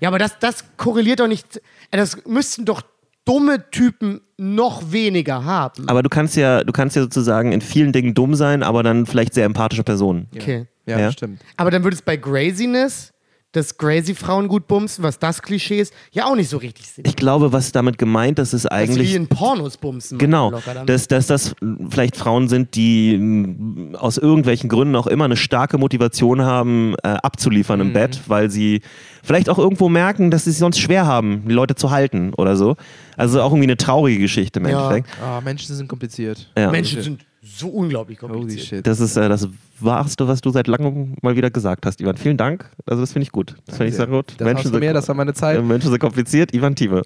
Ja, 0.00 0.08
aber 0.08 0.18
das, 0.18 0.38
das 0.38 0.64
korreliert 0.76 1.20
doch 1.20 1.28
nicht. 1.28 1.56
äh, 1.90 1.96
Das 1.96 2.24
müssten 2.26 2.64
doch 2.64 2.82
dumme 3.24 3.70
Typen 3.70 4.20
noch 4.36 4.92
weniger 4.92 5.44
haben. 5.44 5.88
Aber 5.88 6.02
du 6.02 6.08
kannst 6.08 6.36
ja, 6.36 6.62
du 6.62 6.72
kannst 6.72 6.94
ja 6.96 7.02
sozusagen 7.02 7.52
in 7.52 7.60
vielen 7.60 7.92
Dingen 7.92 8.14
dumm 8.14 8.34
sein, 8.34 8.62
aber 8.62 8.82
dann 8.82 9.06
vielleicht 9.06 9.34
sehr 9.34 9.44
empathische 9.46 9.82
Personen. 9.82 10.28
Okay. 10.34 10.66
Ja, 10.86 10.98
Ja. 11.00 11.10
stimmt. 11.12 11.40
Aber 11.56 11.70
dann 11.72 11.82
würde 11.82 11.96
es 11.96 12.02
bei 12.02 12.16
Craziness, 12.16 13.12
dass 13.56 13.76
crazy 13.76 14.14
Frauen 14.14 14.48
gut 14.48 14.66
bumsen, 14.68 15.02
was 15.02 15.18
das 15.18 15.42
Klischee 15.42 15.80
ist, 15.80 15.92
ja 16.12 16.26
auch 16.26 16.36
nicht 16.36 16.48
so 16.50 16.58
richtig 16.58 16.86
Sinn. 16.86 17.04
Ich 17.06 17.16
glaube, 17.16 17.52
was 17.52 17.72
damit 17.72 17.98
gemeint 17.98 18.38
ist, 18.38 18.52
ist 18.52 18.64
Das 18.64 18.64
ist 18.64 18.70
eigentlich. 18.70 19.10
wie 19.12 19.16
in 19.16 19.26
Pornos 19.26 19.76
bumsen. 19.78 20.18
Genau, 20.18 20.52
dass, 20.86 21.08
dass 21.08 21.26
das 21.26 21.54
vielleicht 21.90 22.16
Frauen 22.16 22.48
sind, 22.48 22.74
die 22.76 23.16
mh, 23.18 23.98
aus 23.98 24.18
irgendwelchen 24.18 24.68
Gründen 24.68 24.94
auch 24.96 25.06
immer 25.06 25.24
eine 25.24 25.36
starke 25.36 25.78
Motivation 25.78 26.42
haben, 26.42 26.94
äh, 27.02 27.08
abzuliefern 27.08 27.80
Mhm. 27.80 27.86
im 27.86 27.92
Bett, 27.92 28.20
weil 28.26 28.50
sie 28.50 28.82
vielleicht 29.22 29.48
auch 29.48 29.58
irgendwo 29.58 29.88
merken, 29.88 30.30
dass 30.30 30.44
sie 30.44 30.50
es 30.50 30.58
sonst 30.58 30.78
schwer 30.78 31.06
haben, 31.06 31.42
die 31.48 31.52
Leute 31.54 31.74
zu 31.74 31.90
halten 31.90 32.32
oder 32.36 32.56
so. 32.56 32.76
Also 33.16 33.40
auch 33.42 33.50
irgendwie 33.50 33.64
eine 33.66 33.76
traurige 33.76 34.20
Geschichte 34.20 34.60
im 34.60 34.66
Ja. 34.68 34.82
Endeffekt. 34.92 35.08
Ah, 35.22 35.40
Menschen 35.40 35.74
sind 35.74 35.88
kompliziert. 35.88 36.50
Ja. 36.56 36.70
Menschen 36.70 37.02
sind 37.02 37.20
so 37.46 37.68
unglaublich 37.68 38.20
Holy 38.22 38.32
kompliziert. 38.32 38.66
shit. 38.66 38.86
Das 38.86 39.00
ist 39.00 39.16
äh, 39.16 39.28
das 39.28 39.48
Wahrste, 39.80 40.26
was 40.26 40.40
du 40.40 40.50
seit 40.50 40.66
langem 40.66 41.14
mal 41.22 41.36
wieder 41.36 41.50
gesagt 41.50 41.86
hast, 41.86 42.00
Ivan. 42.00 42.16
Vielen 42.16 42.36
Dank. 42.36 42.68
Also 42.86 43.02
das 43.02 43.12
finde 43.12 43.24
ich 43.24 43.32
gut. 43.32 43.54
Das 43.66 43.76
finde 43.76 43.90
ich 43.90 43.96
sehr 43.96 44.06
gut. 44.06 44.34
Das 44.38 44.54
hast 44.54 44.64
du 44.74 44.78
mir, 44.78 44.92
das 44.92 45.06
war 45.08 45.14
meine 45.14 45.34
Zeit. 45.34 45.62
Menschen 45.62 45.90
sind 45.90 45.98
kompliziert. 46.00 46.54
Ivan 46.54 46.74
Thieme. 46.74 47.02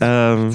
ähm, 0.00 0.50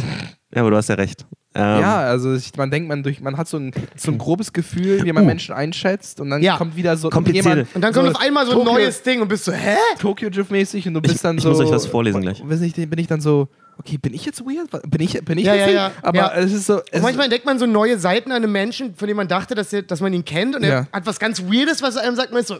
ja, 0.54 0.62
aber 0.62 0.72
du 0.72 0.78
hast 0.78 0.90
ja 0.90 0.96
recht. 0.96 1.26
Ähm, 1.58 1.80
ja, 1.82 2.00
also 2.00 2.34
ich, 2.36 2.56
man 2.58 2.70
denkt, 2.70 2.90
man, 2.90 3.02
durch, 3.02 3.22
man 3.22 3.38
hat 3.38 3.48
so 3.48 3.56
ein, 3.58 3.72
so 3.96 4.12
ein 4.12 4.18
grobes 4.18 4.52
Gefühl, 4.52 5.04
wie 5.06 5.14
man 5.14 5.24
Uh. 5.24 5.28
Menschen 5.28 5.56
einschätzt 5.56 6.20
und 6.20 6.30
dann 6.30 6.42
Ja. 6.44 6.58
kommt 6.58 6.76
wieder 6.76 6.98
so 6.98 7.10
jemand, 7.10 7.74
Und 7.74 7.82
dann 7.82 7.94
kommt 7.94 8.10
auf 8.10 8.20
einmal 8.22 8.46
so 8.46 8.52
ein 8.52 8.58
Tokyo- 8.58 8.74
neues 8.74 9.02
Ding 9.04 9.22
und 9.22 9.30
bist 9.30 9.46
so, 9.46 9.54
hä? 9.54 9.78
Tokyo 10.00 10.30
Drift 10.30 10.52
mäßig 10.52 10.86
und 10.88 10.96
du 10.96 11.02
bist 11.02 11.24
dann 11.24 11.38
ich 11.38 11.44
so. 11.44 11.50
muss 11.50 11.60
euch 11.60 11.72
was 11.72 11.86
vorlesen 11.86 12.22
gleich. 12.22 12.42
Weiß 12.46 12.60
nicht, 12.60 12.76
bin 12.76 13.00
ich 13.00 13.08
dann 13.08 13.22
so, 13.22 13.48
okay, 13.78 13.98
bin 13.98 14.14
ich 14.14 14.26
jetzt 14.26 14.42
weird? 14.46 14.70
Bin 14.90 15.02
ich, 15.02 15.14
bin 15.26 15.38
ich 15.38 15.46
Ja, 15.46 15.56
jetzt 15.56 15.62
ja, 15.74 15.84
weird? 15.84 15.94
ja. 15.96 16.04
Aber 16.04 16.18
Ja. 16.18 16.34
es 16.36 16.54
ist 16.54 16.66
so. 16.68 16.82
Es 16.92 16.98
Und 16.98 17.04
manchmal 17.04 17.26
entdeckt 17.26 17.46
man 17.46 17.60
so 17.60 17.66
neue 17.66 17.98
Seiten 18.00 18.32
an 18.32 18.38
einem 18.38 18.52
Menschen, 18.52 18.96
von 18.96 19.08
dem 19.08 19.18
man 19.18 19.28
dachte, 19.28 19.56
dass, 19.56 19.72
er, 19.74 19.82
dass 19.84 20.02
man 20.02 20.14
ihn 20.14 20.26
kennt 20.26 20.56
und 20.56 20.64
er 20.64 20.88
hat 20.92 21.06
was 21.06 21.20
ganz 21.20 21.42
Weirdes, 21.44 21.82
was 21.82 21.96
er 21.96 22.04
einem 22.04 22.16
sagt. 22.16 22.32
Man 22.32 22.42
ist 22.42 22.48
so, 22.48 22.58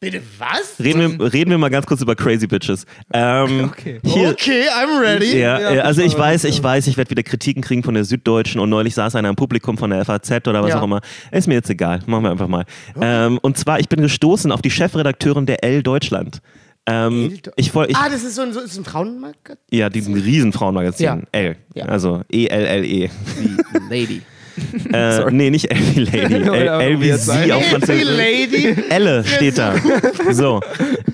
bitte 0.00 0.22
was? 0.38 0.74
Reden 0.78 1.18
wir, 1.18 1.32
reden 1.32 1.50
wir 1.50 1.58
mal 1.58 1.70
ganz 1.70 1.84
kurz 1.86 2.00
über 2.02 2.14
Crazy 2.14 2.46
Bitches. 2.46 2.84
Ähm, 3.12 3.64
Okay. 3.72 4.00
Hier, 4.04 4.30
Okay, 4.30 4.64
I'm 4.68 5.00
ready. 5.00 5.38
Ja, 5.38 5.60
Ja, 5.60 5.70
äh, 5.74 5.80
also 5.80 6.02
ich 6.02 6.16
weiß, 6.16 6.44
ich 6.44 6.62
weiß, 6.62 6.86
ich 6.86 6.96
werde 6.96 7.10
wieder 7.10 7.22
Kritiken 7.22 7.62
kriegen 7.62 7.82
von 7.82 7.94
der 7.94 8.04
Süddeutschen 8.04 8.60
und 8.60 8.70
neulich 8.70 8.94
saß 8.94 9.16
einer 9.16 9.28
im 9.28 9.36
Publikum 9.36 9.76
von 9.78 9.90
der 9.90 10.04
FAZ 10.04 10.30
oder 10.46 10.62
was 10.62 10.70
Ja. 10.70 10.78
auch 10.80 10.84
immer. 10.84 11.00
Ist 11.32 11.48
mir 11.48 11.54
jetzt 11.54 11.70
egal, 11.70 12.00
machen 12.06 12.22
wir 12.24 12.30
einfach 12.30 12.48
mal. 12.48 12.64
Ähm, 13.00 13.38
und 13.42 13.58
zwar, 13.58 13.80
ich 13.80 13.88
bin 13.88 14.00
gestoßen 14.00 14.52
auf 14.52 14.62
die 14.62 14.70
Chefredakteurin 14.70 15.46
der 15.46 15.64
L 15.64 15.82
Deutschland. 15.82 16.40
Ähm, 16.90 17.30
L- 17.44 17.52
ich 17.56 17.70
voll, 17.70 17.86
ich, 17.90 17.96
Ah, 17.96 18.08
das 18.08 18.22
ist 18.24 18.34
so 18.36 18.42
ein, 18.42 18.52
so, 18.52 18.60
ist 18.60 18.76
ein 18.78 18.84
Frauenmarkt? 18.84 19.58
ja, 19.70 19.90
diesen 19.90 20.14
riesen 20.14 20.52
Frauenmagazin. 20.52 21.04
Ja. 21.04 21.18
L. 21.32 21.56
Ja. 21.74 21.84
Also 21.86 22.22
E-L-L-E. 22.30 23.10
Lady. 23.90 24.22
Äh, 24.92 25.30
nee, 25.30 25.50
nicht 25.50 25.66
L 25.70 25.78
wie 25.94 26.00
Lady. 26.00 26.34
L, 26.34 26.48
Oder 26.50 26.80
L 26.80 27.00
wie 27.00 27.08
weird 27.10 27.20
sein. 27.20 27.44
sie 27.44 27.52
auf 27.52 27.64
Französisch. 27.66 28.08
Lady. 28.16 28.76
Elle 28.88 29.24
steht 29.26 29.58
da. 29.58 29.74
So. 30.30 30.60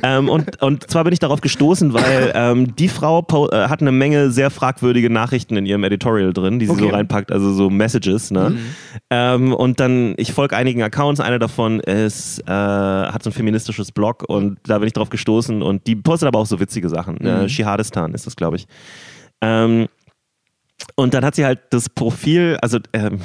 Ähm, 0.02 0.28
und, 0.28 0.60
und 0.62 0.88
zwar 0.90 1.04
bin 1.04 1.12
ich 1.12 1.18
darauf 1.18 1.40
gestoßen, 1.40 1.92
weil 1.94 2.32
ähm, 2.34 2.76
die 2.76 2.88
Frau 2.88 3.24
äh, 3.50 3.68
hat 3.68 3.80
eine 3.80 3.90
Menge 3.92 4.30
sehr 4.30 4.50
fragwürdige 4.50 5.10
Nachrichten 5.10 5.56
in 5.56 5.66
ihrem 5.66 5.82
Editorial 5.84 6.32
drin, 6.32 6.58
die 6.58 6.66
sie 6.66 6.74
so 6.74 6.84
Okay. 6.84 6.94
reinpackt, 6.94 7.32
also 7.32 7.52
so 7.52 7.70
Messages. 7.70 8.30
Ne? 8.30 8.56
Ähm, 9.10 9.52
und 9.54 9.80
dann, 9.80 10.14
ich 10.18 10.32
folge 10.32 10.56
einigen 10.56 10.82
Accounts, 10.82 11.20
einer 11.20 11.38
davon 11.38 11.80
ist, 11.80 12.40
äh, 12.46 12.50
hat 12.50 13.22
so 13.22 13.30
ein 13.30 13.32
feministisches 13.32 13.92
Blog 13.92 14.24
und 14.28 14.58
da 14.64 14.78
bin 14.78 14.86
ich 14.86 14.92
drauf 14.92 15.08
gestoßen 15.10 15.62
und 15.62 15.86
die 15.86 15.96
postet 15.96 16.28
aber 16.28 16.38
auch 16.40 16.46
so 16.46 16.60
witzige 16.60 16.88
Sachen. 16.88 17.18
Äh, 17.24 17.48
Shihadistan 17.48 18.12
ist 18.14 18.26
das, 18.26 18.36
glaube 18.36 18.56
ich. 18.56 18.66
Ähm, 19.40 19.86
und 20.96 21.14
dann 21.14 21.24
hat 21.24 21.34
sie 21.34 21.44
halt 21.44 21.60
das 21.70 21.88
Profil, 21.88 22.58
also 22.62 22.78
ähm, 22.92 23.20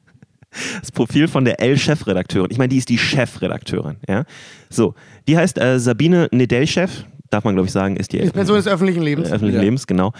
das 0.80 0.90
Profil 0.92 1.28
von 1.28 1.44
der 1.44 1.60
L-Chefredakteurin. 1.60 2.50
Ich 2.50 2.58
meine, 2.58 2.68
die 2.68 2.78
ist 2.78 2.88
die 2.88 2.98
Chefredakteurin. 2.98 3.96
Ja? 4.08 4.24
So, 4.68 4.94
die 5.28 5.36
heißt 5.36 5.58
äh, 5.58 5.78
Sabine 5.78 6.28
Nedelchef, 6.32 7.04
darf 7.30 7.44
man 7.44 7.54
glaube 7.54 7.66
ich 7.66 7.72
sagen, 7.72 7.96
ist 7.96 8.12
die 8.12 8.18
Ist 8.18 8.32
Person 8.32 8.56
des 8.56 8.66
öffentlichen 8.66 9.02
Lebens. 9.02 9.28
öffentlichen 9.30 9.56
Ja. 9.58 9.62
Lebens, 9.62 9.86
genau. 9.86 10.12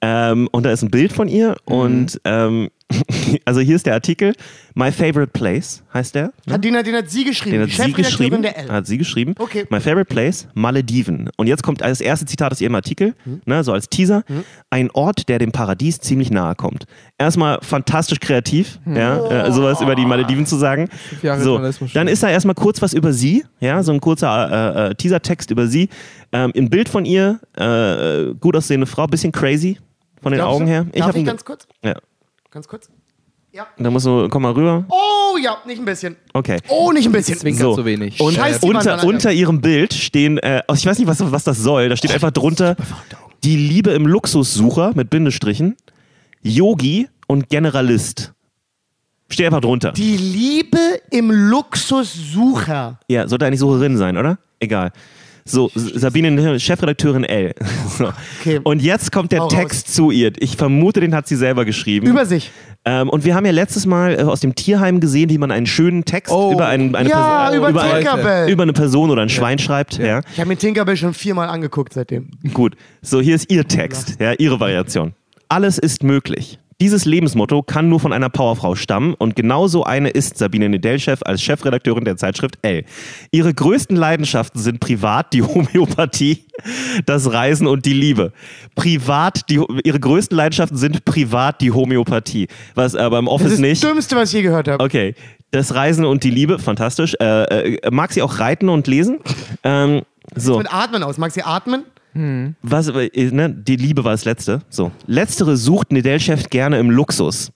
Ähm, 0.00 0.48
und 0.52 0.64
da 0.66 0.70
ist 0.72 0.82
ein 0.82 0.90
Bild 0.90 1.12
von 1.12 1.28
ihr 1.28 1.56
und 1.64 2.20
ähm, 2.24 2.68
also 3.44 3.60
hier 3.60 3.74
ist 3.76 3.86
der 3.86 3.94
Artikel. 3.94 4.32
My 4.74 4.92
favorite 4.92 5.28
place 5.32 5.82
heißt 5.92 6.14
der. 6.14 6.32
Hat, 6.48 6.62
den, 6.62 6.76
hat, 6.76 6.86
den 6.86 6.94
hat 6.94 7.10
sie 7.10 7.24
geschrieben. 7.24 7.58
Den 7.58 7.62
hat 7.62 7.70
sie 7.86 7.92
geschrieben. 7.92 8.42
der 8.42 8.56
L. 8.58 8.68
Hat 8.70 8.86
sie 8.86 8.96
geschrieben. 8.98 9.34
Okay. 9.38 9.64
My 9.70 9.80
favorite 9.80 10.04
place, 10.06 10.46
Malediven. 10.54 11.28
Und 11.36 11.46
jetzt 11.48 11.62
kommt 11.62 11.80
das 11.80 12.00
erste 12.00 12.26
Zitat 12.26 12.52
aus 12.52 12.60
ihrem 12.60 12.74
Artikel, 12.74 13.14
Hm. 13.24 13.40
ne, 13.44 13.64
so 13.64 13.72
als 13.72 13.88
Teaser. 13.88 14.22
Ein 14.70 14.90
Ort, 14.92 15.28
der 15.28 15.38
dem 15.38 15.50
Paradies 15.52 15.98
ziemlich 15.98 16.30
nahe 16.30 16.54
kommt. 16.54 16.86
Erstmal 17.18 17.58
fantastisch 17.62 18.20
kreativ, 18.20 18.78
ja, 18.86 19.46
äh, 19.46 19.52
sowas 19.52 19.80
über 19.80 19.94
die 19.96 20.04
Malediven 20.06 20.46
zu 20.46 20.56
sagen. 20.56 20.88
So, 21.38 21.60
dann 21.94 22.08
ist 22.08 22.22
da 22.22 22.28
erstmal 22.30 22.54
kurz 22.54 22.82
was 22.82 22.92
über 22.92 23.12
sie, 23.12 23.44
ja, 23.60 23.82
so 23.82 23.92
ein 23.92 24.00
kurzer 24.00 24.86
äh, 24.86 24.90
äh, 24.90 24.94
Teasertext 24.94 25.50
über 25.50 25.66
sie. 25.66 25.88
Ähm, 26.32 26.52
ein 26.56 26.70
Bild 26.70 26.88
von 26.88 27.04
ihr, 27.04 27.40
äh, 27.56 28.34
gut 28.38 28.54
aussehende 28.56 28.86
Frau, 28.86 29.06
bisschen 29.06 29.32
crazy 29.32 29.78
von 30.22 30.32
den 30.32 30.38
Glaubst 30.38 30.54
Augen 30.56 30.66
du? 30.66 30.70
her. 30.72 30.86
Darf 30.92 31.08
hab 31.08 31.16
ich 31.16 31.24
ganz 31.24 31.44
kurz? 31.44 31.66
ja. 31.82 31.94
Ganz 32.56 32.68
kurz? 32.68 32.88
Ja. 33.52 33.66
Da 33.76 33.90
musst 33.90 34.06
du, 34.06 34.30
komm 34.30 34.44
mal 34.44 34.52
rüber. 34.52 34.86
Oh 34.88 35.36
ja, 35.36 35.58
nicht 35.66 35.78
ein 35.78 35.84
bisschen. 35.84 36.16
Okay. 36.32 36.56
Oh, 36.68 36.90
nicht 36.90 37.04
ein 37.04 37.12
bisschen. 37.12 37.36
Zwinkert 37.36 37.60
So. 37.60 37.74
zu 37.74 37.84
wenig. 37.84 38.18
Und 38.18 38.32
Scheiß 38.32 38.62
unter, 38.62 39.04
unter 39.04 39.30
ihrem 39.30 39.60
Bild 39.60 39.92
stehen, 39.92 40.38
äh, 40.38 40.62
ich 40.72 40.86
weiß 40.86 40.98
nicht, 40.98 41.06
was, 41.06 41.20
was 41.30 41.44
das 41.44 41.58
soll, 41.58 41.90
da 41.90 41.96
steht 41.98 42.12
einfach 42.12 42.30
drunter, 42.30 42.74
die 43.44 43.56
Liebe 43.58 43.90
im 43.90 44.06
Luxussucher 44.06 44.92
mit 44.94 45.10
Bindestrichen, 45.10 45.76
Yogi 46.40 47.10
und 47.26 47.50
Generalist. 47.50 48.32
Steht 49.28 49.44
einfach 49.44 49.60
drunter. 49.60 49.92
Die 49.92 50.16
Liebe 50.16 50.78
im 51.10 51.30
Luxussucher. 51.30 53.00
Ja, 53.06 53.28
sollte 53.28 53.44
eigentlich 53.44 53.60
Sucherin 53.60 53.98
sein, 53.98 54.16
oder? 54.16 54.38
Egal. 54.60 54.92
So, 55.48 55.70
Sabine, 55.74 56.58
Chefredakteurin 56.60 57.24
L. 57.24 57.54
So. 57.96 58.12
Okay. 58.40 58.60
Und 58.62 58.82
jetzt 58.82 59.12
kommt 59.12 59.32
der 59.32 59.40
Hau 59.40 59.44
raus. 59.44 59.54
Text 59.54 59.94
zu 59.94 60.10
ihr. 60.10 60.32
Ich 60.38 60.56
vermute, 60.56 61.00
den 61.00 61.14
hat 61.14 61.26
sie 61.28 61.36
selber 61.36 61.64
geschrieben. 61.64 62.06
Über 62.06 62.26
sich. 62.26 62.50
ähm, 62.84 63.08
und 63.08 63.24
wir 63.24 63.34
haben 63.34 63.46
ja 63.46 63.52
letztes 63.52 63.86
Mal 63.86 64.18
äh, 64.18 64.22
aus 64.24 64.40
dem 64.40 64.54
Tierheim 64.54 65.00
gesehen, 65.00 65.30
wie 65.30 65.38
man 65.38 65.50
einen 65.52 65.66
schönen 65.66 66.04
Text 66.04 66.32
Oh. 66.34 66.52
über, 66.52 66.66
einen, 66.66 66.94
eine 66.94 67.08
ja, 67.08 67.44
Person, 67.50 67.58
über, 67.58 67.68
über, 67.70 67.82
ein, 67.82 68.48
über 68.48 68.62
eine 68.64 68.72
Person 68.72 69.10
oder 69.10 69.22
ein 69.22 69.28
Schwein 69.28 69.58
schreibt. 69.58 69.98
Ja. 69.98 70.20
ich 70.32 70.38
habe 70.40 70.48
mir 70.48 70.56
Tinkerbell 70.56 70.96
schon 70.96 71.14
viermal 71.14 71.48
angeguckt 71.48 71.92
seitdem. 71.94 72.30
Gut, 72.52 72.74
so 73.00 73.20
hier 73.20 73.36
ist 73.36 73.50
ihr 73.50 73.66
Text, 73.66 74.16
ja, 74.20 74.32
ihre 74.32 74.58
Variation. 74.60 75.14
Alles 75.48 75.78
ist 75.78 76.02
möglich. 76.02 76.58
Dieses 76.78 77.06
Lebensmotto 77.06 77.62
kann 77.62 77.88
nur 77.88 78.00
von 78.00 78.12
einer 78.12 78.28
Powerfrau 78.28 78.74
stammen 78.74 79.14
und 79.14 79.34
genauso 79.34 79.84
eine 79.84 80.10
ist 80.10 80.36
Sabine 80.36 80.68
Nedelchef 80.68 81.20
als 81.24 81.40
Chefredakteurin 81.40 82.04
der 82.04 82.18
Zeitschrift 82.18 82.58
L. 82.60 82.84
Ihre 83.30 83.54
größten 83.54 83.96
Leidenschaften 83.96 84.60
sind 84.60 84.78
privat 84.78 85.32
die 85.32 85.42
Homöopathie, 85.42 86.44
das 87.06 87.32
Reisen 87.32 87.66
und 87.66 87.86
die 87.86 87.94
Liebe. 87.94 88.32
Privat 88.74 89.48
die 89.48 89.58
ihre 89.84 89.98
größten 89.98 90.36
Leidenschaften 90.36 90.76
sind 90.76 91.06
privat 91.06 91.62
die 91.62 91.72
Homöopathie, 91.72 92.48
was 92.74 92.94
aber 92.94 93.20
im 93.20 93.24
Das 93.24 93.32
Office 93.34 93.52
ist 93.52 93.60
nicht. 93.60 93.82
das 93.82 93.90
Dümmste, 93.90 94.16
was 94.16 94.28
ich 94.28 94.34
je 94.34 94.42
gehört 94.42 94.68
habe. 94.68 94.84
Okay, 94.84 95.14
das 95.52 95.74
Reisen 95.74 96.04
und 96.04 96.24
die 96.24 96.30
Liebe, 96.30 96.58
fantastisch. 96.58 97.14
Äh, 97.18 97.76
äh, 97.76 97.90
mag 97.90 98.12
sie 98.12 98.20
auch 98.20 98.38
reiten 98.38 98.68
und 98.68 98.86
lesen? 98.86 99.20
Ähm, 99.64 100.02
so. 100.34 100.58
Mit 100.58 100.70
Atmen 100.74 101.02
aus. 101.02 101.16
Mag 101.16 101.32
sie 101.32 101.42
atmen? 101.42 101.84
Was, 102.62 102.88
äh, 102.88 103.30
ne, 103.30 103.50
die 103.50 103.76
Liebe 103.76 104.04
war 104.04 104.12
das 104.12 104.24
letzte. 104.24 104.62
So. 104.70 104.90
Letztere 105.06 105.56
sucht 105.56 105.92
Nedelchef 105.92 106.48
gerne 106.50 106.78
im 106.78 106.90
Luxus. 106.90 107.50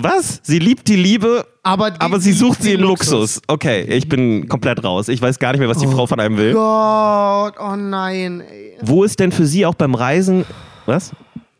Was? 0.00 0.40
Sie 0.44 0.60
liebt 0.60 0.86
die 0.86 0.94
Liebe, 0.96 1.44
Aber, 1.64 1.90
die- 1.90 2.00
aber 2.00 2.20
sie 2.20 2.32
sucht 2.32 2.62
sie 2.62 2.72
im 2.74 2.82
Luxus. 2.82 3.42
Okay, 3.48 3.82
ich 3.82 4.08
bin 4.08 4.46
komplett 4.48 4.84
raus. 4.84 5.08
Ich 5.08 5.20
weiß 5.20 5.40
gar 5.40 5.50
nicht 5.52 5.58
mehr, 5.58 5.68
was 5.68 5.78
die 5.78 5.88
Frau 5.88 6.06
von 6.06 6.20
einem 6.20 6.36
will. 6.36 6.52
Gott, 6.52 7.54
oh 7.60 7.74
nein. 7.74 8.40
Ey. 8.42 8.76
Wo 8.80 9.02
ist 9.02 9.18
denn 9.18 9.32
für 9.32 9.44
sie 9.46 9.66
auch 9.66 9.74
beim 9.74 9.94
Reisen. 9.96 10.44
Was? 10.86 11.10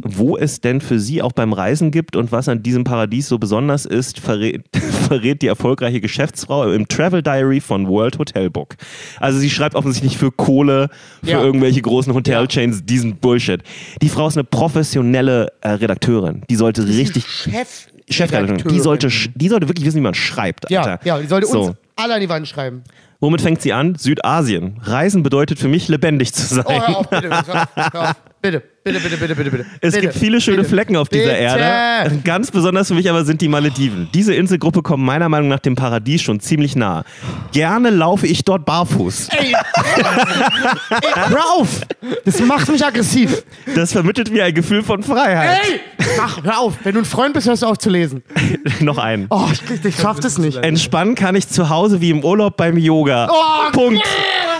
Wo 0.00 0.36
es 0.36 0.60
denn 0.60 0.80
für 0.80 1.00
sie 1.00 1.22
auch 1.22 1.32
beim 1.32 1.52
Reisen 1.52 1.90
gibt 1.90 2.14
und 2.14 2.30
was 2.30 2.48
an 2.48 2.62
diesem 2.62 2.84
Paradies 2.84 3.28
so 3.28 3.38
besonders 3.38 3.84
ist, 3.84 4.20
verrät, 4.20 4.64
verrät 5.08 5.42
die 5.42 5.48
erfolgreiche 5.48 6.00
Geschäftsfrau 6.00 6.70
im 6.72 6.86
Travel 6.86 7.22
Diary 7.22 7.60
von 7.60 7.88
World 7.88 8.18
Hotel 8.18 8.48
Book. 8.48 8.76
Also 9.18 9.40
sie 9.40 9.50
schreibt 9.50 9.74
offensichtlich 9.74 10.16
für 10.16 10.30
Kohle, 10.30 10.88
für 11.24 11.30
Ja. 11.32 11.42
irgendwelche 11.42 11.82
großen 11.82 12.14
Hotelchains 12.14 12.84
diesen 12.84 13.16
Bullshit. 13.16 13.62
Die 14.00 14.08
Frau 14.08 14.28
ist 14.28 14.36
eine 14.36 14.44
professionelle 14.44 15.52
äh, 15.62 15.70
Redakteurin. 15.70 16.42
Die 16.48 16.56
sollte 16.56 16.86
richtig 16.86 17.26
Chef. 17.26 17.88
Chefredakteurin. 18.08 18.68
Die 18.72 18.80
sollte, 18.80 19.08
die 19.34 19.48
sollte 19.48 19.68
wirklich 19.68 19.84
wissen, 19.84 19.96
wie 19.98 20.02
man 20.02 20.14
schreibt. 20.14 20.70
Ja, 20.70 20.82
Alter. 20.82 21.04
ja, 21.04 21.18
die 21.18 21.26
sollte 21.26 21.46
so. 21.48 21.60
uns 21.62 21.76
alle 21.96 22.14
an 22.14 22.20
die 22.20 22.28
Wand 22.28 22.46
schreiben. 22.48 22.82
Womit 23.20 23.40
fängt 23.42 23.60
sie 23.60 23.72
an? 23.72 23.96
Südasien. 23.96 24.76
Reisen 24.80 25.24
bedeutet 25.24 25.58
für 25.58 25.66
mich 25.66 25.88
lebendig 25.88 26.32
zu 26.32 26.54
sein. 26.54 26.64
Oh, 26.68 26.72
hör 26.72 26.96
auf, 26.98 27.10
bitte. 27.10 27.28
Hör 27.30 27.62
auf, 27.62 27.68
hör 27.92 28.10
auf. 28.10 28.16
Bitte, 28.40 28.62
bitte, 28.92 29.00
bitte, 29.00 29.16
bitte, 29.16 29.34
bitte, 29.34 29.50
bitte. 29.50 29.66
Es 29.80 29.94
bitte, 29.94 30.06
gibt 30.06 30.18
viele 30.18 30.40
schöne 30.40 30.58
bitte. 30.58 30.68
Flecken 30.70 30.96
auf 30.96 31.08
dieser. 31.08 31.36
Erde. 31.36 32.20
Ganz 32.24 32.50
besonders 32.50 32.88
für 32.88 32.94
mich 32.94 33.08
aber 33.08 33.24
sind 33.24 33.40
die 33.40 33.48
Malediven. 33.48 34.08
Diese 34.14 34.34
Inselgruppe 34.34 34.82
kommt 34.82 35.04
meiner 35.04 35.28
Meinung 35.28 35.48
nach 35.48 35.60
dem 35.60 35.74
Paradies 35.74 36.22
schon 36.22 36.40
ziemlich 36.40 36.76
nah. 36.76 37.04
Gerne 37.52 37.90
laufe 37.90 38.26
ich 38.26 38.44
dort 38.44 38.64
barfuß. 38.64 39.28
Ey, 39.30 39.52
ey, 39.52 41.12
hör 41.14 41.44
auf! 41.56 41.80
Das 42.24 42.40
macht 42.40 42.68
mich 42.68 42.84
aggressiv. 42.84 43.42
Das 43.74 43.92
vermittelt 43.92 44.32
mir 44.32 44.44
ein 44.44 44.54
Gefühl 44.54 44.82
von 44.82 45.02
Freiheit. 45.02 45.60
Ey! 45.62 45.80
Ach, 46.20 46.42
hör 46.42 46.58
auf. 46.58 46.74
Wenn 46.84 46.94
du 46.94 47.00
ein 47.00 47.04
Freund 47.04 47.34
bist, 47.34 47.46
hörst 47.46 47.62
du 47.62 47.66
auf 47.66 47.78
zu 47.78 47.90
lesen. 47.90 48.22
Noch 48.80 48.98
einen. 48.98 49.26
Oh, 49.30 49.46
ich, 49.52 49.84
ich 49.84 49.96
schaff 49.96 50.20
das 50.20 50.38
nicht. 50.38 50.58
Entspannen 50.58 51.14
kann 51.14 51.34
ich 51.36 51.48
zu 51.48 51.68
Hause 51.68 52.00
wie 52.00 52.10
im 52.10 52.24
Urlaub 52.24 52.56
beim 52.56 52.76
Yoga. 52.76 53.28
Oh, 53.30 53.70
Punkt. 53.72 54.02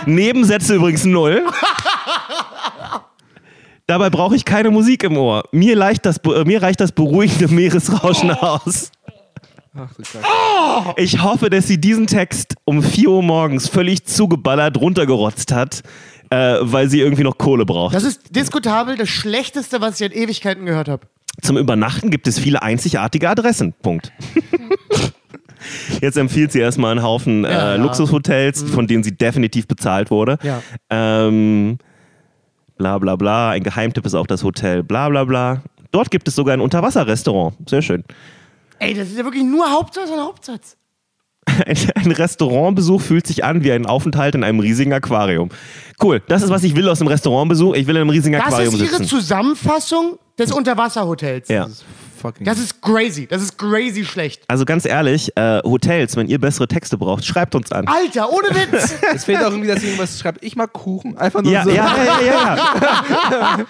Nebensätze 0.05 0.75
übrigens 0.75 1.05
null. 1.05 1.43
Dabei 3.89 4.11
brauche 4.11 4.35
ich 4.35 4.45
keine 4.45 4.69
Musik 4.69 5.01
im 5.01 5.17
Ohr. 5.17 5.45
Mir, 5.51 5.75
leicht 5.75 6.05
das, 6.05 6.17
äh, 6.17 6.43
mir 6.43 6.61
reicht 6.61 6.79
das 6.79 6.91
beruhigende 6.91 7.47
Meeresrauschen 7.53 8.29
aus. 8.29 8.91
Ach 9.75 9.89
Kacke. 9.97 11.01
Ich 11.01 11.23
hoffe, 11.23 11.49
dass 11.49 11.67
sie 11.67 11.81
diesen 11.81 12.05
Text 12.05 12.53
um 12.65 12.83
4 12.83 13.09
Uhr 13.09 13.23
morgens 13.23 13.67
völlig 13.67 14.05
zugeballert 14.05 14.77
runtergerotzt 14.77 15.51
hat, 15.51 15.81
äh, 16.29 16.57
weil 16.61 16.87
sie 16.87 16.99
irgendwie 16.99 17.23
noch 17.23 17.39
Kohle 17.39 17.65
braucht. 17.65 17.95
Das 17.95 18.03
ist 18.03 18.35
diskutabel 18.35 18.95
das 18.95 19.09
Schlechteste, 19.09 19.81
was 19.81 19.99
ich 19.99 20.05
in 20.05 20.23
Ewigkeiten 20.23 20.67
gehört 20.67 20.87
habe. 20.87 21.07
Zum 21.41 21.57
Übernachten 21.57 22.11
gibt 22.11 22.27
es 22.27 22.37
viele 22.37 22.61
einzigartige 22.61 23.27
Adressen. 23.27 23.73
Punkt. 23.81 24.11
Jetzt 25.99 26.17
empfiehlt 26.17 26.51
sie 26.51 26.59
erstmal 26.59 26.91
einen 26.91 27.01
Haufen 27.01 27.43
äh, 27.43 27.51
Ja, 27.51 27.71
ja. 27.71 27.77
Mhm. 27.77 27.85
Luxushotels, 27.85 28.61
von 28.69 28.85
denen 28.85 29.03
sie 29.03 29.17
definitiv 29.17 29.67
bezahlt 29.67 30.11
wurde. 30.11 30.37
Ja. 30.43 30.61
Ähm, 30.91 31.79
bla 32.79 32.97
bla 32.97 33.15
bla. 33.15 33.51
Ein 33.51 33.61
Geheimtipp 33.61 34.05
ist 34.07 34.15
auch 34.15 34.25
das 34.25 34.43
Hotel. 34.43 34.81
Bla 34.81 35.09
bla 35.09 35.25
bla. 35.25 35.61
Dort 35.91 36.09
gibt 36.09 36.27
es 36.27 36.35
sogar 36.35 36.53
ein 36.53 36.61
Unterwasserrestaurant. 36.61 37.53
Sehr 37.69 37.83
schön. 37.83 38.03
Ey, 38.79 38.95
das 38.95 39.09
ist 39.09 39.17
ja 39.17 39.23
wirklich 39.23 39.43
nur 39.43 39.69
Hauptsatz 39.71 40.09
und 40.09 40.19
Hauptsatz. 40.19 40.77
Ein, 41.65 41.77
ein 41.95 42.11
Restaurantbesuch 42.11 43.01
fühlt 43.01 43.25
sich 43.25 43.43
an 43.43 43.63
wie 43.63 43.71
ein 43.71 43.87
Aufenthalt 43.87 44.35
in 44.35 44.43
einem 44.43 44.59
riesigen 44.59 44.93
Aquarium. 44.93 45.49
Cool, 46.01 46.21
das 46.27 46.43
ist, 46.43 46.51
was 46.51 46.63
ich 46.63 46.75
will 46.75 46.87
aus 46.87 47.01
einem 47.01 47.07
Restaurantbesuch. 47.07 47.73
Ich 47.73 47.87
will 47.87 47.95
in 47.95 48.01
einem 48.01 48.11
riesigen 48.11 48.37
Das 48.37 48.45
Aquarium 48.47 48.75
ist 48.75 48.81
ihre 48.81 48.89
sitzen. 48.91 49.05
Zusammenfassung 49.05 50.19
des 50.37 50.51
Unterwasserhotels. 50.51 51.49
Ja. 51.49 51.67
Fucking. 52.19 52.45
Das 52.45 52.59
ist 52.59 52.81
crazy. 52.81 53.27
Das 53.27 53.41
ist 53.41 53.57
crazy 53.57 54.03
schlecht. 54.05 54.43
Also 54.47 54.65
ganz 54.65 54.85
ehrlich, 54.85 55.31
äh, 55.37 55.59
Hotels, 55.63 56.15
wenn 56.15 56.27
ihr 56.27 56.39
bessere 56.39 56.67
Texte 56.67 56.97
braucht, 56.97 57.25
schreibt 57.25 57.55
uns 57.55 57.71
an. 57.71 57.87
Alter, 57.87 58.29
ohne 58.31 58.47
Witz. 58.49 58.93
es 59.15 59.25
fehlt 59.25 59.39
auch 59.39 59.51
irgendwie, 59.51 59.67
dass 59.67 59.83
irgendwas 59.83 60.19
schreibt. 60.19 60.43
Ich 60.43 60.55
mag 60.55 60.73
Kuchen. 60.73 61.17
Einfach 61.17 61.41
nur 61.41 61.51
Ja, 61.51 61.63
so. 61.63 61.69
ja, 61.69 61.95
ja, 61.97 62.21
ja, 62.21 62.57
ja. 63.31 63.65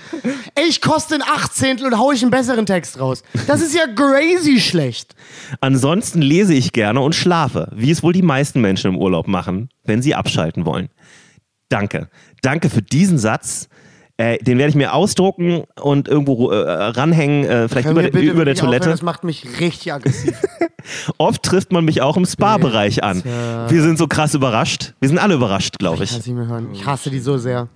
Ich 0.68 0.82
koste 0.82 1.16
ein 1.16 1.22
Achtzehntel 1.22 1.88
und 1.88 1.98
hau 2.00 2.12
ich 2.12 2.22
einen 2.22 2.32
besseren 2.32 2.66
Text 2.66 3.00
raus. 3.00 3.24
Das 3.48 3.62
ist 3.62 3.76
ja 3.76 3.86
crazy 3.88 4.60
schlecht. 4.60 5.16
Ansonsten 5.62 6.22
lese 6.22 6.54
ich 6.54 6.74
gerne 6.74 7.02
und 7.02 7.16
schlafe, 7.16 7.72
wie 7.76 7.92
es 7.92 8.04
wohl 8.04 8.14
die 8.14 8.22
meisten 8.22 8.62
Menschen 8.62 8.92
im 8.94 8.98
Urlaub 8.98 9.28
machen, 9.28 9.70
wenn 9.84 10.02
sie 10.02 10.16
abschalten 10.16 10.66
wollen. 10.66 10.90
Danke. 11.70 12.10
Danke 12.42 12.70
für 12.70 12.82
diesen 12.82 13.18
Satz. 13.18 13.70
Äh, 14.20 14.38
den 14.40 14.58
werde 14.58 14.70
ich 14.70 14.76
mir 14.76 14.94
ausdrucken 14.94 15.64
und 15.82 16.10
irgendwo 16.10 16.52
äh, 16.52 16.58
ranhängen, 16.58 17.46
äh, 17.46 17.70
vielleicht 17.70 17.88
Können 17.88 18.00
über, 18.00 18.12
bitte 18.12 18.26
über 18.26 18.44
der 18.44 18.48
wirklich 18.48 18.58
aufhören? 18.60 18.72
Toilette. 18.72 18.90
Das 18.90 19.02
macht 19.02 19.24
mich 19.24 19.62
richtig 19.62 19.94
aggressiv. 19.94 20.36
Oft 21.18 21.42
trifft 21.42 21.72
man 21.72 21.86
mich 21.86 22.02
auch 22.02 22.18
im 22.18 22.26
Spa-Bereich 22.26 23.02
an. 23.02 23.24
Wir 23.24 23.82
sind 23.82 23.98
so 23.98 24.08
krass 24.08 24.34
überrascht. 24.34 24.94
Wir 25.00 25.08
sind 25.08 25.20
alle 25.20 25.36
überrascht, 25.36 25.80
glaube 25.80 26.04
ich. 26.04 26.12
nicht 26.12 26.28
mehr 26.28 26.48
hören. 26.48 26.68
Ich 26.74 26.86
hasse 26.86 27.10
die 27.10 27.20
so 27.20 27.38
sehr. 27.38 27.70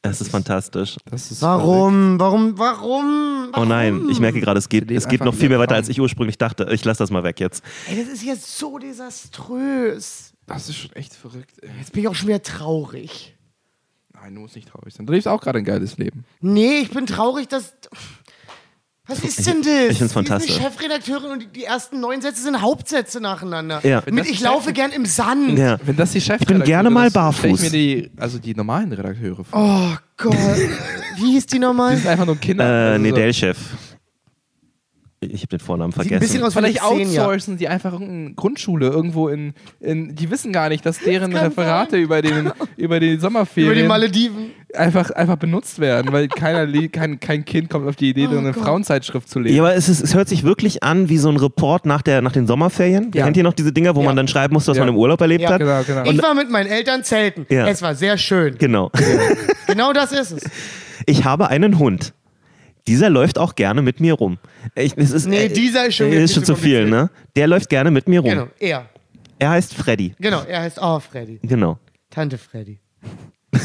Das 0.00 0.22
ist 0.22 0.30
fantastisch. 0.30 0.96
Das 1.10 1.30
ist 1.30 1.42
Warum? 1.42 2.18
Warum? 2.18 2.58
Warum? 2.58 3.48
Oh 3.54 3.66
nein, 3.66 4.08
ich 4.10 4.20
merke 4.20 4.40
gerade, 4.40 4.58
es 4.58 4.70
geht, 4.70 4.90
es 4.90 5.06
geht 5.06 5.22
noch 5.22 5.34
viel 5.34 5.50
mehr 5.50 5.58
weiter, 5.58 5.74
als 5.74 5.90
ich 5.90 6.00
ursprünglich 6.00 6.38
dachte. 6.38 6.66
Ich 6.70 6.82
lasse 6.82 7.00
das 7.00 7.10
mal 7.10 7.24
weg 7.24 7.40
jetzt. 7.40 7.62
Ey, 7.90 8.02
das 8.02 8.14
ist 8.14 8.24
jetzt 8.24 8.56
so 8.56 8.78
desaströs. 8.78 10.32
Das 10.46 10.70
ist 10.70 10.76
schon 10.78 10.92
echt 10.92 11.14
verrückt. 11.14 11.58
Ey. 11.60 11.68
Jetzt 11.78 11.92
bin 11.92 12.02
ich 12.02 12.08
auch 12.08 12.14
schon 12.14 12.28
wieder 12.28 12.42
traurig. 12.42 13.34
Nein, 14.22 14.34
du 14.34 14.40
musst 14.42 14.56
nicht 14.56 14.68
traurig 14.68 14.92
sein. 14.94 15.06
Du 15.06 15.12
lebst 15.12 15.26
auch 15.28 15.40
gerade 15.40 15.58
ein 15.58 15.64
geiles 15.64 15.96
Leben. 15.98 16.24
Nee, 16.40 16.78
ich 16.82 16.90
bin 16.90 17.06
traurig, 17.06 17.48
dass. 17.48 17.72
Was 19.06 19.24
ist 19.24 19.44
denn 19.44 19.62
das? 19.62 19.90
ich 19.90 19.98
find's 19.98 20.12
fantastisch. 20.12 20.54
Die 20.56 20.60
eine 20.60 20.70
Chefredakteurin 20.70 21.30
und 21.32 21.42
die, 21.42 21.46
die 21.48 21.64
ersten 21.64 21.98
neun 21.98 22.20
Sätze 22.20 22.42
sind 22.42 22.60
Hauptsätze 22.60 23.20
nacheinander. 23.20 23.80
Ja. 23.84 24.02
Mit 24.08 24.26
ich 24.26 24.38
die 24.38 24.44
laufe 24.44 24.66
Chef- 24.68 24.74
gern 24.74 24.92
im 24.92 25.04
Sand. 25.04 25.58
Ja. 25.58 25.78
Wenn 25.84 25.96
das 25.96 26.12
die 26.12 26.20
Chef 26.20 26.44
bin 26.46 26.62
gerne 26.62 26.90
mal 26.90 27.00
Stell 27.00 27.08
ich 27.08 27.14
barfuß. 27.14 27.60
mir 27.62 27.70
die, 27.70 28.10
also 28.18 28.38
die 28.38 28.54
normalen 28.54 28.92
Redakteure 28.92 29.42
vor. 29.44 29.46
Oh 29.52 29.96
Gott. 30.16 30.34
Wie 31.16 31.32
hieß 31.32 31.46
die 31.46 31.54
Die 31.54 31.58
nochmal? 31.58 31.96
sind 31.96 32.06
einfach 32.06 32.26
nur 32.26 32.36
Kinder. 32.36 32.64
Äh, 32.64 32.90
Also 32.92 33.02
nee, 33.02 33.10
so- 33.10 33.16
Delchef. 33.16 33.58
Ich 35.22 35.42
habe 35.42 35.48
den 35.48 35.60
Vornamen 35.60 35.92
Sieht 35.92 36.00
ein 36.00 36.08
vergessen. 36.08 36.20
bisschen 36.32 36.44
aus 36.44 36.54
Vielleicht 36.54 36.82
outsourcen 36.82 37.58
die 37.58 37.68
einfach 37.68 37.92
irgendeine 37.92 38.32
Grundschule 38.32 38.86
irgendwo 38.88 39.28
in, 39.28 39.52
in. 39.78 40.14
Die 40.14 40.30
wissen 40.30 40.50
gar 40.50 40.70
nicht, 40.70 40.86
dass 40.86 40.98
deren 40.98 41.36
Referate 41.36 41.98
über, 41.98 42.22
den, 42.22 42.50
über 42.78 43.00
die 43.00 43.18
Sommerferien 43.18 43.70
Über 43.72 43.82
die 43.82 43.86
Malediven. 43.86 44.52
einfach, 44.74 45.10
einfach 45.10 45.36
benutzt 45.36 45.78
werden, 45.78 46.10
weil 46.12 46.28
keiner, 46.28 46.66
kein, 46.88 47.20
kein 47.20 47.44
Kind 47.44 47.68
kommt 47.68 47.86
auf 47.86 47.96
die 47.96 48.08
Idee, 48.08 48.28
Oh 48.32 48.38
eine 48.38 48.52
Gott. 48.52 48.64
Frauenzeitschrift 48.64 49.28
zu 49.28 49.40
lesen. 49.40 49.56
Ja, 49.56 49.62
aber 49.62 49.74
es, 49.74 49.90
ist, 49.90 50.00
es 50.02 50.14
hört 50.14 50.26
sich 50.26 50.42
wirklich 50.42 50.82
an 50.82 51.10
wie 51.10 51.18
so 51.18 51.28
ein 51.28 51.36
Report 51.36 51.84
nach, 51.84 52.00
der, 52.00 52.22
nach 52.22 52.32
den 52.32 52.46
Sommerferien. 52.46 53.10
Ja. 53.14 53.24
Kennt 53.24 53.36
ihr 53.36 53.42
noch 53.42 53.52
diese 53.52 53.72
Dinger, 53.74 53.94
wo 53.96 54.00
Ja. 54.00 54.06
man 54.06 54.16
dann 54.16 54.26
schreiben 54.26 54.54
muss, 54.54 54.66
was 54.68 54.78
Ja. 54.78 54.84
man 54.84 54.88
im 54.94 54.96
Urlaub 54.98 55.20
erlebt 55.20 55.42
Ja. 55.42 55.50
hat? 55.50 55.58
Genau, 55.58 55.82
genau. 55.86 56.04
Ich 56.10 56.22
war 56.22 56.32
mit 56.34 56.48
meinen 56.50 56.68
Eltern 56.70 57.04
zelten. 57.04 57.44
Ja. 57.50 57.66
Es 57.68 57.82
war 57.82 57.94
sehr 57.94 58.16
schön. 58.16 58.56
Genau. 58.56 58.90
Genau 59.66 59.92
das 59.92 60.10
ist 60.12 60.32
es. 60.32 60.42
Ich 61.06 61.24
habe 61.24 61.48
einen 61.48 61.78
Hund. 61.78 62.12
Dieser 62.86 63.10
läuft 63.10 63.38
auch 63.38 63.54
gerne 63.54 63.82
mit 63.82 64.00
mir 64.00 64.14
rum. 64.14 64.38
Ich, 64.74 64.96
es 64.96 65.10
ist, 65.10 65.26
Nee, 65.26 65.48
dieser 65.48 65.86
ist 65.86 65.96
schon 65.96 66.12
äh, 66.12 66.24
ist 66.24 66.34
schon 66.34 66.44
zu 66.44 66.56
viel, 66.56 66.88
ne? 66.88 67.10
Der 67.36 67.46
läuft 67.46 67.68
gerne 67.68 67.90
mit 67.90 68.08
mir 68.08 68.20
rum. 68.20 68.30
Genau, 68.30 68.48
er. 68.58 68.88
Er 69.38 69.50
heißt 69.50 69.74
Freddy. 69.74 70.14
Genau, 70.18 70.42
er 70.42 70.62
heißt 70.62 70.80
auch 70.80 71.00
Freddy. 71.00 71.38
Genau. 71.42 71.78
Tante 72.10 72.38
Freddy. 72.38 72.78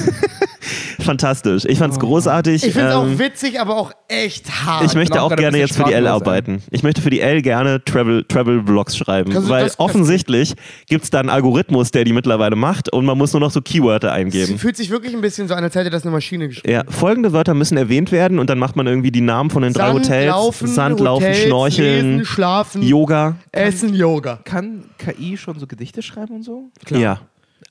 Fantastisch. 1.06 1.64
Ich 1.66 1.78
fand's 1.80 2.00
großartig. 2.00 2.64
Ich 2.66 2.74
finde 2.74 2.90
es 2.90 2.96
Ähm, 2.96 3.00
auch 3.16 3.20
witzig, 3.20 3.60
aber 3.62 3.78
auch 3.78 3.92
echt 4.08 4.50
hart. 4.66 4.84
Ich 4.86 4.94
möchte 4.96 5.22
auch 5.22 5.32
auch 5.32 5.36
gerne 5.36 5.58
jetzt 5.58 5.76
für 5.78 5.84
die 5.86 5.94
L 5.94 6.08
arbeiten. 6.08 6.62
Ich 6.72 6.84
möchte 6.84 7.02
für 7.02 7.10
die 7.10 7.22
L 7.22 7.42
gerne 7.42 7.84
Travel, 7.86 8.24
Travel 8.28 8.64
Vlogs 8.66 8.98
schreiben, 8.98 9.32
Kannst 9.32 9.50
weil 9.50 9.64
das- 9.66 9.80
offensichtlich 9.80 10.56
gibt's 10.88 11.10
da 11.10 11.20
einen 11.20 11.30
Algorithmus, 11.30 11.92
der 11.92 12.04
die 12.04 12.14
mittlerweile 12.14 12.56
macht 12.56 12.92
und 12.92 13.06
man 13.06 13.18
muss 13.18 13.34
nur 13.34 13.40
noch 13.40 13.52
so 13.52 13.62
Keywörter 13.62 14.08
Es 14.10 14.14
eingeben. 14.14 14.58
fühlt 14.60 14.76
sich 14.78 14.90
wirklich 14.90 15.14
ein 15.16 15.22
bisschen 15.22 15.48
so 15.48 15.54
an, 15.56 15.64
als 15.64 15.76
hätte 15.76 15.90
das 15.90 16.04
eine 16.04 16.12
Maschine 16.12 16.48
geschrieben. 16.48 16.72
Ja, 16.72 16.84
folgende 16.90 17.34
Wörter 17.34 17.54
müssen 17.54 17.78
erwähnt 17.78 18.12
werden 18.12 18.40
und 18.40 18.50
dann 18.50 18.60
macht 18.60 18.76
man 18.76 18.88
irgendwie 18.88 19.12
die 19.12 19.22
Namen 19.22 19.50
von 19.50 19.64
den 19.64 19.74
drei 19.74 19.88
Sand, 19.88 20.06
Hotels. 20.06 20.28
laufen, 20.28 20.68
Sand, 20.68 21.00
laufen, 21.00 21.24
Hotels, 21.26 21.44
schnorcheln, 21.44 22.12
Lesen, 22.18 22.26
schlafen, 22.26 22.82
Yoga. 22.84 23.36
Essen, 23.52 23.94
Yoga. 23.94 24.40
Kann 24.44 24.86
KI 24.98 25.38
schon 25.38 25.60
so 25.60 25.68
Gedichte 25.68 26.02
schreiben 26.02 26.36
und 26.36 26.44
so? 26.44 26.70
Ja. 26.90 27.20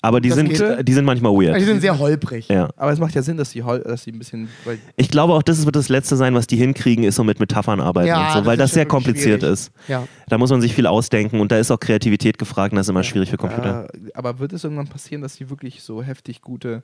Aber 0.00 0.20
die 0.20 0.28
Das 0.28 0.36
sind, 0.36 0.48
geht. 0.50 0.86
die 0.88 0.92
sind 0.92 1.04
manchmal 1.06 1.32
Also 1.32 1.42
weird. 1.42 1.58
Die 1.60 1.64
sind 1.64 1.80
sehr 1.80 1.98
holprig. 1.98 2.48
Ja. 2.48 2.68
Aber 2.76 2.92
es 2.92 2.98
macht 2.98 3.14
ja 3.14 3.22
Sinn, 3.22 3.36
dass 3.38 3.50
sie, 3.50 3.62
hol- 3.62 3.80
dass 3.82 4.02
sie 4.04 4.12
ein 4.12 4.18
bisschen. 4.18 4.48
Weil 4.64 4.78
Ich 4.96 5.08
glaube 5.10 5.32
auch, 5.32 5.42
das 5.42 5.64
wird 5.64 5.76
das 5.76 5.88
Letzte 5.88 6.16
sein, 6.16 6.34
was 6.34 6.46
die 6.46 6.56
hinkriegen, 6.56 7.04
ist 7.04 7.14
so 7.16 7.24
mit 7.24 7.40
Metaphern 7.40 7.80
arbeiten 7.80 8.08
Ja, 8.08 8.26
und 8.26 8.32
so, 8.32 8.38
das 8.40 8.46
weil 8.46 8.56
das 8.58 8.72
sehr 8.72 8.84
kompliziert 8.86 9.40
schwierig. 9.40 9.52
ist. 9.54 9.72
Ja. 9.88 10.06
Da 10.28 10.36
muss 10.38 10.50
man 10.50 10.60
sich 10.60 10.74
viel 10.74 10.86
ausdenken 10.86 11.40
und 11.40 11.50
da 11.52 11.58
ist 11.58 11.70
auch 11.70 11.80
Kreativität 11.80 12.36
gefragt 12.38 12.72
und 12.72 12.76
das 12.76 12.86
ist 12.86 12.90
immer 12.90 13.02
schwierig 13.04 13.30
für 13.30 13.36
Computer. 13.38 13.88
äh, 13.94 14.10
aber 14.14 14.38
wird 14.38 14.52
es 14.52 14.64
irgendwann 14.64 14.88
passieren, 14.88 15.22
dass 15.22 15.36
sie 15.36 15.48
wirklich 15.48 15.82
so 15.82 16.02
heftig 16.02 16.42
gute. 16.42 16.82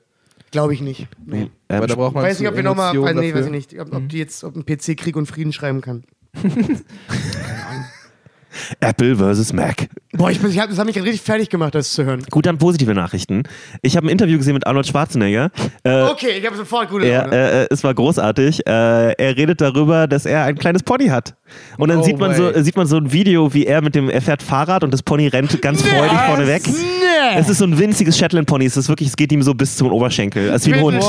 Glaube 0.49 0.73
ich 0.73 0.81
nicht. 0.81 1.07
Nee. 1.25 1.41
Ähm, 1.43 1.49
weil 1.69 1.87
da 1.87 1.95
braucht 1.95 2.09
Ich 2.09 2.15
man 2.15 2.23
weiß 2.23 2.39
nicht, 2.39 2.49
ob 2.49 2.55
wir 2.55 2.63
nochmal. 2.63 2.95
Emotionen 2.95 3.19
Nee, 3.19 3.33
weiß 3.33 3.45
ich 3.45 3.45
dafür. 3.45 3.51
nicht. 3.51 3.79
Ob, 3.79 3.93
ob 3.93 4.09
die 4.09 4.17
jetzt 4.17 4.43
ob 4.43 4.55
ein 4.55 4.65
PC 4.65 4.97
Krieg 4.97 5.15
und 5.15 5.27
Frieden 5.27 5.53
schreiben 5.53 5.81
kann. 5.81 6.03
Apple 8.79 9.15
versus 9.15 9.53
Mac. 9.53 9.87
Boah, 10.13 10.29
ich, 10.29 10.39
bin- 10.39 10.51
ich 10.51 10.59
hab, 10.59 10.69
das 10.69 10.77
hat 10.77 10.85
mich 10.85 10.95
richtig 10.97 11.21
fertig 11.21 11.49
gemacht, 11.49 11.73
das 11.75 11.91
zu 11.93 12.03
hören. 12.03 12.23
Gut, 12.29 12.45
dann 12.45 12.57
positive 12.57 12.93
Nachrichten. 12.93 13.43
Ich 13.81 13.95
habe 13.95 14.07
ein 14.07 14.09
Interview 14.09 14.37
gesehen 14.37 14.53
mit 14.53 14.67
Arnold 14.67 14.87
Schwarzenegger. 14.87 15.51
Äh, 15.83 16.01
Okay, 16.01 16.31
ich 16.39 16.45
habe 16.45 16.57
sofort 16.57 16.89
gute 16.89 17.05
er, 17.05 17.23
Laune. 17.23 17.35
äh, 17.35 17.63
äh, 17.63 17.67
es 17.71 17.83
war 17.83 17.93
großartig. 17.93 18.67
Äh, 18.67 18.71
er 19.13 19.37
redet 19.37 19.61
darüber, 19.61 20.07
dass 20.07 20.25
er 20.25 20.43
ein 20.45 20.57
kleines 20.57 20.83
Pony 20.83 21.07
hat. 21.07 21.35
Und 21.77 21.89
dann 21.89 21.99
No 21.99 22.03
sieht, 22.03 22.17
man 22.17 22.35
so, 22.35 22.51
sieht 22.61 22.75
man 22.77 22.87
so 22.87 22.97
ein 22.97 23.11
Video, 23.11 23.53
wie 23.53 23.65
er 23.65 23.81
mit 23.81 23.95
dem, 23.95 24.09
er 24.09 24.21
fährt 24.21 24.41
Fahrrad 24.43 24.83
und 24.83 24.93
das 24.93 25.03
Pony 25.03 25.27
rennt 25.27 25.61
ganz 25.61 25.81
freudig 25.81 26.17
vorne 26.27 26.47
weg. 26.47 26.63
Nee. 26.65 27.37
Es 27.37 27.49
ist 27.49 27.57
so 27.59 27.65
ein 27.65 27.77
winziges 27.77 28.17
Shetland 28.17 28.47
Pony. 28.47 28.65
Es 28.65 28.77
ist 28.77 28.89
wirklich, 28.89 29.09
es 29.09 29.15
geht 29.15 29.31
ihm 29.31 29.41
so 29.41 29.53
bis 29.53 29.75
zum 29.77 29.91
Oberschenkel. 29.91 30.49
Es 30.49 30.65
ist 30.65 30.67
wie 30.67 30.73
ein 30.75 30.81
Hund. 30.81 31.03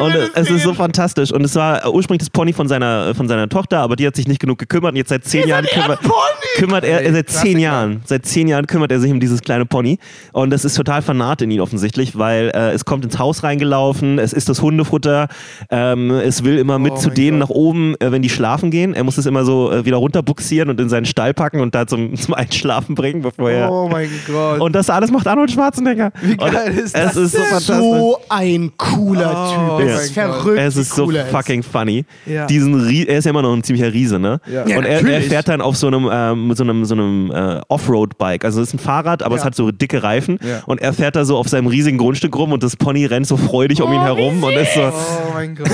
Und 0.00 0.14
es 0.34 0.50
ist 0.50 0.62
so 0.62 0.74
fantastisch. 0.74 1.32
Und 1.32 1.44
es 1.44 1.54
war 1.54 1.92
ursprünglich 1.92 2.20
das 2.20 2.30
Pony 2.30 2.52
von 2.52 2.68
seiner, 2.68 3.14
von 3.14 3.28
seiner 3.28 3.48
Tochter, 3.48 3.78
aber 3.80 3.96
die 3.96 4.06
hat 4.06 4.14
sich 4.16 4.28
nicht 4.28 4.40
genug 4.40 4.58
gekümmert. 4.58 4.92
Und 4.92 4.96
jetzt 4.96 5.08
seit 5.08 5.24
zehn 5.24 5.48
Jahren 5.48 5.64
kümmert, 5.66 6.00
Pony. 6.02 6.12
Kümmert 6.54 6.84
er, 6.84 7.00
Ey, 7.04 7.12
seit 7.12 7.28
zehn 7.28 7.40
Klassiker. 7.40 7.58
Jahren, 7.58 8.00
seit 8.04 8.26
zehn 8.26 8.48
Jahren 8.48 8.66
kümmert 8.66 8.90
er 8.92 9.00
sich 9.00 9.10
um 9.12 9.20
dieses 9.20 9.40
kleine 9.42 9.66
Pony. 9.66 9.98
Und 10.32 10.50
das 10.50 10.64
ist 10.64 10.74
total 10.74 11.02
vernarrt 11.02 11.42
in 11.42 11.50
ihn 11.50 11.60
offensichtlich, 11.60 12.16
weil 12.18 12.50
äh, 12.54 12.70
es 12.72 12.84
kommt 12.84 13.04
ins 13.04 13.18
Haus 13.18 13.42
reingelaufen, 13.42 14.18
es 14.18 14.32
isst 14.32 14.48
das 14.48 14.62
Hundefutter, 14.62 15.28
ähm, 15.70 16.10
es 16.10 16.44
will 16.44 16.58
immer 16.58 16.78
mit 16.78 16.92
Oh 16.92 16.96
zu 16.96 17.10
denen 17.10 17.40
Gott. 17.40 17.48
nach 17.50 17.54
oben, 17.54 17.94
äh, 18.00 18.10
wenn 18.12 18.22
die 18.22 18.28
schlafen 18.30 18.70
gehen. 18.70 18.94
Er 18.94 19.04
muss 19.04 19.18
es 19.18 19.26
immer 19.26 19.44
so 19.44 19.70
äh, 19.72 19.84
wieder 19.84 19.96
runterbuxieren 19.96 20.70
und 20.70 20.80
in 20.80 20.88
seinen 20.88 21.06
Stall 21.06 21.34
packen 21.34 21.60
und 21.60 21.74
da 21.74 21.86
zum, 21.86 22.14
zum 22.16 22.34
Einschlafen 22.34 22.94
bringen, 22.94 23.22
bevor 23.22 23.50
er. 23.50 23.70
Oh 23.70 23.88
mein 23.88 24.08
Gott. 24.26 24.60
Und 24.60 24.74
das 24.74 24.90
alles 24.90 25.10
macht 25.10 25.26
Arnold 25.26 25.50
Schwarzenegger. 25.50 26.12
Wie 26.22 26.36
geil 26.36 26.72
ist 26.78 26.96
das 26.96 27.16
Es 27.16 27.34
ist 27.34 27.66
so. 27.66 27.74
So 27.74 28.18
ein 28.28 28.72
cooler 28.76 29.34
Oh 29.34 29.78
Typ. 29.78 29.86
mein 29.86 29.88
Es 29.88 30.04
ist 30.04 30.12
verrückt. 30.12 30.58
Es 30.58 30.76
ist 30.76 30.94
so 30.94 31.10
fucking 31.30 31.62
funny. 31.62 32.04
Ja. 32.26 32.46
Diesen 32.46 32.74
er 33.06 33.18
ist 33.18 33.24
ja 33.24 33.30
immer 33.30 33.42
noch 33.42 33.52
ein 33.52 33.62
ziemlicher 33.62 33.92
Riese, 33.92 34.18
ne? 34.18 34.40
Ja. 34.50 34.66
Ja, 34.66 34.78
und 34.78 34.84
er, 34.84 35.04
er 35.06 35.20
fährt 35.22 35.48
dann 35.48 35.60
auf 35.60 35.76
so 35.76 35.86
einem, 35.88 36.08
ähm, 36.12 36.43
mit 36.44 36.56
so 36.56 36.64
einem, 36.64 36.84
so 36.84 36.94
einem 36.94 37.30
äh, 37.30 37.60
Offroad-Bike. 37.68 38.44
Also 38.44 38.60
es 38.62 38.68
ist 38.68 38.74
ein 38.74 38.78
Fahrrad, 38.78 39.22
aber 39.22 39.34
es 39.36 39.42
Ja. 39.42 39.46
hat 39.46 39.54
so 39.54 39.70
dicke 39.70 40.02
Reifen. 40.02 40.38
Ja. 40.42 40.62
Und 40.66 40.80
er 40.80 40.92
fährt 40.92 41.16
da 41.16 41.24
so 41.24 41.36
auf 41.36 41.48
seinem 41.48 41.66
riesigen 41.66 41.98
Grundstück 41.98 42.36
rum 42.36 42.52
und 42.52 42.62
das 42.62 42.76
Pony 42.76 43.06
rennt 43.06 43.26
so 43.26 43.36
freudig 43.36 43.82
um 43.82 43.92
ihn 43.92 43.98
Oh, 44.00 44.04
herum. 44.04 44.42
Und 44.42 44.52
ist 44.54 44.74
so, 44.74 44.82
oh 44.82 45.32
mein 45.34 45.54
Gott. 45.54 45.68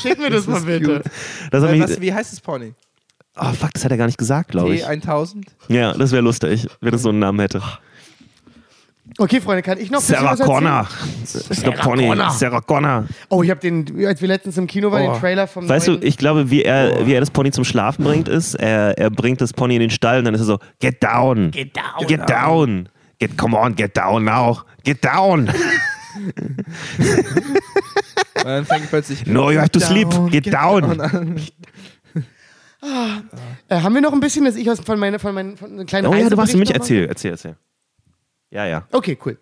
Schick 0.00 0.18
mir 0.18 0.30
das, 0.30 0.46
mal 0.46 0.58
ist 0.58 0.66
bitte. 0.66 1.02
das 1.50 1.62
hat 1.62 1.70
Äh, 1.70 1.72
mich, 1.72 1.82
was, 1.82 2.00
wie 2.00 2.12
heißt 2.12 2.32
das 2.32 2.40
Pony? 2.40 2.74
oh 3.40 3.52
fuck, 3.58 3.72
das 3.72 3.84
hat 3.84 3.90
er 3.90 3.96
gar 3.96 4.06
nicht 4.06 4.18
gesagt, 4.18 4.50
glaube 4.50 4.74
ich. 4.74 4.84
T1000? 4.84 5.44
Ja, 5.68 5.92
das 5.94 6.12
wäre 6.12 6.22
lustig, 6.22 6.66
wenn 6.80 6.92
es 6.94 7.02
so 7.02 7.08
einen 7.08 7.18
Namen 7.20 7.40
hätte. 7.40 7.62
Okay, 9.18 9.40
Freunde, 9.40 9.62
kann 9.62 9.78
ich 9.78 9.90
noch 9.90 10.00
Sarah? 10.00 10.36
Connor. 10.36 10.88
Das 11.20 11.34
ist 11.34 11.66
der 11.66 11.72
Pony. 11.72 12.06
Connor. 12.08 12.30
Sarah 12.30 12.60
Connor. 12.60 13.04
Oh, 13.28 13.42
ich 13.42 13.50
habe 13.50 13.60
den, 13.60 14.06
als 14.06 14.20
wir 14.20 14.28
letztens 14.28 14.56
im 14.58 14.66
Kino 14.66 14.90
waren, 14.90 15.08
Oh. 15.08 15.12
den 15.12 15.20
Trailer 15.20 15.46
vom 15.46 15.68
Weißt 15.68 15.88
du, 15.88 15.98
ich 16.00 16.16
glaube, 16.16 16.50
wie 16.50 16.62
er, 16.62 17.06
wie 17.06 17.12
er 17.14 17.20
das 17.20 17.30
Pony 17.30 17.50
zum 17.50 17.64
Schlafen 17.64 18.04
bringt, 18.04 18.28
ist, 18.28 18.54
er, 18.54 18.98
er 18.98 19.10
bringt 19.10 19.40
das 19.40 19.52
Pony 19.52 19.74
in 19.76 19.80
den 19.80 19.90
Stall 19.90 20.18
und 20.20 20.24
dann 20.24 20.34
ist 20.34 20.40
er 20.40 20.46
so, 20.46 20.58
get 20.80 21.02
down. 21.02 21.50
Get 21.50 21.76
down. 21.76 22.06
Get 22.06 22.28
down. 22.28 22.88
Get, 23.18 23.38
come 23.38 23.56
on, 23.56 23.74
get 23.76 23.96
down 23.96 24.24
now. 24.24 24.62
Get 24.84 25.04
down. 25.04 25.48
Und 28.34 28.44
dann 28.44 28.64
fängt 28.66 28.90
plötzlich. 28.90 29.26
No, 29.26 29.50
you 29.50 29.58
have 29.60 29.70
to 29.70 29.80
sleep. 29.80 30.08
Get 30.30 30.52
down. 30.52 31.00
Äh, 33.68 33.80
haben 33.80 33.94
wir 33.94 34.00
noch 34.00 34.12
ein 34.12 34.18
bisschen, 34.20 34.44
dass 34.44 34.56
ich 34.56 34.68
aus 34.68 34.80
von 34.80 34.98
meiner, 34.98 35.20
von 35.20 35.32
meinen, 35.34 35.56
von 35.56 35.70
einem 35.70 35.86
kleinen 35.86 36.08
Oh 36.08 36.14
ja, 36.14 36.28
du 36.28 36.36
warst 36.36 36.54
noch 36.54 36.68
Erzähl, 36.68 37.06
erzähl, 37.06 37.30
erzähl. 37.30 37.56
Ja, 38.52 38.66
ja. 38.66 38.86
Okay, 38.92 39.18
cool. 39.24 39.38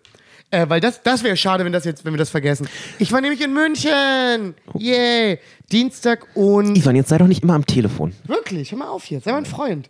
Äh, 0.49 0.67
weil 0.67 0.81
das, 0.81 1.01
das 1.03 1.23
wäre 1.23 1.37
schade, 1.37 1.63
wenn, 1.63 1.71
das 1.71 1.85
jetzt, 1.85 2.03
wenn 2.03 2.13
wir 2.13 2.17
das 2.17 2.29
vergessen. 2.29 2.67
Ich 2.99 3.11
war 3.11 3.21
nämlich 3.21 3.41
in 3.41 3.53
München. 3.53 4.55
Yay. 4.77 5.39
Dienstag 5.71 6.27
und. 6.33 6.77
Ivan, 6.77 6.95
jetzt 6.95 7.09
sei 7.09 7.17
doch 7.17 7.27
nicht 7.27 7.43
immer 7.43 7.53
am 7.53 7.65
Telefon. 7.65 8.13
Wirklich, 8.25 8.71
hör 8.71 8.79
mal 8.79 8.89
auf 8.89 9.03
hier. 9.03 9.21
Sei 9.21 9.31
mal 9.31 9.37
ein 9.37 9.45
Freund. 9.45 9.87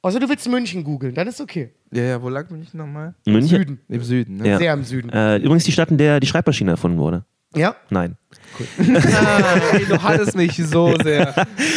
Außer 0.00 0.20
du 0.20 0.28
willst 0.28 0.48
München 0.48 0.84
googeln, 0.84 1.14
dann 1.14 1.26
ist 1.26 1.40
okay. 1.40 1.70
Ja, 1.90 2.02
ja, 2.02 2.22
wo 2.22 2.28
lag 2.28 2.48
bin 2.48 2.62
ich 2.62 2.72
nochmal? 2.72 3.14
München? 3.26 3.58
Süden. 3.58 3.80
Im 3.88 4.02
Süden, 4.02 4.36
ne? 4.36 4.48
Ja. 4.48 4.58
Sehr 4.58 4.72
im 4.72 4.84
Süden. 4.84 5.10
Äh, 5.10 5.38
übrigens 5.38 5.64
die 5.64 5.72
Stadt, 5.72 5.90
in 5.90 5.98
der 5.98 6.20
die 6.20 6.26
Schreibmaschine 6.26 6.70
erfunden 6.70 6.98
wurde. 6.98 7.24
Ja. 7.54 7.74
Nein. 7.90 8.16
Ey, 9.72 9.84
du 9.88 10.02
hattest 10.02 10.36
mich 10.36 10.56
so 10.56 10.94
sehr. 11.02 11.34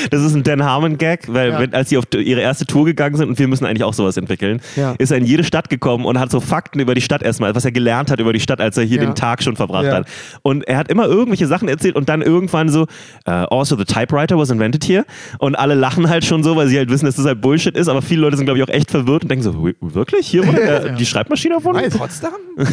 Das 0.09 0.21
ist 0.21 0.35
ein 0.35 0.43
Dan 0.43 0.63
Harmon-Gag, 0.63 1.31
weil 1.33 1.49
Ja. 1.51 1.59
wenn, 1.59 1.73
als 1.73 1.89
sie 1.89 1.97
auf 1.97 2.03
ihre 2.13 2.41
erste 2.41 2.65
Tour 2.65 2.85
gegangen 2.85 3.15
sind 3.15 3.29
und 3.29 3.39
wir 3.39 3.47
müssen 3.47 3.65
eigentlich 3.65 3.83
auch 3.85 3.93
sowas 3.93 4.17
entwickeln, 4.17 4.61
Ja. 4.75 4.93
ist 4.97 5.11
er 5.11 5.17
in 5.17 5.25
jede 5.25 5.43
Stadt 5.45 5.69
gekommen 5.69 6.03
und 6.05 6.19
hat 6.19 6.29
so 6.29 6.39
Fakten 6.41 6.79
über 6.79 6.93
die 6.93 7.01
Stadt 7.01 7.23
erstmal, 7.23 7.55
was 7.55 7.63
er 7.63 7.71
gelernt 7.71 8.11
hat 8.11 8.19
über 8.19 8.33
die 8.33 8.39
Stadt, 8.41 8.59
als 8.59 8.77
er 8.77 8.83
hier 8.83 8.97
Ja. 8.97 9.05
den 9.05 9.15
Tag 9.15 9.43
schon 9.43 9.55
verbracht 9.55 9.85
Ja. 9.85 9.95
hat. 9.97 10.07
Und 10.41 10.67
er 10.67 10.77
hat 10.77 10.89
immer 10.89 11.05
irgendwelche 11.05 11.47
Sachen 11.47 11.69
erzählt 11.69 11.95
und 11.95 12.09
dann 12.09 12.21
irgendwann 12.21 12.67
so, 12.69 12.85
äh, 13.25 13.31
also 13.31 13.77
the 13.77 13.85
typewriter 13.85 14.37
was 14.37 14.49
invented 14.49 14.83
here. 14.83 15.05
Und 15.39 15.55
alle 15.55 15.75
lachen 15.75 16.09
halt 16.09 16.25
schon 16.25 16.43
so, 16.43 16.55
weil 16.57 16.67
sie 16.67 16.77
halt 16.77 16.89
wissen, 16.89 17.05
dass 17.05 17.15
das 17.15 17.25
halt 17.25 17.39
Bullshit 17.41 17.77
ist, 17.77 17.87
aber 17.87 18.01
viele 18.01 18.21
Leute 18.21 18.35
sind, 18.35 18.45
glaube 18.45 18.57
ich, 18.59 18.63
auch 18.65 18.73
echt 18.73 18.91
verwirrt 18.91 19.23
und 19.23 19.29
denken 19.29 19.43
so, 19.43 19.63
"Wi- 19.63 19.75
wirklich? 19.79 20.27
Hier 20.27 20.45
wurde 20.45 20.95
die 20.99 21.05
Schreibmaschine 21.05 21.55
erfunden? 21.55 21.89
Potsdam? 21.97 22.33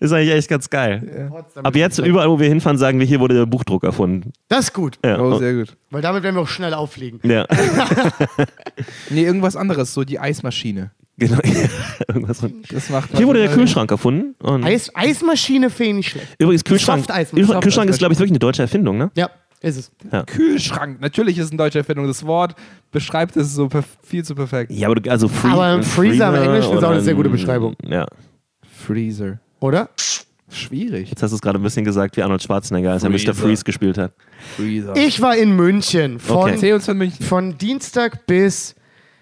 Ist 0.00 0.12
eigentlich 0.12 0.30
echt 0.34 0.48
ganz 0.48 0.68
geil. 0.70 1.28
Potsdam 1.30 1.64
Ab 1.64 1.76
jetzt, 1.76 1.98
überall, 1.98 2.28
wo 2.28 2.38
wir 2.40 2.48
hinfahren, 2.48 2.78
sagen 2.78 2.98
wir, 2.98 3.06
hier 3.06 3.20
wurde 3.20 3.34
der 3.36 3.46
Buchdruck 3.46 3.84
erfunden. 3.84 4.32
Das 4.48 4.66
ist 4.66 4.72
gut, 4.72 4.98
Ja. 5.04 5.20
Oh, 5.20 5.38
sehr 5.38 5.54
gut. 5.54 5.76
weil 5.90 6.02
damit 6.02 6.22
werden 6.22 6.34
wir 6.36 6.42
auch 6.42 6.48
schnell 6.48 6.74
auffliegen. 6.74 7.20
ja. 7.22 7.46
Nee, 9.10 9.24
irgendwas 9.24 9.56
anderes, 9.56 9.92
so 9.94 10.04
die 10.04 10.18
Eismaschine. 10.18 10.90
genau. 11.18 11.38
Irgendwas 12.08 12.40
von- 12.40 12.62
Das 12.70 12.88
macht 12.90 13.16
Hier 13.16 13.26
wurde 13.26 13.40
der 13.40 13.50
Kühlschrank 13.52 13.90
erfunden. 13.90 14.34
Und 14.42 14.64
Eis, 14.64 14.90
Eismaschine 14.94 15.70
finde 15.70 15.90
ich 15.90 15.96
nicht 15.96 16.08
schlecht. 16.10 16.28
übrigens. 16.38 16.64
Kühlschrank, 16.64 17.06
Kühlschrank 17.62 17.90
ist, 17.90 17.98
glaube 17.98 18.14
ich, 18.14 18.18
wirklich 18.18 18.32
eine 18.32 18.38
deutsche 18.38 18.62
Erfindung, 18.62 18.96
ne? 18.98 19.10
Ja, 19.14 19.30
ist 19.62 19.76
es. 19.76 19.90
Kühlschrank. 20.26 21.00
Natürlich 21.00 21.38
ist 21.38 21.46
es 21.46 21.50
eine 21.50 21.58
deutsche 21.58 21.78
Erfindung. 21.78 22.06
Das 22.06 22.26
Wort 22.26 22.54
beschreibt 22.90 23.36
es 23.36 23.54
so 23.54 23.68
viel 24.02 24.24
zu 24.24 24.34
perfekt. 24.34 24.70
Ja, 24.72 24.88
aber 24.88 24.96
du, 25.00 25.10
also 25.10 25.28
Free, 25.28 25.50
Aber 25.50 25.64
ein 25.64 25.82
Freezer 25.82 26.28
im 26.28 26.42
Englischen 26.42 26.76
ist 26.76 26.84
auch 26.84 26.90
eine 26.90 27.00
sehr 27.00 27.14
gute 27.14 27.30
Beschreibung. 27.30 27.74
Ja. 27.86 28.06
Freezer. 28.84 29.38
Oder? 29.60 29.88
Schwierig. 30.50 31.08
Jetzt 31.08 31.22
hast 31.22 31.30
du 31.30 31.36
es 31.36 31.40
gerade 31.40 31.58
ein 31.58 31.62
bisschen 31.62 31.84
gesagt 31.84 32.16
wie 32.16 32.22
Arnold 32.22 32.42
Schwarzenegger, 32.42 32.92
als 32.92 33.02
er 33.04 33.08
Mr. 33.10 33.18
Freezer. 33.18 33.34
Freeze 33.34 33.64
gespielt 33.64 33.96
hat. 33.98 34.12
Freezer. 34.56 34.94
Ich 34.96 35.20
war 35.22 35.34
in 35.36 35.56
München 35.56 36.18
von, 36.18 36.36
Okay. 36.38 36.50
Erzähl 36.52 36.74
uns 36.74 36.84
von 36.84 36.98
München. 36.98 37.24
von 37.24 37.56
Dienstag 37.56 38.26
bis 38.26 38.74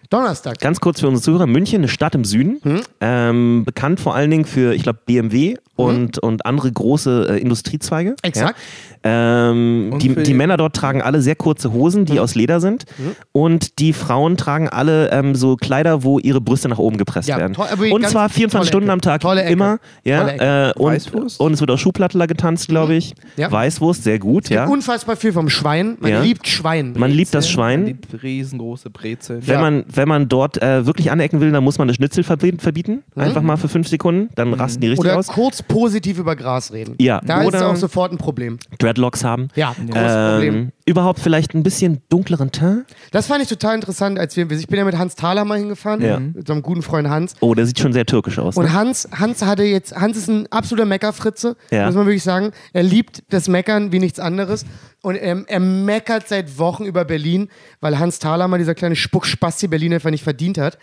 Donnerstag. 0.09 0.59
Ganz 0.59 0.81
kurz 0.81 0.99
für 0.99 1.07
unsere 1.07 1.23
Zuhörer: 1.23 1.47
München, 1.47 1.77
eine 1.83 1.89
Stadt 1.89 2.17
im 2.17 2.25
Süden, 2.25 2.59
Hm? 2.65 2.81
ähm, 3.01 3.63
bekannt 3.65 4.01
vor 4.01 4.17
allen 4.17 4.29
Dingen 4.33 4.45
für, 4.45 4.75
ich 4.75 4.83
glaube, 4.83 4.99
BMW 5.07 5.57
und, 5.77 6.19
und 6.19 6.45
andere 6.47 6.73
große 6.73 7.29
äh, 7.31 7.41
Industriezweige. 7.41 8.11
Hm? 8.11 8.17
Exakt. 8.23 8.59
Ähm, 9.03 9.95
die, 10.01 10.15
die 10.15 10.35
Männer 10.35 10.57
dort 10.57 10.77
tragen 10.77 11.01
alle 11.03 11.21
sehr 11.23 11.35
kurze 11.37 11.73
Hosen, 11.73 12.05
die 12.05 12.21
aus 12.21 12.35
Leder 12.35 12.61
sind. 12.61 12.85
Und 13.33 13.79
die 13.79 13.93
Frauen 13.93 14.37
tragen 14.37 14.69
alle 14.69 15.11
ähm, 15.11 15.35
so 15.35 15.57
Kleider, 15.57 16.03
wo 16.05 16.19
ihre 16.19 16.41
Brüste 16.41 16.69
nach 16.69 16.79
oben 16.79 16.97
gepresst 16.99 17.29
Ja, 17.29 17.39
werden. 17.39 17.57
und 17.57 18.07
zwar 18.09 18.29
24 18.29 18.51
tolle 18.51 18.67
Stunden 18.67 18.87
Ecke. 18.89 18.93
am 18.93 19.01
Tag, 19.01 19.21
Tolle 19.23 19.43
Ecke. 19.43 19.53
immer. 19.53 19.79
Ja, 20.05 20.21
Tolle 20.21 20.33
Ecke. 20.35 20.73
äh, 20.77 20.79
und, 20.81 20.93
Weißwurst? 20.93 21.41
und 21.41 21.53
es 21.55 21.61
wird 21.61 21.71
auch 21.71 21.79
Schuhplattler 21.79 22.27
getanzt, 22.27 22.69
glaube 22.69 22.95
ich. 22.95 23.15
Ja. 23.37 23.51
Weißwurst, 23.51 24.05
sehr 24.05 24.19
gut, 24.19 24.49
ja. 24.51 24.67
Unfassbar 24.67 25.17
viel 25.17 25.33
vom 25.33 25.49
Schwein. 25.49 25.97
Man 26.01 26.11
Ja. 26.11 26.21
liebt 26.21 26.47
Schwein. 26.47 26.95
Man 26.97 27.11
liebt 27.11 27.35
das 27.35 27.49
Schwein. 27.49 27.99
Die 28.13 28.17
riesengroße 28.17 28.91
Brezel. 28.91 29.41
Wenn, 29.47 29.55
Ja. 29.55 29.61
man, 29.61 29.85
wenn 29.93 30.09
man 30.09 30.29
dort 30.29 30.61
äh, 30.63 30.85
wirklich 30.87 31.11
anecken 31.11 31.41
will, 31.41 31.51
dann 31.53 31.65
muss 31.65 31.79
man 31.79 31.89
das 31.89 31.97
Schnitzel 31.97 32.23
verbieten. 32.25 32.59
verbieten. 32.61 33.03
Einfach 33.17 33.43
mal 33.43 33.57
für 33.57 33.69
fünf 33.69 33.89
Sekunden, 33.89 34.29
dann 34.35 34.53
rasten 34.55 34.81
die 34.81 34.89
richtig 34.89 35.07
Oder 35.07 35.19
aus. 35.19 35.29
kurz 35.29 35.63
positiv 35.63 36.19
über 36.19 36.37
Gras 36.37 36.73
reden. 36.73 36.95
Ja. 37.01 37.21
Da 37.25 37.41
ist 37.43 37.49
Oder- 37.49 37.69
auch 37.71 37.77
sofort 37.77 38.13
ein 38.13 38.19
Problem. 38.19 38.59
Dreadlocks 38.93 39.25
haben. 39.25 39.49
Ja, 39.55 39.73
großes 39.75 40.33
Problem. 40.33 40.55
Ähm, 40.55 40.73
überhaupt 40.87 41.21
vielleicht 41.21 41.55
ein 41.55 41.63
bisschen 41.63 42.03
dunkleren 42.09 42.51
Teint. 42.53 42.85
Das 43.13 43.27
fand 43.27 43.43
ich 43.43 43.49
total 43.49 43.75
interessant, 43.77 44.19
als 44.19 44.37
wir, 44.37 44.51
ich 44.51 44.67
bin 44.67 44.79
ja 44.79 44.85
mit 44.85 44.99
Hans 44.99 45.15
Thaler 45.15 45.45
mal 45.45 45.59
hingefahren, 45.59 46.01
Ja. 46.03 46.19
mit 46.19 46.47
so 46.47 46.53
einem 46.53 46.63
guten 46.63 46.83
Freund 46.83 47.09
Hans. 47.09 47.35
Oh, 47.41 47.55
der 47.55 47.67
sieht 47.67 47.79
schon 47.79 47.93
sehr 47.93 48.07
türkisch 48.07 48.39
aus. 48.39 48.57
Und 48.57 48.65
Ne? 48.65 48.73
Hans, 48.73 49.09
Hans 49.13 49.43
hatte 49.43 49.63
jetzt, 49.63 49.95
Hans 49.95 50.17
ist 50.17 50.29
ein 50.29 50.47
absoluter 50.51 50.87
Meckerfritze, 50.87 51.57
Ja. 51.71 51.87
muss 51.87 51.95
man 51.95 52.07
wirklich 52.07 52.23
sagen. 52.25 52.51
Er 52.73 52.83
liebt 52.83 53.23
das 53.31 53.49
Meckern 53.49 53.93
wie 53.93 53.99
nichts 54.01 54.19
anderes. 54.19 54.65
Und 55.03 55.17
er, 55.17 55.45
er 55.47 55.61
meckert 55.61 56.29
seit 56.29 56.59
Wochen 56.59 56.85
über 56.85 57.05
Berlin, 57.07 57.49
weil 57.81 57.99
Hans 57.99 58.19
Thaler 58.19 58.49
mal 58.49 58.59
dieser 58.59 58.75
kleine 58.75 58.97
Spuckspasti 58.97 59.67
Berlin 59.67 59.95
einfach 59.95 60.11
nicht 60.11 60.25
verdient 60.25 60.59
hat. 60.59 60.79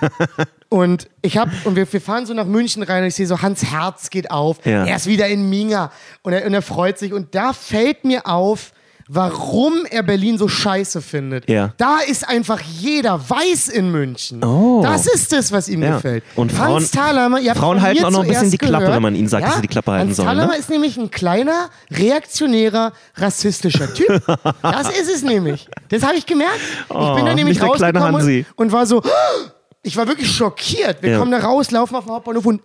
und 0.68 1.08
ich 1.22 1.38
hab, 1.38 1.48
und 1.64 1.74
wir, 1.74 1.92
wir 1.92 2.00
fahren 2.00 2.24
so 2.24 2.34
nach 2.34 2.46
München 2.46 2.84
rein 2.84 3.02
und 3.02 3.08
ich 3.08 3.16
sehe 3.16 3.26
so, 3.26 3.42
Hans 3.42 3.64
Herz 3.64 4.10
geht 4.10 4.30
auf. 4.30 4.64
Ja. 4.64 4.84
Er 4.84 4.96
ist 4.96 5.06
wieder 5.06 5.26
in 5.26 5.50
Minga. 5.50 5.90
Und 6.22 6.34
er, 6.34 6.46
und 6.46 6.54
er 6.54 6.62
freut 6.62 6.98
sich. 6.98 7.12
Und 7.12 7.34
da 7.34 7.52
fällt 7.52 8.04
mir 8.04 8.26
auf, 8.26 8.72
warum 9.08 9.84
er 9.90 10.02
Berlin 10.02 10.38
so 10.38 10.48
scheiße 10.48 11.00
findet. 11.02 11.48
Ja. 11.48 11.72
Da 11.78 11.98
ist 12.06 12.28
einfach 12.28 12.60
jeder 12.60 13.18
weiß 13.28 13.68
in 13.68 13.90
München. 13.90 14.44
Oh. 14.44 14.80
Das 14.82 15.06
ist 15.06 15.32
es, 15.32 15.50
was 15.50 15.68
ihm 15.68 15.82
Ja. 15.82 15.96
gefällt. 15.96 16.24
Und 16.36 16.52
Frauen- 16.52 16.74
Hans 16.74 16.92
habt 16.96 17.58
Frauen 17.58 17.80
halten 17.82 18.04
auch 18.04 18.10
noch 18.10 18.20
ein 18.22 18.28
bisschen 18.28 18.50
die 18.50 18.58
Klappe, 18.58 18.78
gehört. 18.84 18.94
wenn 18.96 19.02
man 19.02 19.14
ihnen 19.14 19.28
sagt, 19.28 19.46
dass 19.46 19.56
sie 19.56 19.62
die 19.62 19.68
Klappe 19.68 19.92
halten 19.92 20.08
Hans 20.08 20.16
sollen, 20.16 20.28
Thalermann 20.28 20.54
ne? 20.54 20.58
ist 20.60 20.70
nämlich 20.70 20.96
ein 20.98 21.10
kleiner, 21.10 21.70
reaktionärer, 21.90 22.92
rassistischer 23.16 23.92
Typ. 23.94 24.08
das 24.62 24.90
ist 24.98 25.10
es 25.10 25.22
nämlich. 25.22 25.68
Das 25.88 26.02
habe 26.02 26.16
ich 26.16 26.26
gemerkt. 26.26 26.58
ich 26.82 26.88
bin 26.88 26.96
Oh, 26.96 27.16
da 27.24 27.34
nämlich 27.34 27.58
der 27.58 27.70
kleine 27.70 27.98
rausgekommen 28.00 28.44
und, 28.56 28.66
und 28.66 28.72
war 28.72 28.86
so, 28.86 29.02
ich 29.82 29.96
war 29.96 30.06
wirklich 30.06 30.30
schockiert. 30.30 31.02
Wir 31.02 31.12
Ja. 31.12 31.18
kommen 31.18 31.30
da 31.32 31.38
raus, 31.38 31.70
laufen 31.70 31.96
auf 31.96 32.04
dem 32.04 32.12
Hauptbahnhof 32.12 32.44
und 32.46 32.62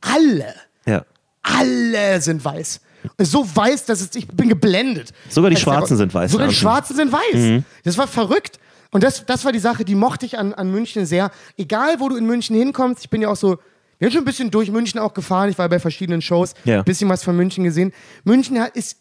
alle, 0.00 0.54
Ja. 0.86 1.04
alle 1.42 2.20
sind 2.20 2.44
weiß. 2.44 2.80
So 3.18 3.46
weiß, 3.54 3.84
dass 3.86 4.00
es, 4.00 4.14
ich 4.14 4.26
bin 4.28 4.48
geblendet. 4.48 5.12
Sogar 5.28 5.50
die 5.50 5.56
Schwarzen 5.56 5.96
sind 5.96 6.12
weiß, 6.14 6.30
Sogar 6.32 6.48
die. 6.48 6.54
Schwarzen 6.54 6.96
sind 6.96 7.12
weiß. 7.12 7.62
Das 7.84 7.98
war 7.98 8.06
verrückt. 8.06 8.58
Und 8.90 9.02
das, 9.02 9.24
das 9.26 9.44
war 9.44 9.52
die 9.52 9.58
Sache, 9.58 9.84
die 9.84 9.94
mochte 9.94 10.26
ich 10.26 10.38
an, 10.38 10.52
an 10.54 10.70
München 10.70 11.06
sehr. 11.06 11.30
Egal, 11.56 11.98
wo 11.98 12.08
du 12.08 12.16
in 12.16 12.26
München 12.26 12.54
hinkommst, 12.56 13.02
ich 13.04 13.10
bin 13.10 13.22
ja 13.22 13.28
auch 13.28 13.36
so, 13.36 13.58
wir 13.98 14.06
sind 14.08 14.12
schon 14.12 14.22
ein 14.22 14.24
bisschen 14.26 14.50
durch 14.50 14.70
München 14.70 15.00
auch 15.00 15.14
gefahren. 15.14 15.48
Ich 15.48 15.56
war 15.58 15.68
bei 15.68 15.78
verschiedenen 15.80 16.20
Shows, 16.20 16.54
Ja. 16.64 16.78
ein 16.78 16.84
bisschen 16.84 17.08
was 17.08 17.22
von 17.24 17.34
München 17.36 17.64
gesehen. 17.64 17.92
München 18.24 18.56
ist 18.74 18.98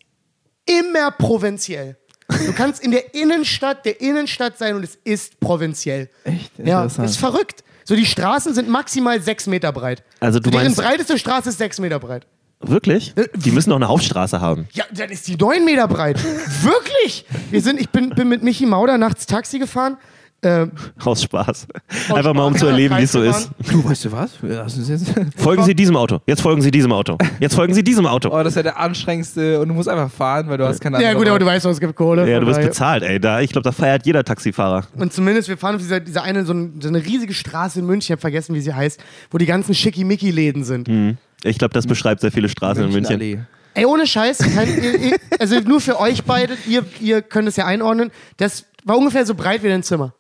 immer 0.66 1.12
provinziell. 1.12 1.98
Du 2.30 2.54
kannst 2.54 2.82
in 2.82 2.92
der 2.92 3.14
Innenstadt 3.14 3.84
der 3.86 4.00
Innenstadt 4.00 4.58
sein 4.58 4.76
und 4.76 4.84
es 4.84 4.96
ist 5.04 5.40
provinziell. 5.42 6.10
Echt? 6.24 6.52
Ja, 6.58 6.84
Interessant. 6.84 7.10
ist 7.10 7.18
verrückt. 7.18 7.64
So, 7.84 7.96
die 7.96 8.06
Straßen 8.06 8.54
sind 8.54 8.70
maximal 8.70 9.22
sechs 9.22 9.48
Meter 9.48 9.74
breit. 9.74 10.04
Also 10.22 10.40
du 10.40 10.46
so, 10.46 10.52
deren 10.52 10.68
meinst- 10.68 10.78
breiteste 10.80 11.18
Straße 11.18 11.50
ist 11.50 11.58
sechs 11.58 11.80
Meter 11.80 12.00
breit. 12.00 12.26
Wirklich? 12.64 13.14
Äh, 13.16 13.28
Die 13.36 13.52
müssen 13.52 13.70
doch 13.70 13.78
eine 13.78 13.88
Hauptstraße 13.88 14.40
haben. 14.42 14.68
Ja, 14.74 14.84
dann 14.94 15.10
ist 15.10 15.28
die 15.28 15.36
neun 15.36 15.66
Meter 15.66 15.88
breit. 15.88 16.18
Wirklich? 16.62 17.26
Wir 17.50 17.62
sind, 17.62 17.80
ich 17.80 17.90
bin, 17.90 18.10
bin 18.12 18.30
mit 18.30 18.44
Michi 18.44 18.66
Mauder 18.66 18.98
nachts 18.98 19.26
Taxi 19.26 19.60
gefahren. 19.60 19.98
Äh, 20.44 20.66
Aus 21.06 21.22
Spaß. 21.22 21.68
Einfach 22.16 22.34
mal, 22.34 22.46
um 22.46 22.56
zu 22.58 22.66
Ja, 22.66 22.72
erleben, 22.72 22.98
wie 22.98 23.04
es 23.04 23.12
so 23.12 23.22
ist. 23.22 23.52
Du, 23.70 23.84
weißt 23.88 24.06
du 24.06 24.12
was? 24.12 24.32
Folgen 25.38 25.64
Sie 25.64 25.76
diesem 25.76 25.96
Auto. 25.96 26.20
Jetzt 26.26 26.42
folgen 26.42 26.64
Sie 26.64 26.72
diesem 26.72 26.92
Auto. 26.92 27.16
Jetzt 27.40 27.54
folgen 27.54 27.76
Sie 27.76 27.84
diesem 27.84 28.08
Auto. 28.08 28.30
Oh, 28.30 28.38
das 28.42 28.48
ist 28.54 28.56
ja 28.56 28.64
der 28.64 28.80
anstrengendste 28.80 29.60
und 29.60 29.68
du 29.68 29.76
musst 29.76 29.88
einfach 29.88 30.10
fahren, 30.12 30.50
weil 30.50 30.58
du 30.58 30.66
hast 30.66 30.82
keine 30.82 31.00
Ja, 31.00 31.10
andere 31.10 31.20
gut, 31.26 31.30
aber 31.30 31.38
du 31.38 31.46
weißt 31.46 31.64
doch, 31.66 31.70
es 31.70 31.80
gibt 31.80 31.96
Kohle. 31.96 32.28
Ja, 32.28 32.40
du 32.40 32.48
wirst 32.48 32.60
bezahlt, 32.60 33.04
ey. 33.04 33.20
Da, 33.20 33.40
ich 33.42 33.52
glaube, 33.52 33.66
da 33.66 33.72
feiert 33.72 34.04
jeder 34.08 34.24
Taxifahrer. 34.24 34.86
Und 34.98 35.14
zumindest, 35.14 35.48
wir 35.48 35.60
fahren 35.60 35.76
auf 35.76 35.82
dieser, 35.82 36.00
dieser 36.00 36.24
eine, 36.24 36.44
so, 36.44 36.54
ein, 36.54 36.80
so 36.82 36.88
eine 36.88 37.06
riesige 37.06 37.36
Straße 37.36 37.78
in 37.80 37.86
München, 37.86 38.06
ich 38.08 38.12
habe 38.12 38.22
vergessen, 38.22 38.56
wie 38.56 38.62
sie 38.62 38.74
heißt, 38.74 39.00
wo 39.30 39.38
die 39.38 39.46
ganzen 39.46 39.76
Schickimicki-Läden 39.76 40.64
sind. 40.64 40.90
Ich 41.44 41.58
glaube, 41.58 41.74
das 41.74 41.88
beschreibt 41.88 42.22
sehr 42.22 42.32
viele 42.32 42.50
Straßen 42.50 42.84
in 42.84 42.92
München. 42.92 43.48
Ey, 43.74 43.86
ohne 43.86 44.06
Scheiß, 44.06 44.40
kein, 44.40 44.84
ihr, 44.84 45.00
ihr, 45.00 45.18
also 45.40 45.60
nur 45.62 45.80
für 45.80 46.00
euch 46.00 46.24
beide, 46.24 46.58
ihr, 46.68 46.84
ihr 47.00 47.22
könnt 47.22 47.48
es 47.48 47.56
ja 47.56 47.66
einordnen, 47.66 48.12
das 48.38 48.66
war 48.84 48.98
ungefähr 48.98 49.26
so 49.26 49.34
breit 49.34 49.64
wie 49.64 49.70
dein 49.70 49.84
Zimmer. 49.84 50.14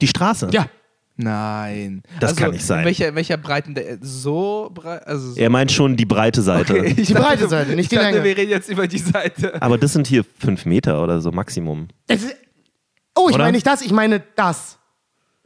Die 0.00 0.08
Straße? 0.08 0.48
Ja. 0.52 0.66
Nein. 1.16 2.02
Das 2.18 2.30
also, 2.30 2.42
kann 2.42 2.50
nicht 2.50 2.64
sein. 2.66 2.80
In 2.80 2.86
welcher, 2.86 3.08
in 3.08 3.14
welcher 3.14 3.36
Breiten 3.36 3.74
der 3.74 3.98
so 4.00 4.70
breit? 4.74 5.06
Also 5.06 5.30
so 5.32 5.40
Er 5.40 5.48
meint 5.48 5.70
schon 5.70 5.96
die 5.96 6.06
breite 6.06 6.42
Seite. 6.42 6.74
Okay, 6.74 6.94
ich 6.96 7.06
Die 7.06 7.14
breite 7.14 7.48
Seite, 7.48 7.76
nicht 7.76 7.92
die 7.92 7.94
ich 7.94 8.00
dachte, 8.00 8.14
Länge. 8.14 8.24
wir 8.24 8.36
reden 8.36 8.50
jetzt 8.50 8.68
über 8.68 8.88
die 8.88 8.98
Seite. 8.98 9.62
Aber 9.62 9.78
das 9.78 9.92
sind 9.92 10.08
hier 10.08 10.24
fünf 10.40 10.66
Meter 10.66 11.00
oder 11.00 11.20
so 11.20 11.30
Maximum. 11.30 11.86
Ist, 12.08 12.34
oh, 13.14 13.28
ich 13.28 13.36
Oder? 13.36 13.44
meine 13.44 13.52
nicht 13.52 13.66
das, 13.66 13.82
ich 13.82 13.92
meine 13.92 14.24
das. 14.34 14.78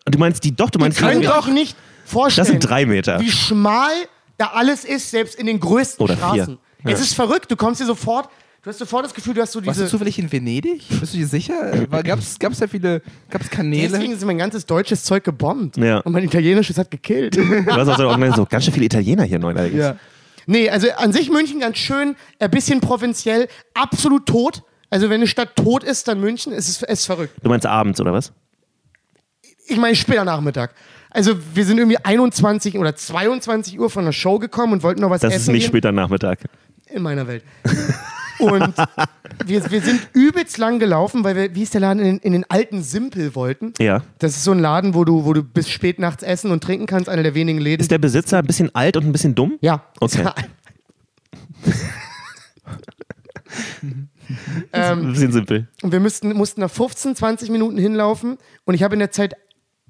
Und 0.07 0.15
du 0.15 0.19
meinst 0.19 0.43
die, 0.43 0.57
doch, 0.57 0.71
du 0.71 0.79
meinst 0.79 0.99
könnt 0.99 1.23
die, 1.23 1.29
euch 1.29 1.49
nicht 1.49 1.77
vorstellen, 2.07 2.47
Das 2.47 2.51
sind 2.51 2.61
drei 2.61 2.87
Meter. 2.87 3.21
wie 3.21 3.31
schmal 3.31 3.93
da 4.39 4.47
alles 4.55 4.85
ist, 4.85 5.11
selbst 5.11 5.35
in 5.35 5.47
den 5.47 5.61
größten 5.61 6.03
Oder 6.03 6.17
vier. 6.17 6.27
Straßen. 6.27 6.59
Es 6.85 7.01
ist 7.01 7.15
verrückt, 7.15 7.51
du 7.51 7.57
kommst 7.57 7.81
hier 7.81 7.87
sofort, 7.87 8.31
du 8.63 8.71
hast 8.71 8.79
sofort 8.79 9.05
das 9.05 9.13
Gefühl, 9.13 9.35
du 9.35 9.43
hast 9.43 9.53
so 9.53 9.65
Warst 9.67 9.79
du 9.79 9.83
diese... 9.83 9.91
zufällig 9.91 10.19
in 10.19 10.31
Venedig? 10.31 10.83
Bist 11.01 11.13
du 11.13 11.19
dir 11.19 11.27
sicher? 11.27 11.87
Gab 11.87 12.21
es 12.21 12.39
da 12.39 12.67
viele 12.69 13.03
gab's 13.29 13.51
Kanäle? 13.51 13.89
Deswegen 13.89 14.13
ist 14.13 14.25
mein 14.25 14.39
ganzes 14.39 14.65
deutsches 14.65 15.05
Zeug 15.05 15.25
gebombt. 15.25 15.77
Ja. 15.77 15.99
Und 15.99 16.13
mein 16.13 16.25
italienisches 16.25 16.79
hat 16.79 16.91
gekillt. 16.91 17.37
Du 17.37 17.67
hast 17.67 17.89
auch 17.89 18.37
so, 18.37 18.47
ganz 18.47 18.65
schön 18.65 18.73
viele 18.73 18.87
Italiener 18.87 19.25
hier 19.25 19.41
neuerdings. 19.41 19.75
Ja. 19.75 19.97
nee, 20.47 20.71
also 20.71 20.89
an 20.97 21.13
sich 21.13 21.31
München 21.31 21.61
ganz 21.61 21.77
schön, 21.77 22.17
ein 22.39 22.51
bisschen 22.51 22.81
provinziell, 22.81 23.49
absolut 23.75 24.27
tot. 24.27 24.63
Also 24.89 25.11
wenn 25.11 25.17
eine 25.17 25.27
Stadt 25.27 25.57
tot 25.57 25.85
ist, 25.85 26.09
dann 26.09 26.21
München, 26.21 26.53
es 26.53 26.69
ist, 26.69 26.83
es 26.85 27.01
ist 27.01 27.07
verrückt. 27.07 27.35
Du 27.43 27.51
meinst 27.51 27.67
abends, 27.67 28.01
oder 28.01 28.13
was? 28.13 28.33
Ich 29.67 29.77
meine 29.77 29.97
später 29.97 30.25
Nachmittag. 30.25 30.75
Also 31.11 31.35
wir 31.55 31.65
sind 31.65 31.79
irgendwie 31.79 31.99
21 32.05 32.79
oder 32.79 32.95
22 32.95 33.79
Uhr 33.81 33.89
von 33.91 34.05
der 34.05 34.13
Show 34.13 34.39
gekommen 34.39 34.75
und 34.75 34.83
wollten 34.83 35.01
noch 35.01 35.11
was 35.11 35.21
Das 35.23 35.33
essen 35.35 35.41
ist 35.43 35.49
nicht 35.53 35.63
gehen. 35.65 35.69
später 35.71 35.93
Nachmittag. 35.93 36.41
in 36.91 37.03
meiner 37.03 37.27
Welt. 37.27 37.43
Und 38.39 38.75
wir, 39.47 39.69
wir 39.71 39.81
sind 39.83 40.01
übelst 40.13 40.59
lang 40.59 40.79
gelaufen, 40.79 41.25
weil 41.25 41.35
wir, 41.35 41.55
wie 41.57 41.63
ist 41.65 41.75
der 41.75 41.81
Laden, 41.81 41.99
in, 42.01 42.07
den- 42.07 42.19
in 42.19 42.33
den 42.35 42.45
alten 42.49 42.83
Simpel 42.85 43.35
wollten. 43.35 43.73
Ja. 43.81 44.03
Das 44.21 44.37
ist 44.37 44.45
so 44.45 44.53
ein 44.53 44.61
Laden, 44.61 44.95
wo 44.95 45.05
du, 45.05 45.25
wo 45.25 45.33
du 45.33 45.43
bis 45.43 45.69
spät 45.69 45.99
nachts 45.99 46.23
essen 46.23 46.51
und 46.53 46.63
trinken 46.63 46.87
kannst, 46.87 47.09
einer 47.09 47.23
der 47.25 47.35
wenigen 47.35 47.59
Läden. 47.59 47.81
Ist 47.81 47.91
der 47.91 47.99
Besitzer 47.99 48.39
ein 48.39 48.47
bisschen 48.47 48.73
alt 48.75 48.97
und 48.97 49.07
ein 49.07 49.13
bisschen 49.13 49.35
dumm? 49.35 49.59
ja. 49.61 49.83
Okay. 50.01 50.25
Ein 54.73 54.99
ähm, 55.01 55.13
bisschen 55.13 55.33
simpel. 55.33 55.69
und 55.83 55.91
wir 55.93 56.01
müssten, 56.01 56.33
mussten 56.35 56.61
nach 56.61 56.71
15, 56.71 57.17
20 57.17 57.49
Minuten 57.51 57.79
hinlaufen 57.79 58.37
und 58.67 58.75
ich 58.75 58.83
habe 58.83 58.95
in 58.95 58.99
der 58.99 59.11
Zeit 59.11 59.35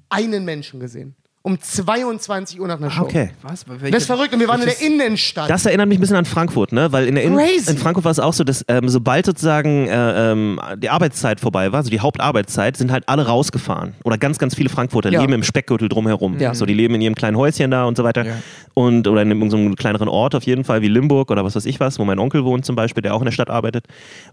einen 0.09 0.45
Menschen 0.45 0.79
gesehen. 0.79 1.15
Um 1.49 1.59
22 1.59 2.59
Uhr 2.61 2.67
nach 2.67 2.77
einer 2.77 2.91
Show. 2.91 3.01
Okay. 3.03 3.31
Was? 3.41 3.65
Das 3.91 4.03
ist 4.03 4.05
verrückt 4.05 4.33
und 4.33 4.39
wir 4.39 4.47
waren 4.47 4.61
in 4.61 4.67
der 4.67 4.81
Innenstadt. 4.81 5.49
Das 5.49 5.65
erinnert 5.65 5.87
mich 5.89 5.97
ein 5.97 6.01
bisschen 6.01 6.15
an 6.15 6.25
Frankfurt, 6.25 6.71
ne? 6.71 6.91
Weil 6.91 7.07
in, 7.07 7.15
der 7.15 7.23
Innen- 7.23 7.37
Crazy. 7.37 7.71
in 7.71 7.77
Frankfurt 7.77 8.03
war 8.05 8.11
es 8.11 8.19
auch 8.19 8.33
so, 8.33 8.43
dass 8.43 8.63
ähm, 8.67 8.87
sobald 8.87 9.25
sozusagen 9.25 9.87
äh, 9.87 10.31
ähm, 10.31 10.59
die 10.77 10.89
Arbeitszeit 10.89 11.39
vorbei 11.39 11.71
war, 11.71 11.77
also 11.79 11.89
die 11.89 11.99
Hauptarbeitszeit, 12.01 12.77
sind 12.77 12.91
halt 12.91 13.09
alle 13.09 13.25
rausgefahren. 13.25 13.95
Oder 14.03 14.19
ganz, 14.19 14.37
ganz 14.37 14.53
viele 14.53 14.69
Frankfurter 14.69 15.09
Ja. 15.11 15.21
leben 15.21 15.33
im 15.33 15.41
Speckgürtel 15.43 15.89
drumherum. 15.89 16.37
Ja. 16.37 16.53
So, 16.53 16.67
die 16.67 16.75
leben 16.75 16.93
in 16.93 17.01
ihrem 17.01 17.15
kleinen 17.15 17.35
Häuschen 17.37 17.71
da 17.71 17.85
und 17.85 17.97
so 17.97 18.03
weiter. 18.03 18.25
Ja. 18.25 18.33
Und, 18.75 19.07
oder 19.07 19.23
in 19.23 19.31
irgendeinem 19.31 19.75
kleineren 19.75 20.07
Ort 20.07 20.35
auf 20.35 20.43
jeden 20.43 20.63
Fall, 20.63 20.81
wie 20.83 20.87
Limburg 20.87 21.31
oder 21.31 21.43
was 21.43 21.55
weiß 21.55 21.65
ich 21.65 21.79
was, 21.79 21.97
wo 21.99 22.05
mein 22.05 22.19
Onkel 22.19 22.45
wohnt 22.45 22.63
zum 22.65 22.75
Beispiel, 22.75 23.01
der 23.01 23.15
auch 23.15 23.19
in 23.21 23.25
der 23.25 23.31
Stadt 23.31 23.49
arbeitet. 23.49 23.85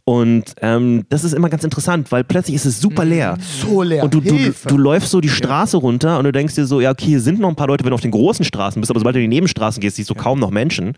Und 0.05 0.55
ähm, 0.61 1.05
das 1.09 1.25
ist 1.25 1.33
immer 1.33 1.49
ganz 1.49 1.65
interessant, 1.65 2.13
weil 2.13 2.25
plötzlich 2.25 2.55
ist 2.57 2.65
es 2.67 2.81
super 2.81 3.05
leer. 3.05 3.39
so 3.41 3.83
leer. 3.83 4.05
Und 4.05 4.13
du, 4.15 4.21
du, 4.21 4.37
du 4.67 4.77
läufst 4.79 5.11
so 5.11 5.21
die 5.21 5.29
Straße 5.29 5.77
runter 5.79 6.19
und 6.19 6.25
du 6.25 6.33
denkst 6.33 6.55
dir 6.55 6.67
so, 6.67 6.81
ja, 6.81 6.91
okay, 6.91 7.06
hier 7.07 7.21
sind 7.21 7.41
noch 7.41 7.49
ein 7.49 7.57
paar 7.57 7.67
Leute, 7.69 7.85
wenn 7.85 7.91
du 7.91 7.95
auf 7.95 8.01
den 8.03 8.11
großen 8.11 8.45
Straßen 8.45 8.81
bist, 8.81 8.91
aber 8.91 9.01
sobald 9.01 9.17
du 9.17 9.21
in 9.23 9.31
die 9.31 9.35
Nebenstraßen 9.37 9.81
gehst, 9.81 9.97
siehst 9.97 10.11
du 10.11 10.15
kaum 10.15 10.39
noch 10.39 10.51
Menschen. 10.51 10.91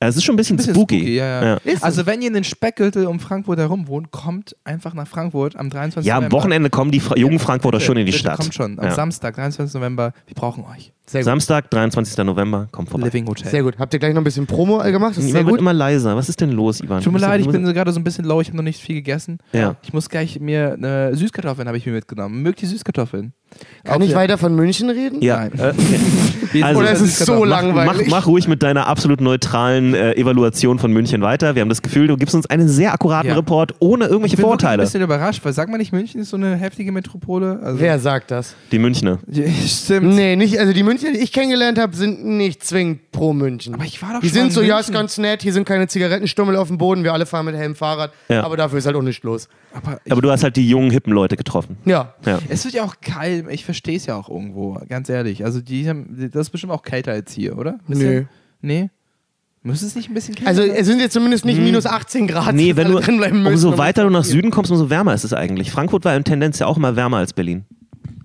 Äh, 0.00 0.08
Es 0.08 0.16
ist 0.16 0.24
schon 0.24 0.34
ein 0.34 0.36
bisschen, 0.36 0.56
Bisschen 0.56 0.74
spooky. 0.74 1.14
ja, 1.14 1.44
ja. 1.44 1.54
Ist 1.64 1.82
Also 1.82 2.04
wenn 2.06 2.20
ihr 2.20 2.28
in 2.28 2.34
den 2.34 2.44
Speckgürtel 2.44 3.06
um 3.06 3.20
Frankfurt 3.20 3.58
herum 3.58 3.86
wohnt, 3.88 4.10
kommt 4.10 4.54
einfach 4.64 4.92
nach 4.94 5.06
Frankfurt 5.08 5.56
am 5.56 5.70
23. 5.70 6.06
Ja, 6.06 6.16
am 6.16 6.24
November. 6.24 6.36
Wochenende 6.36 6.70
kommen 6.70 6.90
die 6.90 7.00
Fra 7.00 7.16
jungen 7.16 7.38
Frankfurter 7.38 7.78
Bitte, 7.78 7.86
schon 7.86 7.96
in 7.96 8.06
die 8.06 8.12
bitte, 8.12 8.18
Stadt. 8.20 8.38
Kommt 8.38 8.54
schon, 8.54 8.78
am 8.78 8.84
Ja. 8.84 8.90
Samstag, 8.94 9.34
23. 9.36 9.74
November. 9.74 10.12
Wir 10.26 10.34
brauchen 10.34 10.64
euch. 10.64 10.92
Sehr 11.06 11.20
gut. 11.22 11.24
Samstag, 11.26 11.68
23. 11.70 12.16
November, 12.24 12.68
kommt 12.70 12.88
vorbei. 12.88 13.06
Living 13.06 13.26
Hotel. 13.26 13.50
Sehr 13.50 13.62
gut. 13.62 13.78
Habt 13.78 13.92
ihr 13.92 13.98
gleich 13.98 14.14
noch 14.14 14.20
ein 14.20 14.24
bisschen 14.24 14.46
Promo 14.46 14.78
gemacht? 14.78 15.16
Das 15.16 15.24
ist 15.24 15.32
sehr 15.32 15.44
gut. 15.44 15.58
immer 15.58 15.72
leiser. 15.72 16.14
Was 16.16 16.28
ist 16.28 16.40
denn 16.40 16.52
los, 16.52 16.80
Ivan? 16.80 17.02
Tut 17.02 17.12
mir 17.12 17.18
leid, 17.18 17.40
ich 17.40 17.48
bin 17.48 17.66
so 17.66 17.72
gerade 17.72 17.92
so 17.92 17.98
ein 18.00 18.04
bisschen 18.04 18.24
low, 18.24 18.40
ich 18.40 18.48
habe 18.48 18.56
noch 18.56 18.62
nicht 18.64 18.80
viel 18.80 18.94
gegessen. 18.96 19.38
Ja. 19.52 19.76
Ich 19.82 19.92
muss 19.92 20.08
gleich 20.08 20.38
mir 20.40 20.74
eine 20.74 21.14
Süßkartoffeln 21.16 21.66
habe 21.68 21.76
ich 21.76 21.86
mir 21.86 21.92
mitgenommen. 21.92 22.42
Mögt 22.42 22.62
ihr 22.62 22.68
Süßkartoffeln? 22.68 23.32
Kann 23.84 24.00
ich 24.02 24.14
weiter 24.14 24.38
von 24.38 24.54
München 24.54 24.90
reden? 24.90 25.20
Ja. 25.22 25.48
Nein. 25.48 25.52
Äh, 25.58 25.72
Also- 26.62 26.80
Oder 26.80 26.90
ist 26.92 27.00
es 27.00 27.18
so 27.18 27.24
Süßkartoffeln. 27.42 27.48
mach, 27.48 27.62
langweilig? 27.62 28.10
mach 28.10 28.26
ruhig 28.26 28.46
mit 28.46 28.62
deiner 28.62 28.86
absolut 28.86 29.22
neutralen 29.22 29.94
äh, 29.94 30.12
Evaluation 30.16 30.78
von 30.78 30.92
München 30.92 31.22
weiter. 31.22 31.54
Wir 31.54 31.62
haben 31.62 31.70
das 31.70 31.80
Gefühl, 31.80 32.06
du 32.08 32.16
gibst 32.18 32.34
uns 32.34 32.44
einen 32.44 32.68
sehr 32.68 32.92
akkuraten 32.92 33.30
Ja. 33.30 33.36
Report 33.36 33.74
ohne 33.78 34.04
irgendwelche 34.04 34.36
Ich 34.36 34.42
bin 34.42 34.66
ein 34.66 34.78
bisschen 34.78 35.00
überrascht, 35.00 35.40
weil 35.44 35.54
sag 35.54 35.70
mal 35.70 35.78
nicht, 35.78 35.92
München 35.94 36.20
ist 36.20 36.28
so 36.28 36.36
eine 36.36 36.54
heftige 36.56 36.92
Metropole. 36.92 37.58
Also, 37.62 37.80
Wer 37.80 37.98
sagt 37.98 38.30
das? 38.30 38.54
Die 38.70 38.78
Münchner. 38.78 39.18
Ja, 39.30 39.44
Stimmt. 39.66 40.14
Nee, 40.14 40.36
nicht, 40.36 40.58
also 40.58 40.74
die 40.74 40.82
Münchner, 40.82 41.12
die 41.12 41.20
ich 41.20 41.32
kennengelernt 41.32 41.78
habe, 41.78 41.96
sind 41.96 42.22
nicht 42.22 42.62
zwingend 42.64 43.10
pro 43.12 43.32
München. 43.32 43.72
Aber 43.74 43.84
ich 43.84 44.02
war 44.02 44.12
doch 44.14 44.20
die 44.20 44.26
schon 44.28 44.34
sind 44.34 44.44
in 44.48 44.50
so, 44.50 44.60
ja, 44.60 44.74
München. 44.74 44.92
ist 44.92 44.98
ganz 44.98 45.16
nett, 45.18 45.40
hier 45.42 45.54
sind 45.54 45.64
keine 45.66 45.88
Zigarettenstummel 45.88 46.56
auf 46.56 46.68
dem 46.68 46.76
Boden, 46.76 47.02
wir 47.02 47.14
alle 47.14 47.24
fahren 47.24 47.46
mit 47.46 47.54
hellem 47.56 47.74
Fahrrad, 47.76 48.12
Ja. 48.28 48.44
aber 48.44 48.58
dafür 48.58 48.78
ist 48.78 48.84
halt 48.86 48.96
auch 48.96 49.02
nichts 49.02 49.24
los. 49.24 49.48
Aber, 49.72 49.98
Aber 50.10 50.20
du 50.20 50.30
hast 50.30 50.42
halt 50.44 50.56
die 50.56 50.68
jungen, 50.68 50.90
hippen 50.90 51.14
Leute 51.14 51.38
getroffen. 51.38 51.78
Ja. 51.86 52.12
Ja. 52.26 52.40
es 52.50 52.62
wird 52.66 52.74
ja 52.74 52.84
auch 52.84 52.96
kalt, 53.00 53.41
ich 53.50 53.64
verstehe 53.64 53.96
es 53.96 54.06
ja 54.06 54.16
auch 54.16 54.28
irgendwo, 54.28 54.78
ganz 54.88 55.08
ehrlich. 55.08 55.44
Also 55.44 55.60
die 55.60 55.88
haben, 55.88 56.30
das 56.32 56.48
ist 56.48 56.50
bestimmt 56.50 56.72
auch 56.72 56.82
kälter 56.82 57.12
als 57.12 57.32
hier, 57.32 57.56
oder? 57.58 57.78
Bisschen? 57.86 58.28
Nee? 58.60 58.90
Müsste 59.64 59.86
es 59.86 59.94
nicht 59.94 60.10
ein 60.10 60.14
bisschen 60.14 60.34
kälter 60.34 60.48
Also 60.48 60.62
es 60.62 60.86
sind 60.86 60.98
jetzt 60.98 61.12
zumindest 61.12 61.44
nicht 61.44 61.60
minus 61.60 61.86
18 61.86 62.26
Grad. 62.26 62.48
Hm. 62.48 62.56
Nee, 62.56 62.76
wenn 62.76 62.90
du, 62.90 62.98
drin 62.98 63.18
bleiben 63.18 63.38
müssen, 63.42 63.52
umso 63.54 63.70
um 63.70 63.78
weiter 63.78 64.04
du 64.04 64.10
nach 64.10 64.24
Süden 64.24 64.50
kommst, 64.50 64.70
umso 64.70 64.90
wärmer 64.90 65.14
ist 65.14 65.24
es 65.24 65.32
eigentlich. 65.32 65.70
Frankfurt 65.70 66.04
war 66.04 66.16
in 66.16 66.24
Tendenz 66.24 66.58
ja 66.58 66.66
auch 66.66 66.76
immer 66.76 66.96
wärmer 66.96 67.18
als 67.18 67.32
Berlin. 67.32 67.64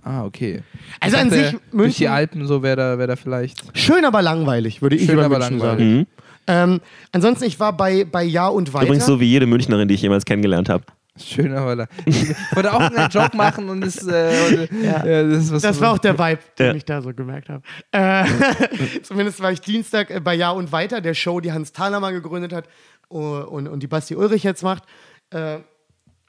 Ah, 0.03 0.23
okay. 0.23 0.63
Also 0.99 1.17
Ich 1.17 1.21
an 1.21 1.29
dachte, 1.29 1.43
sich, 1.43 1.51
Durch 1.51 1.61
die 1.71 1.77
München, 1.77 2.07
Alpen 2.07 2.47
so 2.47 2.63
wäre 2.63 2.77
da, 2.77 2.97
wär 2.97 3.07
da 3.07 3.15
vielleicht. 3.15 3.61
schön, 3.77 4.05
aber 4.05 4.21
langweilig, 4.21 4.81
würde 4.81 4.95
ich 4.95 5.05
Schön, 5.05 5.15
über 5.15 5.25
aber 5.25 5.37
München 5.39 5.59
langweilig. 5.59 6.05
sagen. 6.07 6.07
Ähm, 6.47 6.79
ansonsten, 7.11 7.43
ich 7.43 7.59
war 7.59 7.75
bei, 7.75 8.05
bei 8.05 8.23
Jahr 8.23 8.53
und 8.53 8.73
Weiter. 8.73 8.85
Übrigens 8.85 9.05
so 9.05 9.19
wie 9.19 9.25
jede 9.25 9.45
Münchnerin, 9.45 9.87
die 9.89 9.95
ich 9.95 10.01
jemals 10.01 10.23
kennengelernt 10.23 10.69
habe. 10.69 10.85
Schön, 11.17 11.53
aber 11.55 11.75
da. 11.75 11.87
Ich 12.05 12.29
wollte 12.53 12.73
auch 12.73 12.79
einen 12.79 13.09
Joke 13.09 13.35
machen 13.35 13.69
und 13.69 13.81
das, 13.81 14.05
äh, 14.07 14.67
Ja. 14.83 15.05
ja, 15.05 15.23
das, 15.23 15.45
ist 15.45 15.51
was 15.53 15.61
Das 15.61 15.81
war 15.81 15.91
auch 15.93 15.97
der 15.97 16.17
Vibe, 16.17 16.39
den 16.57 16.65
Ja. 16.67 16.73
ich 16.73 16.85
da 16.85 17.01
so 17.01 17.13
gemerkt 17.13 17.49
habe. 17.49 17.63
Äh, 17.91 18.25
zumindest 19.03 19.39
war 19.41 19.51
ich 19.51 19.61
Dienstag 19.61 20.09
äh, 20.11 20.19
bei 20.19 20.35
Jahr 20.35 20.55
und 20.55 20.71
Weiter, 20.71 21.01
der 21.01 21.13
Show, 21.13 21.39
die 21.39 21.51
Hans 21.51 21.71
Thaler 21.71 21.99
mal 21.99 22.11
gegründet 22.11 22.53
hat 22.53 22.65
uh, 23.09 23.17
und, 23.17 23.67
und 23.67 23.81
die 23.81 23.87
Basti 23.87 24.15
Ulrich 24.15 24.43
jetzt 24.43 24.63
macht. 24.63 24.83
Äh, 25.31 25.57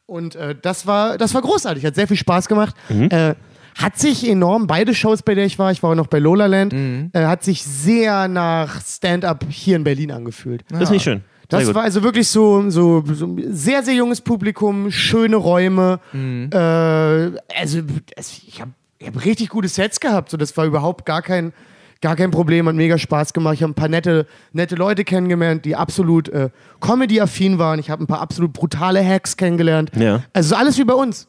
und 0.06 0.36
äh, 0.36 0.54
das, 0.60 0.86
war, 0.86 1.18
das 1.18 1.34
war 1.34 1.42
großartig, 1.42 1.84
hat 1.84 1.94
sehr 1.94 2.08
viel 2.08 2.16
Spaß 2.16 2.48
gemacht. 2.48 2.74
Äh, 2.88 3.34
hat 3.76 3.96
sich 3.96 4.28
enorm, 4.28 4.66
beide 4.66 4.94
Shows, 4.94 5.22
bei 5.22 5.34
der 5.34 5.44
ich 5.44 5.58
war, 5.58 5.70
ich 5.70 5.82
war 5.82 5.90
auch 5.90 5.94
noch 5.94 6.06
bei 6.08 6.18
Lola 6.18 6.46
Land, 6.46 6.72
äh, 6.72 7.08
hat 7.14 7.44
sich 7.44 7.62
sehr 7.62 8.26
nach 8.26 8.80
Stand-up 8.80 9.44
hier 9.50 9.76
in 9.76 9.84
Berlin 9.84 10.10
angefühlt. 10.10 10.64
Das 10.70 10.82
ist 10.82 10.90
nicht 10.90 11.04
schön. 11.04 11.22
Das 11.48 11.74
war 11.74 11.82
also 11.82 12.02
wirklich 12.02 12.28
so, 12.28 12.68
so, 12.68 13.02
so 13.06 13.36
sehr, 13.48 13.82
sehr 13.82 13.94
junges 13.94 14.20
Publikum, 14.20 14.90
schöne 14.90 15.36
Räume. 15.36 16.00
Mhm. 16.12 16.50
Äh, 16.52 16.56
also 16.56 17.80
ich 18.18 18.60
habe 18.60 18.72
ich 18.98 19.06
hab 19.06 19.24
richtig 19.24 19.48
gute 19.48 19.68
Sets 19.68 20.00
gehabt. 20.00 20.30
So, 20.30 20.36
das 20.36 20.56
war 20.56 20.66
überhaupt 20.66 21.06
gar 21.06 21.22
kein, 21.22 21.52
gar 22.00 22.16
kein 22.16 22.30
Problem, 22.30 22.68
hat 22.68 22.74
mega 22.74 22.98
Spaß 22.98 23.32
gemacht. 23.32 23.54
Ich 23.54 23.62
habe 23.62 23.72
ein 23.72 23.74
paar 23.74 23.88
nette, 23.88 24.26
nette 24.52 24.74
Leute 24.74 25.04
kennengelernt, 25.04 25.64
die 25.64 25.76
absolut 25.76 26.28
äh, 26.28 26.50
Comedy-affin 26.80 27.58
waren. 27.58 27.78
Ich 27.78 27.90
habe 27.90 28.04
ein 28.04 28.06
paar 28.06 28.20
absolut 28.20 28.52
brutale 28.52 29.04
Hacks 29.04 29.36
kennengelernt. 29.36 29.90
Ja. 29.96 30.22
Also 30.32 30.56
alles 30.56 30.78
wie 30.78 30.84
bei 30.84 30.94
uns. 30.94 31.28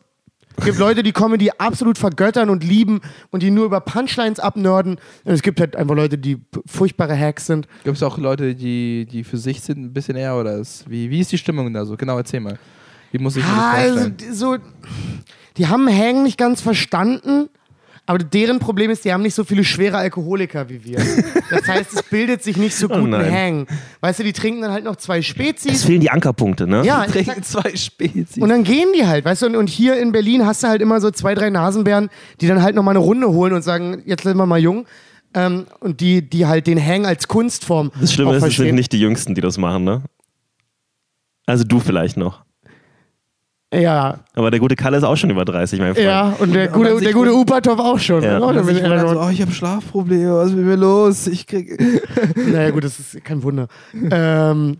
Es 0.60 0.66
gibt 0.66 0.78
Leute, 0.78 1.04
die 1.04 1.12
Comedy 1.12 1.52
absolut 1.58 1.98
vergöttern 1.98 2.50
und 2.50 2.64
lieben 2.64 3.02
und 3.32 3.44
die 3.44 3.52
nur 3.52 3.66
über 3.66 3.80
Punchlines 3.82 4.40
abnörden. 4.40 4.98
Und 5.24 5.34
es 5.34 5.42
gibt 5.42 5.60
halt 5.60 5.76
einfach 5.76 5.96
Leute, 5.96 6.18
die 6.18 6.38
furchtbare 6.66 7.18
Hacks 7.18 7.46
sind. 7.48 7.68
Gibt 7.84 7.98
es 7.98 8.04
auch 8.04 8.18
Leute, 8.18 8.56
die, 8.56 9.06
die 9.10 9.24
für 9.24 9.38
sich 9.38 9.62
sind, 9.62 9.80
ein 9.80 9.94
bisschen 9.94 10.16
eher 10.18 10.36
oder 10.36 10.58
ist, 10.58 10.90
wie, 10.90 11.10
wie 11.10 11.20
ist 11.20 11.32
die 11.32 11.38
Stimmung 11.38 11.74
da 11.74 11.86
so? 11.86 11.96
Genau, 11.98 12.18
erzähl 12.18 12.40
mal. 12.40 12.60
Wie 13.12 13.18
muss 13.20 13.36
ich 13.36 13.44
mir 13.44 13.50
das 13.50 13.64
also, 13.74 13.94
vorstellen? 13.96 14.18
die- 14.18 14.32
so, 14.34 14.58
die 15.58 15.68
haben 15.68 15.88
Hang 15.90 16.24
nicht 16.24 16.38
ganz 16.38 16.62
verstanden. 16.62 17.50
Aber 18.10 18.18
deren 18.18 18.58
Problem 18.58 18.90
ist, 18.90 19.06
die 19.06 19.14
haben 19.14 19.22
nicht 19.22 19.36
so 19.36 19.44
viele 19.44 19.64
schwere 19.64 19.98
Alkoholiker 19.98 20.68
wie 20.68 20.84
wir. 20.84 20.98
Das 21.52 21.68
heißt, 21.68 21.94
es 21.94 22.02
bildet 22.02 22.42
sich 22.42 22.58
nicht 22.58 22.76
so 22.76 22.88
gut 22.88 22.98
ein 22.98 23.10
nein. 23.12 23.32
Hang. 23.32 23.68
Weißt 24.02 24.18
du, 24.18 24.24
die 24.24 24.34
trinken 24.34 24.64
dann 24.64 24.72
halt 24.72 24.84
noch 24.84 24.96
zwei 24.96 25.20
Es 25.20 25.28
Spezies. 25.28 25.86
fehlen 25.86 26.02
die 26.02 26.10
Ankerpunkte, 26.10 26.66
ne? 26.66 26.84
Ja, 26.84 27.06
Trinken 27.06 27.44
zwei 27.44 27.76
Spezies. 27.76 28.42
Und 28.42 28.50
dann 28.50 28.64
gehen 28.64 28.88
die 28.98 29.06
halt, 29.06 29.26
weißt 29.26 29.44
du, 29.44 29.46
und, 29.46 29.56
und 29.56 29.70
hier 29.70 30.00
in 30.00 30.12
Berlin 30.12 30.44
hast 30.44 30.64
du 30.64 30.70
halt 30.70 30.82
immer 30.82 31.00
so 31.02 31.12
zwei, 31.12 31.36
drei 31.36 31.52
Nasenbären, 31.52 32.10
die 32.42 32.48
dann 32.48 32.64
halt 32.64 32.74
nochmal 32.74 32.96
eine 32.96 33.06
Runde 33.06 33.30
holen 33.30 33.54
und 33.54 33.62
sagen, 33.62 34.02
jetzt 34.08 34.24
sind 34.24 34.38
wir 34.38 34.48
mal 34.48 34.58
jung. 34.60 34.88
Ähm, 35.36 35.68
und 35.80 36.02
die, 36.02 36.28
die 36.28 36.48
halt 36.48 36.66
den 36.66 36.84
Hang 36.84 37.06
als 37.06 37.28
Kunstform 37.28 37.92
Das 38.02 38.12
Schlimme 38.12 38.36
ist, 38.36 38.44
es 38.44 38.56
sind 38.56 38.74
nicht 38.74 38.92
die 38.92 39.00
Jüngsten, 39.02 39.36
die 39.36 39.42
das 39.42 39.60
machen, 39.60 39.84
ne? 39.84 40.02
Also 41.46 41.64
du 41.64 41.80
vielleicht 41.80 42.18
noch. 42.18 42.44
Ja, 43.72 44.18
Aber 44.34 44.50
der 44.50 44.60
gute 44.60 44.76
Kalle 44.76 44.98
ist 44.98 45.04
auch 45.04 45.16
schon 45.16 45.30
über 45.30 45.46
30, 45.46 45.80
mein 45.80 45.94
Freund. 45.94 46.06
ja, 46.08 46.34
und 46.40 46.54
der 46.56 46.68
Und 46.68 46.74
gute, 46.74 46.96
sich 46.96 47.04
der 47.04 47.14
gute 47.14 47.34
Upatov 47.34 47.78
auch 47.80 48.00
schon. 48.00 48.24
Ja. 48.24 48.38
oder? 48.38 48.48
Und 48.48 48.58
Und 48.58 48.68
wundern 48.68 48.92
eher- 48.92 49.08
so, 49.08 49.22
oh, 49.22 49.30
ich 49.30 49.42
habe 49.44 49.52
Schlafprobleme, 49.52 50.34
was 50.34 50.50
ist 50.50 50.56
mit 50.56 50.66
mir 50.66 50.76
los? 50.76 51.28
Ich 51.28 51.46
krieg. 51.46 51.80
Naja, 52.36 52.72
gut, 52.72 52.84
das 52.84 52.98
ist 53.00 53.24
kein 53.24 53.44
Wunder. 53.44 53.68
ähm, 54.12 54.78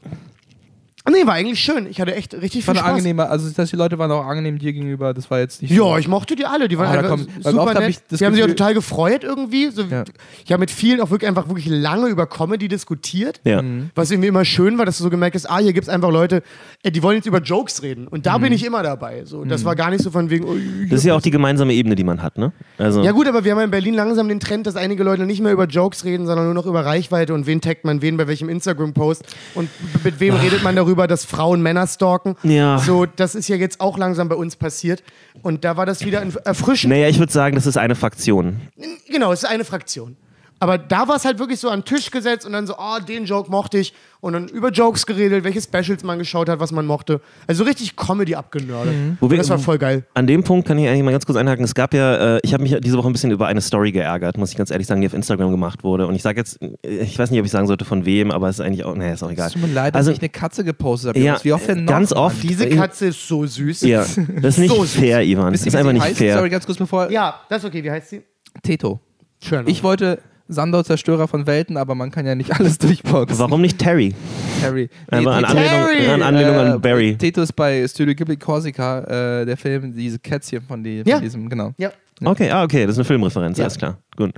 nee, 1.10 1.26
war 1.26 1.34
eigentlich 1.36 1.60
schön. 1.60 1.88
Ich 1.90 2.00
hatte 2.02 2.16
echt 2.16 2.34
richtig 2.34 2.68
War 2.68 2.74
viel 2.76 2.80
Spaß. 2.82 2.92
angenehme, 2.94 3.30
also 3.30 3.50
das, 3.50 3.70
die 3.70 3.76
Leute 3.76 3.98
waren 4.00 4.12
auch 4.12 4.26
angenehm 4.26 4.58
dir 4.60 4.74
gegenüber, 4.74 5.14
das 5.14 5.30
war 5.32 5.40
jetzt 5.40 5.62
nicht 5.62 5.72
Ja, 5.72 5.78
so. 5.78 5.98
ich 5.98 6.08
mochte 6.08 6.36
die 6.36 6.46
alle. 6.46 6.68
Die 6.68 6.78
waren 6.78 6.98
Ah, 6.98 7.08
kommt- 7.08 7.28
weil 7.44 7.52
super 7.54 7.66
hab 7.74 7.80
nett. 7.80 8.02
das 8.10 8.20
die 8.20 8.26
haben 8.26 8.34
sich 8.34 8.44
auch 8.44 8.48
Gefühl- 8.48 8.56
total 8.58 8.74
gefreut 8.74 9.24
irgendwie. 9.24 9.70
So, 9.72 9.84
Ja. 9.84 10.04
Ich 10.46 10.52
habe 10.52 10.60
mit 10.60 10.72
vielen 10.72 11.02
auch 11.02 11.10
wirklich 11.12 11.28
einfach 11.28 11.48
wirklich 11.48 11.68
lange 11.68 12.08
über 12.08 12.26
Comedy 12.28 12.68
diskutiert. 12.68 13.42
Ja. 13.44 13.62
Mhm. 13.62 13.90
Was 13.96 14.12
irgendwie 14.12 14.28
immer 14.30 14.46
schön 14.46 14.78
war, 14.78 14.86
dass 14.86 14.98
du 14.98 15.04
so 15.04 15.10
gemerkt 15.10 15.36
hast, 15.36 15.50
ah, 15.50 15.60
hier 15.60 15.74
gibt 15.74 15.84
es 15.88 15.90
einfach 15.90 16.12
Leute, 16.12 16.44
ey, 16.84 16.92
die 16.92 17.02
wollen 17.04 17.18
jetzt 17.18 17.26
über 17.26 17.40
Jokes 17.40 17.82
reden. 17.84 18.08
Und 18.08 18.26
da 18.26 18.38
Mhm. 18.38 18.44
bin 18.44 18.54
ich 18.54 18.66
immer 18.66 18.84
dabei. 18.84 19.26
So, 19.26 19.44
das 19.46 19.66
war 19.66 19.76
gar 19.76 19.90
nicht 19.90 20.04
so 20.04 20.12
von 20.12 20.30
wegen, 20.30 20.46
oh, 20.46 20.56
Das 20.90 21.00
ist 21.00 21.06
ja 21.06 21.16
auch 21.16 21.22
die 21.22 21.32
gemeinsame 21.32 21.74
Ebene, 21.74 21.96
die 21.96 22.04
man 22.04 22.22
hat, 22.22 22.38
ne? 22.38 22.52
Also, 22.78 23.04
ja 23.04 23.12
gut, 23.12 23.28
aber 23.28 23.44
wir 23.44 23.52
haben 23.52 23.60
ja 23.60 23.66
in 23.66 23.72
Berlin 23.72 23.94
langsam 23.94 24.28
den 24.28 24.40
Trend, 24.40 24.68
dass 24.68 24.76
einige 24.76 25.04
Leute 25.04 25.26
nicht 25.26 25.42
mehr 25.42 25.52
über 25.54 25.66
Jokes 25.66 26.04
reden, 26.06 26.26
sondern 26.26 26.46
nur 26.46 26.54
noch 26.54 26.66
über 26.66 26.86
Reichweite 26.86 27.34
und 27.34 27.46
wen 27.48 27.62
taggt 27.62 27.86
man 27.86 28.02
wen 28.02 28.18
bei 28.18 28.28
welchem 28.28 28.50
Instagram-Post 28.50 29.24
und 29.56 29.70
mit 30.04 30.20
wem 30.20 30.36
redet 30.36 30.64
man 30.64 30.76
darüber, 30.76 30.99
dass 31.08 31.26
Frauen 31.26 31.62
Männer 31.62 31.88
stalken. 31.88 32.36
Ja. 32.44 32.80
So, 32.80 33.06
das 33.06 33.36
ist 33.36 33.48
ja 33.48 33.56
jetzt 33.56 33.80
auch 33.82 33.98
langsam 33.98 34.30
bei 34.30 34.36
uns 34.36 34.56
passiert. 34.56 35.04
Und 35.42 35.64
da 35.66 35.78
war 35.78 35.86
das 35.86 36.06
wieder 36.06 36.22
ein- 36.22 36.34
erfrischend. 36.46 36.92
naja, 36.92 37.08
ich 37.08 37.20
würde 37.20 37.32
sagen, 37.32 37.56
das 37.56 37.66
ist 37.66 37.78
eine 37.78 37.96
Fraktion. 37.96 38.62
Genau, 39.10 39.32
es 39.32 39.44
ist 39.44 39.50
eine 39.50 39.66
Fraktion. 39.66 40.18
Aber 40.62 40.78
da 40.78 41.08
war 41.08 41.16
es 41.16 41.24
halt 41.26 41.40
wirklich 41.40 41.60
so 41.60 41.70
an 41.70 41.80
den 41.80 41.86
Tisch 41.86 42.12
gesetzt 42.12 42.46
und 42.46 42.52
dann 42.52 42.68
so, 42.68 42.76
oh, 42.78 43.00
den 43.08 43.24
Joke 43.26 43.50
mochte 43.50 43.78
ich. 43.78 43.94
Und 44.22 44.34
dann 44.34 44.50
über 44.50 44.70
Jokes 44.72 45.06
geredet, 45.06 45.46
welche 45.46 45.62
Specials 45.62 46.04
man 46.04 46.20
geschaut 46.20 46.50
hat, 46.50 46.60
was 46.60 46.74
man 46.74 46.86
mochte. 46.86 47.22
Also 47.48 47.64
richtig 47.64 47.96
Comedy 47.96 48.36
abgenördet. 48.36 48.94
Wir- 49.22 49.38
das 49.38 49.50
war 49.50 49.58
voll 49.60 49.78
geil. 49.78 50.04
An 50.14 50.28
dem 50.28 50.44
Punkt 50.44 50.68
kann 50.68 50.78
ich 50.78 50.90
eigentlich 50.90 51.04
mal 51.04 51.12
ganz 51.12 51.26
kurz 51.26 51.38
einhaken. 51.38 51.64
Es 51.64 51.74
gab 51.74 51.94
ja, 51.94 52.36
äh, 52.36 52.40
ich 52.44 52.54
habe 52.54 52.64
mich 52.64 52.76
diese 52.82 52.98
Woche 52.98 53.08
ein 53.08 53.14
bisschen 53.14 53.32
über 53.32 53.48
eine 53.48 53.62
Story 53.62 53.94
geärgert, 53.94 54.38
muss 54.38 54.52
ich 54.52 54.58
ganz 54.58 54.70
ehrlich 54.70 54.88
sagen, 54.88 55.00
die 55.00 55.08
auf 55.08 55.14
Instagram 55.14 55.50
gemacht 55.52 55.86
wurde. 55.86 56.06
Und 56.08 56.16
ich 56.16 56.22
sage 56.24 56.38
jetzt, 56.42 56.60
ich 56.82 57.18
weiß 57.18 57.32
nicht, 57.32 57.40
ob 57.40 57.46
ich 57.46 57.52
sagen 57.52 57.68
sollte 57.68 57.86
von 57.86 58.06
wem, 58.06 58.30
aber 58.32 58.50
es 58.50 58.60
ist 58.60 58.66
eigentlich 58.66 58.84
auch, 58.84 58.96
naja, 58.96 59.14
ist 59.14 59.24
auch 59.24 59.32
egal. 59.32 59.48
Es 59.48 59.54
tut 59.54 59.62
mir 59.62 59.70
leid, 59.74 59.96
dass 59.96 60.00
Also, 60.00 60.12
ich 60.12 60.20
eine 60.20 60.28
Katze 60.30 60.66
gepostet 60.66 61.10
habe. 61.12 61.20
ja. 61.20 61.38
Wie 61.42 61.54
oft 61.54 61.70
denn 61.70 61.86
noch? 61.86 61.94
ganz 61.94 62.10
Mann? 62.14 62.20
oft. 62.26 62.44
Diese 62.44 62.66
äh, 62.68 62.76
Katze 62.76 63.06
ist 63.08 63.26
so 63.26 63.46
süß. 63.46 63.82
Ja, 63.84 64.00
das 64.42 64.56
ist 64.56 64.58
nicht 64.58 64.76
So 64.76 64.82
süß. 64.84 64.96
fair, 65.00 65.24
Ivan. 65.24 65.54
Das 65.54 65.66
ist 65.66 65.74
einfach 65.74 65.94
nicht 65.94 66.04
heißt? 66.04 66.18
fair. 66.18 66.36
Sorry, 66.36 66.50
ganz 66.50 66.66
kurz 66.66 66.78
bevor. 66.78 67.10
Ja, 67.10 67.40
das 67.48 67.60
ist 67.64 67.70
okay. 67.70 67.82
Wie 67.82 67.92
heißt 67.92 68.10
sie? 68.10 68.24
Teto. 68.64 69.00
Schön. 69.42 69.66
Ich 69.70 69.82
wollte 69.84 70.20
Sandor 70.50 70.84
Zerstörer 70.84 71.28
von 71.28 71.46
Welten, 71.48 71.78
aber 71.78 71.96
man 71.96 72.12
kann 72.12 72.26
ja 72.26 72.36
nicht 72.36 72.52
alles 72.60 72.78
durchboxen. 72.80 73.38
Warum 73.40 73.62
nicht 73.62 73.78
Terry? 73.78 74.14
Harry. 74.62 74.90
Einfach 75.10 75.36
an 75.38 75.46
Anlehnung, 75.46 76.12
an, 76.14 76.22
Anlehnung 76.24 76.56
Äh, 76.56 76.60
an 76.60 76.82
Barry. 76.82 77.18
Ist 77.22 77.56
bei 77.56 77.88
Studio 77.88 78.16
Ghibli 78.16 78.36
Corsica, 78.36 79.00
äh, 79.42 79.46
der 79.46 79.56
Film, 79.56 79.96
diese 79.96 80.20
Kätzchen 80.20 80.62
von, 80.62 80.84
die, 80.84 81.04
von 81.04 81.08
Ja. 81.12 81.20
diesem, 81.20 81.48
genau. 81.48 81.72
ja. 81.78 81.92
Okay, 82.22 82.50
ah, 82.52 82.64
okay, 82.64 82.82
das 82.86 82.96
ist 82.96 82.98
eine 82.98 83.06
Filmreferenz, 83.06 83.58
Ja. 83.58 83.64
alles 83.64 83.78
klar. 83.78 83.98
Gut. 84.18 84.32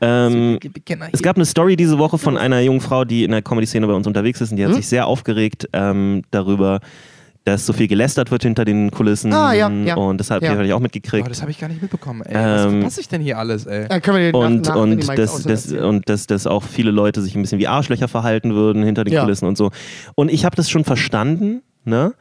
Ähm, 0.00 0.58
es 1.12 1.22
gab 1.22 1.36
eine 1.36 1.44
Story 1.44 1.76
diese 1.76 1.96
Woche 1.96 2.18
von 2.18 2.36
einer 2.36 2.58
jungen 2.60 2.80
Frau, 2.80 3.04
die 3.04 3.22
in 3.22 3.30
der 3.30 3.40
Comedy-Szene 3.42 3.86
bei 3.86 3.92
uns 3.92 4.08
unterwegs 4.08 4.40
ist 4.40 4.50
und 4.50 4.56
die 4.56 4.64
Hm? 4.64 4.70
hat 4.70 4.76
sich 4.76 4.88
sehr 4.88 5.06
aufgeregt 5.06 5.68
ähm, 5.72 6.22
darüber, 6.32 6.80
dass 7.44 7.64
so 7.66 7.72
viel 7.72 7.88
gelästert 7.88 8.30
wird 8.30 8.42
hinter 8.42 8.64
den 8.64 8.90
Kulissen. 8.90 9.32
Ah, 9.32 9.52
ja, 9.54 9.70
ja. 9.70 9.94
Und 9.96 10.18
das 10.18 10.30
habt 10.30 10.42
ihr 10.42 10.48
Ja. 10.48 10.54
vielleicht 10.56 10.72
auch 10.72 10.78
Oh, 10.78 10.80
mitgekriegt. 10.82 11.28
das 11.28 11.40
habe 11.40 11.50
ich 11.50 11.58
gar 11.58 11.68
nicht 11.68 11.80
mitbekommen, 11.80 12.22
ey. 12.22 12.34
Was 12.34 12.64
Ähm, 12.66 12.70
verpasse 12.80 13.00
ich 13.00 13.08
denn 13.08 13.22
hier 13.22 13.38
alles, 13.38 13.66
ey? 13.66 13.88
Dann 13.88 14.02
können 14.02 14.16
wir 14.18 14.32
den 14.32 14.34
und 14.34 14.66
nach, 14.66 14.76
und, 14.76 14.90
Mikes 14.96 15.42
das, 15.44 15.72
und 15.72 16.08
dass, 16.08 16.26
dass 16.26 16.46
auch 16.46 16.62
viele 16.62 16.90
Leute 16.90 17.22
sich 17.22 17.34
ein 17.34 17.42
bisschen 17.42 17.58
wie 17.58 17.66
Arschlöcher 17.68 18.08
verhalten 18.08 18.54
würden 18.54 18.82
hinter 18.82 19.04
den 19.04 19.14
Ja. 19.14 19.22
Kulissen 19.22 19.46
und 19.46 19.56
so. 19.56 19.70
Und 20.14 20.30
ich 20.30 20.44
habe 20.44 20.54
das 20.56 20.68
schon 20.70 20.84
verstanden, 20.84 21.62
ne? 21.84 22.12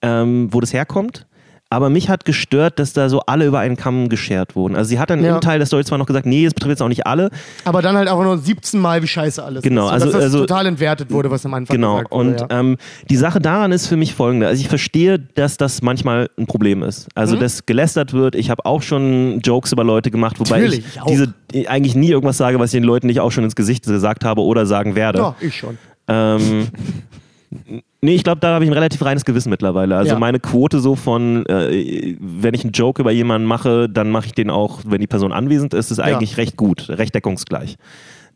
ähm, 0.00 0.48
wo 0.52 0.60
das 0.60 0.72
herkommt. 0.72 1.26
Aber 1.70 1.90
mich 1.90 2.08
hat 2.08 2.24
gestört, 2.24 2.78
dass 2.78 2.94
da 2.94 3.10
so 3.10 3.20
alle 3.26 3.44
über 3.44 3.58
einen 3.58 3.76
Kamm 3.76 4.08
geschert 4.08 4.56
wurden. 4.56 4.74
Also 4.74 4.88
sie 4.88 4.98
hat 4.98 5.10
dann 5.10 5.22
Ja. 5.22 5.34
im 5.34 5.42
Teil 5.42 5.58
der 5.58 5.66
Story 5.66 5.84
zwar 5.84 5.98
noch 5.98 6.06
gesagt, 6.06 6.24
nee, 6.24 6.44
das 6.44 6.54
betrifft 6.54 6.70
jetzt 6.70 6.82
auch 6.82 6.88
nicht 6.88 7.06
alle. 7.06 7.28
Aber 7.66 7.82
dann 7.82 7.94
halt 7.94 8.08
auch 8.08 8.22
nur 8.22 8.38
17 8.38 8.80
Mal, 8.80 9.02
wie 9.02 9.06
scheiße 9.06 9.42
alles 9.44 9.62
Genau, 9.62 9.82
ist. 9.82 9.88
Und 9.88 9.92
also- 9.92 10.04
dass 10.06 10.14
das 10.14 10.24
also- 10.24 10.38
total 10.40 10.64
entwertet 10.64 11.10
wurde, 11.10 11.30
was 11.30 11.44
am 11.44 11.52
Anfang 11.52 11.74
Genau. 11.76 11.96
gesagt 11.96 12.10
wurde. 12.10 12.28
Und 12.30 12.40
ja. 12.40 12.46
ähm, 12.60 12.76
die 13.10 13.16
Sache 13.16 13.38
daran 13.38 13.70
ist 13.72 13.86
für 13.86 13.96
mich 13.98 14.14
folgende. 14.14 14.46
Also 14.46 14.62
ich 14.62 14.68
verstehe, 14.68 15.18
dass 15.18 15.58
das 15.58 15.82
manchmal 15.82 16.30
ein 16.38 16.46
Problem 16.46 16.82
ist. 16.82 17.08
Also 17.14 17.36
Mhm. 17.36 17.40
dass 17.40 17.66
gelästert 17.66 18.14
wird. 18.14 18.34
Ich 18.34 18.48
habe 18.48 18.64
auch 18.64 18.80
schon 18.80 19.40
Jokes 19.40 19.70
über 19.72 19.84
Leute 19.84 20.10
gemacht, 20.10 20.40
wobei 20.40 20.60
Natürlich, 20.60 20.78
ich 20.86 20.96
ich 20.96 21.02
diese 21.02 21.34
eigentlich 21.68 21.94
nie 21.94 22.08
irgendwas 22.08 22.38
sage, 22.38 22.58
was 22.58 22.72
ich 22.72 22.78
den 22.80 22.84
Leuten 22.84 23.08
nicht 23.08 23.20
auch 23.20 23.30
schon 23.30 23.44
ins 23.44 23.54
Gesicht 23.56 23.84
gesagt 23.84 24.24
habe 24.24 24.40
oder 24.40 24.64
sagen 24.64 24.94
werde. 24.94 25.18
ja, 25.18 25.34
ich 25.40 25.54
schon. 25.56 25.76
Ähm, 26.08 26.68
nee, 28.00 28.14
ich 28.14 28.24
glaube, 28.24 28.40
da 28.40 28.54
habe 28.54 28.64
ich 28.64 28.70
ein 28.70 28.74
relativ 28.74 29.04
reines 29.04 29.24
Gewissen 29.24 29.50
mittlerweile. 29.50 29.96
Also 29.96 30.12
Ja. 30.12 30.18
meine 30.18 30.40
Quote 30.40 30.80
so 30.80 30.94
von, 30.94 31.44
äh, 31.46 32.16
wenn 32.20 32.54
ich 32.54 32.64
einen 32.64 32.72
Joke 32.72 33.02
über 33.02 33.10
jemanden 33.12 33.46
mache, 33.46 33.88
dann 33.88 34.10
mache 34.10 34.26
ich 34.26 34.32
den 34.32 34.50
auch, 34.50 34.80
wenn 34.86 35.00
die 35.00 35.06
Person 35.06 35.32
anwesend 35.32 35.74
ist, 35.74 35.90
ist 35.90 35.98
Ja. 35.98 36.04
eigentlich 36.04 36.36
recht 36.36 36.56
gut, 36.56 36.88
recht 36.88 37.14
deckungsgleich. 37.14 37.76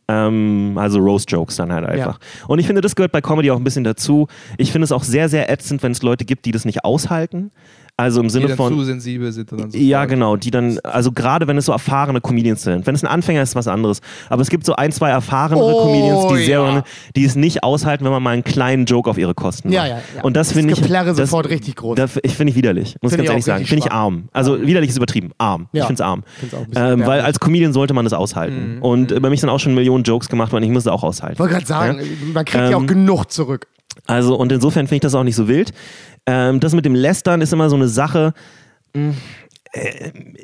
Ähm, 0.09 0.73
also 0.77 0.99
Roast-Jokes 0.99 1.57
dann 1.57 1.73
halt 1.73 1.87
einfach. 1.87 2.19
Und 2.49 2.59
ich 2.59 2.67
finde, 2.67 2.81
das 2.81 2.97
gehört 2.97 3.13
bei 3.13 3.21
Comedy 3.21 3.51
auch 3.53 3.57
ein 3.57 3.65
bisschen 3.65 3.85
dazu. 3.85 4.27
Ich 4.59 4.73
finde 4.73 4.85
es 4.85 4.93
auch 4.93 5.05
sehr, 5.05 5.29
sehr 5.29 5.49
ätzend, 5.51 5.83
wenn 5.85 5.93
es 5.93 6.03
Leute 6.03 6.25
gibt, 6.25 6.45
die 6.45 6.51
das 6.53 6.65
nicht 6.65 6.85
aushalten. 6.85 7.51
Also 8.03 8.20
im 8.20 8.27
Die 8.29 8.33
Sinne 8.33 8.49
dann 8.49 8.57
von. 8.57 8.73
zu 8.74 8.85
sensibel 8.85 9.33
sind 9.33 9.51
dann 9.53 9.70
so 9.70 9.79
Ja, 9.79 10.05
genau, 10.05 10.37
die 10.37 10.51
dann, 10.51 10.79
also 10.83 11.12
gerade 11.12 11.47
wenn 11.47 11.57
es 11.57 11.66
so 11.66 11.73
erfahrene 11.73 12.20
Comedians 12.20 12.62
sind. 12.62 12.87
Wenn 12.87 12.95
es 12.95 13.03
ein 13.03 13.09
Anfänger 13.09 13.43
ist, 13.43 13.51
ist 13.51 13.57
was 13.57 13.69
anderes. 13.69 14.01
Aber 14.29 14.43
es 14.43 14.51
gibt 14.51 14.65
so 14.66 14.74
ein, 14.74 14.93
zwei 14.93 15.11
erfahrene 15.11 15.61
Oh, 15.62 15.85
Comedians, 15.85 16.27
die, 16.29 16.45
sehr, 16.47 16.61
ja. 16.62 16.83
die 17.16 17.24
es 17.24 17.37
nicht 17.37 17.62
aushalten, 17.62 18.05
wenn 18.05 18.12
man 18.12 18.23
mal 18.23 18.31
einen 18.31 18.45
kleinen 18.45 18.85
Joke 18.87 19.09
auf 19.09 19.19
ihre 19.19 19.35
Kosten 19.35 19.69
macht. 19.69 19.74
Ja, 19.77 19.87
ja, 19.87 19.97
ja. 20.16 20.23
Und 20.23 20.37
das 20.37 20.49
Das 20.49 20.57
finde 20.57 20.73
ich. 20.74 20.81
Das- 20.81 21.16
sofort 21.16 21.49
richtig 21.49 21.77
groß. 21.77 21.97
Das, 21.97 22.19
ich 22.23 22.35
finde 22.35 22.51
ich 22.51 22.57
widerlich, 22.57 22.97
muss 23.01 23.12
Finde 23.12 23.24
ich 23.24 23.29
ganz 23.31 23.31
ehrlich 23.31 23.45
sagen. 23.45 23.65
Finde 23.66 23.87
ich 23.87 23.93
arm. 23.93 24.29
Also 24.33 24.61
widerlich 24.61 24.91
ist 24.91 24.97
übertrieben. 24.97 25.31
Arm. 25.39 25.69
Ja. 25.73 25.83
Ich 25.83 25.87
finde 25.87 26.03
es 26.03 26.07
arm. 26.07 26.24
Ähm, 26.74 27.07
weil 27.07 27.20
als 27.20 27.39
Comedian 27.41 27.73
sollte 27.73 27.95
man 27.95 28.05
das 28.05 28.12
aushalten. 28.12 28.77
Mhm. 28.77 28.83
Und 28.83 29.12
äh, 29.12 29.20
bei 29.20 29.31
mich 29.31 29.41
sind 29.41 29.49
auch 29.51 29.61
schon 29.61 29.74
Millionen 29.74 30.05
Jokes 30.05 30.29
gemacht 30.29 30.53
worden, 30.53 30.65
ich 30.65 30.70
muss 30.70 30.83
es 30.85 30.89
auch 30.89 31.03
aushalten. 31.03 31.35
Ich 31.35 31.39
wollte 31.41 31.55
gerade 31.55 31.66
sagen, 31.66 32.01
man 32.33 32.45
kriegt 32.45 32.70
ja 32.70 32.77
auch 32.77 32.81
Ähm, 32.81 32.87
genug 32.87 33.31
zurück. 33.31 33.66
Also, 34.06 34.36
und 34.36 34.52
insofern 34.52 34.86
finde 34.86 34.97
ich 34.97 35.01
das 35.02 35.14
auch 35.14 35.24
nicht 35.24 35.36
so 35.36 35.48
wild. 35.48 35.73
Ähm, 36.27 36.60
das 36.60 36.74
mit 36.74 36.85
dem 36.85 36.94
Lästern 36.94 37.40
ist 37.40 37.52
immer 37.52 37.69
so 37.70 37.77
eine 37.77 37.89
Sache. 37.89 38.32
mh, 38.94 39.10
äh, 39.10 39.14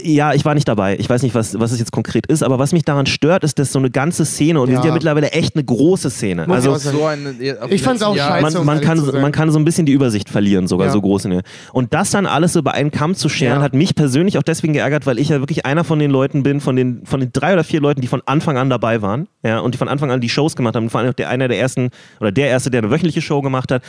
Ja, 0.03 0.33
ich 0.33 0.45
war 0.47 0.55
nicht 0.55 0.67
dabei. 0.69 0.97
Ich 0.99 1.11
weiß 1.11 1.23
nicht, 1.23 1.35
was, 1.35 1.59
was 1.61 1.73
es 1.73 1.79
jetzt 1.79 1.93
konkret 1.93 2.27
ist, 2.27 2.43
aber 2.43 2.59
was 2.59 2.73
mich 2.73 2.85
daran 2.85 3.05
stört, 3.05 3.45
ist, 3.45 3.59
dass 3.59 3.73
so 3.73 3.79
eine 3.79 3.91
ganze 3.91 4.25
Szene, 4.25 4.59
und 4.61 4.69
wir 4.69 4.77
Ja. 4.77 4.81
sind 4.81 4.89
ja 4.89 4.95
mittlerweile 4.95 5.33
echt 5.33 5.55
eine 5.55 5.65
große 5.65 6.09
Szene. 6.09 6.47
Muss 6.47 6.65
ich 6.65 6.71
also. 6.71 6.91
So 6.91 7.05
eine, 7.05 7.35
Ich 7.69 7.83
fand's 7.83 8.03
auch 8.03 8.17
scheiße. 8.17 8.57
man, 8.59 8.65
man, 8.67 8.81
kann, 8.81 9.21
man 9.21 9.33
kann 9.33 9.51
so 9.51 9.59
ein 9.59 9.67
bisschen 9.67 9.85
die 9.85 9.93
Übersicht 9.93 10.31
verlieren, 10.31 10.67
sogar 10.67 10.87
Ja. 10.87 10.93
so 10.93 11.01
groß. 11.03 11.27
in 11.27 11.31
der- 11.33 11.43
Und 11.73 11.93
das 11.93 12.11
dann 12.11 12.25
alles 12.27 12.55
so 12.55 12.61
über 12.61 12.73
einen 12.73 12.91
Kamm 12.91 13.15
zu 13.15 13.29
scheren, 13.29 13.59
Ja. 13.59 13.63
hat 13.63 13.75
mich 13.75 13.95
persönlich 13.95 14.39
auch 14.39 14.43
deswegen 14.43 14.73
geärgert, 14.73 15.05
weil 15.07 15.19
ich 15.19 15.29
ja 15.29 15.41
wirklich 15.41 15.67
einer 15.67 15.85
von 15.85 15.99
den 15.99 16.11
Leuten 16.11 16.43
bin, 16.43 16.61
von 16.61 16.75
den, 16.77 17.05
von 17.05 17.21
den 17.21 17.31
drei 17.33 17.53
oder 17.53 17.65
vier 17.65 17.81
Leuten, 17.81 18.01
die 18.01 18.07
von 18.07 18.23
Anfang 18.25 18.57
an 18.57 18.71
dabei 18.71 19.03
waren 19.03 19.29
ja, 19.45 19.59
und 19.59 19.75
die 19.75 19.79
von 19.79 19.89
Anfang 19.89 20.11
an 20.11 20.21
die 20.23 20.29
Shows 20.31 20.57
gemacht 20.57 20.75
haben. 20.77 20.89
Vor 20.89 21.01
allem 21.01 21.11
auch 21.11 21.15
der 21.15 21.29
einer 21.29 21.49
der 21.49 21.59
ersten 21.59 21.91
oder 22.21 22.33
der 22.33 22.49
erste, 22.49 22.71
der 22.71 22.81
eine 22.83 22.91
wöchentliche 22.91 23.21
Show 23.21 23.43
gemacht 23.43 23.71
hat. 23.73 23.83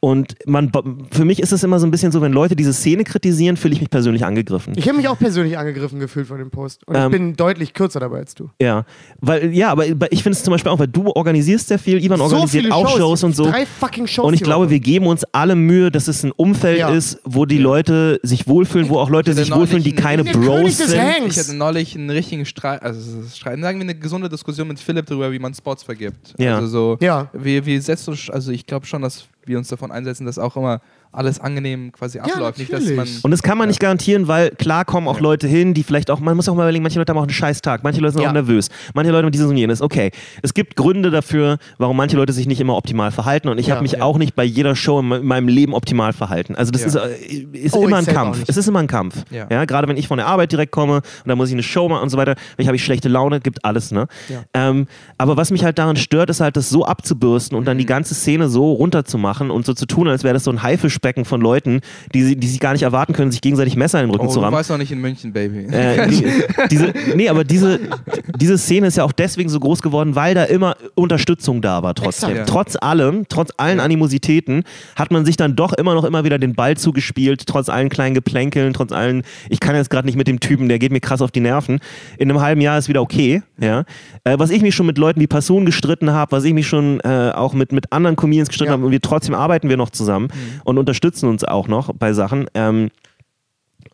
Und 0.00 0.34
man, 0.46 0.70
für 1.10 1.24
mich 1.24 1.40
ist 1.40 1.52
es 1.52 1.64
immer 1.64 1.78
so 1.80 1.86
ein 1.86 1.90
bisschen 1.90 2.12
so, 2.12 2.20
wenn 2.22 2.32
Leute 2.32 2.54
diese 2.56 2.72
Szene 2.72 3.04
kritisieren, 3.04 3.56
fühle 3.56 3.74
ich 3.74 3.80
mich 3.80 3.90
persönlich 3.90 4.24
angegriffen. 4.24 4.74
Ich 4.76 4.85
habe 4.88 4.98
mich 4.98 5.08
auch 5.08 5.18
persönlich 5.18 5.56
angegriffen 5.58 5.98
gefühlt 6.00 6.26
von 6.26 6.38
dem 6.38 6.50
Post. 6.50 6.86
Und 6.86 6.96
ich 6.96 7.02
Ähm, 7.02 7.10
bin 7.10 7.36
deutlich 7.36 7.72
kürzer 7.74 8.00
dabei 8.00 8.18
als 8.18 8.34
du. 8.34 8.50
Ja, 8.60 8.84
weil 9.20 9.52
ja, 9.54 9.70
aber 9.70 9.84
ich 10.12 10.22
finde 10.22 10.36
es 10.36 10.42
zum 10.44 10.52
Beispiel 10.52 10.70
auch, 10.72 10.78
weil 10.78 10.88
du 10.88 11.10
organisierst 11.10 11.68
sehr 11.68 11.78
viel, 11.78 12.02
Ivan 12.04 12.20
organisiert 12.20 12.70
auch 12.72 12.88
Shows, 12.96 13.22
und 13.24 13.34
so. 13.34 13.44
Drei 13.44 13.66
fucking 13.66 14.06
Shows. 14.06 14.26
Und 14.26 14.34
ich 14.34 14.42
glaube, 14.42 14.66
Woche. 14.66 14.70
wir 14.72 14.80
geben 14.80 15.06
uns 15.06 15.24
alle 15.32 15.54
Mühe, 15.56 15.90
dass 15.90 16.08
es 16.08 16.22
ein 16.22 16.32
Umfeld 16.32 16.78
Ja. 16.78 16.88
ist, 16.90 17.18
wo 17.24 17.46
die 17.46 17.58
Leute 17.58 18.20
sich 18.22 18.46
wohlfühlen, 18.48 18.88
wo 18.88 18.98
auch 18.98 19.10
Leute 19.10 19.32
sich 19.34 19.52
wohlfühlen, 19.52 19.82
die 19.84 19.94
keine 19.94 20.24
Bros 20.24 20.78
sind. 20.78 20.98
Hangs. 21.00 21.36
Ich 21.36 21.42
hatte 21.42 21.54
neulich 21.56 21.94
einen 21.96 22.10
richtigen 22.10 22.44
Streit, 22.46 22.82
also 22.82 23.00
Streit, 23.34 23.60
sagen 23.60 23.78
wir 23.78 23.84
eine 23.84 23.94
gesunde 23.94 24.28
Diskussion 24.28 24.68
mit 24.68 24.78
Philipp 24.80 25.06
darüber, 25.06 25.32
wie 25.32 25.38
man 25.38 25.54
Spots 25.54 25.82
vergibt. 25.82 26.34
Ja. 26.38 26.56
Also 26.56 26.66
so, 26.68 26.96
Ja. 27.00 27.28
wir, 27.32 27.64
wir 27.66 27.80
setzen 27.82 28.10
uns, 28.10 28.30
also 28.30 28.52
ich 28.52 28.66
glaube 28.66 28.86
schon, 28.86 29.02
dass 29.02 29.26
wir 29.44 29.58
uns 29.58 29.68
davon 29.68 29.90
einsetzen, 29.92 30.26
dass 30.26 30.38
auch 30.38 30.56
immer 30.56 30.80
alles 31.16 31.40
angenehm 31.40 31.92
quasi 31.92 32.18
abläuft. 32.18 32.58
Nicht, 32.58 32.72
dass 32.72 32.80
natürlich. 32.80 32.96
man. 32.96 33.08
Und 33.22 33.30
das 33.30 33.42
kann 33.42 33.58
man 33.58 33.68
nicht 33.68 33.80
garantieren, 33.80 34.28
weil 34.28 34.50
klar 34.50 34.84
kommen 34.84 35.08
auch 35.08 35.20
Leute 35.20 35.46
hin, 35.48 35.74
die 35.74 35.82
vielleicht 35.82 36.10
auch, 36.10 36.20
man 36.20 36.36
muss 36.36 36.48
auch 36.48 36.54
mal 36.54 36.62
überlegen, 36.62 36.82
manche 36.82 36.98
Leute 36.98 37.10
haben 37.10 37.18
auch 37.18 37.22
einen 37.22 37.30
scheiß 37.30 37.62
Tag, 37.62 37.82
manche 37.84 38.00
Leute 38.00 38.14
sind 38.14 38.22
Ja. 38.22 38.28
auch 38.28 38.32
nervös, 38.34 38.68
manche 38.94 39.10
Leute 39.12 39.24
haben 39.24 39.32
dieses 39.32 39.48
und 39.48 39.56
jenes. 39.56 39.80
Okay, 39.82 40.10
es 40.42 40.54
gibt 40.54 40.76
Gründe 40.76 41.10
dafür, 41.10 41.58
warum 41.78 41.96
manche 41.96 42.16
Leute 42.16 42.32
sich 42.32 42.46
nicht 42.46 42.60
immer 42.60 42.76
optimal 42.76 43.10
verhalten 43.12 43.48
und 43.48 43.58
ich 43.58 43.66
Ja, 43.68 43.74
habe 43.74 43.82
mich 43.82 43.92
ja. 43.92 44.02
auch 44.02 44.18
nicht 44.18 44.34
bei 44.34 44.44
jeder 44.44 44.76
Show 44.76 45.00
in 45.00 45.08
me- 45.08 45.16
in 45.18 45.26
meinem 45.26 45.48
Leben 45.48 45.74
optimal 45.74 46.12
verhalten. 46.12 46.54
Also 46.54 46.70
das 46.70 46.82
Ja. 46.82 46.86
ist, 46.88 46.94
äh, 46.96 47.34
ist 47.58 47.74
Oh, 47.74 47.86
immer 47.86 48.00
ich 48.00 48.08
ein 48.08 48.14
Kampf. 48.14 48.36
nicht. 48.38 48.48
Es 48.48 48.56
ist 48.56 48.68
immer 48.68 48.80
ein 48.80 48.86
Kampf. 48.86 49.16
Ja. 49.30 49.46
Ja. 49.50 49.64
gerade 49.64 49.88
wenn 49.88 49.96
ich 49.96 50.06
von 50.08 50.18
der 50.18 50.26
Arbeit 50.26 50.52
direkt 50.52 50.72
komme 50.72 50.96
und 50.96 51.02
dann 51.26 51.36
muss 51.38 51.48
ich 51.48 51.54
eine 51.54 51.62
Show 51.62 51.88
machen 51.88 52.02
und 52.02 52.10
so 52.10 52.16
weiter, 52.16 52.34
vielleicht 52.54 52.68
habe 52.68 52.76
ich 52.76 52.84
schlechte 52.84 53.08
Laune, 53.08 53.40
gibt 53.40 53.64
alles, 53.64 53.90
ne? 53.90 54.06
Ja. 54.28 54.42
Ähm, 54.54 54.86
aber 55.18 55.36
was 55.36 55.50
mich 55.50 55.64
halt 55.64 55.78
daran 55.78 55.96
stört, 55.96 56.30
ist 56.30 56.40
halt, 56.40 56.56
das 56.56 56.68
so 56.70 56.84
abzubürsten 56.84 57.56
und 57.56 57.64
dann 57.66 57.76
Mhm. 57.76 57.80
die 57.80 57.86
ganze 57.86 58.14
Szene 58.14 58.48
so 58.48 58.72
runterzumachen 58.72 59.50
und 59.50 59.66
so 59.66 59.74
zu 59.74 59.86
tun, 59.86 60.08
als 60.08 60.24
wäre 60.24 60.34
das 60.34 60.44
so 60.44 60.50
ein 60.50 60.62
Haifischbecken 61.06 61.24
von 61.24 61.40
Leuten, 61.40 61.80
die, 62.14 62.22
sie- 62.22 62.36
die 62.36 62.46
sich 62.48 62.60
gar 62.60 62.72
nicht 62.72 62.82
erwarten 62.82 63.12
können, 63.12 63.30
sich 63.30 63.40
gegenseitig 63.40 63.76
Messer 63.76 64.00
in 64.00 64.06
den 64.06 64.10
Rücken 64.12 64.26
Oh, 64.26 64.30
zu 64.30 64.38
du 64.40 64.44
rammen. 64.44 64.56
weißt 64.56 64.70
noch 64.70 64.78
nicht 64.78 64.90
in 64.92 65.00
München, 65.00 65.32
Baby. 65.32 65.66
Äh, 65.72 66.08
die, 66.08 66.24
diese, 66.70 66.92
nee, 67.14 67.28
aber 67.28 67.44
diese, 67.44 67.78
diese 68.38 68.58
Szene 68.58 68.88
ist 68.88 68.96
ja 68.96 69.04
auch 69.04 69.12
deswegen 69.12 69.48
so 69.48 69.60
groß 69.60 69.82
geworden, 69.82 70.14
weil 70.16 70.34
da 70.34 70.44
immer 70.44 70.76
Unterstützung 70.94 71.60
da 71.62 71.82
war 71.82 71.94
trotzdem. 71.94 72.30
Exakt. 72.30 72.48
Ja. 72.48 72.52
Trotz 72.54 72.76
allem, 72.80 73.24
trotz 73.28 73.50
allen 73.56 73.80
Animositäten, 73.80 74.64
hat 74.96 75.10
man 75.12 75.24
sich 75.24 75.36
dann 75.36 75.54
doch 75.56 75.72
immer 75.72 75.94
noch 75.94 76.04
immer 76.04 76.24
wieder 76.24 76.38
den 76.38 76.54
Ball 76.54 76.76
zugespielt, 76.76 77.46
trotz 77.46 77.68
allen 77.68 77.88
kleinen 77.88 78.14
Geplänkeln, 78.14 78.72
trotz 78.72 78.92
allen, 78.92 79.22
ich 79.48 79.60
kann 79.60 79.76
jetzt 79.76 79.90
gerade 79.90 80.06
nicht 80.06 80.16
mit 80.16 80.26
dem 80.26 80.40
Typen, 80.40 80.68
der 80.68 80.78
geht 80.78 80.92
mir 80.92 81.00
krass 81.00 81.22
auf 81.22 81.30
die 81.30 81.40
Nerven. 81.40 81.78
In 82.18 82.30
einem 82.30 82.40
halben 82.40 82.60
Jahr 82.60 82.78
ist 82.78 82.88
wieder 82.88 83.02
okay. 83.02 83.42
Ja. 83.60 83.84
Äh, 84.24 84.38
was 84.38 84.50
ich 84.50 84.62
mich 84.62 84.74
schon 84.74 84.86
mit 84.86 84.98
Leuten 84.98 85.20
wie 85.20 85.26
Passun 85.26 85.64
gestritten 85.66 86.10
habe, 86.10 86.32
was 86.32 86.44
ich 86.44 86.52
mich 86.52 86.66
schon 86.66 87.00
äh, 87.00 87.30
auch 87.34 87.52
mit, 87.54 87.72
mit 87.72 87.92
anderen 87.92 88.16
Comedians 88.16 88.48
gestritten 88.48 88.70
Ja. 88.70 88.72
habe, 88.74 88.84
und 88.86 88.90
wir 88.92 89.00
trotzdem 89.00 89.34
arbeiten 89.34 89.68
wir 89.68 89.76
noch 89.76 89.90
zusammen 89.90 90.28
und 90.64 90.74
unterstützen 90.86 91.28
uns 91.28 91.44
auch 91.44 91.68
noch 91.68 91.92
bei 91.92 92.12
Sachen. 92.12 92.48
Ähm, 92.54 92.90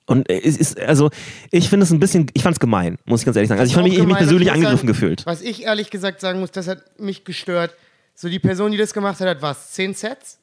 und 0.07 0.29
es 0.29 0.57
ist, 0.57 0.79
also, 0.79 1.11
ich 1.51 1.69
finde 1.69 1.85
es 1.85 1.91
ein 1.91 2.01
bisschen, 2.01 2.27
ich 2.35 2.43
fand 2.43 2.55
es 2.55 2.61
gemein, 2.61 2.99
muss 3.07 3.21
ich 3.21 3.25
ganz 3.25 3.37
ehrlich 3.37 3.49
sagen. 3.49 3.61
Also, 3.61 3.71
ich 3.71 3.75
fand 3.75 3.89
mich, 3.89 3.99
ich 3.99 4.05
mich 4.05 4.17
persönlich 4.17 4.51
angegriffen 4.51 4.77
sagen, 4.79 4.87
gefühlt. 4.87 5.27
Was 5.27 5.43
ich 5.43 5.65
ehrlich 5.65 5.91
gesagt 5.91 6.21
sagen 6.21 6.41
muss, 6.41 6.51
das 6.51 6.69
hat 6.69 7.01
mich 7.01 7.25
gestört. 7.25 7.75
So 8.15 8.29
die 8.29 8.39
Person, 8.39 8.73
die 8.73 8.79
das 8.79 8.93
gemacht 8.93 9.21
hat, 9.21 9.29
hat 9.29 9.43
was? 9.43 9.73
Zehn 9.73 9.95
Sets? 9.95 10.39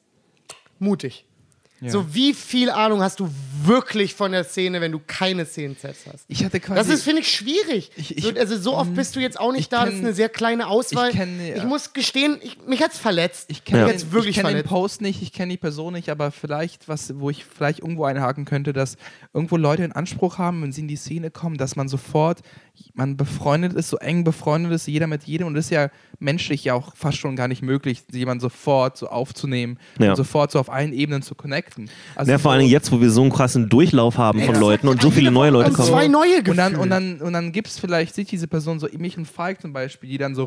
Mutig. 0.78 1.24
So 1.86 2.14
wie 2.14 2.34
viel 2.34 2.68
Ahnung 2.70 3.02
hast 3.02 3.20
du 3.20 3.30
wirklich 3.64 4.14
von 4.14 4.32
der 4.32 4.44
Szene, 4.44 4.80
wenn 4.82 4.92
du 4.92 5.00
keine 5.06 5.48
zehn 5.48 5.74
Sets 5.76 6.00
hast? 6.12 6.24
Ich 6.28 6.44
hatte 6.44 6.60
quasi. 6.60 6.78
Das 6.78 6.88
ist, 6.88 7.02
finde 7.04 7.22
ich, 7.22 7.30
schwierig. 7.30 7.90
Ich- 7.96 8.18
ich- 8.18 8.24
so, 8.24 8.30
also 8.34 8.58
so 8.58 8.76
oft 8.76 8.94
bist 8.94 9.16
du 9.16 9.20
jetzt 9.20 9.40
auch 9.40 9.50
nicht 9.52 9.60
ich 9.62 9.68
da, 9.70 9.84
das 9.84 9.94
ist 9.94 10.00
kenn- 10.00 10.04
eine 10.06 10.14
sehr 10.14 10.28
kleine 10.28 10.66
Auswahl. 10.66 11.10
ich 11.10 11.16
kenn, 11.16 11.40
ja. 11.46 11.56
Ich 11.56 11.64
muss 11.64 11.92
gestehen, 11.92 12.38
ich, 12.42 12.58
mich 12.66 12.82
hat's 12.82 12.98
verletzt. 12.98 13.46
Ich 13.48 13.64
kenne 13.64 13.80
Ja. 13.82 13.86
den, 13.92 14.12
wirklich 14.12 14.36
ich 14.36 14.42
kenn 14.42 14.54
den. 14.54 14.64
Post 14.64 15.00
nicht, 15.00 15.22
ich 15.22 15.32
kenne 15.32 15.52
die 15.52 15.56
Person 15.58 15.94
nicht, 15.94 16.10
aber 16.10 16.30
vielleicht, 16.30 16.88
was, 16.88 17.18
wo 17.18 17.30
ich 17.30 17.44
vielleicht 17.44 17.78
irgendwo 17.80 18.04
einhaken 18.04 18.44
könnte, 18.44 18.72
dass 18.72 18.96
irgendwo 19.32 19.56
Leute 19.56 19.82
in 19.84 19.92
Anspruch 19.92 20.38
haben, 20.38 20.62
wenn 20.62 20.72
sie 20.72 20.82
in 20.82 20.88
die 20.88 20.96
Szene 20.96 21.30
kommen, 21.30 21.56
dass 21.56 21.76
man 21.76 21.88
sofort, 21.88 22.40
man 22.94 23.16
befreundet 23.16 23.72
ist, 23.72 23.88
so 23.88 23.96
eng 23.98 24.24
befreundet 24.24 24.72
ist, 24.72 24.86
jeder 24.86 25.06
mit 25.06 25.24
jedem 25.24 25.46
und 25.46 25.54
das 25.54 25.66
ist 25.66 25.70
ja 25.70 25.88
menschlich 26.18 26.64
ja 26.64 26.74
auch 26.74 26.94
fast 26.96 27.18
schon 27.18 27.36
gar 27.36 27.48
nicht 27.48 27.62
möglich, 27.62 28.02
jemanden 28.12 28.40
sofort 28.40 28.96
so 28.96 29.08
aufzunehmen 29.08 29.78
Ja. 29.98 30.10
und 30.10 30.16
sofort 30.16 30.50
so 30.50 30.58
auf 30.58 30.70
allen 30.70 30.92
Ebenen 30.92 31.22
zu 31.22 31.34
connecten. 31.34 31.88
Also 32.14 32.30
Ja, 32.32 32.38
vor 32.38 32.42
so- 32.42 32.48
allen 32.50 32.60
Dingen 32.60 32.72
jetzt, 32.72 32.92
wo 32.92 33.00
wir 33.00 33.10
so 33.10 33.22
einen 33.22 33.30
krassen 33.30 33.68
Durchlauf 33.68 34.18
haben 34.18 34.42
von 34.42 34.54
Leuten 34.56 34.88
und 34.88 35.00
so 35.00 35.10
viele 35.10 35.30
neue 35.30 35.50
Leute 35.50 35.70
und 35.70 35.76
kommen. 35.76 35.88
zwei 35.88 36.08
neue 36.08 36.38
Und 36.38 36.56
dann, 36.56 36.72
Gefühle. 36.72 36.80
und 36.80 36.90
dann, 36.90 37.20
und 37.20 37.32
dann 37.32 37.52
gibt 37.52 37.68
es 37.68 37.78
vielleicht, 37.78 38.14
sieht 38.14 38.30
diese 38.30 38.48
Person 38.48 38.78
so 38.80 38.88
mich 38.98 39.16
und 39.16 39.26
Falk 39.26 39.60
zum 39.60 39.72
Beispiel, 39.72 40.10
die 40.10 40.18
dann 40.18 40.34
so 40.34 40.44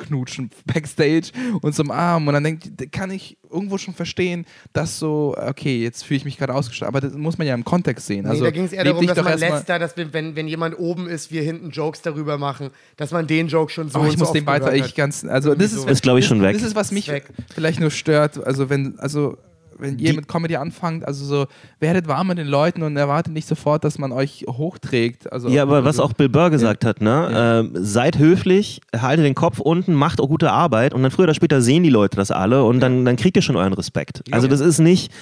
rumknutschen 0.00 0.50
backstage 0.66 1.30
und 1.62 1.74
zum 1.74 1.90
Arm 1.90 2.26
und 2.28 2.34
dann 2.34 2.44
denkt, 2.44 2.92
kann 2.92 3.10
ich 3.10 3.36
irgendwo 3.50 3.78
schon 3.78 3.94
verstehen, 3.94 4.46
dass 4.72 4.98
so, 4.98 5.34
okay, 5.36 5.82
jetzt 5.82 6.04
fühle 6.04 6.18
ich 6.18 6.24
mich 6.24 6.38
gerade 6.38 6.54
ausgestattet, 6.54 6.88
aber 6.94 7.00
das 7.00 7.14
muss 7.16 7.38
man 7.38 7.46
ja 7.46 7.54
im 7.54 7.64
Kontext 7.64 8.06
sehen. 8.06 8.24
Nee, 8.24 8.30
Also, 8.30 8.44
da 8.44 8.50
ging 8.50 8.64
es 8.64 8.72
eher 8.72 8.84
darum, 8.84 9.06
dass 9.06 9.16
man 9.16 9.62
da, 9.66 9.78
dass 9.78 9.96
wir, 9.96 10.12
wenn, 10.12 10.36
wenn 10.36 10.48
jemand 10.48 10.78
oben 10.78 11.08
ist, 11.08 11.32
wir 11.32 11.42
hinten 11.42 11.70
Jokes 11.70 12.02
darüber 12.02 12.38
machen, 12.38 12.70
dass 12.96 13.10
man 13.10 13.26
den 13.26 13.48
Joke 13.48 13.72
schon 13.72 13.88
so 13.88 13.98
Oh, 13.98 14.02
und 14.02 14.08
ich 14.08 14.14
so 14.14 14.20
muss 14.20 14.28
oft 14.28 14.36
den 14.36 14.46
weiter, 14.46 14.74
ich 14.74 14.94
ganz, 14.94 15.24
also 15.24 15.54
das 15.54 15.72
ist. 15.72 15.88
Ist, 15.88 16.02
glaub 16.02 16.18
ich, 16.18 16.26
schon 16.26 16.42
weg. 16.42 16.54
Das 16.54 16.62
ist, 16.62 16.74
was 16.74 16.92
mich 16.92 17.08
Ist 17.08 17.14
weg. 17.14 17.28
vielleicht 17.54 17.80
nur 17.80 17.90
stört, 17.90 18.44
also 18.44 18.70
wenn, 18.70 18.98
also 18.98 19.36
wenn 19.80 19.98
ihr 19.98 20.14
mit 20.14 20.28
Comedy 20.28 20.56
anfangt, 20.56 21.06
also 21.06 21.24
so, 21.24 21.46
werdet 21.78 22.06
warm 22.08 22.28
mit 22.28 22.38
den 22.38 22.46
Leuten 22.46 22.82
und 22.82 22.96
erwartet 22.96 23.32
nicht 23.32 23.48
sofort, 23.48 23.84
dass 23.84 23.98
man 23.98 24.12
euch 24.12 24.44
hochträgt. 24.48 25.32
Also, 25.32 25.48
Ja, 25.48 25.62
aber 25.62 25.84
was 25.84 25.98
auch 25.98 26.12
Bill 26.12 26.28
Burr 26.28 26.50
gesagt 26.50 26.84
hat, 26.84 27.00
ne? 27.00 27.28
Ja. 27.32 27.60
Ähm, 27.60 27.70
seid 27.74 28.18
höflich, 28.18 28.80
haltet 28.96 29.24
den 29.24 29.34
Kopf 29.34 29.58
unten, 29.58 29.94
macht 29.94 30.20
auch 30.20 30.28
gute 30.28 30.50
Arbeit 30.52 30.94
und 30.94 31.02
dann 31.02 31.10
früher 31.10 31.24
oder 31.24 31.34
später 31.34 31.62
sehen 31.62 31.82
die 31.82 31.90
Leute 31.90 32.16
das 32.16 32.30
alle 32.30 32.64
und 32.64 32.80
dann, 32.80 33.04
dann 33.04 33.16
kriegt 33.16 33.36
ihr 33.36 33.42
schon 33.42 33.56
euren 33.56 33.72
Respekt. 33.72 34.22
Also 34.30 34.46
das 34.48 34.60
ist 34.60 34.78
nicht, 34.78 35.12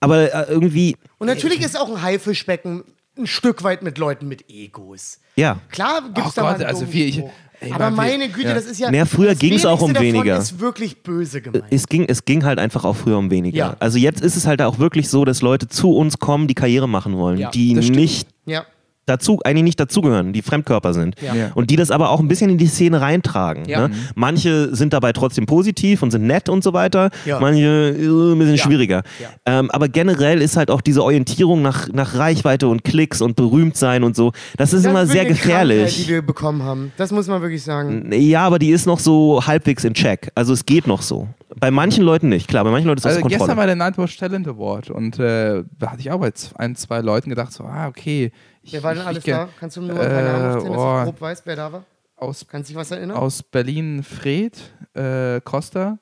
aber 0.00 0.32
äh, 0.34 0.50
irgendwie, 0.52 0.96
Und 1.18 1.26
natürlich 1.26 1.60
ist 1.60 1.78
auch 1.78 1.88
ein 1.88 2.02
Haifischbecken 2.02 2.84
ein 3.18 3.26
Stück 3.26 3.62
weit 3.62 3.82
mit 3.82 3.98
Leuten 3.98 4.26
mit 4.26 4.48
Egos. 4.48 5.20
ja. 5.36 5.58
Klar 5.70 6.00
gibt 6.14 6.18
Oh 6.26 6.28
es 6.28 6.34
da 6.34 6.42
mal 6.44 6.52
Gott, 6.52 6.60
einen 6.60 6.68
also 6.70 6.92
wie 6.92 7.04
ich-. 7.04 7.22
Ey, 7.62 7.72
Aber 7.72 7.90
meine 7.90 8.28
Güte, 8.28 8.48
ja. 8.48 8.54
das 8.54 8.66
ist 8.66 8.78
ja. 8.78 8.90
Naja, 8.90 9.04
früher 9.04 9.30
das 9.30 9.38
ging's 9.38 9.64
auch 9.64 9.80
um 9.80 9.94
weniger. 9.98 10.36
ist 10.38 10.60
wirklich 10.60 11.02
böse 11.02 11.40
gemeint. 11.40 11.64
Es 11.70 11.86
ging, 11.86 12.04
es 12.08 12.24
ging 12.24 12.44
halt 12.44 12.58
einfach 12.58 12.84
auch 12.84 12.96
früher 12.96 13.18
um 13.18 13.30
weniger. 13.30 13.56
Ja. 13.56 13.76
Also 13.78 13.98
jetzt 13.98 14.20
ist 14.20 14.36
es 14.36 14.46
halt 14.46 14.60
auch 14.62 14.78
wirklich 14.78 15.08
so, 15.08 15.24
dass 15.24 15.42
Leute 15.42 15.68
zu 15.68 15.92
uns 15.92 16.18
kommen, 16.18 16.48
die 16.48 16.54
Karriere 16.54 16.88
machen 16.88 17.16
wollen, 17.16 17.38
Ja, 17.38 17.50
die 17.50 17.74
nicht 17.74 18.28
ja. 18.44 18.64
Dazu, 19.12 19.40
eigentlich 19.44 19.64
nicht 19.64 19.80
dazugehören, 19.80 20.32
die 20.32 20.42
Fremdkörper 20.42 20.94
sind. 20.94 21.14
Ja. 21.20 21.34
Ja. 21.34 21.50
Und 21.54 21.70
die 21.70 21.76
das 21.76 21.90
aber 21.90 22.10
auch 22.10 22.20
ein 22.20 22.28
bisschen 22.28 22.50
in 22.50 22.58
die 22.58 22.66
Szene 22.66 23.00
reintragen. 23.00 23.64
Ja. 23.68 23.88
Ne? 23.88 23.94
Manche 24.14 24.74
sind 24.74 24.92
dabei 24.92 25.12
trotzdem 25.12 25.46
positiv 25.46 26.02
und 26.02 26.10
sind 26.10 26.26
nett 26.26 26.48
und 26.48 26.64
so 26.64 26.72
weiter. 26.72 27.10
Ja. 27.24 27.38
Manche 27.40 27.62
äh, 27.98 28.32
ein 28.32 28.38
bisschen 28.38 28.56
Ja. 28.56 28.62
schwieriger. 28.62 29.02
Ja. 29.20 29.28
Ähm, 29.46 29.70
aber 29.70 29.88
generell 29.88 30.40
ist 30.42 30.56
halt 30.56 30.70
auch 30.70 30.80
diese 30.80 31.02
Orientierung 31.04 31.62
nach, 31.62 31.88
nach 31.92 32.14
Reichweite 32.16 32.68
und 32.68 32.84
Klicks 32.84 33.20
und 33.20 33.36
berühmt 33.36 33.76
sein 33.76 34.02
und 34.04 34.16
so, 34.16 34.32
das 34.56 34.72
ist 34.72 34.84
Das 34.84 34.90
immer 34.90 35.06
sehr 35.06 35.22
eine 35.22 35.34
Krankheit, 35.34 35.64
die 35.64 35.74
gefährlich. 35.76 36.08
wir 36.08 36.22
bekommen 36.22 36.62
haben. 36.62 36.92
Das 36.96 37.10
muss 37.12 37.26
man 37.28 37.40
wirklich 37.42 37.62
sagen. 37.62 38.10
Ja, 38.12 38.46
aber 38.46 38.58
die 38.58 38.70
ist 38.70 38.86
noch 38.86 38.98
so 38.98 39.40
halbwegs 39.46 39.84
in 39.84 39.94
Check. 39.94 40.30
Also 40.34 40.52
es 40.52 40.64
geht 40.66 40.86
noch 40.86 41.02
so. 41.02 41.28
Bei 41.60 41.70
manchen 41.70 42.02
Leuten 42.04 42.30
nicht. 42.30 42.48
Klar, 42.48 42.64
bei 42.64 42.70
manchen 42.70 42.86
Leuten 42.86 42.98
ist 42.98 43.04
das 43.04 43.10
Also 43.12 43.20
Kontrolle. 43.22 43.38
gestern 43.40 43.56
war 43.58 43.66
der 43.66 43.76
Nightwatch 43.76 44.16
Talent 44.16 44.48
Award 44.48 44.90
und 44.90 45.18
äh, 45.18 45.62
da 45.78 45.90
hatte 45.90 46.00
ich 46.00 46.10
auch 46.10 46.18
bei 46.20 46.32
ein, 46.56 46.76
zwei 46.76 47.00
Leuten 47.00 47.28
gedacht, 47.28 47.52
so, 47.52 47.64
ah, 47.64 47.88
okay. 47.88 48.32
Ich, 48.62 48.72
Wer 48.72 48.82
war 48.82 48.92
denn 48.94 49.02
ich- 49.02 49.08
alles 49.08 49.24
ich, 49.26 49.32
da? 49.32 49.48
Kannst 49.58 49.76
du 49.76 49.80
nur 49.82 49.90
ein 49.90 49.96
paar 49.96 50.22
Namen 50.22 50.44
Äh, 50.44 50.54
aufzählen, 50.56 50.72
dass 50.72 50.82
oh. 50.82 50.98
du 50.98 51.04
grob 51.04 51.20
weißt, 51.20 51.46
wer 51.46 51.56
da 51.56 51.72
war? 51.72 51.84
Aus, 52.16 52.46
Kannst 52.48 52.68
du 52.70 52.72
dich 52.74 52.80
was 52.80 52.90
erinnern? 52.92 53.16
aus 53.16 53.42
Berlin 53.42 54.02
Fred, 54.04 54.56
äh, 54.94 55.40
Costa 55.40 55.98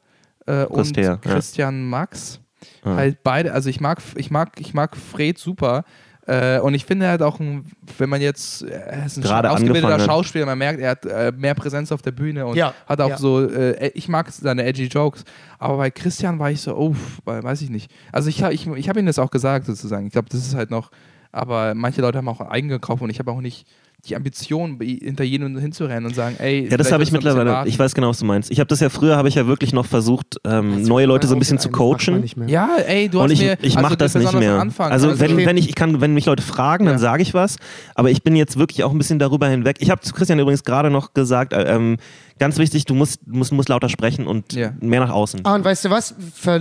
äh, 0.46 0.64
und 0.64 0.76
Costa, 0.76 1.00
ja. 1.00 1.16
Christian 1.16 1.88
Max. 1.88 2.40
Ah. 2.84 2.96
Halt 2.96 3.22
beide, 3.22 3.52
also 3.54 3.70
ich 3.70 3.80
mag, 3.80 4.00
ich 4.16 4.30
mag, 4.30 4.60
ich 4.60 4.74
mag 4.74 4.96
Fred 4.96 5.38
super. 5.38 5.84
Äh, 6.26 6.60
und 6.60 6.74
ich 6.74 6.84
finde 6.84 7.06
er 7.06 7.12
hat 7.12 7.22
auch, 7.22 7.40
ein, 7.40 7.64
wenn 7.96 8.10
man 8.10 8.20
jetzt, 8.20 8.62
er 8.62 9.06
ist 9.06 9.16
ein 9.16 9.22
Gerade 9.22 9.50
ausgebildeter 9.50 9.86
angefangen 9.86 10.02
hat. 10.02 10.06
Schauspieler, 10.16 10.44
man 10.46 10.58
merkt, 10.58 10.78
er 10.78 10.90
hat 10.90 11.06
äh, 11.06 11.32
mehr 11.34 11.54
Präsenz 11.54 11.90
auf 11.90 12.02
der 12.02 12.12
Bühne 12.12 12.44
und 12.46 12.54
Ja, 12.56 12.74
hat 12.86 13.00
auch 13.00 13.08
ja. 13.08 13.16
so, 13.16 13.48
äh, 13.48 13.88
ich 13.94 14.06
mag 14.08 14.30
seine 14.30 14.64
edgy 14.64 14.84
Jokes, 14.88 15.24
aber 15.58 15.78
bei 15.78 15.90
Christian 15.90 16.38
war 16.38 16.50
ich 16.50 16.60
so, 16.60 16.76
oh, 16.76 16.94
weiß 17.24 17.62
ich 17.62 17.70
nicht. 17.70 17.90
Also 18.12 18.28
ich, 18.28 18.42
ich, 18.42 18.66
ich 18.66 18.88
habe 18.90 19.00
ihm 19.00 19.06
das 19.06 19.18
auch 19.18 19.30
gesagt 19.30 19.64
sozusagen. 19.64 20.06
Ich 20.06 20.12
glaube, 20.12 20.28
das 20.28 20.40
ist 20.46 20.54
halt 20.54 20.70
noch, 20.70 20.90
aber 21.32 21.74
manche 21.74 22.00
Leute 22.00 22.18
haben 22.18 22.28
auch 22.28 22.40
eingekauft 22.40 23.02
und 23.02 23.10
ich 23.10 23.18
habe 23.18 23.30
auch 23.30 23.40
nicht 23.40 23.66
die 24.06 24.16
Ambition, 24.16 24.78
hinter 24.80 25.24
jedem 25.24 25.58
hinzurennen 25.58 26.06
und 26.06 26.14
sagen, 26.14 26.36
ey, 26.38 26.66
Ja, 26.70 26.78
das 26.78 26.90
habe 26.90 27.02
ich 27.02 27.12
mittlerweile. 27.12 27.68
Ich 27.68 27.78
weiß 27.78 27.94
genau, 27.94 28.08
was 28.08 28.18
du 28.20 28.24
meinst. 28.24 28.50
Ich 28.50 28.58
habe 28.58 28.66
das 28.68 28.80
ja 28.80 28.88
früher, 28.88 29.18
habe 29.18 29.28
ich 29.28 29.34
ja 29.34 29.46
wirklich 29.46 29.74
noch 29.74 29.84
versucht, 29.84 30.38
ähm, 30.44 30.72
Also, 30.72 30.88
neue 30.88 31.04
Leute 31.04 31.26
so 31.26 31.34
ein 31.34 31.38
bisschen 31.38 31.58
zu 31.58 31.68
coachen. 31.68 32.24
Ja, 32.46 32.76
ey, 32.86 33.10
du 33.10 33.18
Und 33.18 33.24
hast 33.24 33.32
ich, 33.32 33.40
mir, 33.40 33.58
ich 33.60 33.76
also 33.76 33.80
mache 33.86 33.96
das 33.98 34.14
nicht 34.14 34.32
mehr. 34.32 34.58
Anfang, 34.58 34.90
also, 34.90 35.20
wenn, 35.20 35.36
wenn, 35.36 35.58
ich, 35.58 35.68
ich 35.68 35.74
kann, 35.74 36.00
wenn 36.00 36.14
mich 36.14 36.24
Leute 36.24 36.42
fragen, 36.42 36.86
dann 36.86 36.94
Ja. 36.94 36.98
sage 36.98 37.22
ich 37.22 37.34
was. 37.34 37.58
Aber 37.94 38.10
ich 38.10 38.22
bin 38.22 38.36
jetzt 38.36 38.58
wirklich 38.58 38.84
auch 38.84 38.90
ein 38.90 38.96
bisschen 38.96 39.18
darüber 39.18 39.48
hinweg. 39.48 39.76
Ich 39.80 39.90
habe 39.90 40.00
zu 40.00 40.14
Christian 40.14 40.38
übrigens 40.38 40.64
gerade 40.64 40.88
noch 40.88 41.12
gesagt, 41.12 41.52
äh, 41.52 41.64
ähm, 41.74 41.98
ganz 42.38 42.56
wichtig, 42.56 42.86
du 42.86 42.94
musst, 42.94 43.26
musst, 43.26 43.52
musst 43.52 43.68
lauter 43.68 43.90
sprechen 43.90 44.26
und 44.26 44.54
Ja. 44.54 44.72
mehr 44.80 45.00
nach 45.00 45.10
außen. 45.10 45.40
Ah, 45.44 45.56
und 45.56 45.64
weißt 45.66 45.84
du 45.84 45.90
was? 45.90 46.14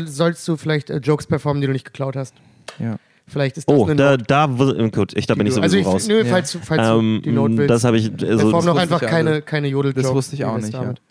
Sollst 0.07 0.45
du 0.45 0.57
vielleicht 0.57 0.89
äh, 0.89 0.97
Jokes 0.97 1.25
performen, 1.25 1.61
die 1.61 1.67
du 1.67 1.73
nicht 1.73 1.85
geklaut 1.85 2.17
hast? 2.17 2.33
ja. 2.79 2.97
Vielleicht 3.29 3.57
ist 3.57 3.69
das 3.69 3.77
Oh, 3.77 3.85
eine 3.85 3.95
da, 3.95 4.11
Note, 4.11 4.23
da, 4.27 4.59
w- 4.59 4.89
gut, 4.89 5.15
ich, 5.15 5.27
da 5.27 5.35
bin 5.35 5.47
ich 5.47 5.53
sowieso 5.53 5.63
also 5.63 5.77
ich, 5.77 5.85
raus. 5.85 6.07
Nö, 6.07 6.19
Ja. 6.19 6.25
falls, 6.25 6.51
du- 6.51 6.59
falls 6.59 6.87
Ähm, 6.87 7.21
du 7.23 7.29
die 7.29 7.35
Note 7.35 7.57
willst. 7.57 7.69
das 7.69 7.83
habe 7.83 7.97
ich, 7.97 8.05
also, 8.11 8.25
Perform 8.25 8.41
das 8.51 8.51
noch 8.51 8.59
wusste 8.73 8.79
einfach 8.81 9.01
ich 9.03 9.07
keine, 9.07 9.29
also. 9.29 9.41
keine 9.45 9.67
Jodel-Jokes. 9.67 10.03
Das 10.03 10.13
wusste 10.13 10.35
ich 10.35 10.45
auch 10.45 10.57
nicht, 10.57 10.73
ja. 10.73 10.81
damit? 10.81 11.01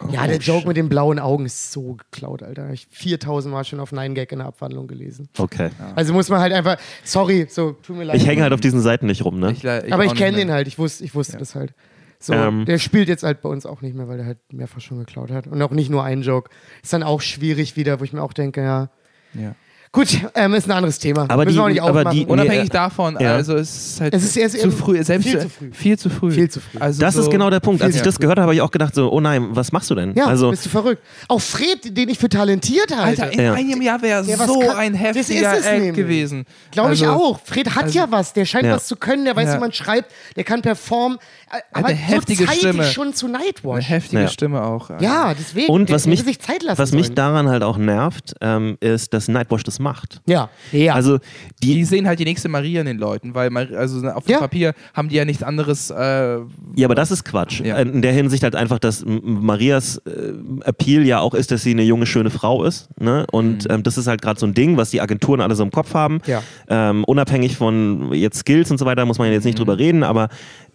Oh, 0.00 0.06
Ja, 0.12 0.26
der 0.28 0.36
Joke 0.38 0.68
mit 0.68 0.76
den 0.76 0.88
blauen 0.88 1.18
Augen 1.18 1.44
ist 1.46 1.72
so 1.72 1.94
geklaut, 1.94 2.44
Alter. 2.44 2.70
Ich 2.72 2.86
4000 2.90 3.52
Mal 3.52 3.64
schon 3.64 3.80
auf 3.80 3.92
9gag 3.92 4.30
in 4.30 4.38
der 4.38 4.46
Abwandlung 4.46 4.86
gelesen. 4.86 5.28
okay. 5.38 5.70
Also 5.96 6.12
muss 6.12 6.28
man 6.28 6.38
halt 6.40 6.52
einfach, 6.52 6.76
sorry, 7.02 7.46
so, 7.50 7.72
tut 7.72 7.96
mir 7.96 8.04
leid. 8.04 8.16
Ich 8.16 8.26
hänge 8.26 8.42
halt 8.42 8.52
auf 8.52 8.60
diesen 8.60 8.80
Seiten 8.80 9.06
nicht 9.06 9.24
rum, 9.24 9.40
ne? 9.40 9.50
Ich, 9.50 9.64
le- 9.64 9.84
aber 9.90 10.04
ich 10.04 10.14
kenne 10.14 10.36
den 10.36 10.52
halt, 10.52 10.68
ich 10.68 10.78
wusste, 10.78 11.02
ich 11.04 11.14
wusste 11.16 11.36
das 11.38 11.56
halt. 11.56 11.72
So, 12.20 12.32
Ähm. 12.32 12.64
der 12.64 12.78
spielt 12.78 13.08
jetzt 13.08 13.22
halt 13.24 13.42
bei 13.42 13.48
uns 13.48 13.64
auch 13.66 13.80
nicht 13.80 13.94
mehr, 13.96 14.06
weil 14.08 14.18
der 14.18 14.26
halt 14.26 14.38
mehrfach 14.52 14.80
schon 14.80 14.98
geklaut 14.98 15.30
hat. 15.30 15.46
Und 15.48 15.60
auch 15.62 15.70
nicht 15.70 15.88
nur 15.90 16.02
einen 16.04 16.22
Joke. 16.22 16.50
Ist 16.82 16.92
dann 16.92 17.02
auch 17.04 17.20
schwierig 17.20 17.76
wieder, 17.76 17.98
wo 18.00 18.04
ich 18.04 18.12
mir 18.12 18.22
auch 18.22 18.32
denke, 18.32 18.60
ja, 18.62 18.90
Ja. 19.34 19.54
Gut, 19.90 20.08
ähm, 20.34 20.54
ist 20.54 20.66
ein 20.68 20.72
anderes 20.72 20.98
Thema. 20.98 21.22
Aber 21.28 21.44
Müssen 21.44 21.56
die- 21.56 21.62
wir 21.62 21.68
nicht 21.70 21.82
aber 21.82 21.98
aufmachen. 22.00 22.18
die- 22.18 22.26
Unabhängig 22.26 22.58
Nee, 22.64 22.66
äh, 22.66 22.68
davon, 22.68 23.16
ja. 23.18 23.34
also 23.34 23.56
es 23.56 23.92
ist 23.94 24.00
halt 24.02 24.14
Es 24.14 24.22
ist 24.22 24.36
erst 24.36 24.58
zu 24.60 24.70
früh, 24.70 25.02
selbst 25.02 25.26
viel 25.28 25.40
zu 25.40 25.48
früh. 25.48 25.70
Viel 25.72 25.98
zu 25.98 26.10
früh. 26.10 26.30
Viel 26.30 26.50
zu 26.50 26.60
früh. 26.60 26.78
Also 26.78 27.00
Das 27.00 27.14
so, 27.14 27.22
ist 27.22 27.30
genau 27.30 27.48
der 27.48 27.60
Punkt. 27.60 27.82
Als 27.82 27.96
ich 27.96 28.02
das 28.02 28.14
zu 28.14 28.20
gehört 28.20 28.36
habe, 28.38 28.42
habe 28.48 28.54
ich 28.54 28.60
auch 28.60 28.70
gedacht 28.70 28.94
so, 28.94 29.10
oh 29.10 29.20
nein, 29.20 29.48
was 29.50 29.72
machst 29.72 29.88
du 29.90 29.94
denn? 29.94 30.14
ja, 30.14 30.26
also 30.26 30.50
bist 30.50 30.66
du 30.66 30.68
verrückt. 30.70 31.02
Auch 31.28 31.40
Fred, 31.40 31.96
den 31.96 32.08
ich 32.10 32.18
für 32.18 32.28
talentiert 32.28 32.94
halte. 32.94 33.22
Alter, 33.22 33.32
in 33.32 33.40
Ja. 33.40 33.52
einem 33.54 33.80
Jahr 33.82 34.02
wäre 34.02 34.24
Ja, 34.26 34.36
so 34.46 34.58
kann- 34.60 34.76
ein 34.76 34.92
das 34.92 35.00
heftiger 35.00 35.54
ist 35.54 35.60
es 35.60 35.66
Act 35.66 35.94
gewesen. 35.96 36.44
Glaube 36.70 36.92
ich 36.94 37.06
Also, 37.06 37.14
auch. 37.20 37.40
Fred 37.44 37.74
hat 37.74 37.84
also- 37.84 37.98
ja 37.98 38.06
was. 38.10 38.32
Der 38.34 38.44
scheint 38.44 38.66
Ja. 38.66 38.74
was 38.74 38.86
zu 38.86 38.96
können. 38.96 39.24
Der 39.24 39.36
weiß, 39.36 39.48
Ja. 39.48 39.54
wie 39.56 39.60
man 39.60 39.72
schreibt. 39.72 40.12
Der 40.36 40.44
kann 40.44 40.60
performen. 40.60 41.18
Äh, 41.50 41.60
Aber 41.72 41.88
eine 41.88 41.96
heftige 41.96 42.44
so 42.44 42.52
Stimme. 42.52 42.84
schon 42.84 43.14
zu 43.14 43.24
Eine 43.26 43.38
Nightwatch. 43.38 43.88
heftige 43.88 44.22
Ja. 44.22 44.28
Stimme 44.28 44.62
auch. 44.62 44.90
Ja, 45.00 45.32
deswegen. 45.32 45.72
und 45.72 45.88
der, 45.88 45.94
was 45.96 46.06
mich, 46.06 46.18
will 46.20 46.26
sich 46.26 46.40
Zeit 46.40 46.62
lassen 46.62 46.78
was 46.78 46.92
mich 46.92 47.14
daran 47.14 47.48
halt 47.48 47.62
auch 47.62 47.78
nervt, 47.78 48.34
ähm, 48.42 48.76
ist, 48.80 49.14
dass 49.14 49.28
Nightwatch 49.28 49.62
das 49.64 49.77
macht. 49.78 50.20
Ja, 50.26 50.48
ja. 50.72 50.94
Also 50.94 51.18
Die 51.62 51.74
die, 51.74 51.84
sehen 51.84 52.06
halt 52.06 52.18
die 52.18 52.24
nächste 52.24 52.48
Maria 52.48 52.80
in 52.80 52.86
den 52.86 52.98
Leuten, 52.98 53.34
weil 53.34 53.74
also 53.76 54.06
auf 54.08 54.24
dem 54.24 54.32
Ja. 54.32 54.38
Papier 54.38 54.74
haben 54.94 55.08
die 55.08 55.16
ja 55.16 55.24
nichts 55.24 55.42
anderes. 55.42 55.90
Äh, 55.90 55.94
ja, 55.96 56.84
aber 56.84 56.94
das 56.94 57.10
ist 57.10 57.24
Quatsch. 57.24 57.60
Ja. 57.60 57.76
In 57.78 58.02
der 58.02 58.12
Hinsicht 58.12 58.42
halt 58.42 58.54
einfach, 58.54 58.78
dass 58.78 59.04
Marias 59.06 59.98
äh, 60.06 60.32
Appeal 60.64 61.04
ja 61.04 61.20
auch 61.20 61.34
ist, 61.34 61.50
dass 61.50 61.62
sie 61.62 61.70
eine 61.72 61.82
junge, 61.82 62.06
schöne 62.06 62.30
Frau 62.30 62.64
ist. 62.64 62.88
Ne? 63.00 63.26
Und 63.30 63.64
Mhm. 63.64 63.70
ähm, 63.74 63.82
das 63.82 63.98
ist 63.98 64.06
halt 64.06 64.22
gerade 64.22 64.38
so 64.38 64.46
ein 64.46 64.54
Ding, 64.54 64.76
was 64.76 64.90
die 64.90 65.00
Agenturen 65.00 65.40
alle 65.40 65.54
so 65.54 65.62
im 65.62 65.70
Kopf 65.70 65.94
haben. 65.94 66.20
Ja. 66.26 66.42
Ähm, 66.68 67.04
unabhängig 67.04 67.56
von 67.56 68.12
jetzt 68.12 68.38
Skills 68.40 68.70
und 68.70 68.78
so 68.78 68.86
weiter, 68.86 69.04
muss 69.06 69.18
man 69.18 69.30
jetzt 69.32 69.44
Mhm. 69.44 69.48
nicht 69.48 69.58
drüber 69.58 69.78
reden, 69.78 70.02
aber 70.02 70.28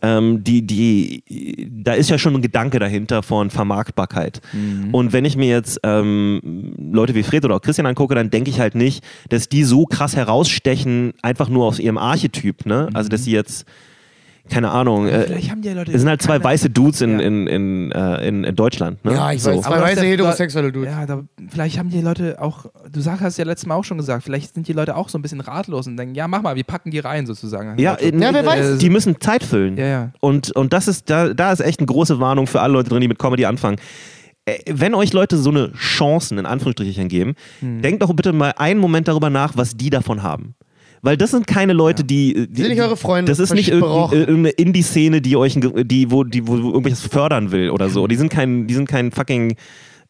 ähm, 0.04 0.44
die, 0.44 0.68
die, 0.68 1.72
da 1.72 1.94
ist 1.94 2.10
ja 2.10 2.18
schon 2.18 2.36
ein 2.36 2.42
Gedanke 2.42 2.78
dahinter 2.78 3.24
von 3.24 3.50
Vermarktbarkeit. 3.50 4.42
Mhm. 4.52 4.94
Und 4.94 5.14
wenn 5.14 5.24
ich 5.24 5.38
mir 5.38 5.48
jetzt 5.48 5.80
ähm, 5.84 6.74
Leute 6.78 7.16
wie 7.16 7.24
Fred 7.24 7.46
oder 7.46 7.56
auch 7.56 7.62
Christian 7.62 7.88
angucke, 7.88 8.14
dann 8.14 8.30
denke 8.30 8.50
ich 8.50 8.60
halt 8.60 8.76
nicht, 8.76 9.04
dass 9.30 9.48
die 9.48 9.64
so 9.64 9.86
krass 9.86 10.16
herausstechen, 10.16 11.14
einfach 11.22 11.48
nur 11.48 11.66
aus 11.66 11.80
ihrem 11.80 11.98
Archetyp. 11.98 12.66
Ne? 12.66 12.90
Also, 12.94 13.08
dass 13.08 13.24
sie 13.24 13.32
jetzt, 13.32 13.66
keine 14.50 14.72
Ahnung, 14.72 15.08
äh, 15.08 15.22
vielleicht 15.24 15.50
haben 15.52 15.62
die 15.62 15.70
ja 15.70 15.74
Leute. 15.74 15.92
es 15.94 16.02
sind 16.02 16.10
halt 16.10 16.22
zwei 16.22 16.44
weiße 16.44 16.70
Dudes 16.70 17.00
in, 17.02 17.20
in, 17.20 17.48
in, 17.48 17.92
äh, 17.94 18.28
in, 18.28 18.44
in 18.44 18.56
Deutschland. 18.56 19.04
Ne? 19.06 19.14
Ja, 19.14 19.32
ich 19.32 19.42
so. 19.42 19.52
weiß. 19.52 19.62
Zwei 19.62 19.76
Aber 19.76 19.82
weiße 19.84 20.06
heterosexuelle 20.06 20.72
Dudes. 20.72 20.92
Ja, 20.92 21.06
da, 21.06 21.22
vielleicht 21.50 21.80
haben 21.80 21.90
die 21.90 22.02
Leute 22.02 22.42
auch, 22.42 22.66
du 22.92 23.00
sag, 23.00 23.22
hast 23.22 23.38
ja 23.38 23.46
letztes 23.46 23.68
Mal 23.68 23.76
auch 23.76 23.86
schon 23.86 23.98
gesagt, 23.98 24.24
vielleicht 24.24 24.54
sind 24.54 24.68
die 24.68 24.74
Leute 24.74 24.96
auch 24.98 25.08
so 25.08 25.18
ein 25.18 25.22
bisschen 25.22 25.40
ratlos 25.40 25.88
und 25.88 25.96
denken, 25.96 26.14
ja, 26.16 26.28
mach 26.28 26.42
mal, 26.42 26.56
wir 26.58 26.64
packen 26.66 26.92
die 26.92 27.00
rein 27.00 27.26
sozusagen. 27.26 27.80
Ja, 27.80 27.94
äh, 27.96 28.14
Ja, 28.18 28.34
wer 28.34 28.46
weiß. 28.46 28.78
die 28.80 28.90
müssen 28.90 29.20
Zeit 29.22 29.44
füllen. 29.44 29.78
Ja, 29.78 29.86
ja. 29.86 30.12
Und, 30.20 30.52
und 30.52 30.74
das 30.74 30.88
ist, 30.90 31.10
da, 31.10 31.34
da 31.34 31.52
ist 31.54 31.62
echt 31.62 31.80
eine 31.80 31.88
große 31.88 32.20
Warnung 32.20 32.46
für 32.48 32.60
alle 32.62 32.74
Leute 32.74 32.90
drin, 32.90 33.02
die 33.02 33.08
mit 33.08 33.20
Comedy 33.20 33.46
anfangen. 33.46 33.78
Äh, 34.46 34.58
Wenn 34.70 34.94
euch 34.94 35.14
Leute 35.14 35.38
so 35.38 35.52
eine 35.52 35.72
Chancen 35.74 36.38
in 36.38 36.46
Anführungsstrichen 36.46 37.08
geben, 37.08 37.36
Hm. 37.62 37.82
denkt 37.82 38.04
doch 38.04 38.12
bitte 38.14 38.34
mal 38.34 38.54
einen 38.58 38.82
Moment 38.82 39.08
darüber 39.08 39.30
nach, 39.30 39.56
was 39.56 39.78
die 39.78 39.90
davon 39.90 40.22
haben. 40.22 40.56
Weil 41.04 41.18
das 41.18 41.32
sind 41.32 41.46
keine 41.46 41.74
Leute, 41.74 42.04
die, 42.04 42.48
die. 42.50 42.62
sind 42.62 42.72
nicht 42.72 42.82
eure 42.82 42.98
Freunde, 42.98 43.30
Das 43.30 43.40
ist 43.40 43.54
nicht 43.54 43.70
irgendeine 43.70 44.50
Indie-Szene, 44.50 45.22
die 45.22 45.36
euch, 45.36 45.60
die, 45.60 46.10
wo, 46.10 46.24
die, 46.24 46.48
wo 46.48 46.56
irgendwas 46.56 47.02
fördern 47.02 47.52
will 47.52 47.70
oder 47.70 47.90
so. 47.90 48.08
Die 48.08 48.16
sind 48.16 48.30
kein, 48.30 48.68
die 48.68 48.74
sind 48.74 48.88
kein 48.88 49.12
fucking 49.12 49.56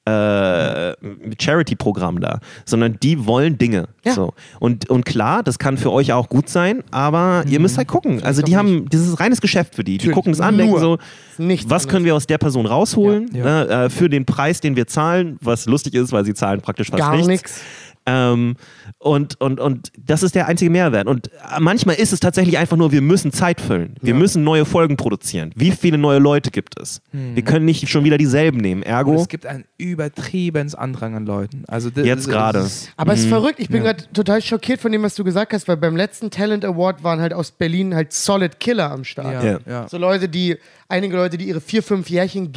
äh, 0.05 0.93
Charity-Programm 1.41 2.19
da, 2.19 2.39
sondern 2.65 2.97
die 3.01 3.25
wollen 3.25 3.57
Dinge. 3.57 3.87
Ja. 4.03 4.13
So. 4.13 4.33
Und, 4.59 4.89
und 4.89 5.05
klar, 5.05 5.43
das 5.43 5.59
kann 5.59 5.77
für 5.77 5.91
euch 5.91 6.11
auch 6.13 6.29
gut 6.29 6.49
sein, 6.49 6.83
aber 6.91 7.43
ihr 7.47 7.59
müsst 7.59 7.77
halt 7.77 7.87
gucken. 7.87 8.21
Also 8.21 8.41
die 8.41 8.57
haben, 8.57 8.87
das 8.89 9.01
ist 9.01 9.19
reines 9.19 9.41
Geschäft 9.41 9.75
für 9.75 9.83
die. 9.83 9.93
Die 9.93 10.07
Natürlich. 10.09 10.15
gucken 10.15 10.33
das 10.33 10.41
an, 10.41 10.57
denken 10.57 10.77
so, 10.77 10.97
Nichts 11.37 11.69
was 11.69 11.87
können 11.87 12.05
wir 12.05 12.15
aus 12.15 12.27
der 12.27 12.37
Person 12.37 12.65
rausholen 12.65 13.29
Ja. 13.33 13.43
Ne, 13.43 13.67
äh, 13.69 13.89
für 13.89 14.09
den 14.09 14.25
Preis, 14.25 14.59
den 14.59 14.75
wir 14.75 14.87
zahlen, 14.87 15.37
was 15.41 15.65
lustig 15.65 15.95
ist, 15.95 16.11
weil 16.11 16.25
sie 16.25 16.33
zahlen 16.33 16.61
praktisch 16.61 16.89
fast 16.89 16.99
Gar 16.99 17.13
nichts. 17.15 17.27
nichts. 17.27 17.61
Ähm, 18.05 18.55
und, 18.97 19.39
und, 19.39 19.59
und 19.59 19.91
das 19.97 20.23
ist 20.23 20.35
der 20.35 20.47
einzige 20.47 20.69
Mehrwert. 20.69 21.07
Und 21.07 21.29
manchmal 21.59 21.95
ist 21.95 22.11
es 22.11 22.19
tatsächlich 22.19 22.57
einfach 22.57 22.75
nur, 22.77 22.91
wir 22.91 23.01
müssen 23.01 23.31
Zeit 23.31 23.61
füllen. 23.61 23.95
Wir 24.01 24.13
müssen 24.13 24.43
neue 24.43 24.65
Folgen 24.65 24.97
produzieren. 24.97 25.51
Wie 25.55 25.71
viele 25.71 25.97
neue 25.97 26.19
Leute 26.19 26.51
gibt 26.51 26.79
es? 26.79 27.01
Wir 27.11 27.43
können 27.43 27.65
nicht 27.65 27.87
schon 27.89 28.03
wieder 28.03 28.17
dieselben 28.17 28.57
nehmen. 28.57 28.81
Und 28.83 28.87
Ergo, 28.89 29.15
es 29.15 29.27
gibt 29.27 29.45
einen 29.45 29.63
übertriebens 29.77 30.75
Andrang 30.75 31.15
an 31.15 31.25
Leuten. 31.25 31.63
Also 31.67 31.89
das- 31.89 32.05
Jetzt 32.05 32.27
gerade. 32.29 32.67
Aber 32.97 33.13
es 33.13 33.21
ist 33.21 33.27
verrückt. 33.29 33.59
Ich 33.59 33.69
bin 33.69 33.79
Mhm. 33.81 33.85
Ja. 33.85 33.93
gerade 33.93 34.11
total 34.13 34.41
schockiert 34.41 34.79
von 34.81 34.91
dem, 34.91 35.01
was 35.03 35.15
du 35.15 35.23
gesagt 35.23 35.53
hast, 35.53 35.67
weil 35.67 35.77
beim 35.77 35.95
letzten 35.95 36.29
Talent 36.29 36.65
Award 36.65 37.03
waren 37.03 37.19
halt 37.21 37.33
aus 37.33 37.51
Berlin 37.51 37.95
halt 37.95 38.11
Solid 38.13 38.59
Killer 38.59 38.91
am 38.91 39.03
Start. 39.03 39.43
Ja, 39.43 39.51
Ja. 39.53 39.59
ja. 39.65 39.87
So 39.89 39.97
Leute, 39.97 40.27
die, 40.29 40.57
einige 40.89 41.15
Leute, 41.15 41.37
die 41.37 41.45
ihre 41.47 41.61
vier, 41.61 41.83
fünf 41.83 42.09
Jährchen 42.09 42.51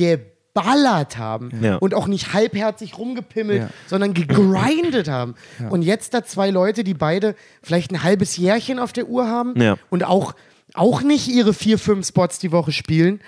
geballert 0.56 1.18
haben 1.18 1.50
Ja. 1.60 1.76
und 1.76 1.94
auch 1.94 2.06
nicht 2.06 2.32
halbherzig 2.32 2.98
rumgepimmelt, 2.98 3.62
Ja. 3.62 3.70
sondern 3.86 4.14
gegrindet 4.14 5.08
haben. 5.08 5.34
Und 5.70 5.82
jetzt 5.82 6.14
da 6.14 6.24
zwei 6.24 6.50
Leute, 6.50 6.84
die 6.84 6.94
beide 6.94 7.34
vielleicht 7.62 7.90
ein 7.92 8.02
halbes 8.02 8.36
Jährchen 8.36 8.78
auf 8.78 8.92
der 8.92 9.08
Uhr 9.08 9.26
haben 9.28 9.60
Ja. 9.60 9.76
und 9.90 10.04
auch, 10.04 10.34
auch 10.74 11.02
nicht 11.02 11.28
ihre 11.28 11.52
vier, 11.54 11.78
fünf 11.78 12.06
Spots 12.06 12.38
die 12.38 12.52
Woche 12.52 12.72
spielen. 12.72 13.20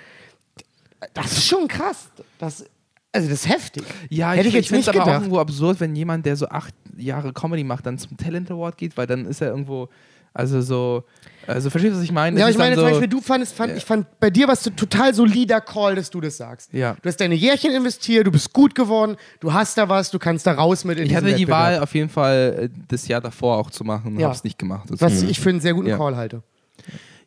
Das 1.13 1.31
ist 1.31 1.45
schon 1.47 1.67
krass. 1.67 2.09
Das, 2.39 2.65
also 3.11 3.29
das 3.29 3.45
ist 3.45 3.49
heftig. 3.49 3.83
Ja, 4.09 4.31
Hätte 4.31 4.41
ich, 4.41 4.47
ich, 4.47 4.53
jetzt 4.55 4.65
finde 4.67 4.77
nicht 4.79 4.87
es 4.87 4.89
aber 4.89 5.01
auch 5.01 5.05
gedacht. 5.05 5.21
irgendwo 5.21 5.39
absurd, 5.39 5.79
wenn 5.79 5.95
jemand, 5.95 6.25
der 6.25 6.35
so 6.35 6.47
acht 6.49 6.73
Jahre 6.97 7.31
Comedy 7.31 7.63
macht, 7.63 7.85
dann 7.85 7.97
zum 7.97 8.17
Talent 8.17 8.51
Award 8.51 8.77
geht, 8.77 8.97
weil 8.97 9.07
dann 9.07 9.25
ist 9.25 9.41
er 9.41 9.49
irgendwo, 9.49 9.87
also 10.33 10.61
so, 10.61 11.03
also 11.49 11.69
verstehst 11.69 11.93
du, 11.93 11.97
was 11.97 12.03
ich 12.03 12.11
meine? 12.11 12.39
Ja, 12.39 12.47
ich 12.49 12.57
meine 12.57 12.75
so, 12.75 12.81
zum 12.81 12.89
Beispiel, 12.91 13.07
du 13.07 13.21
fandest, 13.21 13.53
fand, 13.55 13.75
ich 13.75 13.85
fand 13.85 14.07
bei 14.19 14.29
dir 14.29 14.47
was 14.47 14.63
total 14.63 15.13
solider 15.13 15.61
Call, 15.61 15.95
dass 15.95 16.09
du 16.09 16.21
das 16.21 16.37
sagst. 16.37 16.71
Ja. 16.73 16.95
Du 17.01 17.07
hast 17.09 17.17
deine 17.19 17.35
Jährchen 17.35 17.71
investiert, 17.73 18.27
du 18.27 18.31
bist 18.31 18.53
gut 18.53 18.75
geworden, 18.75 19.17
du 19.39 19.53
hast 19.53 19.77
da 19.77 19.89
was, 19.89 20.11
du 20.11 20.19
kannst 20.19 20.45
da 20.47 20.53
raus 20.53 20.85
mit 20.85 20.97
in 20.99 21.05
ich 21.05 21.15
hatte 21.15 21.25
die 21.27 21.31
Wettbewerb. 21.47 21.49
Wahl 21.59 21.79
auf 21.79 21.93
jeden 21.95 22.09
Fall 22.09 22.69
äh, 22.73 22.79
das 22.87 23.07
Jahr 23.07 23.21
davor 23.21 23.57
auch 23.57 23.71
zu 23.71 23.83
machen, 23.83 24.19
Ja. 24.19 24.27
hab's 24.29 24.43
nicht 24.43 24.57
gemacht. 24.59 24.89
Das 24.89 25.01
Was 25.01 25.21
ich 25.23 25.39
für 25.39 25.49
einen 25.49 25.59
sehr 25.61 25.73
guten 25.73 25.87
Ja. 25.89 25.97
Call 25.97 26.15
halte. 26.15 26.43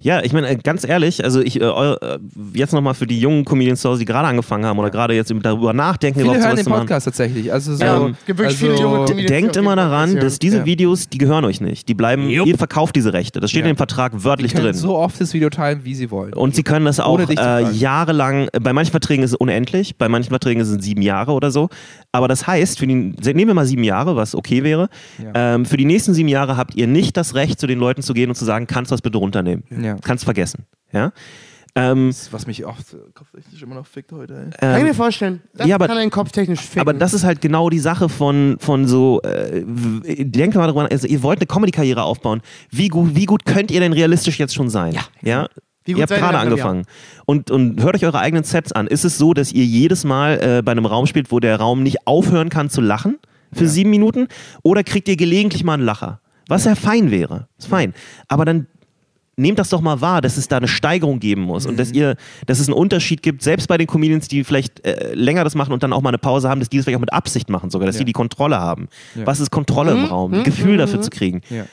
Ja, 0.02 0.22
ich 0.22 0.32
meine, 0.32 0.48
äh, 0.48 0.56
ganz 0.56 0.86
ehrlich, 0.86 1.22
also 1.24 1.40
ich, 1.40 1.60
äh, 1.60 1.64
äh, 1.64 2.18
jetzt 2.54 2.72
nochmal 2.72 2.94
für 2.94 3.06
die 3.06 3.18
jungen 3.20 3.44
Comedians 3.44 3.80
zu 3.80 3.88
Hause, 3.88 4.00
die 4.00 4.04
gerade 4.04 4.28
angefangen 4.28 4.64
haben 4.66 4.78
oder 4.78 4.90
gerade 4.90 5.14
jetzt 5.14 5.32
darüber 5.42 5.72
nachdenken, 5.72 6.20
Viele 6.20 6.30
überhaupt 6.32 6.46
hören 6.46 6.56
den 6.56 6.64
zu 6.64 6.70
machen. 6.70 6.80
Podcast 6.82 7.04
tatsächlich. 7.04 7.52
Also 7.52 7.74
so, 7.76 7.84
junge 7.84 8.16
also, 8.44 9.04
Comedians. 9.06 9.26
Denkt 9.28 9.56
immer 9.56 9.76
daran, 9.76 10.16
dass 10.16 10.38
diese 10.38 10.58
Ja. 10.58 10.64
Videos, 10.66 11.08
die 11.08 11.18
gehören 11.18 11.44
euch 11.44 11.60
nicht. 11.60 11.88
Die 11.88 11.94
bleiben, 11.94 12.28
ihr 12.28 12.58
verkauft 12.58 12.96
diese 12.96 13.12
Rechte. 13.12 13.40
Das 13.40 13.50
steht 13.50 13.60
Ja. 13.62 13.68
in 13.68 13.74
dem 13.74 13.76
Vertrag 13.78 14.12
wörtlich 14.24 14.50
die 14.52 14.56
können 14.58 14.72
drin. 14.72 14.80
so 14.80 14.96
oft 14.96 15.20
das 15.20 15.32
Video 15.34 15.50
teilen, 15.50 15.80
wie 15.84 15.94
sie 15.94 16.10
wollen. 16.10 16.32
Und 16.34 16.54
sie 16.54 16.62
können 16.62 16.84
das 16.84 17.00
auch 17.00 17.18
äh, 17.20 17.70
jahrelang, 17.72 18.48
bei 18.60 18.72
manchen 18.72 18.90
Verträgen 18.90 19.22
ist 19.22 19.30
es 19.30 19.36
unendlich, 19.36 19.96
bei 19.96 20.08
manchen 20.08 20.30
Verträgen 20.30 20.60
ist 20.60 20.68
es 20.68 20.82
sieben 20.84 21.02
Jahre 21.02 21.32
oder 21.32 21.50
so. 21.50 21.68
Aber 22.10 22.28
das 22.28 22.46
heißt, 22.46 22.78
für 22.78 22.86
die, 22.86 22.94
nehmen 22.94 23.46
wir 23.46 23.54
mal 23.54 23.66
sieben 23.66 23.84
Jahre, 23.84 24.16
was 24.16 24.34
okay 24.34 24.64
wäre. 24.64 24.88
Ja. 25.22 25.54
Ähm, 25.54 25.64
für 25.64 25.76
die 25.76 25.84
nächsten 25.84 26.12
sieben 26.12 26.28
Jahre 26.28 26.56
habt 26.56 26.74
ihr 26.74 26.86
nicht 26.86 27.16
das 27.16 27.34
Recht, 27.34 27.58
zu 27.60 27.66
den 27.66 27.78
Leuten 27.78 28.02
zu 28.02 28.12
gehen 28.14 28.28
und 28.28 28.34
zu 28.34 28.44
sagen, 28.44 28.66
kannst 28.66 28.90
du 28.90 28.94
das 28.94 29.02
bitte 29.02 29.18
runternehmen. 29.18 29.62
Ja. 29.70 29.91
Kannst 30.00 30.24
vergessen. 30.24 30.66
Ja? 30.92 31.12
Ähm, 31.74 32.08
Das, 32.08 32.32
was 32.32 32.46
mich 32.46 32.66
oft 32.66 32.94
kopftechnisch 33.14 33.62
immer 33.62 33.74
noch 33.76 33.86
fickt 33.86 34.12
heute. 34.12 34.34
Ey. 34.34 34.58
Kann 34.58 34.74
ich 34.74 34.80
ähm, 34.80 34.86
mir 34.88 34.94
vorstellen. 34.94 35.42
Das 35.54 35.66
ja, 35.66 35.76
aber- 35.76 35.86
kann 35.88 35.96
einen 35.96 36.10
kopftechnisch 36.10 36.60
ficken. 36.60 36.80
aber 36.82 36.92
das 36.92 37.14
ist 37.14 37.24
halt 37.24 37.40
genau 37.40 37.70
die 37.70 37.78
Sache 37.78 38.08
von, 38.10 38.56
von 38.60 38.86
so, 38.86 39.22
äh, 39.22 39.62
denkt 39.64 40.54
mal 40.54 40.66
darüber 40.66 40.82
nach, 40.82 40.90
also 40.90 41.06
ihr 41.06 41.22
wollt 41.22 41.38
eine 41.38 41.46
Comedy-Karriere 41.46 42.02
aufbauen. 42.02 42.42
Wie 42.70 42.88
gut, 42.88 43.14
wie 43.14 43.24
gut 43.24 43.46
könnt 43.46 43.70
ihr 43.70 43.80
denn 43.80 43.94
realistisch 43.94 44.38
jetzt 44.38 44.54
schon 44.54 44.68
sein? 44.68 44.92
Ja. 44.92 45.02
ja? 45.22 45.48
Wie 45.84 45.92
gut 45.92 46.00
ihr 46.00 46.02
habt 46.02 46.20
gerade 46.20 46.38
angefangen. 46.38 46.84
Und, 47.24 47.50
und 47.50 47.82
hört 47.82 47.94
euch 47.96 48.04
eure 48.04 48.18
eigenen 48.20 48.44
Sets 48.44 48.72
an. 48.72 48.86
Ist 48.86 49.04
es 49.04 49.16
so, 49.16 49.32
dass 49.32 49.50
ihr 49.50 49.64
jedes 49.64 50.04
Mal 50.04 50.58
äh, 50.58 50.62
bei 50.62 50.72
einem 50.72 50.86
Raum 50.86 51.06
spielt, 51.06 51.32
wo 51.32 51.40
der 51.40 51.56
Raum 51.56 51.82
nicht 51.82 52.06
aufhören 52.06 52.50
kann 52.50 52.68
zu 52.68 52.82
lachen 52.82 53.18
für 53.52 53.66
sieben 53.66 53.88
Minuten? 53.90 54.28
Oder 54.62 54.84
kriegt 54.84 55.08
ihr 55.08 55.16
gelegentlich 55.16 55.64
mal 55.64 55.74
einen 55.74 55.84
Lacher? 55.84 56.20
Was 56.48 56.66
ja 56.66 56.74
fein 56.74 57.10
wäre. 57.10 57.48
Ist 57.58 57.68
fein. 57.68 57.94
Aber 58.28 58.44
dann 58.44 58.66
nehmt 59.36 59.58
das 59.58 59.70
doch 59.70 59.80
mal 59.80 60.00
wahr, 60.00 60.20
dass 60.20 60.36
es 60.36 60.48
da 60.48 60.58
eine 60.58 60.68
Steigerung 60.68 61.18
geben 61.18 61.42
muss 61.42 61.64
und 61.66 61.78
dass 61.78 61.90
ihr, 61.92 62.16
dass 62.46 62.58
es 62.60 62.68
einen 62.68 62.76
Unterschied 62.76 63.22
gibt, 63.22 63.42
selbst 63.42 63.66
bei 63.66 63.78
den 63.78 63.86
Comedians, 63.86 64.28
die 64.28 64.44
vielleicht 64.44 64.84
äh, 64.84 65.14
länger 65.14 65.42
das 65.44 65.54
machen 65.54 65.72
und 65.72 65.82
dann 65.82 65.92
auch 65.92 66.02
mal 66.02 66.10
eine 66.10 66.18
Pause 66.18 66.48
haben, 66.48 66.60
dass 66.60 66.68
die 66.68 66.76
das 66.76 66.84
vielleicht 66.84 66.96
auch 66.98 67.00
mit 67.00 67.12
Absicht 67.12 67.48
machen 67.48 67.70
sogar, 67.70 67.86
dass 67.86 67.96
Ja. 67.96 68.00
die 68.00 68.04
die 68.06 68.12
Kontrolle 68.12 68.58
haben. 68.60 68.88
Ja. 69.14 69.26
Was 69.26 69.40
ist 69.40 69.50
Kontrolle 69.50 69.92
im 69.92 70.04
Raum? 70.04 70.34
Ein 70.34 70.44
Gefühl 70.44 70.76
dafür 70.76 71.00
zu 71.00 71.10
kriegen. 71.10 71.40
Ja. 71.50 71.64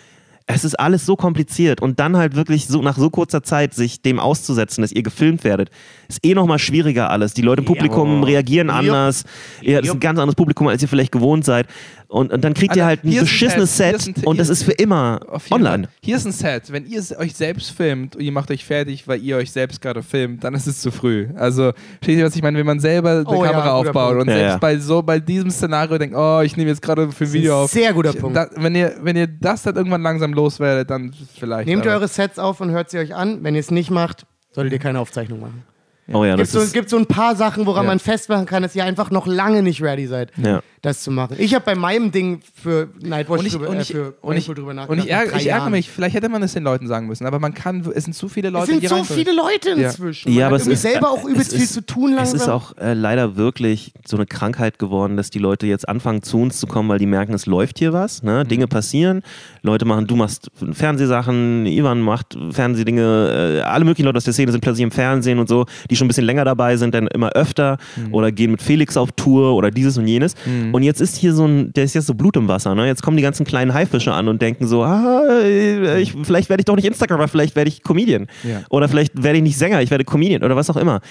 Es 0.52 0.64
ist 0.66 0.80
alles 0.80 1.06
so 1.06 1.16
kompliziert 1.16 1.80
und 1.80 2.00
dann 2.00 2.18
halt 2.18 2.36
wirklich 2.36 2.66
so 2.66 2.82
nach 2.82 2.98
so 2.98 3.12
kurzer 3.12 3.44
Zeit 3.44 3.76
sich 3.76 4.02
dem 4.02 4.20
auszusetzen, 4.20 4.82
dass 4.82 4.92
ihr 4.92 5.04
gefilmt 5.04 5.44
werdet, 5.44 5.70
ist 6.08 6.26
eh 6.26 6.34
nochmal 6.34 6.58
schwieriger 6.58 7.12
alles. 7.12 7.36
Die 7.36 7.44
Leute 7.44 7.60
im 7.62 7.66
Publikum 7.66 8.24
reagieren 8.24 8.72
anders. 8.72 9.26
Ja, 9.62 9.78
das 9.80 9.90
ist 9.90 9.94
ein 9.94 10.00
ganz 10.00 10.18
anderes 10.18 10.34
Publikum, 10.34 10.68
als 10.68 10.82
ihr 10.82 10.88
vielleicht 10.88 11.12
gewohnt 11.12 11.46
seid. 11.46 11.68
Und, 12.12 12.34
und 12.34 12.44
dann 12.44 12.56
kriegt 12.56 12.76
ihr 12.76 12.84
Alter, 12.86 13.02
halt 13.02 13.04
ein 13.04 13.10
hier 13.12 13.22
ist 13.22 13.28
ein 13.28 13.30
beschissenes 13.30 13.78
Set, 13.78 14.02
Set 14.02 14.26
und 14.26 14.40
das 14.40 14.50
ist- 14.50 14.64
für 14.64 14.72
immer 14.72 15.20
online. 15.52 15.84
Fall. 15.84 15.94
Hier 16.02 16.16
ist 16.18 16.26
ein 16.26 16.32
Set. 16.32 16.72
Wenn 16.72 16.88
ihr 16.88 16.98
es 17.00 17.16
euch 17.16 17.36
selbst 17.36 17.70
filmt 17.70 18.16
und 18.16 18.24
ihr 18.24 18.32
macht 18.32 18.50
euch 18.50 18.66
fertig, 18.66 19.08
weil 19.08 19.22
ihr 19.22 19.38
euch 19.38 19.52
selbst 19.52 19.80
gerade 19.80 20.02
filmt, 20.02 20.44
dann 20.44 20.56
ist 20.56 20.66
es 20.66 20.82
zu 20.82 20.90
früh. 20.90 21.28
Also, 21.36 21.72
versteht 22.02 22.18
ihr, 22.18 22.26
was 22.26 22.36
ich 22.36 22.42
meine? 22.42 22.58
Wenn 22.58 22.66
man 22.66 22.80
selber 22.80 23.12
eine 23.12 23.28
Oh 23.28 23.44
ja, 23.46 23.52
Kamera 23.52 23.78
guter 23.78 23.90
aufbaut 23.90 24.16
und 24.22 24.28
Ja, 24.28 24.34
selbst 24.34 24.52
ja. 24.54 24.58
bei 24.58 24.78
so 24.80 25.04
bei 25.04 25.20
diesem 25.20 25.52
Szenario 25.52 26.00
denkt, 26.00 26.16
oh, 26.18 26.42
ich 26.42 26.58
nehme 26.58 26.72
jetzt 26.72 26.82
gerade 26.82 27.12
für 27.12 27.26
ein 27.26 27.34
Video 27.34 27.56
ein 27.60 27.64
auf. 27.66 27.72
sehr 27.72 27.94
guter 27.94 28.14
Punkt. 28.14 28.36
Da, 28.36 28.48
wenn, 28.56 28.74
ihr, 28.74 28.96
wenn 29.04 29.16
ihr 29.16 29.28
das 29.28 29.62
dann 29.62 29.76
irgendwann 29.76 30.02
langsam 30.02 30.34
loswerdet, 30.34 30.90
dann 30.90 31.14
vielleicht. 31.40 31.68
Nehmt 31.68 31.84
aber- 31.86 31.92
eure 31.98 32.08
Sets 32.08 32.40
auf 32.40 32.60
und 32.60 32.72
hört 32.72 32.90
sie 32.90 32.98
euch 32.98 33.14
an. 33.14 33.44
Wenn 33.44 33.54
ihr 33.54 33.60
es 33.62 33.70
nicht 33.70 33.92
macht, 33.92 34.26
solltet 34.52 34.74
ihr 34.74 34.80
keine 34.80 35.00
Aufzeichnung 35.00 35.42
machen. 35.42 35.64
Oh 36.12 36.26
ja, 36.26 36.34
Es 36.34 36.40
das 36.40 36.48
gibt 36.50 36.52
so, 36.54 36.60
ist, 36.62 36.74
gibt 36.74 36.90
so 36.90 36.98
ein 36.98 37.06
paar 37.06 37.36
Sachen, 37.36 37.68
woran 37.68 37.84
Ja. 37.84 37.90
man 37.92 38.00
festmachen 38.00 38.48
kann, 38.48 38.64
dass 38.64 38.76
ihr 38.76 38.84
einfach 38.84 39.12
noch 39.12 39.28
lange 39.28 39.62
nicht 39.62 39.84
ready 39.84 40.08
seid. 40.08 40.32
ja. 40.38 40.64
Das 40.82 41.02
zu 41.04 41.12
machen. 41.12 41.36
Ich 41.40 41.54
habe 41.56 41.66
bei 41.66 41.76
meinem 41.76 42.12
Ding 42.12 42.40
für 42.54 42.88
Nightwatch 43.02 43.40
Und 43.42 43.46
ich, 43.46 43.54
drüber, 43.54 43.70
und 43.70 43.78
äh, 43.78 43.82
ich, 43.82 43.88
für 43.92 44.14
und 44.22 44.38
ich, 44.38 44.46
drüber 44.48 44.70
und 44.70 44.76
nachgedacht. 44.78 45.06
ich, 45.06 45.12
ärgere, 45.12 45.26
nach 45.26 45.32
drei 45.34 45.42
ich 45.42 45.48
ärgere 45.50 45.70
mich, 45.72 45.90
vielleicht 45.90 46.16
hätte 46.16 46.30
man 46.30 46.42
es 46.44 46.54
den 46.54 46.64
Leuten 46.64 46.88
sagen 46.88 47.08
müssen, 47.08 47.26
aber 47.26 47.40
man 47.40 47.54
kann, 47.54 47.86
es 47.94 48.06
sind 48.06 48.14
zu 48.14 48.30
viele 48.30 48.48
Es 48.48 48.54
Leute, 48.54 48.66
sind 48.72 48.84
die 48.84 48.88
so 48.88 49.04
viele 49.04 49.32
Leute 49.36 49.70
Ja. 49.80 49.88
inzwischen. 49.90 50.30
Ja, 50.32 50.36
Man 50.36 50.44
aber 50.48 50.56
es 50.58 50.68
ist 50.68 50.82
selber 50.82 51.10
auch 51.12 51.28
äh, 51.28 51.32
übelst 51.32 51.52
es 51.52 51.56
viel 51.56 51.64
ist, 51.66 51.74
zu 51.74 51.86
tun 51.86 52.12
Es 52.12 52.16
langsam. 52.18 52.36
ist 52.38 52.48
auch 52.50 52.78
äh, 52.78 52.94
leider 52.94 53.36
wirklich 53.36 53.94
so 54.08 54.16
eine 54.18 54.26
Krankheit 54.26 54.80
geworden, 54.80 55.18
dass 55.18 55.30
die 55.30 55.40
Leute 55.40 55.68
jetzt 55.68 55.88
anfangen 55.90 56.24
zu 56.24 56.38
uns 56.40 56.60
zu 56.60 56.68
kommen, 56.68 56.88
weil 56.90 57.00
die 57.00 57.06
merken, 57.06 57.34
es 57.34 57.46
läuft 57.46 57.80
hier 57.80 57.94
was, 57.94 58.24
ne? 58.24 58.46
Dinge 58.46 58.66
Mhm. 58.66 58.70
passieren, 58.70 59.22
Leute 59.62 59.86
machen, 59.86 60.08
du 60.08 60.16
machst 60.16 60.50
Fernsehsachen, 60.72 61.66
Ivan 61.66 62.02
macht 62.02 62.38
Fernsehdinge, 62.52 63.60
äh, 63.60 63.62
alle 63.62 63.86
möglichen 63.86 64.06
Leute 64.06 64.18
aus 64.18 64.24
der 64.24 64.34
Szene 64.34 64.52
sind 64.52 64.62
plötzlich 64.62 64.84
im 64.84 64.92
Fernsehen 64.92 65.40
und 65.40 65.48
so, 65.50 65.66
die 65.90 65.96
schon 65.96 66.06
ein 66.06 66.08
bisschen 66.08 66.26
länger 66.26 66.46
dabei 66.46 66.78
sind, 66.78 66.94
dann 66.96 67.08
immer 67.08 67.30
öfter 67.34 67.78
Mhm. 67.96 68.14
oder 68.14 68.32
gehen 68.32 68.52
mit 68.52 68.62
Felix 68.62 68.98
auf 68.98 69.12
Tour 69.12 69.54
oder 69.56 69.72
dieses 69.72 69.98
und 69.98 70.08
jenes. 70.08 70.36
Und 70.74 70.84
jetzt 70.84 71.02
ist 71.02 71.16
hier 71.18 71.34
so 71.34 71.46
ein, 71.46 71.74
der 71.74 71.84
ist 71.84 71.94
jetzt 71.96 72.08
so 72.08 72.14
Blut 72.14 72.36
im 72.38 72.48
Wasser, 72.48 72.76
ne? 72.76 72.86
Jetzt 72.88 73.04
kommen 73.04 73.18
die 73.18 73.24
ganzen 73.24 73.46
kleinen 73.46 73.74
Haifische 73.74 74.14
an 74.14 74.28
und 74.28 74.42
denken 74.42 74.68
so, 74.68 74.84
ah, 74.84 75.24
äh, 75.42 76.02
ich, 76.02 76.16
vielleicht 76.24 76.50
werde 76.50 76.62
ich 76.62 76.66
doch 76.66 76.76
nicht 76.76 76.86
Instagramer, 76.86 77.28
vielleicht 77.28 77.56
werde 77.56 77.70
ich 77.70 77.84
Comedian. 77.84 78.28
Ja. 78.44 78.62
Oder 78.70 78.88
vielleicht 78.90 79.22
werde 79.22 79.38
ich 79.38 79.44
nicht 79.44 79.58
Sänger, 79.58 79.82
ich 79.82 79.92
werde 79.92 80.04
Comedian 80.04 80.44
oder 80.44 80.56
was 80.56 80.70
auch 80.70 80.78
immer. 80.78 81.02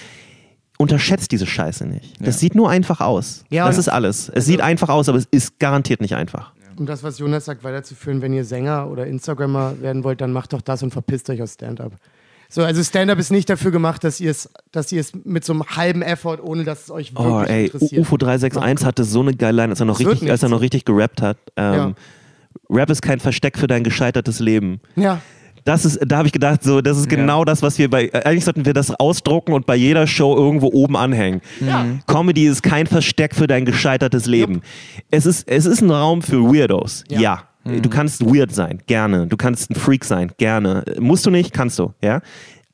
Unterschätzt 0.77 1.31
diese 1.31 1.45
Scheiße 1.45 1.85
nicht. 1.85 2.15
Das 2.21 2.39
sieht 2.39 2.55
nur 2.55 2.69
einfach 2.69 3.01
aus. 3.01 3.43
Ja, 3.49 3.67
das 3.67 3.77
ist 3.77 3.89
alles. 3.89 4.29
Es 4.29 4.45
sieht 4.45 4.61
einfach 4.61 4.87
aus, 4.89 5.09
aber 5.09 5.17
es 5.17 5.27
ist 5.29 5.59
garantiert 5.59 5.99
nicht 5.99 6.15
einfach. 6.15 6.53
um 6.77 6.85
das, 6.85 7.03
was 7.03 7.19
Jonas 7.19 7.43
sagt, 7.45 7.63
weiterzuführen, 7.65 8.21
wenn 8.21 8.31
ihr 8.31 8.45
Sänger 8.45 8.89
oder 8.89 9.05
Instagrammer 9.05 9.81
werden 9.81 10.03
wollt, 10.05 10.21
dann 10.21 10.31
macht 10.31 10.53
doch 10.53 10.61
das 10.61 10.81
und 10.81 10.91
verpisst 10.91 11.29
euch 11.29 11.41
aus 11.41 11.55
Stand-up. 11.55 11.91
So, 12.51 12.63
also 12.63 12.81
Stand-up 12.83 13.19
ist 13.19 13.31
nicht 13.31 13.47
dafür 13.49 13.69
gemacht, 13.69 14.03
dass 14.03 14.19
ihr 14.19 14.31
es, 14.31 14.49
dass 14.71 14.91
ihr 14.91 14.99
es 15.01 15.11
mit 15.23 15.45
so 15.45 15.53
einem 15.53 15.63
halben 15.63 16.01
Effort, 16.01 16.39
ohne 16.41 16.63
dass 16.63 16.83
es 16.83 16.89
euch 16.91 17.13
wirklich 17.13 17.27
Oh, 17.27 17.41
ey, 17.43 17.65
interessiert. 17.65 18.01
UFO 18.01 18.17
361 18.17 18.85
hatte 18.87 19.03
so 19.03 19.21
eine 19.21 19.35
geile 19.35 19.57
Line, 19.61 19.69
als 19.71 19.79
er 19.79 19.85
noch 19.85 19.99
richtig, 19.99 20.31
als 20.31 20.41
er 20.41 20.49
noch 20.49 20.61
richtig 20.61 20.83
gerappt 20.85 21.21
hat. 21.21 21.37
Ähm, 21.57 21.93
Rap 22.69 22.89
ist 22.89 23.01
kein 23.03 23.19
Versteck 23.19 23.57
für 23.57 23.67
dein 23.67 23.83
gescheitertes 23.83 24.39
Leben. 24.39 24.79
Ja. 24.95 25.21
Das 25.65 25.85
ist, 25.85 25.99
da 26.07 26.17
habe 26.17 26.27
ich 26.27 26.31
gedacht, 26.33 26.63
so, 26.63 26.81
das 26.81 26.97
ist 26.97 27.11
Ja. 27.11 27.17
genau 27.17 27.45
das, 27.45 27.61
was 27.61 27.77
wir 27.77 27.89
bei, 27.89 28.05
äh, 28.05 28.23
eigentlich 28.23 28.45
sollten 28.45 28.65
wir 28.65 28.73
das 28.73 28.89
ausdrucken 28.91 29.53
und 29.53 29.67
bei 29.67 29.75
jeder 29.75 30.07
Show 30.07 30.35
irgendwo 30.35 30.67
oben 30.67 30.95
anhängen. 30.97 31.41
Ja. 31.59 31.85
Comedy 32.07 32.47
ist 32.47 32.63
kein 32.63 32.87
Versteck 32.87 33.35
für 33.35 33.45
dein 33.45 33.65
gescheitertes 33.65 34.25
Leben. 34.25 34.61
Es 35.11 35.27
ist, 35.27 35.47
es 35.47 35.67
ist 35.67 35.81
ein 35.81 35.91
Raum 35.91 36.23
für 36.23 36.41
Weirdos. 36.43 37.03
Ja. 37.09 37.19
Ja. 37.19 37.43
Du 37.65 37.89
kannst 37.89 38.25
weird 38.25 38.53
sein, 38.53 38.81
gerne. 38.87 39.27
Du 39.27 39.37
kannst 39.37 39.69
ein 39.69 39.75
Freak 39.75 40.05
sein, 40.05 40.31
gerne. 40.37 40.83
Musst 40.99 41.25
du 41.25 41.29
nicht, 41.29 41.53
kannst 41.53 41.77
du, 41.77 41.93
ja. 42.01 42.21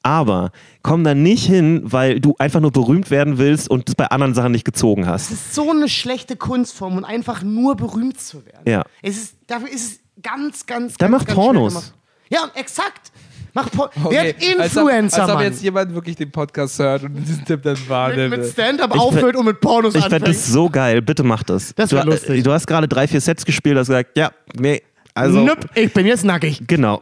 Aber 0.03 0.51
komm 0.83 1.03
da 1.03 1.15
nicht 1.15 1.47
hin, 1.47 1.81
weil 1.83 2.19
du 2.19 2.35
einfach 2.37 2.59
nur 2.59 2.71
berühmt 2.71 3.09
werden 3.09 3.39
willst 3.39 3.67
und 3.67 3.89
es 3.89 3.95
bei 3.95 4.05
anderen 4.05 4.35
Sachen 4.35 4.51
nicht 4.51 4.63
gezogen 4.63 5.07
hast. 5.07 5.31
Es 5.31 5.31
ist 5.31 5.55
so 5.55 5.71
eine 5.71 5.89
schlechte 5.89 6.35
Kunstform 6.35 6.97
und 6.97 7.05
einfach 7.05 7.41
nur 7.41 7.75
berühmt 7.75 8.21
zu 8.21 8.45
werden. 8.45 8.61
Ja. 8.67 8.83
Es 9.01 9.17
ist, 9.17 9.35
dafür 9.47 9.69
ist 9.69 9.93
es 9.93 9.99
ganz, 10.21 10.67
ganz, 10.67 10.97
ganz, 10.99 11.11
mach 11.11 11.25
ganz 11.25 11.35
Pornos. 11.35 11.93
Ja, 12.29 12.51
exakt. 12.53 13.11
Mach 13.55 13.71
Por 13.71 13.89
Okay, 14.03 14.13
Werd 14.13 14.35
als 14.59 14.75
ob, 14.77 14.83
Influencer, 14.83 15.23
als 15.23 15.31
ob 15.31 15.41
jetzt 15.41 15.63
jemand 15.63 15.95
wirklich 15.95 16.17
den 16.17 16.29
Podcast 16.29 16.77
hört 16.77 17.03
und 17.03 17.15
diesen 17.15 17.45
Tipp 17.45 17.63
dann 17.63 17.73
mit, 17.73 17.89
wahrnimmt. 17.89 18.37
mit 18.37 18.45
Stand-up 18.45 18.93
Ich 18.93 18.99
aufhört 18.99 19.37
und 19.37 19.45
mit 19.45 19.61
Pornos 19.61 19.95
Ich 19.95 20.01
fände 20.01 20.17
anfängt. 20.17 20.35
das 20.35 20.47
so 20.47 20.69
geil, 20.69 21.01
bitte 21.01 21.23
mach 21.23 21.41
das. 21.41 21.73
Das 21.73 21.89
du, 21.89 21.95
wär 21.95 22.03
lustig. 22.03 22.43
Du 22.43 22.51
hast 22.51 22.67
gerade 22.67 22.87
drei, 22.87 23.07
vier 23.07 23.21
Sets 23.21 23.45
gespielt, 23.45 23.77
hast 23.77 23.87
gesagt, 23.87 24.17
ja, 24.17 24.31
nee, 24.59 24.81
also. 25.13 25.39
Nüpp, 25.39 25.69
ich 25.73 25.93
bin 25.93 26.05
jetzt 26.05 26.25
nackig. 26.25 26.63
Genau. 26.67 26.99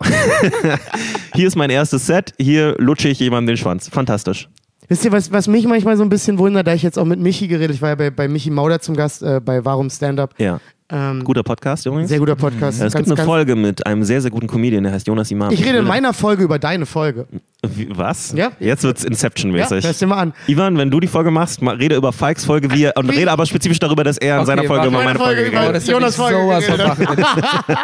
hier 1.34 1.48
ist 1.48 1.56
mein 1.56 1.72
erstes 1.72 2.06
Set, 2.06 2.36
hier 2.40 2.76
lutsche 2.78 3.10
ich 3.10 3.20
jemandem 3.20 3.56
den 3.56 3.58
Schwanz. 3.58 3.90
Fantastisch. 3.90 4.48
Wisst 4.88 5.06
ihr, 5.06 5.12
was, 5.12 5.32
was 5.32 5.48
mich 5.48 5.66
manchmal 5.66 5.98
so 5.98 6.04
ein 6.04 6.10
bisschen 6.10 6.38
wundert, 6.38 6.68
da 6.68 6.74
ich 6.76 6.84
jetzt 6.84 7.00
auch 7.00 7.06
mit 7.06 7.20
Michi 7.20 7.48
geredet, 7.48 7.76
ich 7.76 7.82
war 7.82 7.90
ja 7.90 7.96
bei, 7.96 8.12
bei 8.12 8.28
Michi 8.28 8.52
Mauder 8.52 8.80
zum 8.80 8.96
Gast 8.96 9.24
äh, 9.24 9.42
bei 9.44 9.66
Warum 9.66 9.90
Stand-up. 9.90 10.36
Ja. 10.38 10.60
Ähm, 10.90 11.24
Guter 11.24 11.44
Podcast 11.44 11.86
übrigens. 11.86 12.10
sehr 12.10 12.20
guter 12.20 12.36
Podcast. 12.36 12.80
Ja, 12.80 12.86
es 12.88 12.94
Ganz, 12.94 13.08
gibt 13.08 13.18
eine 13.18 13.26
Folge 13.26 13.56
mit 13.56 13.86
einem 13.88 14.04
sehr, 14.04 14.22
sehr 14.22 14.30
guten 14.30 14.48
Comedian, 14.48 14.84
der 14.84 14.92
heißt 14.92 15.08
Jonas 15.08 15.32
Imam. 15.32 15.52
Ich 15.52 15.64
rede 15.66 15.78
in 15.80 15.86
meiner 15.86 16.14
Folge 16.14 16.44
über 16.44 16.60
deine 16.60 16.86
Folge. 16.86 17.26
Wie, 17.66 17.88
was? 17.96 18.34
Ja. 18.34 18.52
Jetzt 18.60 18.84
wird's 18.84 19.04
Ja, 19.04 19.10
Inception-mäßig. 19.10 19.84
hörst 19.86 20.02
dir 20.02 20.08
mal 20.08 20.18
an. 20.18 20.34
Ivan, 20.48 20.78
wenn 20.78 20.92
du 20.92 21.00
die 21.00 21.08
Folge 21.08 21.32
machst, 21.32 21.62
mal, 21.62 21.76
rede 21.76 21.96
über 21.96 22.12
Falks 22.12 22.44
Folge 22.44 22.70
wie 22.72 22.84
er, 22.84 22.98
und 22.98 23.10
Wie? 23.10 23.16
rede 23.16 23.32
aber 23.32 23.46
spezifisch 23.46 23.80
darüber, 23.80 24.04
dass 24.04 24.18
er 24.18 24.36
in 24.36 24.42
Okay, 24.42 24.48
seiner 24.48 24.64
Folge 24.66 24.88
über 24.88 25.02
meine 25.04 25.18
Folge 25.18 25.36
Folge 25.42 25.52
geredet 25.52 25.60
Oh, 25.64 25.68
hat. 25.70 25.76
das 25.76 25.88
Jonas 25.88 26.16
Folge 26.18 26.38
sowas 26.38 26.78
machen. 26.78 27.08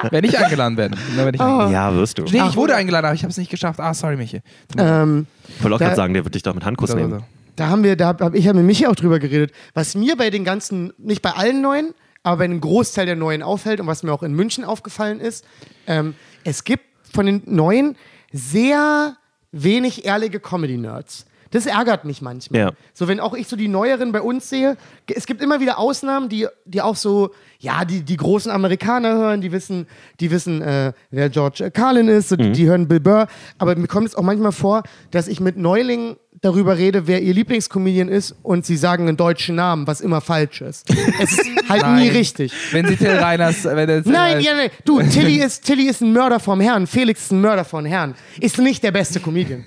Wenn 0.11 0.23
ich 0.25 0.37
eingeladen 0.37 0.77
werde. 0.77 0.97
Dann 1.15 1.25
werde 1.25 1.35
ich 1.35 1.41
eingeladen. 1.41 1.71
Ja, 1.73 1.95
wirst 1.95 2.17
du. 2.17 2.23
Nee, 2.23 2.41
ich 2.49 2.55
wurde 2.57 2.75
eingeladen, 2.75 3.05
aber 3.05 3.15
ich 3.15 3.23
habe 3.23 3.31
es 3.31 3.37
nicht 3.37 3.49
geschafft. 3.49 3.79
Ah, 3.79 3.93
sorry, 3.93 4.17
Michi. 4.17 4.41
Ähm, 4.77 5.25
Ich 5.57 5.63
wollte 5.63 5.75
auch 5.75 5.79
gerade 5.79 5.95
sagen, 5.95 6.13
der 6.13 6.25
wird 6.25 6.35
dich 6.35 6.43
doch 6.43 6.53
mit 6.53 6.65
Handkuss 6.65 6.93
nehmen. 6.93 7.23
da 7.55 7.69
haben 7.69 7.83
wir, 7.83 7.95
da 7.95 8.07
habe 8.07 8.25
hab 8.25 8.35
ich 8.35 8.43
ja 8.43 8.53
mit 8.53 8.65
Michi 8.65 8.85
auch 8.87 8.95
drüber 8.95 9.19
geredet, 9.19 9.51
was 9.73 9.95
mir 9.95 10.17
bei 10.17 10.29
den 10.29 10.43
ganzen, 10.43 10.91
nicht 10.97 11.21
bei 11.21 11.31
allen 11.31 11.61
neuen, 11.61 11.93
aber 12.23 12.37
bei 12.37 12.43
einem 12.45 12.61
Großteil 12.61 13.05
der 13.05 13.15
neuen 13.15 13.43
auffällt 13.43 13.79
und 13.79 13.87
was 13.87 14.03
mir 14.03 14.13
auch 14.13 14.23
in 14.23 14.33
München 14.33 14.63
aufgefallen 14.63 15.19
ist, 15.19 15.45
ähm, 15.87 16.15
es 16.43 16.63
gibt 16.63 16.83
von 17.13 17.25
den 17.25 17.43
neuen 17.45 17.95
sehr 18.31 19.17
wenig 19.51 20.05
ehrliche 20.05 20.39
Comedy-Nerds. 20.39 21.25
Das 21.51 21.65
ärgert 21.65 22.05
mich 22.05 22.21
manchmal. 22.21 22.61
Ja. 22.61 22.71
So, 22.93 23.07
wenn 23.07 23.19
auch 23.19 23.33
ich 23.33 23.47
so 23.47 23.55
die 23.55 23.67
Neueren 23.67 24.11
bei 24.11 24.21
uns 24.21 24.49
sehe, 24.49 24.77
es 25.07 25.25
gibt 25.25 25.41
immer 25.41 25.59
wieder 25.59 25.79
Ausnahmen, 25.79 26.29
die, 26.29 26.47
die 26.65 26.81
auch 26.81 26.95
so, 26.95 27.31
ja, 27.57 27.85
die, 27.85 28.03
die 28.03 28.17
großen 28.17 28.51
Amerikaner 28.51 29.15
hören, 29.15 29.41
die 29.41 29.51
wissen, 29.51 29.87
die 30.19 30.29
wissen, 30.29 30.61
äh, 30.61 30.93
wer 31.09 31.29
George 31.29 31.71
Carlin 31.71 32.07
ist, 32.07 32.29
so, 32.29 32.35
die, 32.35 32.51
die 32.51 32.67
hören 32.67 32.87
Bill 32.87 32.99
Burr. 32.99 33.27
Aber 33.57 33.75
mir 33.75 33.87
kommt 33.87 34.07
es 34.07 34.15
auch 34.15 34.21
manchmal 34.21 34.51
vor, 34.51 34.83
dass 35.09 35.27
ich 35.27 35.39
mit 35.39 35.57
Neulingen 35.57 36.17
darüber 36.41 36.77
rede, 36.77 37.07
wer 37.07 37.21
ihr 37.21 37.33
Lieblingscomedian 37.33 38.07
ist 38.09 38.35
und 38.43 38.65
sie 38.65 38.77
sagen 38.77 39.07
einen 39.07 39.17
deutschen 39.17 39.55
Namen, 39.55 39.87
was 39.87 40.01
immer 40.01 40.21
falsch 40.21 40.61
ist. 40.61 40.89
es 41.21 41.33
ist 41.33 41.69
halt 41.69 41.85
nie 41.99 42.09
richtig. 42.09 42.53
Wenn 42.71 42.87
sie 42.87 42.95
Till 42.95 43.09
Reiners. 43.11 43.63
Wenn 43.65 43.89
er, 43.89 44.01
Nein, 44.05 44.39
ja, 44.41 44.53
nein. 44.55 44.69
Du, 44.85 45.01
Tilly 45.01 45.37
ist, 45.43 45.65
Tilly 45.65 45.87
ist 45.89 46.01
ein 46.01 46.13
Mörder 46.13 46.39
vom 46.39 46.61
Herrn. 46.61 46.87
Felix 46.87 47.23
ist 47.23 47.31
ein 47.31 47.41
Mörder 47.41 47.65
vom 47.65 47.85
Herrn. 47.85 48.15
Ist 48.39 48.57
nicht 48.57 48.83
der 48.83 48.91
beste 48.91 49.19
Comedian. 49.19 49.65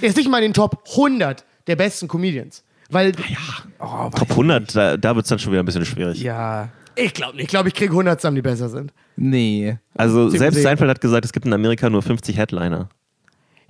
Ist 0.00 0.16
nicht 0.16 0.28
mal 0.30 0.38
in 0.38 0.50
den 0.50 0.54
Top 0.54 0.84
100 0.90 1.44
der 1.66 1.76
besten 1.76 2.08
Comedians. 2.08 2.64
Weil 2.90 3.12
Oh, 3.78 4.10
Top 4.10 4.30
100, 4.30 4.74
da, 4.74 4.96
da 4.96 5.14
wird 5.14 5.24
es 5.24 5.28
dann 5.30 5.38
schon 5.38 5.52
wieder 5.52 5.62
ein 5.62 5.66
bisschen 5.66 5.84
schwierig. 5.84 6.20
Ja. 6.22 6.68
ich 6.96 7.14
glaube 7.14 7.36
nicht. 7.36 7.44
Ich 7.44 7.48
glaube, 7.48 7.68
ich 7.68 7.74
kriege 7.74 7.92
100 7.92 8.20
zusammen, 8.20 8.36
die 8.36 8.42
besser 8.42 8.68
sind. 8.68 8.92
Nee. 9.16 9.76
Also 9.94 10.28
selbst 10.30 10.62
Seinfeld 10.62 10.90
hat 10.90 11.00
gesagt, 11.00 11.24
es 11.24 11.32
gibt 11.32 11.46
in 11.46 11.52
Amerika 11.52 11.88
nur 11.90 12.02
50 12.02 12.36
Headliner. 12.36 12.88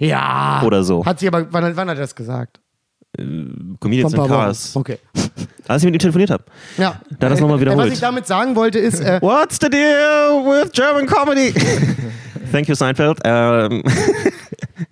Ja. 0.01 0.63
Oder 0.65 0.83
so. 0.83 1.05
Hat 1.05 1.21
sie 1.21 1.29
aber, 1.29 1.47
wann, 1.53 1.77
wann 1.77 1.89
hat 1.89 1.97
er 1.97 2.03
das 2.03 2.15
gesagt? 2.15 2.61
Comedians 3.17 4.15
Vor 4.15 4.25
in 4.25 4.31
Cars. 4.31 4.77
Okay. 4.77 4.99
Als 5.69 5.83
ich 5.83 5.87
mit 5.87 5.95
ihm 5.95 5.99
telefoniert 5.99 6.31
habe. 6.31 6.45
Ja. 6.79 7.01
Da 7.19 7.27
hat 7.27 7.35
es 7.35 7.41
nochmal 7.41 7.57
Äh, 7.61 7.61
Was 7.61 7.73
wiederholt. 7.73 7.93
ich 7.93 8.01
damit 8.01 8.27
sagen 8.27 8.57
wollte, 8.57 8.79
ist, 8.79 9.01
äh, 9.01 9.19
What's 9.23 9.59
the 9.61 9.69
deal 9.69 10.45
with 10.45 10.73
German 10.73 11.07
comedy? 11.07 11.53
Thank 12.53 12.69
you, 12.69 12.75
Seinfeld. 12.75 13.19
Ähm, 13.25 13.83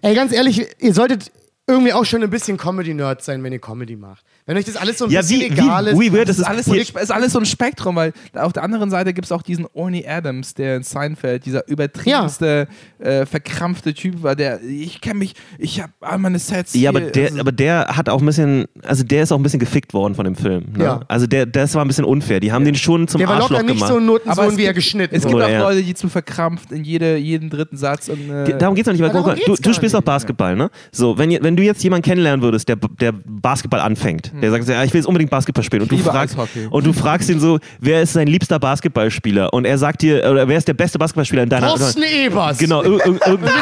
ey, 0.02 0.14
ganz 0.14 0.32
ehrlich, 0.32 0.66
ihr 0.78 0.94
solltet 0.94 1.30
irgendwie 1.66 1.92
auch 1.92 2.04
schon 2.04 2.22
ein 2.22 2.30
bisschen 2.30 2.56
Comedy-Nerd 2.56 3.22
sein, 3.22 3.42
wenn 3.42 3.52
ihr 3.52 3.60
Comedy 3.60 3.96
macht. 3.96 4.24
Wenn 4.48 4.56
euch 4.56 4.64
das 4.64 4.76
alles 4.76 4.96
so 4.98 5.04
ein 5.04 5.10
ja, 5.10 5.20
bisschen 5.20 5.40
wie, 5.40 5.44
egal 5.44 5.84
wie, 5.84 5.90
ist. 5.90 6.00
wie 6.00 6.12
weird 6.12 6.28
Das 6.28 6.36
ist 6.38 6.42
ist 6.42 6.48
alles, 6.48 6.66
ist 6.68 7.10
alles 7.12 7.32
so 7.34 7.38
ein 7.38 7.44
Spektrum, 7.44 7.96
weil 7.96 8.14
auf 8.34 8.54
der 8.54 8.62
anderen 8.62 8.90
Seite 8.90 9.12
gibt 9.12 9.26
es 9.26 9.30
auch 9.32 9.42
diesen 9.42 9.66
Orny 9.74 10.06
Adams, 10.08 10.54
der 10.54 10.76
in 10.76 10.82
Seinfeld, 10.82 11.44
dieser 11.44 11.68
übertriebenste, 11.68 12.66
äh, 12.98 13.26
verkrampfte 13.26 13.92
Typ 13.94 14.22
war, 14.22 14.34
der, 14.34 14.62
ich 14.62 15.00
kenne 15.00 15.18
mich, 15.18 15.34
ich 15.58 15.80
habe 15.82 15.92
all 16.00 16.18
meine 16.18 16.38
Sets. 16.38 16.74
Ja, 16.74 16.90
aber 16.90 17.00
hier, 17.00 17.10
der, 17.12 17.24
also- 17.26 17.40
aber 17.40 17.52
der 17.52 17.86
hat 17.96 18.08
auch 18.08 18.20
ein 18.20 18.26
bisschen, 18.26 18.64
also 18.84 19.04
der 19.04 19.22
ist 19.24 19.32
auch 19.32 19.36
ein 19.36 19.42
bisschen 19.42 19.60
gefickt 19.60 19.92
worden 19.94 20.14
von 20.14 20.24
dem 20.24 20.34
Film. 20.34 20.72
Ne? 20.76 20.84
Ja. 20.84 21.00
Also 21.08 21.26
der, 21.26 21.46
das 21.46 21.74
war 21.74 21.84
ein 21.84 21.88
bisschen 21.88 22.04
unfair. 22.06 22.40
Die 22.40 22.50
haben 22.50 22.64
den 22.64 22.74
schon 22.74 23.06
zum 23.06 23.18
der 23.18 23.28
war 23.28 23.36
Arschloch 23.36 23.50
locker 23.50 23.62
nicht 23.64 23.74
gemacht. 23.74 23.92
so 23.92 23.98
ein 23.98 24.06
Notensohn, 24.06 24.32
aber 24.38 24.52
es 24.52 24.56
wie 24.56 24.64
er 24.64 24.74
geschnitten 24.74 25.14
Es 25.14 25.26
gibt 25.26 25.34
auch 25.42 25.48
ja. 25.48 25.60
Leute, 25.60 25.82
die 25.82 25.94
zu 25.94 26.08
verkrampft 26.08 26.72
in 26.72 26.84
jede, 26.84 27.16
jeden 27.18 27.50
dritten 27.50 27.76
Satz. 27.76 28.08
Und, 28.08 28.30
äh, 28.30 28.56
Darum 28.58 28.74
geht's 28.74 28.86
doch 28.86 28.92
nicht, 28.92 29.02
weil 29.02 29.14
Ja, 29.14 29.34
du, 29.46 29.56
du 29.56 29.72
spielst 29.74 29.94
auch 29.94 30.00
nicht. 30.00 30.04
Basketball, 30.06 30.56
ne? 30.56 30.70
So, 30.90 31.18
wenn, 31.18 31.30
ihr- 31.30 31.42
wenn 31.42 31.54
du 31.56 31.62
jetzt 31.62 31.82
jemanden 31.84 32.04
kennenlernen 32.04 32.42
würdest, 32.42 32.68
der, 32.68 32.76
der 32.76 33.12
Basketball 33.12 33.80
anfängt, 33.80 34.32
der 34.40 34.50
sagt, 34.50 34.68
ja, 34.68 34.84
ich 34.84 34.92
will 34.92 34.98
jetzt 35.00 35.06
unbedingt 35.06 35.30
Basketball 35.30 35.64
spielen 35.64 35.82
und 35.82 35.90
du, 35.92 35.98
fragst, 35.98 36.36
und 36.70 36.86
du 36.86 36.92
fragst 36.92 37.28
ihn 37.30 37.40
so, 37.40 37.58
wer 37.80 38.02
ist 38.02 38.12
sein 38.12 38.26
liebster 38.26 38.58
Basketballspieler? 38.58 39.52
Und 39.52 39.64
er 39.64 39.78
sagt 39.78 40.02
dir, 40.02 40.28
oder 40.30 40.48
wer 40.48 40.58
ist 40.58 40.68
der 40.68 40.74
beste 40.74 40.98
Basketballspieler 40.98 41.42
in 41.42 41.48
deiner 41.48 41.68
Thorsten 41.74 42.02
Ebers. 42.02 42.58
Genau, 42.58 42.82
ir- 42.82 43.00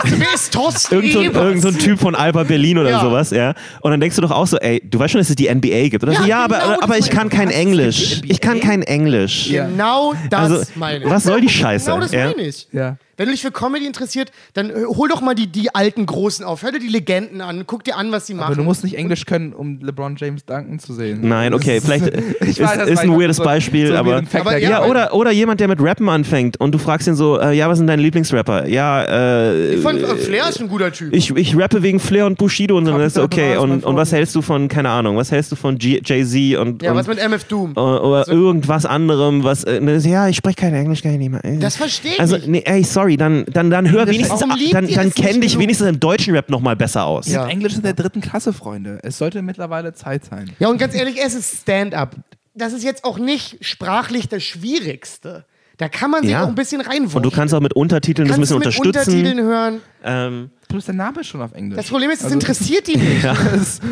Wer 0.05 0.35
ist 0.35 0.53
Thorsten 0.53 0.95
Irgend 0.95 1.13
so, 1.13 1.21
Ebers? 1.23 1.43
irgend 1.45 1.63
so 1.63 1.69
ein 1.69 1.79
Typ 1.79 1.99
von 1.99 2.15
Alba 2.15 2.43
Berlin 2.45 2.79
oder 2.79 2.91
Ja. 2.91 3.01
sowas, 3.01 3.31
ja. 3.31 3.55
Und 3.81 3.91
dann 3.91 4.01
denkst 4.01 4.17
du 4.17 4.23
doch 4.23 4.31
auch 4.31 4.47
so, 4.47 4.57
ey, 4.59 4.83
du 4.85 4.99
weißt 4.99 5.13
schon, 5.13 5.21
dass 5.21 5.31
es 5.31 5.37
die 5.37 5.49
NBA 5.49 5.89
gibt. 5.89 6.03
Oder 6.03 6.13
Ja, 6.13 6.21
so, 6.21 6.27
ja, 6.27 6.47
genau 6.47 6.57
aber, 6.59 6.83
aber 6.83 6.99
ich 6.99 7.11
kann 7.11 7.29
kein? 7.29 7.51
Englisch. 7.51 8.21
Ich 8.25 8.41
kann 8.41 8.61
kein 8.61 8.83
Englisch. 8.83 9.49
Ja. 9.49 9.67
Genau 9.67 10.15
das 10.31 10.41
Also, 10.53 10.65
meine 10.75 11.05
ich. 11.05 11.11
was 11.11 11.25
soll 11.25 11.41
die 11.41 11.49
Scheiße? 11.49 11.87
Genau 11.87 12.01
das 12.01 12.13
meine 12.13 12.35
ich. 12.43 12.69
ja. 12.73 12.97
Wenn 13.17 13.27
du 13.27 13.33
dich 13.33 13.43
für 13.43 13.51
Comedy 13.51 13.87
interessiert, 13.87 14.31
dann 14.55 14.71
äh, 14.71 14.85
hol 14.87 15.09
doch 15.09 15.21
mal 15.21 15.35
die, 15.35 15.47
die 15.47 15.75
alten 15.75 16.07
Großen 16.07 16.45
auf. 16.45 16.63
Hör 16.63 16.73
dir 16.73 16.79
die 16.81 16.89
Legenden 16.89 17.41
an. 17.41 17.65
Guck 17.67 17.85
dir 17.85 17.97
an, 17.97 18.13
was 18.13 18.27
sie 18.27 18.35
machen. 18.35 18.47
Aber 18.47 18.55
du 18.57 18.63
musst 18.63 18.85
nicht 18.85 18.97
Englisch 18.97 19.25
können, 19.27 19.53
um 19.53 19.81
LeBron 19.81 20.17
James 20.17 20.45
danken 20.45 20.79
zu 20.79 20.93
sehen. 20.95 21.21
Nein, 21.23 21.55
okay, 21.55 21.81
vielleicht 21.81 22.07
Ich 22.41 22.49
ist, 22.49 22.61
weiß, 22.61 22.79
das 22.79 22.89
ist 22.91 22.99
ein 23.01 23.11
weirdes 23.19 23.37
so- 23.39 23.45
Beispiel, 23.45 23.89
so 23.89 23.95
aber. 23.97 24.23
Aber 24.33 24.59
ja, 24.59 24.69
Ja, 24.71 24.85
oder, 24.85 25.15
oder 25.15 25.31
jemand, 25.31 25.61
der 25.61 25.69
mit 25.69 25.81
Rappen 25.81 26.09
anfängt 26.09 26.61
und 26.61 26.73
du 26.73 26.79
fragst 26.79 27.07
ihn 27.09 27.15
so, 27.15 27.41
äh, 27.41 27.53
ja, 27.55 27.69
was 27.69 27.79
sind 27.79 27.87
deine 27.87 28.03
Lieblingsrapper? 28.03 28.67
Ja, 28.67 29.03
äh, 29.05 29.75
ich 29.75 29.81
fand, 29.83 30.03
äh, 30.03 30.17
Flair 30.17 30.49
ist 30.49 30.61
ein 30.61 30.69
guter 30.69 30.93
Typ. 30.93 31.15
ich, 31.15 31.31
ich 31.35 31.57
rappe 31.57 31.83
wegen 31.83 31.99
Flair 32.01 32.27
und 32.27 32.37
Bushido 32.39 32.77
und 32.77 32.85
dann 32.85 33.01
ist 33.01 33.19
okay. 33.19 33.57
Und, 33.57 33.85
und 33.85 33.97
was 33.97 34.13
hältst 34.13 34.35
du 34.35 34.43
von, 34.43 34.69
keine 34.69 34.91
Ahnung, 34.91 35.17
was 35.17 35.31
hältst 35.33 35.53
du 35.53 35.57
von 35.57 35.79
Jay-Z 35.79 36.59
und, 36.59 36.83
ja, 36.83 36.91
und 36.91 36.97
was 36.97 37.07
mit 37.07 37.19
MF 37.19 37.45
Doom? 37.45 37.73
oder, 37.73 38.05
oder 38.05 38.29
irgendwas 38.29 38.85
anderem, 38.85 39.43
was, 39.45 39.65
äh, 39.65 39.81
ne, 39.81 39.97
ja, 39.99 40.29
ich 40.29 40.37
spreche 40.37 40.57
kein 40.57 40.75
Englisch, 40.75 41.03
kann 41.03 41.13
ich 41.13 41.19
nicht 41.19 41.31
mehr. 41.31 41.45
Äh. 41.45 41.59
Das 41.59 41.77
verstehe 41.77 42.13
ich 42.13 42.21
Also, 42.21 42.37
nicht. 42.37 42.49
nee, 42.49 42.63
ey, 42.65 42.83
sorry, 42.85 43.06
dann, 43.17 43.45
dann, 43.47 43.71
dann 43.71 43.91
hör 43.91 44.07
wenigstens, 44.09 44.41
Warum 44.41 44.57
liebt 44.57 44.75
dann, 44.75 44.89
dann 44.89 45.13
kenn 45.15 45.41
dich 45.41 45.53
genug? 45.53 45.63
wenigstens 45.63 45.89
im 45.89 46.01
deutschen 46.01 46.35
Rap 46.35 46.51
nochmal 46.51 46.75
besser 46.75 47.05
aus. 47.05 47.29
Ja. 47.29 47.47
Englisch 47.47 47.73
ist 47.75 47.79
in 47.79 47.85
der 47.85 47.93
dritten 47.95 48.21
Klasse, 48.21 48.53
Freunde. 48.53 48.99
Es 49.05 49.19
sollte 49.19 49.43
mittlerweile 49.43 49.95
Zeit 49.95 50.25
sein. 50.25 50.51
Ja, 50.59 50.69
und 50.69 50.79
ganz 50.79 50.95
ehrlich, 50.95 51.17
es 51.25 51.35
ist 51.35 51.61
Stand-up. 51.63 52.17
Das 52.55 52.73
ist 52.73 52.83
jetzt 52.83 53.05
auch 53.05 53.19
nicht 53.19 53.59
sprachlich 53.65 54.29
das 54.29 54.43
Schwierigste. 54.43 55.45
Da 55.77 55.91
kann 55.91 56.11
man 56.11 56.23
sich 56.23 56.31
Ja. 56.33 56.43
auch 56.45 56.49
ein 56.49 56.55
bisschen 56.55 56.81
reinwurschen. 56.81 57.19
Und 57.19 57.23
du 57.25 57.31
kannst 57.31 57.53
auch 57.53 57.61
mit 57.61 57.75
Untertiteln 57.75 58.27
das 58.27 58.39
ein 58.39 58.41
kannst 58.41 58.53
bisschen 58.53 58.57
unterstützen. 58.81 59.11
Untertiteln 59.15 59.47
hören. 59.47 59.81
Ähm, 60.03 60.51
Bloß 60.69 60.87
der 60.87 60.95
Name 60.95 61.21
ist 61.21 61.27
schon 61.29 61.43
auf 61.43 61.53
Englisch. 61.53 61.77
Das 61.77 61.89
Problem 61.89 62.11
ist, 62.11 62.21
es 62.21 62.25
Also- 62.25 62.35
interessiert 62.35 62.87
die 62.89 62.97
nicht. 62.97 63.23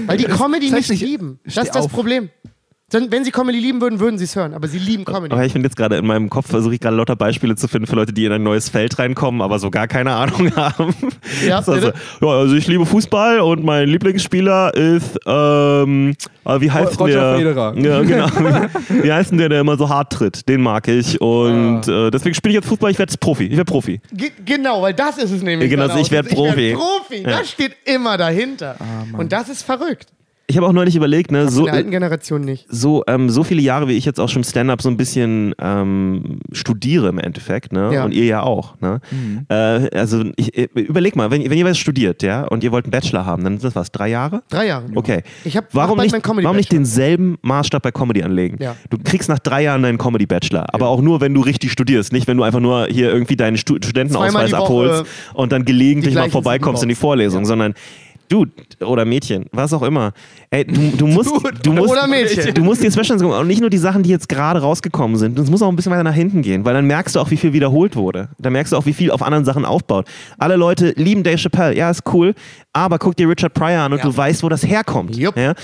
Weil 0.07 0.17
die 0.17 0.25
Comedy 0.25 0.71
nicht 0.71 0.89
lieben. 0.89 1.39
Das 1.45 1.59
ist 1.59 1.75
das 1.75 1.85
auf. 1.85 1.93
Problem. 1.93 2.31
Wenn 2.95 3.25
sie 3.25 3.31
Comedy 3.31 3.59
lieben 3.59 3.81
würden, 3.81 4.01
würden 4.01 4.19
sie 4.19 4.25
es 4.25 4.37
hören. 4.37 4.55
Aber 4.55 4.69
sie 4.69 4.79
lieben 4.79 5.05
Comedy. 5.05 5.33
Aber 5.35 5.45
ich 5.45 5.53
finde 5.53 5.67
jetzt 5.69 5.77
gerade 5.77 5.97
in 5.97 6.07
meinem 6.07 6.31
Kopf 6.31 6.49
versuche 6.49 6.75
ich 6.75 6.81
gerade 6.81 6.97
lauter 6.97 7.17
Beispiele 7.17 7.57
zu 7.57 7.69
finden 7.69 7.87
für 7.87 7.97
Leute, 7.97 8.13
die 8.13 8.25
in 8.25 8.33
ein 8.33 8.43
neues 8.43 8.69
Feld 8.69 8.99
reinkommen, 8.99 9.43
aber 9.43 9.59
so 9.59 9.71
gar 9.71 9.89
keine 9.89 10.13
Ahnung 10.15 10.55
haben. 10.57 10.95
Ja, 11.47 11.59
also, 11.59 11.75
ja, 11.75 11.93
also 12.29 12.55
ich 12.55 12.67
liebe 12.67 12.87
Fußball 12.87 13.41
und 13.41 13.65
mein 13.65 13.89
Lieblingsspieler 13.89 14.75
ist, 14.75 15.19
ähm, 15.27 16.15
äh, 16.45 16.61
wie 16.61 16.71
heißt 16.71 16.99
Roger 17.01 17.37
der? 17.37 17.39
Federer. 17.39 17.75
Ja, 17.79 18.03
genau. 18.03 18.29
wie 19.03 19.13
heißt 19.13 19.31
denn 19.33 19.39
der, 19.39 19.49
der 19.49 19.61
immer 19.61 19.77
so 19.77 19.89
hart 19.89 20.13
tritt? 20.13 20.49
Den 20.49 20.63
mag 20.63 20.89
ich 20.89 21.21
und 21.21 21.89
Ah. 21.89 22.07
äh, 22.07 22.11
deswegen 22.11 22.35
spiele 22.35 22.53
ich 22.53 22.57
jetzt 22.57 22.69
Fußball. 22.69 22.91
Ich 22.91 22.99
werde 22.99 23.17
Profi. 23.19 23.45
Ich 23.45 23.57
werde 23.57 23.65
Profi. 23.71 24.01
Ge 24.13 24.31
genau, 24.45 24.83
weil 24.83 24.95
das 24.95 25.19
ist 25.19 25.31
es 25.31 25.43
nämlich. 25.43 25.71
Genau, 25.71 25.87
ich 25.87 25.93
auch. 26.07 26.11
werd 26.11 26.29
Profi. 26.29 26.71
Ich 26.71 26.77
werd 26.77 26.79
Profi. 26.79 27.23
Ja. 27.23 27.39
Das 27.39 27.51
steht 27.51 27.77
immer 27.85 28.17
dahinter. 28.17 28.77
Ah, 28.79 29.19
Und 29.19 29.33
das 29.33 29.49
ist 29.49 29.63
verrückt. 29.63 30.07
Ich 30.47 30.59
habe 30.59 30.67
auch 30.67 30.73
neulich 30.73 30.95
überlegt, 30.95 31.33
ne, 31.33 31.43
In 31.45 31.49
so, 31.49 31.65
der 31.65 31.73
alten 31.73 31.91
Generation 31.91 32.43
nicht. 32.43 32.67
so, 32.69 33.03
ähm, 33.07 33.31
so 33.31 33.45
viele 33.45 33.63
Jahre, 33.63 33.89
wie 33.89 33.95
ich 33.95 34.05
jetzt 34.05 34.21
auch 34.21 34.29
schon 34.29 34.45
Stand-up 34.45 34.83
so 34.83 34.91
ein 34.91 34.99
bisschen 34.99 35.55
ähm, 35.59 36.41
studiere 36.53 37.09
im 37.09 37.19
Endeffekt, 37.19 37.73
ne? 37.73 37.91
Ja. 37.95 38.05
Und 38.05 38.13
ihr 38.13 38.27
ja 38.27 38.43
auch, 38.43 38.79
ne? 38.81 39.01
Äh, 39.49 39.55
also 39.97 40.23
ich, 40.37 40.55
äh, 40.59 40.69
überleg 40.75 41.17
mal, 41.17 41.31
wenn, 41.31 41.49
wenn 41.49 41.57
ihr 41.57 41.65
was 41.65 41.79
studiert, 41.79 42.23
ja, 42.23 42.43
und 42.45 42.63
ihr 42.63 42.73
wollt 42.73 42.85
einen 42.85 42.91
Bachelor 42.91 43.25
haben, 43.25 43.43
dann 43.43 43.55
sind 43.55 43.65
das 43.65 43.75
was, 43.75 43.91
drei 43.91 44.09
Jahre? 44.09 44.43
Drei 44.51 44.67
Jahre. 44.67 44.85
Okay. 44.95 45.23
Ich 45.45 45.57
hab- 45.57 45.75
warum 45.75 45.99
nicht, 45.99 46.13
warum 46.13 46.57
nicht 46.57 46.71
denselben 46.73 47.39
Maßstab 47.41 47.83
bei 47.83 47.91
Comedy 47.91 48.23
anlegen? 48.23 48.59
Ja. 48.61 48.77
Du 48.91 48.99
kriegst 48.99 49.31
nach 49.31 49.39
drei 49.39 49.63
Jahren 49.63 49.83
deinen 49.83 49.97
Comedy 49.97 50.27
Bachelor, 50.27 50.67
aber 50.75 50.89
auch 50.89 51.01
nur, 51.01 51.23
wenn 51.23 51.33
du 51.33 51.41
richtig 51.41 51.73
studierst, 51.73 52.13
nicht 52.13 52.27
wenn 52.27 52.37
du 52.37 52.43
einfach 52.43 52.61
nur 52.61 52.87
hier 52.91 53.11
irgendwie 53.11 53.37
deinen 53.37 53.57
Stu 53.57 53.77
Studentenausweis 53.77 54.53
Woche 54.53 54.63
abholst 54.63 55.05
und 55.33 55.53
dann 55.53 55.65
gelegentlich 55.65 56.15
mal 56.15 56.29
vorbeikommst 56.29 56.83
in 56.83 56.91
die. 56.91 56.95
Vorlesung, 56.95 57.43
Ja. 57.43 57.47
sondern 57.47 57.75
Dude 58.29 58.51
oder 58.81 59.05
Mädchen, 59.05 59.47
was 59.53 59.73
auch 59.73 59.83
immer. 59.83 60.13
Ey, 60.51 60.65
du, 60.65 60.93
du 60.97 61.07
musst, 61.07 61.31
du 61.63 61.73
musst, 61.73 61.91
oder 61.93 62.07
Mädchen. 62.07 62.55
du 62.55 62.63
musst 62.63 62.83
dir 62.83 62.91
Specials 62.91 63.21
gucken 63.23 63.39
und 63.39 63.47
nicht 63.47 63.61
nur 63.61 63.71
die 63.71 63.79
Sachen, 63.79 64.03
die 64.03 64.11
jetzt 64.11 64.29
gerade 64.29 64.61
rausgekommen 64.61 65.17
sind. 65.17 65.39
Es 65.39 65.51
muss 65.51 65.63
auch 65.63 65.69
ein 65.69 65.77
bisschen 65.77 65.93
weiter 65.93 66.05
nach 66.05 66.15
hinten 66.15 66.43
gehen, 66.43 66.65
weil 66.65 66.75
dann 66.75 66.87
merkst 66.87 67.15
du 67.17 67.21
auch, 67.21 67.31
wie 67.31 67.37
viel 67.37 67.53
wiederholt 67.53 67.97
wurde. 67.97 68.29
Dann 68.39 68.53
merkst 68.55 68.73
du 68.73 68.77
auch, 68.77 68.87
wie 68.87 68.93
viel 68.95 69.11
auf 69.11 69.23
anderen 69.23 69.45
Sachen 69.45 69.65
aufbaut. 69.65 70.07
Alle 70.39 70.57
Leute 70.57 70.95
lieben 70.97 71.23
Dave 71.23 71.39
Chappelle, 71.39 71.77
ja, 71.77 71.91
ist 71.91 72.03
cool, 72.13 72.35
aber 72.73 72.99
guck 72.99 73.17
dir 73.17 73.29
Richard 73.29 73.55
Pryor 73.55 73.83
an 73.83 73.93
und 73.93 73.99
Ja. 73.99 74.05
du 74.05 74.17
weißt, 74.17 74.43
wo 74.43 74.49
das 74.49 74.65
herkommt. 74.67 75.17
Jupp. 75.17 75.37
Ja? 75.37 75.55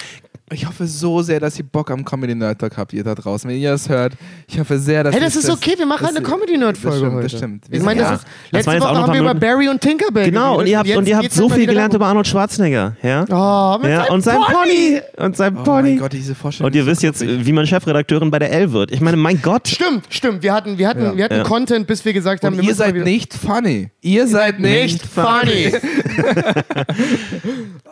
Ich 0.53 0.67
hoffe 0.67 0.85
so 0.89 1.23
sehr, 1.23 1.39
dass 1.39 1.57
ihr 1.61 1.65
Bock 1.65 1.93
am 1.93 2.05
Comedy 2.05 2.35
Nerd 2.35 2.59
Talk 2.61 2.77
habt, 2.77 2.93
ihr 2.93 3.05
da 3.05 3.15
draußen. 3.15 3.49
Wenn 3.49 3.57
ihr 3.59 3.71
das 3.71 3.89
hört, 3.89 4.15
ich 4.49 4.59
hoffe 4.59 4.81
sehr, 4.81 5.05
dass 5.05 5.15
Hey, 5.15 5.21
das 5.21 5.37
ist 5.37 5.49
okay, 5.49 5.75
wir 5.79 5.87
machen 5.87 6.05
halt 6.05 6.17
eine 6.17 6.25
das- 6.25 6.33
Comedy-Nerd-Folge 6.33 6.91
das 6.91 6.99
stimmt, 6.99 7.15
heute. 7.15 7.23
Das 7.29 7.39
stimmt. 7.39 7.65
Ich 7.71 7.83
meine, 7.83 8.01
Ja. 8.01 8.11
das 8.11 8.19
ist, 8.21 8.27
Das 8.27 8.53
letzte 8.53 8.67
waren 8.67 8.75
jetzt 8.75 8.85
auch 8.85 8.91
Woche 8.91 9.01
haben 9.03 9.13
wir 9.15 9.21
über. 9.21 9.35
Barry 9.35 9.69
und 9.69 9.81
Tinkerbell 9.81 10.25
Genau, 10.25 10.59
und 10.59 10.67
ihr 10.67 10.79
habt, 10.79 10.89
jetzt 10.89 10.99
und 10.99 11.07
ihr 11.07 11.17
habt 11.19 11.33
so 11.33 11.49
viel 11.49 11.67
gelernt 11.67 11.95
über 11.95 12.07
Arnold 12.07 12.27
Schwarzenegger. 12.27 12.97
Ja? 13.01 13.25
Oh, 13.31 13.79
mit 13.81 13.91
ja, 13.93 14.03
seinem 14.07 14.13
und 14.15 14.21
sein 14.23 14.39
Pony. 14.41 15.01
Und 15.19 15.37
sein 15.37 15.57
Oh 15.57 15.63
Pony. 15.63 15.91
mein 15.91 15.99
Gott, 16.01 16.13
diese 16.15 16.35
Vorstellung. 16.35 16.67
und 16.73 16.75
ihr 16.77 16.85
wisst 16.85 17.05
jetzt, 17.05 17.21
wie 17.25 17.53
man 17.53 17.65
Chefredakteurin 17.69 18.33
bei 18.33 18.41
der 18.41 18.51
L 18.53 18.73
wird. 18.73 18.91
Ich 18.91 19.01
meine, 19.01 19.17
mein 19.17 19.41
Gott. 19.41 19.69
Stimmt, 19.69 20.07
stimmt. 20.11 20.43
Wir 20.43 20.53
hatten, 20.53 20.79
wir 20.79 20.89
hatten, 20.89 21.03
Ja. 21.05 21.17
wir 21.17 21.25
hatten 21.27 21.35
Ja. 21.37 21.43
Content, 21.45 21.87
bis 21.87 22.05
wir 22.05 22.13
gesagt 22.13 22.43
haben, 22.43 22.55
Und 22.57 22.63
wir 22.63 22.69
ihr 22.71 22.75
seid 22.75 22.97
nicht 22.97 23.35
funny. 23.35 23.91
Ihr 24.01 24.27
seid 24.27 24.59
nicht 24.59 25.01
funny. 25.07 25.75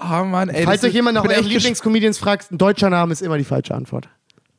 Oh 0.01 0.24
Mann, 0.24 0.48
ey. 0.48 0.64
Falls 0.64 0.80
das 0.80 0.89
euch 0.90 0.94
jemand 0.94 1.16
nach 1.16 1.24
euren 1.28 1.44
Lieblingscomedians 1.44 2.18
fragt, 2.18 2.48
ein 2.51 2.59
deutscher 2.59 2.91
Name 2.91 3.12
ist 3.12 3.23
immer 3.23 3.39
die 3.39 3.45
falsche 3.45 3.75
Antwort. 3.75 4.09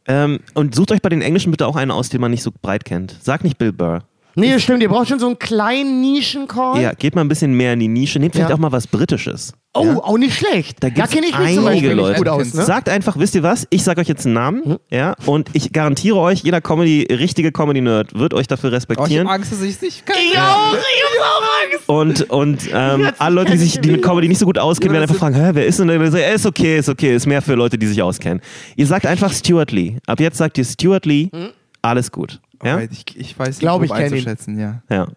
Ähm, 0.07 0.40
und 0.53 0.76
sucht 0.76 0.91
euch 0.91 1.02
bei 1.02 1.10
den 1.10 1.22
Englischen 1.22 1.52
bitte 1.52 1.68
auch 1.68 1.76
einen 1.76 1.91
aus, 1.91 2.10
den 2.10 2.22
man 2.22 2.32
nicht 2.32 2.44
so 2.44 2.52
breit 2.61 2.86
kennt. 2.86 3.16
Sag 3.22 3.44
nicht 3.44 3.57
Bill 3.57 3.72
Burr. 3.72 4.03
Nee, 4.40 4.60
stimmt, 4.60 4.82
ihr 4.82 4.90
braucht 4.90 5.07
schon 5.10 5.20
so 5.20 5.28
einen 5.28 5.40
kleinen 5.40 6.02
Nischen-Call. 6.02 6.82
Ja, 6.82 6.94
geht 6.94 7.16
mal 7.16 7.22
ein 7.22 7.28
bisschen 7.28 7.53
mehr 7.53 7.74
in 7.74 7.80
die 7.80 7.88
Nische. 7.88 8.20
Nehmt 8.20 8.34
vielleicht 8.36 8.49
Ja. 8.49 8.56
auch 8.56 8.60
mal 8.60 8.72
was 8.72 8.88
Britisches. 8.88 9.53
Oh, 9.76 9.84
ja? 9.86 9.95
auch 9.98 10.18
nicht 10.18 10.36
schlecht. 10.36 10.78
Da 10.84 10.88
Da 10.90 10.94
gibt's 10.95 11.11
kenne 11.11 11.28
ich 11.28 11.38
mich 11.38 11.56
zum 11.56 11.68
einige 11.68 11.86
Beispiel 11.88 11.91
Leute. 11.91 12.10
nicht 12.10 12.18
gut 12.18 12.28
aus. 12.28 12.53
Ne? 12.56 12.64
Sagt 12.66 12.90
einfach, 12.90 13.18
wisst 13.20 13.36
ihr 13.36 13.44
was? 13.44 13.68
Ich 13.70 13.84
sage 13.84 14.02
euch 14.02 14.07
jetzt 14.07 14.26
einen 14.26 14.34
Namen, 14.34 14.64
Hm? 14.66 14.78
ja, 14.90 15.16
und 15.28 15.52
ich 15.53 15.72
garantiere 15.72 16.18
euch, 16.18 16.40
jeder 16.41 16.60
Comedy, 16.60 17.06
richtige 17.14 17.52
Comedy-Nerd 17.52 18.18
wird 18.18 18.34
euch 18.34 18.48
dafür 18.48 18.70
Oh, 18.70 18.74
ich 18.74 18.78
respektieren. 18.78 19.28
hab 19.28 19.36
Angst, 19.36 19.52
dass 19.52 19.61
ich 19.61 19.76
es 19.76 19.82
nicht 19.82 20.06
kann. 20.07 20.16
Ich 20.18 20.38
auch, 20.40 20.74
ich 20.74 21.03
hab 21.03 21.22
auch 21.22 21.44
Angst. 21.72 21.90
Und, 22.26 22.30
und 22.32 22.70
ähm, 22.74 23.10
alle 23.20 23.36
Leute, 23.36 23.52
die, 23.52 23.57
sich, 23.60 23.80
die 23.80 23.91
mit. 23.91 24.02
Comedy 24.02 24.28
nicht 24.28 24.40
so 24.40 24.45
gut 24.45 24.57
auskennen, 24.57 24.94
werden 24.94 25.03
einfach 25.03 25.16
fragen, 25.16 25.36
Hä, 25.36 25.52
wer 25.53 25.66
ist 25.68 25.80
denn 25.80 25.88
der? 25.88 26.02
Äh, 26.02 26.34
Ist 26.36 26.48
okay, 26.48 26.80
ist 26.80 26.90
okay, 26.90 27.16
ist 27.16 27.28
mehr 27.28 27.41
für 27.44 27.53
Leute, 27.53 27.78
die 27.78 27.86
sich 27.86 28.02
auskennen. 28.02 28.41
Ihr 28.76 28.88
sagt 28.88 29.06
einfach 29.06 29.32
Stuart 29.32 29.72
Lee. 29.72 29.98
Ab 30.07 30.20
jetzt 30.20 30.38
sagt 30.40 30.57
ihr 30.57 30.66
Stuart 30.66 31.06
Lee, 31.06 31.30
Hm? 31.32 31.49
alles 31.84 32.11
gut. 32.11 32.40
Ja? 32.64 32.80
Ich, 32.80 33.15
ich 33.15 33.38
weiß 33.38 33.48
nicht, 33.48 33.60
Glaub, 33.60 33.84
ich 33.84 33.91
kenn 33.91 34.07
ihn. 34.07 34.14
einzuschätzen, 34.14 34.60
ja. 34.60 34.81
ja. 34.90 35.07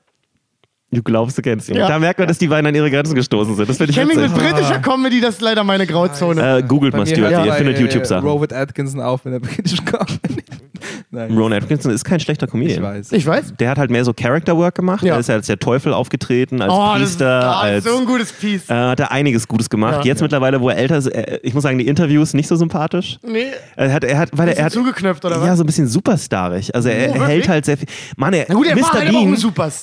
Du 0.92 1.02
glaubst, 1.02 1.38
du 1.38 1.42
kennst 1.42 1.68
ihn. 1.70 1.76
Ja. 1.76 1.88
Da 1.88 1.98
merkt 1.98 2.18
man, 2.18 2.28
dass 2.28 2.36
die 2.38 2.48
beiden 2.48 2.66
an 2.66 2.74
ihre 2.74 2.90
Grenzen 2.90 3.14
gestoßen 3.14 3.56
sind. 3.56 3.68
Das 3.68 3.78
finde 3.78 3.90
Ich 3.92 3.96
kenne 3.96 4.08
mich 4.08 4.16
mit 4.18 4.30
witzig. 4.36 4.50
britischer 4.52 4.78
Comedy, 4.80 5.20
das 5.22 5.36
ist 5.36 5.40
leider 5.40 5.64
meine 5.64 5.86
Grauzone. 5.86 6.58
Äh, 6.58 6.62
googelt 6.62 6.94
mal 6.94 7.06
Stuart 7.06 7.30
Lee, 7.30 7.44
ihr 7.44 7.50
bei, 7.50 7.56
findet 7.56 7.78
äh, 7.78 7.80
YouTube-Sachen. 7.82 8.28
Robert 8.28 8.52
Atkinson 8.52 9.00
auf 9.00 9.24
mit 9.24 9.32
der 9.34 9.40
britischen 9.40 9.84
Comedy. 9.86 10.42
Nein, 11.10 11.36
Ron 11.36 11.52
Atkinson 11.52 11.92
ist 11.92 12.04
kein 12.04 12.18
schlechter 12.20 12.46
Comedian. 12.46 12.78
ich 12.78 12.82
weiß. 12.82 13.12
Ich 13.12 13.26
weiß. 13.26 13.54
Der 13.60 13.70
hat 13.70 13.78
halt 13.78 13.90
mehr 13.90 14.04
so 14.04 14.12
Character 14.12 14.56
Work 14.56 14.74
gemacht. 14.74 15.02
Ja. 15.04 15.14
Er 15.14 15.20
ist 15.20 15.28
ja 15.28 15.34
als 15.36 15.46
der 15.46 15.58
Teufel 15.58 15.92
aufgetreten, 15.92 16.60
als 16.60 16.72
Oh, 16.72 16.76
das 16.94 17.10
ist, 17.10 17.18
Priester, 17.18 17.40
oh, 17.54 17.60
als 17.62 17.84
so 17.84 17.98
ein 17.98 18.04
gutes 18.06 18.32
Piece. 18.32 18.68
äh, 18.68 18.74
hat 18.74 18.98
er 18.98 19.12
einiges 19.12 19.46
Gutes 19.46 19.70
gemacht. 19.70 19.98
Ja. 19.98 20.04
Jetzt 20.04 20.22
mittlerweile, 20.22 20.60
wo 20.60 20.70
er 20.70 20.76
älter 20.78 20.96
ist, 20.98 21.06
äh, 21.06 21.38
ich 21.42 21.54
muss 21.54 21.62
sagen, 21.62 21.78
die 21.78 21.86
Interviews 21.86 22.34
nicht 22.34 22.48
so 22.48 22.56
sympathisch. 22.56 23.18
nee, 23.22 23.46
Er 23.76 23.92
hat, 23.92 24.04
er 24.04 24.18
hat, 24.18 24.30
weil 24.32 24.48
er, 24.48 24.64
hat 24.64 24.72
zugeknöpft 24.72 25.24
oder 25.24 25.36
ja 25.36 25.42
was? 25.50 25.58
so 25.58 25.62
ein 25.64 25.66
bisschen 25.66 25.86
superstarig. 25.86 26.74
Also 26.74 26.88
er, 26.88 27.10
Oh, 27.12 27.14
er 27.14 27.26
hält 27.28 27.48
halt 27.48 27.64
sehr 27.66 27.76
viel. 27.76 27.88
Mann, 28.16 28.32
er, 28.32 28.46
Na 28.48 28.54
gut, 28.54 28.66
er 28.66 28.74
Mr. 28.76 28.92
halt 28.92 29.08
auch 29.08 29.12
Bean 29.12 29.34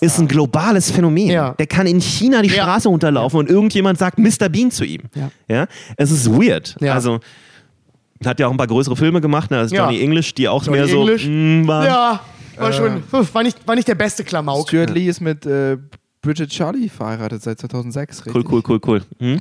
ist 0.01 0.19
ein 0.19 0.27
globales 0.27 0.91
Phänomen. 0.99 1.29
Ja. 1.29 1.51
Der 1.53 1.67
kann 1.67 1.87
in 1.87 1.99
China 2.01 2.41
die 2.41 2.49
Ja. 2.49 2.63
Straße 2.63 2.89
runterlaufen 2.89 3.39
und 3.39 3.49
irgendjemand 3.49 3.97
sagt 3.99 4.19
Mr. 4.19 4.49
Bean 4.49 4.71
zu 4.71 4.83
ihm. 4.83 5.03
Ja. 5.15 5.29
Ja, 5.47 5.67
es 5.97 6.11
ist 6.11 6.29
weird. 6.31 6.75
Ja. 6.79 6.93
Also 6.93 7.19
hat 8.25 8.39
ja 8.39 8.47
auch 8.47 8.51
ein 8.51 8.57
paar 8.57 8.67
größere 8.67 8.95
Filme 8.95 9.21
gemacht, 9.21 9.49
ne? 9.51 9.59
Also 9.59 9.75
Ja. 9.75 9.85
Johnny 9.85 10.01
English, 10.03 10.33
die 10.35 10.47
auch 10.49 10.63
Johnny 10.65 10.77
mehr 10.79 10.87
so 10.87 10.99
English. 11.01 11.25
mm, 11.25 11.67
waren. 11.67 11.85
Ja, 11.85 12.19
Äh. 12.57 12.61
war 12.61 12.73
schon, 12.73 13.03
war 13.11 13.43
nicht, 13.43 13.65
war 13.67 13.75
nicht 13.75 13.87
der 13.87 13.95
beste 13.95 14.23
Klamauk. 14.25 14.67
Stuart 14.67 14.89
Lee 14.89 15.07
ist 15.07 15.21
mit 15.21 15.45
äh, 15.45 15.77
Bridget 16.21 16.49
Charlie 16.49 16.89
verheiratet 16.89 17.41
seit 17.41 17.59
2006, 17.59 18.25
richtig? 18.25 18.35
Cool, 18.35 18.43
cool, 18.51 18.61
cool, 18.67 18.79
cool. 18.85 19.01
Hm? 19.19 19.39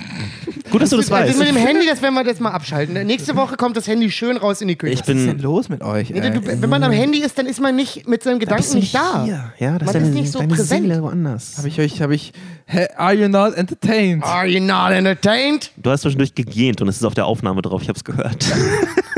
Gut, 0.71 0.81
dass 0.81 0.91
du 0.91 0.95
das 0.97 1.07
Das 1.07 1.11
weißt. 1.27 1.37
mit 1.37 1.49
dem 1.49 1.57
Handy, 1.57 1.85
das 1.85 2.01
werden 2.01 2.13
wir 2.13 2.25
jetzt 2.25 2.39
mal 2.39 2.51
abschalten. 2.51 2.93
Nächste 3.05 3.35
Woche 3.35 3.57
kommt 3.57 3.75
das 3.75 3.85
Handy 3.85 4.09
schön 4.09 4.37
raus 4.37 4.61
in 4.61 4.69
die 4.69 4.77
Küche. 4.77 4.93
Ich 4.93 5.01
Was 5.01 5.09
ist 5.09 5.25
denn 5.27 5.35
bin. 5.35 5.43
los 5.43 5.67
mit 5.67 5.81
euch? 5.81 6.09
Nee, 6.09 6.19
ey? 6.21 6.31
du, 6.31 6.45
wenn 6.61 6.69
man 6.69 6.81
am 6.83 6.93
Handy 6.93 7.19
ist, 7.19 7.37
dann 7.37 7.47
ist 7.47 7.59
man 7.59 7.75
nicht 7.75 8.07
mit 8.07 8.23
seinen 8.23 8.39
bist 8.39 8.49
Gedanken 8.49 8.75
nicht 8.79 8.95
da. 8.95 9.25
Hier. 9.25 9.53
Ja, 9.59 9.77
das 9.77 9.87
Man 9.87 9.87
ist 9.87 9.93
deine, 9.95 10.07
ist 10.07 10.13
nicht 10.13 10.31
so 10.31 10.39
präsent. 10.39 10.85
Seele 10.87 11.01
woanders. 11.03 11.57
Habe 11.57 11.67
ich 11.67 11.81
euch, 11.81 12.01
habe 12.01 12.15
ich, 12.15 12.31
Hä, 12.65 12.85
are 12.95 13.13
you 13.13 13.27
not 13.27 13.55
entertained? 13.55 14.23
Are 14.23 14.47
you 14.47 14.61
not 14.61 14.91
entertained? 14.91 15.71
Du 15.75 15.89
hast 15.89 16.01
zwischendurch 16.03 16.33
gegähnt 16.33 16.81
und 16.81 16.87
es 16.87 16.95
ist 16.97 17.03
auf 17.03 17.15
der 17.15 17.25
Aufnahme 17.25 17.61
drauf, 17.61 17.81
ich 17.81 17.89
hab's 17.89 18.03
gehört. 18.05 18.45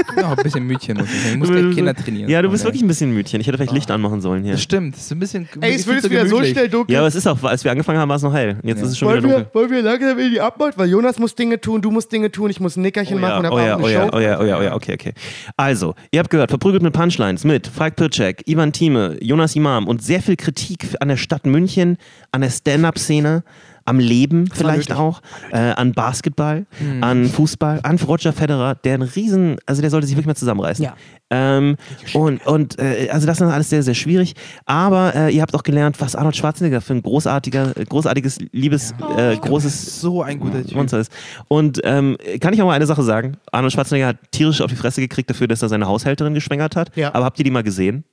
Ich 0.10 0.16
bin 0.16 0.26
auch 0.26 0.38
ein 0.38 0.44
bisschen 0.44 0.66
Mütchen, 0.66 0.98
muss 0.98 1.08
ich 1.10 1.38
muss 1.38 1.50
gleich 1.50 1.76
Kinder 1.76 1.94
trainieren. 1.94 2.30
Ja, 2.30 2.42
du 2.42 2.50
bist 2.50 2.64
wirklich 2.64 2.82
ein 2.82 2.88
bisschen 2.88 3.14
Mütchen. 3.14 3.40
Ich 3.40 3.48
hätte 3.48 3.58
vielleicht 3.58 3.72
Licht 3.74 3.92
anmachen 3.92 4.20
sollen 4.20 4.44
hier. 4.44 4.54
Das 4.54 4.62
stimmt, 4.62 4.96
das 4.96 5.04
ist 5.04 5.12
ein 5.12 5.20
bisschen. 5.20 5.48
Ey, 5.62 5.76
es 5.76 5.86
wird 5.86 5.98
jetzt 6.02 6.10
wieder 6.10 6.28
so 6.28 6.44
schnell 6.44 6.70
dunkel. 6.70 6.94
Ja, 6.94 7.00
aber 7.00 7.08
es 7.08 7.16
ist 7.16 7.28
auch, 7.28 7.42
als 7.52 7.64
wir 7.64 7.72
angefangen 7.72 8.00
haben, 8.00 8.10
war 8.10 8.16
es 8.16 8.24
noch 8.24 8.34
hell. 8.34 8.58
Jetzt 8.64 8.80
Ja. 8.80 8.86
ist 8.86 8.92
es 8.92 8.98
schon 8.98 9.10
wollen, 9.10 9.24
wieder 9.24 9.30
wir, 9.30 9.36
dunkel. 9.44 9.54
wollen 9.54 9.70
wir 9.70 9.82
langsam 9.84 10.18
in 10.18 10.32
die 10.32 10.42
Abmord? 10.42 10.78
Weil 10.78 10.90
Jonas 10.90 11.20
muss 11.20 11.36
Dinge 11.36 11.60
tun, 11.62 11.82
du 11.82 11.92
musst 11.92 12.12
Dinge 12.12 12.32
tun, 12.32 12.50
ich 12.50 12.60
muss 12.60 12.78
ein 12.78 12.82
Nickerchen 12.82 13.18
Oh 13.18 13.22
machen 13.22 13.46
und 13.46 13.60
ja, 13.62 13.74
hab 13.74 13.80
oh 13.82 13.84
auch 13.84 13.90
ja, 13.90 14.10
oh 14.10 14.10
ja, 14.10 14.10
oh 14.14 14.20
ja, 14.20 14.40
oh 14.40 14.44
ja, 14.46 14.60
oh 14.60 14.62
ja, 14.64 14.74
okay, 14.74 14.94
okay. 14.94 15.14
Also, 15.58 15.94
ihr 16.12 16.20
habt 16.20 16.30
gehört, 16.30 16.50
verprügelt 16.50 16.82
mit 16.82 16.94
Punchlines 16.94 17.44
mit 17.44 17.68
Falk 17.68 17.96
Pircek, 17.98 18.48
Ivan 18.48 18.72
Thieme, 18.72 19.18
Jonas 19.22 19.56
Imam 19.56 19.88
und 19.88 20.02
sehr 20.02 20.22
viel 20.22 20.36
Kritik 20.38 20.88
an 21.00 21.10
der 21.10 21.18
Stadt 21.18 21.46
München, 21.46 21.98
an 22.32 22.42
der 22.42 22.50
Stand-Up-Szene, 22.50 23.44
am 23.92 24.00
Leben 24.00 24.50
vielleicht 24.52 24.90
nötig. 24.90 24.96
auch, 24.96 25.22
äh, 25.52 25.58
an 25.58 25.92
Basketball, 25.92 26.66
an 27.02 27.28
Fußball, 27.28 27.82
an 27.84 28.00
Roger 28.00 28.34
Federer, 28.34 28.76
der 28.76 28.96
ein 28.96 29.02
Riesen, 29.02 29.58
also 29.66 29.82
der 29.82 29.92
sollte 29.92 30.08
sich 30.08 30.16
wirklich 30.16 30.28
mal 30.28 30.36
zusammenreißen. 30.36 30.84
Ja. 30.84 30.96
Ähm, 31.30 31.76
und 32.14 32.46
und 32.48 32.80
äh, 32.80 33.10
also 33.12 33.28
das 33.28 33.40
ist 33.40 33.48
alles 33.48 33.70
sehr, 33.70 33.84
sehr 33.84 33.94
schwierig. 33.94 34.34
Aber 34.66 35.14
äh, 35.16 35.36
ihr 35.36 35.42
habt 35.42 35.54
auch 35.56 35.64
gelernt, 35.64 36.00
was 36.00 36.16
Arnold 36.16 36.36
Schwarzenegger 36.36 36.82
für 36.82 36.94
ein 36.94 37.02
großartiger, 37.04 37.78
äh, 37.78 37.86
großartiges, 37.86 38.40
liebes, 38.52 38.94
äh, 39.18 39.38
großes 39.38 40.02
So 40.02 40.24
ein 40.24 40.40
guter. 40.40 40.62
Monster 40.74 41.00
ist. 41.00 41.12
Und 41.48 41.82
ähm, 41.84 42.18
kann 42.40 42.54
ich 42.54 42.62
auch 42.62 42.66
mal 42.66 42.74
eine 42.74 42.86
Sache 42.86 43.04
sagen? 43.04 43.38
Arnold 43.52 43.74
Schwarzenegger 43.74 44.08
hat 44.08 44.18
tierisch 44.32 44.62
auf 44.62 44.70
die 44.70 44.78
Fresse 44.78 45.02
gekriegt 45.02 45.30
dafür, 45.30 45.48
dass 45.48 45.62
er 45.62 45.70
seine 45.70 45.88
Haushälterin 45.88 46.34
geschwängert 46.34 46.76
hat. 46.76 46.96
Ja. 46.96 47.14
Aber 47.14 47.26
habt 47.26 47.40
ihr 47.40 47.46
die 47.46 47.52
mal 47.52 47.64
gesehen? 47.64 48.04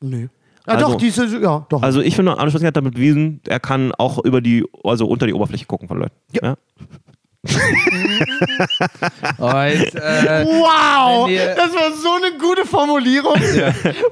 Nö. 0.00 0.28
Ah, 0.68 0.74
Also- 0.74 0.86
doch, 0.92 0.96
diese, 0.96 1.26
ja, 1.40 1.66
doch. 1.68 1.82
Also 1.82 2.00
ich 2.00 2.14
finde, 2.14 2.32
Arnold 2.32 2.50
Schwarzenegger 2.52 2.68
hat 2.68 2.76
damit 2.76 2.94
bewiesen, 2.94 3.40
er 3.48 3.60
kann 3.60 3.92
auch 3.98 4.22
über 4.24 4.40
die, 4.40 4.64
also 4.84 5.06
unter 5.06 5.26
die 5.26 5.32
Oberfläche 5.34 5.66
gucken 5.66 5.88
von 5.88 5.98
Leuten. 5.98 6.14
Ja. 6.32 6.56
Und, 9.38 9.94
äh, 9.94 10.44
wow! 10.44 11.28
ihr- 11.30 11.54
Das 11.54 11.72
war 11.72 11.92
so 11.92 12.08
eine 12.12 12.36
gute 12.38 12.64
Formulierung. 12.66 13.34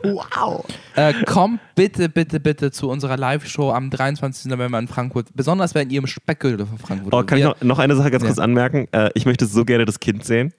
Wow! 0.03 0.65
äh, 0.95 1.13
kommt 1.25 1.61
bitte, 1.75 2.09
bitte, 2.09 2.41
bitte 2.41 2.71
zu 2.71 2.89
unserer 2.89 3.17
Live-Show 3.17 3.71
am 3.73 3.91
23. 3.91 4.47
November 4.51 4.79
in 4.79 4.89
Frankfurt. 4.89 5.27
Besonders 5.35 5.75
wenn 5.75 5.91
ihr 5.91 5.99
im 5.99 6.07
Speckgürtel 6.07 6.67
von 6.67 6.79
Frankfurt 6.79 7.13
Oh, 7.15 7.23
kann 7.25 7.39
ich 7.39 7.45
noch, 7.45 7.61
noch 7.63 7.79
eine 7.79 7.97
Sache 7.97 8.11
ganz 8.11 8.23
Ja. 8.23 8.29
kurz 8.29 8.39
anmerken? 8.39 8.87
Äh, 8.93 9.11
ich 9.15 9.27
möchte 9.27 9.47
so 9.47 9.65
gerne 9.65 9.85
das 9.85 10.01
Kind 10.01 10.25
sehen. 10.25 10.53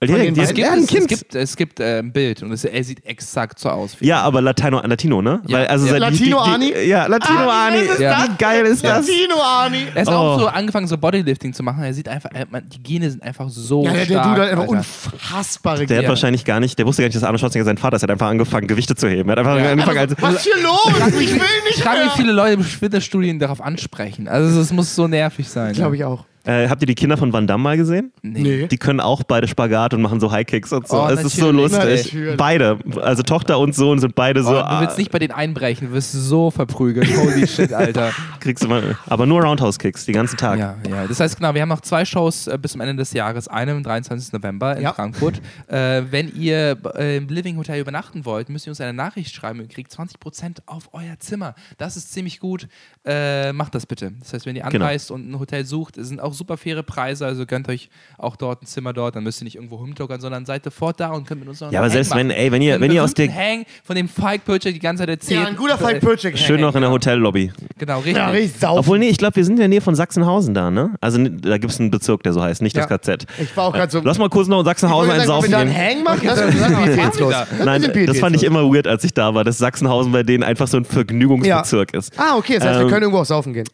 Die- 0.00 0.12
beiden? 0.12 0.38
es 0.38 0.48
gibt, 0.54 0.58
Ja, 0.60 0.72
ein 0.74 0.78
es, 0.78 0.86
Kind. 0.86 1.10
es 1.10 1.18
gibt, 1.18 1.34
es 1.34 1.56
gibt 1.56 1.80
äh, 1.80 1.98
ein 1.98 2.12
Bild 2.12 2.44
und 2.44 2.52
es, 2.52 2.64
er 2.64 2.84
sieht 2.84 3.04
exakt 3.04 3.58
so 3.58 3.68
aus. 3.68 3.96
wie- 4.00 4.06
ja, 4.06 4.20
aber 4.22 4.40
Latino, 4.40 4.80
Latino, 4.80 5.20
ne? 5.20 5.40
Ja. 5.48 5.58
Weil, 5.58 5.66
also 5.66 5.86
Ja. 5.88 5.96
Latino 5.96 6.44
die, 6.44 6.66
die, 6.68 6.74
Ani? 6.76 6.86
Ja, 6.88 7.06
Latino 7.06 7.38
Ah, 7.50 7.66
Ani. 7.66 7.78
wie 7.80 7.84
ist 7.86 7.98
Ja. 7.98 8.24
Wie 8.30 8.36
geil 8.38 8.64
ist 8.66 8.84
das? 8.84 9.08
Latino, 9.08 9.34
Arni! 9.42 9.86
Er 9.96 10.02
ist 10.02 10.08
Oh. 10.08 10.12
auch 10.12 10.38
so 10.40 10.46
angefangen, 10.46 10.86
so 10.86 10.96
Bodylifting 10.96 11.52
zu 11.52 11.64
machen. 11.64 11.82
Er 11.82 11.92
sieht 11.94 12.08
einfach, 12.08 12.30
er, 12.32 12.46
man, 12.48 12.68
die 12.68 12.80
Gene 12.80 13.10
sind 13.10 13.24
einfach 13.24 13.48
so 13.50 13.84
Ja, 13.86 13.90
der, 13.92 14.06
der 14.06 14.14
stark. 14.20 14.28
Dude 14.36 14.42
hat 14.42 14.50
einfach 14.52 14.66
unfassbare 14.68 15.86
Der 15.86 15.96
hat 15.96 16.02
Gene. 16.02 16.08
wahrscheinlich 16.10 16.44
gar 16.44 16.60
nicht, 16.60 16.78
der 16.78 16.86
wusste 16.86 17.02
gar 17.02 17.08
nicht, 17.08 17.16
dass 17.16 17.24
Arnold 17.24 17.40
Schwarzenegger 17.40 17.64
sein 17.64 17.78
Vater 17.78 17.96
ist. 17.96 18.02
Er 18.02 18.04
hat 18.04 18.10
einfach 18.12 18.28
angefangen, 18.28 18.68
Gewichte 18.68 18.94
zu 18.94 19.08
heben. 19.08 19.28
Er 19.28 19.32
hat 19.32 19.38
einfach 19.40 19.58
Ja. 19.58 19.72
angefangen, 19.72 19.98
als, 19.98 20.14
Was 20.20 20.34
ist 20.34 20.42
hier 20.44 20.62
los? 20.62 20.78
Ich 21.20 21.32
will 21.32 21.32
nicht 21.34 21.42
Ich 21.70 21.82
frage, 21.82 22.00
wie 22.04 22.16
viele 22.16 22.30
Leute 22.30 22.52
im 22.54 22.62
Fitnessstudien 22.62 23.40
darauf 23.40 23.60
ansprechen. 23.60 24.28
Also 24.28 24.60
es 24.60 24.72
muss 24.72 24.94
so 24.94 25.08
nervig 25.08 25.48
sein. 25.48 25.72
Glaube 25.74 25.96
ich 25.96 26.04
auch. 26.04 26.24
Äh, 26.48 26.66
habt 26.70 26.82
ihr 26.82 26.86
die 26.86 26.94
Kinder 26.94 27.18
von 27.18 27.30
Van 27.30 27.46
Damme 27.46 27.62
mal 27.62 27.76
gesehen? 27.76 28.10
Nee. 28.22 28.68
Die 28.68 28.78
können 28.78 29.00
auch 29.00 29.22
beide 29.22 29.46
Spagat 29.46 29.92
und 29.92 30.00
machen 30.00 30.18
so 30.18 30.32
High 30.32 30.46
Kicks 30.46 30.72
und 30.72 30.88
so. 30.88 31.02
Oh, 31.02 31.08
es 31.08 31.22
ist 31.22 31.36
so 31.36 31.52
natürlich. 31.52 31.72
lustig. 31.72 32.14
Natürlich. 32.14 32.36
Beide, 32.38 32.78
also 33.02 33.22
Tochter 33.22 33.58
und 33.58 33.74
Sohn 33.74 33.98
sind 33.98 34.14
beide 34.14 34.42
so. 34.42 34.52
Oh, 34.52 34.62
du 34.62 34.80
willst 34.80 34.94
ah, 34.94 34.98
nicht 34.98 35.10
bei 35.10 35.18
denen 35.18 35.32
einbrechen, 35.32 35.88
du 35.88 35.92
wirst 35.92 36.12
so 36.12 36.50
verprügelt. 36.50 37.06
Holy 37.14 37.46
shit, 37.46 37.74
Alter. 37.74 38.12
kriegst 38.40 38.64
du 38.64 38.68
mal, 38.68 38.96
aber 39.06 39.26
nur 39.26 39.42
Roundhouse 39.42 39.78
Kicks 39.78 40.04
die 40.04 40.12
ganzen 40.12 40.36
Tag. 40.36 40.58
Ja, 40.58 40.76
ja. 40.88 41.06
Das 41.06 41.20
heißt, 41.20 41.36
genau, 41.36 41.54
wir 41.54 41.62
haben 41.62 41.68
noch 41.68 41.80
zwei 41.80 42.04
Shows 42.04 42.46
äh, 42.46 42.58
bis 42.60 42.72
zum 42.72 42.80
Ende 42.80 42.96
des 42.96 43.12
Jahres. 43.12 43.48
Eine 43.48 43.72
am 43.72 43.82
23. 43.82 44.32
November 44.32 44.76
in 44.76 44.82
Ja. 44.82 44.92
Frankfurt. 44.92 45.40
Äh, 45.68 46.02
wenn 46.10 46.34
ihr 46.34 46.76
äh, 46.96 47.16
im 47.18 47.28
Living 47.28 47.56
Hotel 47.56 47.80
übernachten 47.80 48.24
wollt, 48.24 48.48
müsst 48.48 48.66
ihr 48.66 48.70
uns 48.70 48.80
eine 48.80 48.92
Nachricht 48.92 49.34
schreiben. 49.34 49.60
Ihr 49.60 49.68
kriegt 49.68 49.92
20% 49.92 50.58
auf 50.66 50.90
euer 50.92 51.18
Zimmer. 51.18 51.54
Das 51.76 51.96
ist 51.96 52.12
ziemlich 52.12 52.40
gut. 52.40 52.68
Äh, 53.04 53.52
macht 53.52 53.74
das 53.74 53.86
bitte. 53.86 54.12
Das 54.20 54.32
heißt, 54.32 54.46
wenn 54.46 54.56
ihr 54.56 54.62
Genau. 54.62 54.84
anreist 54.84 55.10
und 55.10 55.30
ein 55.30 55.38
Hotel 55.38 55.64
sucht, 55.64 55.96
es 55.98 56.08
sind 56.08 56.20
auch 56.20 56.32
super 56.34 56.56
faire 56.56 56.82
Preise. 56.82 57.24
Also 57.26 57.46
gönnt 57.46 57.68
euch 57.68 57.88
auch 58.18 58.36
dort 58.36 58.62
ein 58.62 58.66
Zimmer 58.66 58.92
dort. 58.92 59.16
Dann 59.16 59.24
müsst 59.24 59.40
ihr 59.40 59.44
nicht 59.44 59.56
irgendwo 59.56 59.76
rumtuckern, 59.76 60.20
sondern 60.20 60.44
seid 60.46 60.64
sofort 60.64 61.00
da 61.00 61.10
und 61.10 61.26
könnt 61.26 61.40
mit 61.40 61.48
uns 61.48 61.60
noch 61.60 61.72
Ja, 61.72 61.80
aber 61.80 61.90
selbst 61.90 62.14
wenn, 62.14 62.30
ey, 62.30 62.50
wenn 62.52 62.62
ihr, 62.62 62.80
wenn 62.80 62.90
ihr 62.92 63.02
aus 63.02 63.14
der 63.14 63.32
Hang 63.34 63.64
von 63.84 63.96
dem 63.96 64.08
Falk 64.08 64.44
Purchase 64.44 64.72
die 64.74 64.78
ganze 64.78 65.02
Zeit 65.02 65.08
erzählt. 65.10 65.40
Ja, 65.42 65.46
ein 65.48 65.56
guter 65.56 65.78
Falk 65.78 66.00
Purchik. 66.00 66.38
schön 66.38 66.60
noch 66.60 66.74
in 66.74 66.80
der 66.82 66.90
Hotellobby. 66.90 67.52
Genau, 67.78 67.98
richtig. 67.98 68.16
Ja, 68.16 68.27
richtig 68.32 68.60
sauber. 68.60 68.80
Obwohl, 68.80 68.98
nee, 68.98 69.08
ich 69.08 69.18
glaube, 69.18 69.36
wir 69.36 69.44
sind 69.44 69.54
in 69.54 69.60
der 69.60 69.68
Nähe 69.68 69.80
von 69.80 69.94
Sachsenhausen 69.94 70.54
da, 70.54 70.70
ne? 70.70 70.94
Also 71.00 71.18
da 71.18 71.58
gibt 71.58 71.72
es 71.72 71.80
einen 71.80 71.90
Bezirk, 71.90 72.22
der 72.22 72.32
so 72.32 72.42
heißt, 72.42 72.62
nicht 72.62 72.76
das. 72.76 72.88
KZ. 72.88 73.26
Ich 73.40 73.56
war 73.56 73.66
auch 73.66 73.72
gerade 73.72 73.90
so. 73.90 74.00
Lass 74.02 74.18
mal 74.18 74.28
kurz 74.28 74.48
noch 74.48 74.60
in 74.60 74.64
Sachsenhausen 74.64 75.10
einen 75.10 75.26
saufen 75.26 75.50
wir 75.50 75.56
da 75.56 75.58
einen 75.62 75.72
gehen. 75.72 75.96
Hang 75.96 76.02
machen, 76.04 76.20
das 76.26 76.40
pietätslos. 76.84 77.30
Das 77.32 77.52
ist 77.52 77.60
ein 77.60 77.64
Nein, 77.66 78.06
das 78.06 78.18
fand 78.18 78.36
ich 78.36 78.44
immer 78.44 78.62
weird, 78.72 78.86
als 78.86 79.04
ich 79.04 79.14
da 79.14 79.34
war, 79.34 79.44
dass 79.44 79.58
Sachsenhausen 79.58 80.12
bei 80.12 80.22
denen 80.22 80.42
einfach 80.42 80.68
so 80.68 80.76
ein 80.76 80.84
Vergnügungsbezirk 80.84 81.94
ist. 81.94 82.12
Ah, 82.18 82.36
okay, 82.36 82.54
das 82.58 82.64
heißt, 82.64 82.78
wir 82.78 82.84
Ähm, 82.84 82.88
können 82.90 83.02
irgendwo 83.02 83.20
auch 83.20 83.24
saufen 83.26 83.52
gehen. 83.52 83.66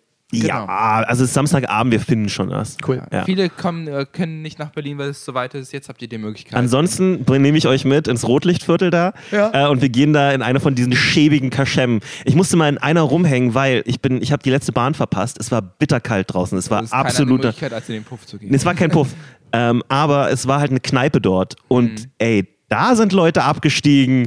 Ja, 0.43 0.65
also 0.67 1.25
es 1.25 1.31
ist 1.31 1.35
Samstagabend, 1.35 1.93
wir 1.93 2.01
finden 2.01 2.29
schon 2.29 2.51
was. 2.51 2.77
Cool. 2.87 3.03
Ja. 3.13 3.25
Viele 3.25 3.49
kommen, 3.49 3.87
äh, 3.89 4.07
können 4.11 4.43
nicht 4.43 4.59
nach 4.59 4.71
Berlin, 4.71 4.99
weil 4.99 5.11
es 5.11 5.25
so 5.25 5.35
weit 5.35 5.55
ist. 5.55 5.73
Jetzt 5.73 5.89
habt 5.89 6.03
ihr 6.03 6.09
die 6.09 6.19
Möglichkeit. 6.19 6.55
Ansonsten 6.59 7.25
nehme 7.29 7.57
ich 7.59 7.67
euch 7.67 7.85
mit 7.85 8.09
ins 8.09 8.27
Rotlichtviertel 8.27 8.91
da 8.91 9.13
Ja. 9.31 9.67
äh, 9.67 9.69
und 9.71 9.83
wir 9.83 9.89
gehen 9.89 10.13
da 10.13 10.33
in 10.33 10.43
eine 10.43 10.61
von 10.61 10.75
diesen 10.75 10.93
schäbigen 10.95 11.51
Kaschemmen. 11.51 12.01
Ich 12.25 12.35
musste 12.35 12.57
mal 12.57 12.69
in 12.69 12.79
einer 12.79 13.03
rumhängen, 13.03 13.55
weil 13.55 13.83
ich 13.87 14.01
bin, 14.01 14.21
ich 14.23 14.33
habe 14.33 14.43
die 14.43 14.51
letzte 14.51 14.73
Bahn 14.73 14.95
verpasst. 14.95 15.39
Es 15.39 15.51
war 15.51 15.63
bitterkalt 15.63 16.33
draußen. 16.33 16.57
Es 16.59 16.71
war 16.71 16.81
keine 16.81 16.93
absoluter. 16.93 17.49
Möglichkeit, 17.49 17.73
als 17.73 17.89
in 17.89 17.95
den 17.95 18.05
Puff 18.05 18.27
zu 18.27 18.39
gehen. 18.39 18.51
Nee, 18.51 18.57
Es 18.57 18.65
war 18.65 18.75
kein 18.75 18.91
Puff, 18.91 19.09
ähm, 19.53 19.83
aber 19.89 20.31
es 20.31 20.47
war 20.47 20.61
halt 20.61 20.71
eine 20.71 20.81
Kneipe 20.81 21.21
dort 21.21 21.57
und 21.69 21.91
Mhm. 21.91 22.11
ey, 22.19 22.49
da 22.69 22.97
sind 22.97 23.13
Leute 23.13 23.45
abgestiegen. 23.45 24.27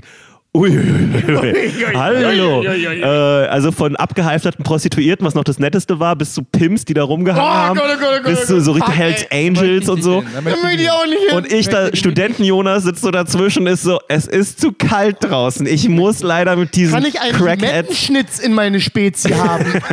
Uiuiui. 0.56 1.94
Hallo. 1.94 2.64
Äh, 2.64 3.48
also 3.48 3.72
von 3.72 3.95
abgehalfterten 3.95 4.64
Prostituierten, 4.64 5.26
was 5.26 5.36
noch 5.36 5.44
das 5.44 5.60
Netteste 5.60 5.99
war, 5.99 6.15
bis 6.15 6.34
zu 6.34 6.41
Pimps, 6.44 6.84
die 6.86 6.94
da 6.95 7.03
rumgehangen 7.03 7.44
Oh 7.45 7.53
haben, 7.53 7.78
Gott, 7.78 7.86
oh 7.95 7.99
Gott, 7.99 8.10
oh 8.10 8.24
Gott, 8.24 8.26
bis 8.26 8.44
oh 8.44 8.45
zu 8.45 8.61
so 8.61 8.72
richtig 8.72 8.88
Fuck, 8.94 8.98
Hells 8.98 9.24
ey. 9.30 9.48
Angels 9.48 9.88
und 9.90 10.02
so. 10.02 10.24
Da 10.34 10.41
möchte 10.41 10.82
ich 10.82 10.90
auch 10.90 11.06
nicht 11.06 11.19
hin. 11.30 11.38
Und 11.38 11.52
ich 11.52 11.69
da, 11.69 11.95
Studenten-Jonas, 11.95 12.84
sitzt 12.84 13.02
so 13.03 13.11
dazwischen, 13.11 13.68
ist 13.68 13.84
so, 13.84 13.99
es 14.07 14.26
ist 14.26 14.60
zu 14.60 14.72
kalt 14.72 15.18
draußen. 15.19 15.68
Ich 15.68 15.90
muss 15.90 16.22
leider 16.24 16.56
mit 16.56 16.76
diesen 16.76 16.94
Kann 16.94 17.06
ich 17.06 17.19
einen 17.22 17.34
Crackheads. 17.34 17.61
Limettenschnitz 17.61 18.40
in 18.40 18.53
meine 18.53 18.80
Spezie 18.80 19.36
haben? 19.36 19.65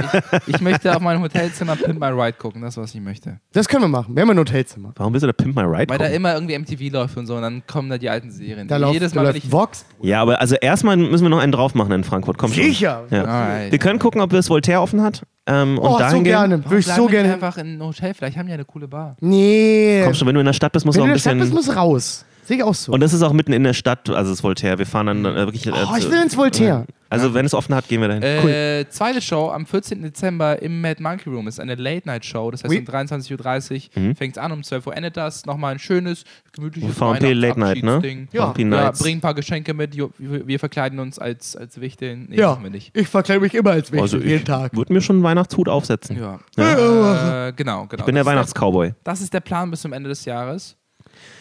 Ich 0.46 0.60
möchte 0.60 0.94
auf 0.94 1.00
meinem 1.00 1.22
Hotelzimmer 1.22 1.76
Pimp 1.76 1.98
My 2.00 2.08
Ride 2.08 2.34
gucken, 2.34 2.62
das 2.62 2.74
ist, 2.76 2.82
was 2.82 2.94
ich 2.94 3.00
möchte. 3.00 3.38
Das 3.52 3.68
können 3.68 3.82
wir 3.82 3.88
machen. 3.88 4.14
Wir 4.14 4.22
haben 4.22 4.30
ein 4.30 4.38
Hotelzimmer. 4.38 4.92
Warum 4.96 5.12
bist 5.12 5.22
du 5.22 5.26
da 5.26 5.32
Pimp 5.32 5.54
My 5.56 5.62
Ride? 5.62 5.88
Weil 5.88 5.98
da 5.98 6.04
gucken? 6.04 6.14
immer 6.14 6.34
irgendwie 6.34 6.58
MTV 6.58 6.92
läuft 6.92 7.16
und 7.16 7.26
so 7.26 7.36
und 7.36 7.42
dann 7.42 7.62
kommen 7.66 7.88
da 7.90 7.98
die 7.98 8.08
alten 8.10 8.30
Serien. 8.30 8.68
Da 8.68 8.76
läuft, 8.76 8.94
Jedes 8.94 9.12
da 9.12 9.20
Mal, 9.20 9.26
wenn 9.28 9.34
läuft 9.34 9.44
ich. 9.46 9.52
Vox. 9.52 9.84
Ja, 10.02 10.20
aber 10.22 10.40
also 10.40 10.53
erstmal 10.60 10.96
müssen 10.96 11.24
wir 11.24 11.28
noch 11.30 11.38
einen 11.38 11.52
drauf 11.52 11.74
machen 11.74 11.92
in 11.92 12.04
Frankfurt. 12.04 12.38
Komm 12.38 12.52
schon. 12.52 12.64
Sicher. 12.64 13.04
Ja. 13.10 13.70
Wir 13.70 13.78
können 13.78 13.98
gucken, 13.98 14.20
ob 14.20 14.30
das 14.30 14.48
Voltaire 14.50 14.80
offen 14.80 15.02
hat. 15.02 15.22
Ähm, 15.46 15.78
und 15.78 15.86
Oh, 15.92 15.98
dahin 15.98 16.18
so 16.18 16.22
gerne. 16.22 16.64
Würde 16.64 16.78
ich 16.78 16.86
so 16.86 17.06
gerne. 17.06 17.32
einfach 17.34 17.58
in 17.58 17.78
ein 17.78 17.82
Hotel, 17.82 18.14
vielleicht 18.14 18.36
haben 18.38 18.46
die 18.46 18.50
ja 18.50 18.54
eine 18.54 18.64
coole 18.64 18.88
Bar. 18.88 19.16
Nee. 19.20 20.00
Komm 20.04 20.14
schon, 20.14 20.26
wenn 20.28 20.34
du 20.34 20.40
in 20.40 20.46
der 20.46 20.52
Stadt 20.54 20.72
bist, 20.72 20.86
musst 20.86 20.96
Wenn 20.96 21.02
du 21.04 21.06
du 21.08 21.12
auch 21.12 21.12
in 21.12 21.12
ein 21.12 21.14
der 21.14 21.20
Stadt 21.20 21.38
bisschen. 21.38 21.54
bist, 21.56 21.68
muss 21.68 21.76
raus. 21.76 22.24
Sehe 22.44 22.58
ich 22.58 22.62
auch 22.62 22.74
so. 22.74 22.92
und 22.92 23.00
das 23.00 23.12
ist 23.12 23.22
auch 23.22 23.32
mitten 23.32 23.52
in 23.52 23.64
der 23.64 23.72
Stadt, 23.72 24.08
also 24.10 24.30
das 24.30 24.42
Voltaire. 24.42 24.78
Wir 24.78 24.86
fahren 24.86 25.06
dann 25.06 25.24
äh, 25.24 25.34
wirklich. 25.46 25.66
Äh, 25.66 25.70
oh, 25.72 25.96
ich 25.96 26.04
zu- 26.04 26.10
will 26.12 26.20
ins 26.22 26.36
Voltaire. 26.36 26.84
also 27.08 27.32
wenn 27.32 27.46
es 27.46 27.54
offen 27.54 27.74
hat, 27.74 27.88
gehen 27.88 28.00
wir 28.02 28.08
dahin. 28.08 28.22
Äh, 28.22 28.86
zweite 28.90 29.22
Show 29.22 29.50
am 29.50 29.64
14. 29.66 30.02
Dezember 30.02 30.60
im 30.60 30.80
Mad 30.82 31.02
Monkey 31.02 31.30
Room 31.30 31.48
ist 31.48 31.58
eine 31.58 31.74
Late-Night-Show. 31.74 32.50
Das 32.50 32.62
heißt, 32.64 32.70
Oui. 32.70 32.80
um 32.80 32.84
23.30 32.84 33.90
Uhr 33.96 34.02
Mhm. 34.02 34.16
fängt 34.16 34.36
es 34.36 34.42
an, 34.42 34.52
um 34.52 34.62
12 34.62 34.86
Uhr 34.86 34.96
endet 34.96 35.16
das. 35.16 35.46
Nochmal 35.46 35.72
ein 35.72 35.78
schönes, 35.78 36.24
gemütliches 36.52 36.94
VMP 36.96 37.32
Late 37.32 37.58
Night, 37.60 37.82
ne? 37.82 38.26
Ja. 38.32 38.52
VMP 38.52 38.60
Ja, 38.72 38.90
bring 38.90 39.18
ein 39.18 39.20
paar 39.22 39.34
Geschenke 39.34 39.72
mit. 39.72 39.96
Wir 40.18 40.58
verkleiden 40.58 40.98
uns 40.98 41.18
als, 41.18 41.56
als 41.56 41.80
Wichteln. 41.80 42.26
Nee, 42.28 42.36
Ja, 42.40 42.50
machen 42.50 42.64
wir 42.64 42.70
nicht. 42.70 42.90
ich 42.94 43.08
verkleide 43.08 43.40
mich 43.40 43.54
immer 43.54 43.70
als 43.70 43.90
Wichtel, 43.90 44.02
Also 44.02 44.18
ich 44.18 44.24
jeden 44.26 44.44
Tag. 44.44 44.76
würde 44.76 44.92
mir 44.92 45.00
schon 45.00 45.16
einen 45.16 45.22
Weihnachtshut 45.24 45.68
aufsetzen. 45.68 46.18
Ja. 46.18 46.38
Ja. 46.58 47.48
Äh, 47.48 47.52
genau, 47.54 47.86
genau. 47.86 48.00
Ich 48.02 48.04
bin 48.04 48.14
der 48.14 48.24
Das 48.24 48.30
ist 48.32 48.36
Weihnachtscowboy. 48.36 48.92
Das 49.02 49.20
ist 49.20 49.32
der 49.32 49.40
Plan 49.40 49.70
bis 49.70 49.80
zum 49.80 49.92
Ende 49.92 50.08
des 50.10 50.24
Jahres. 50.24 50.76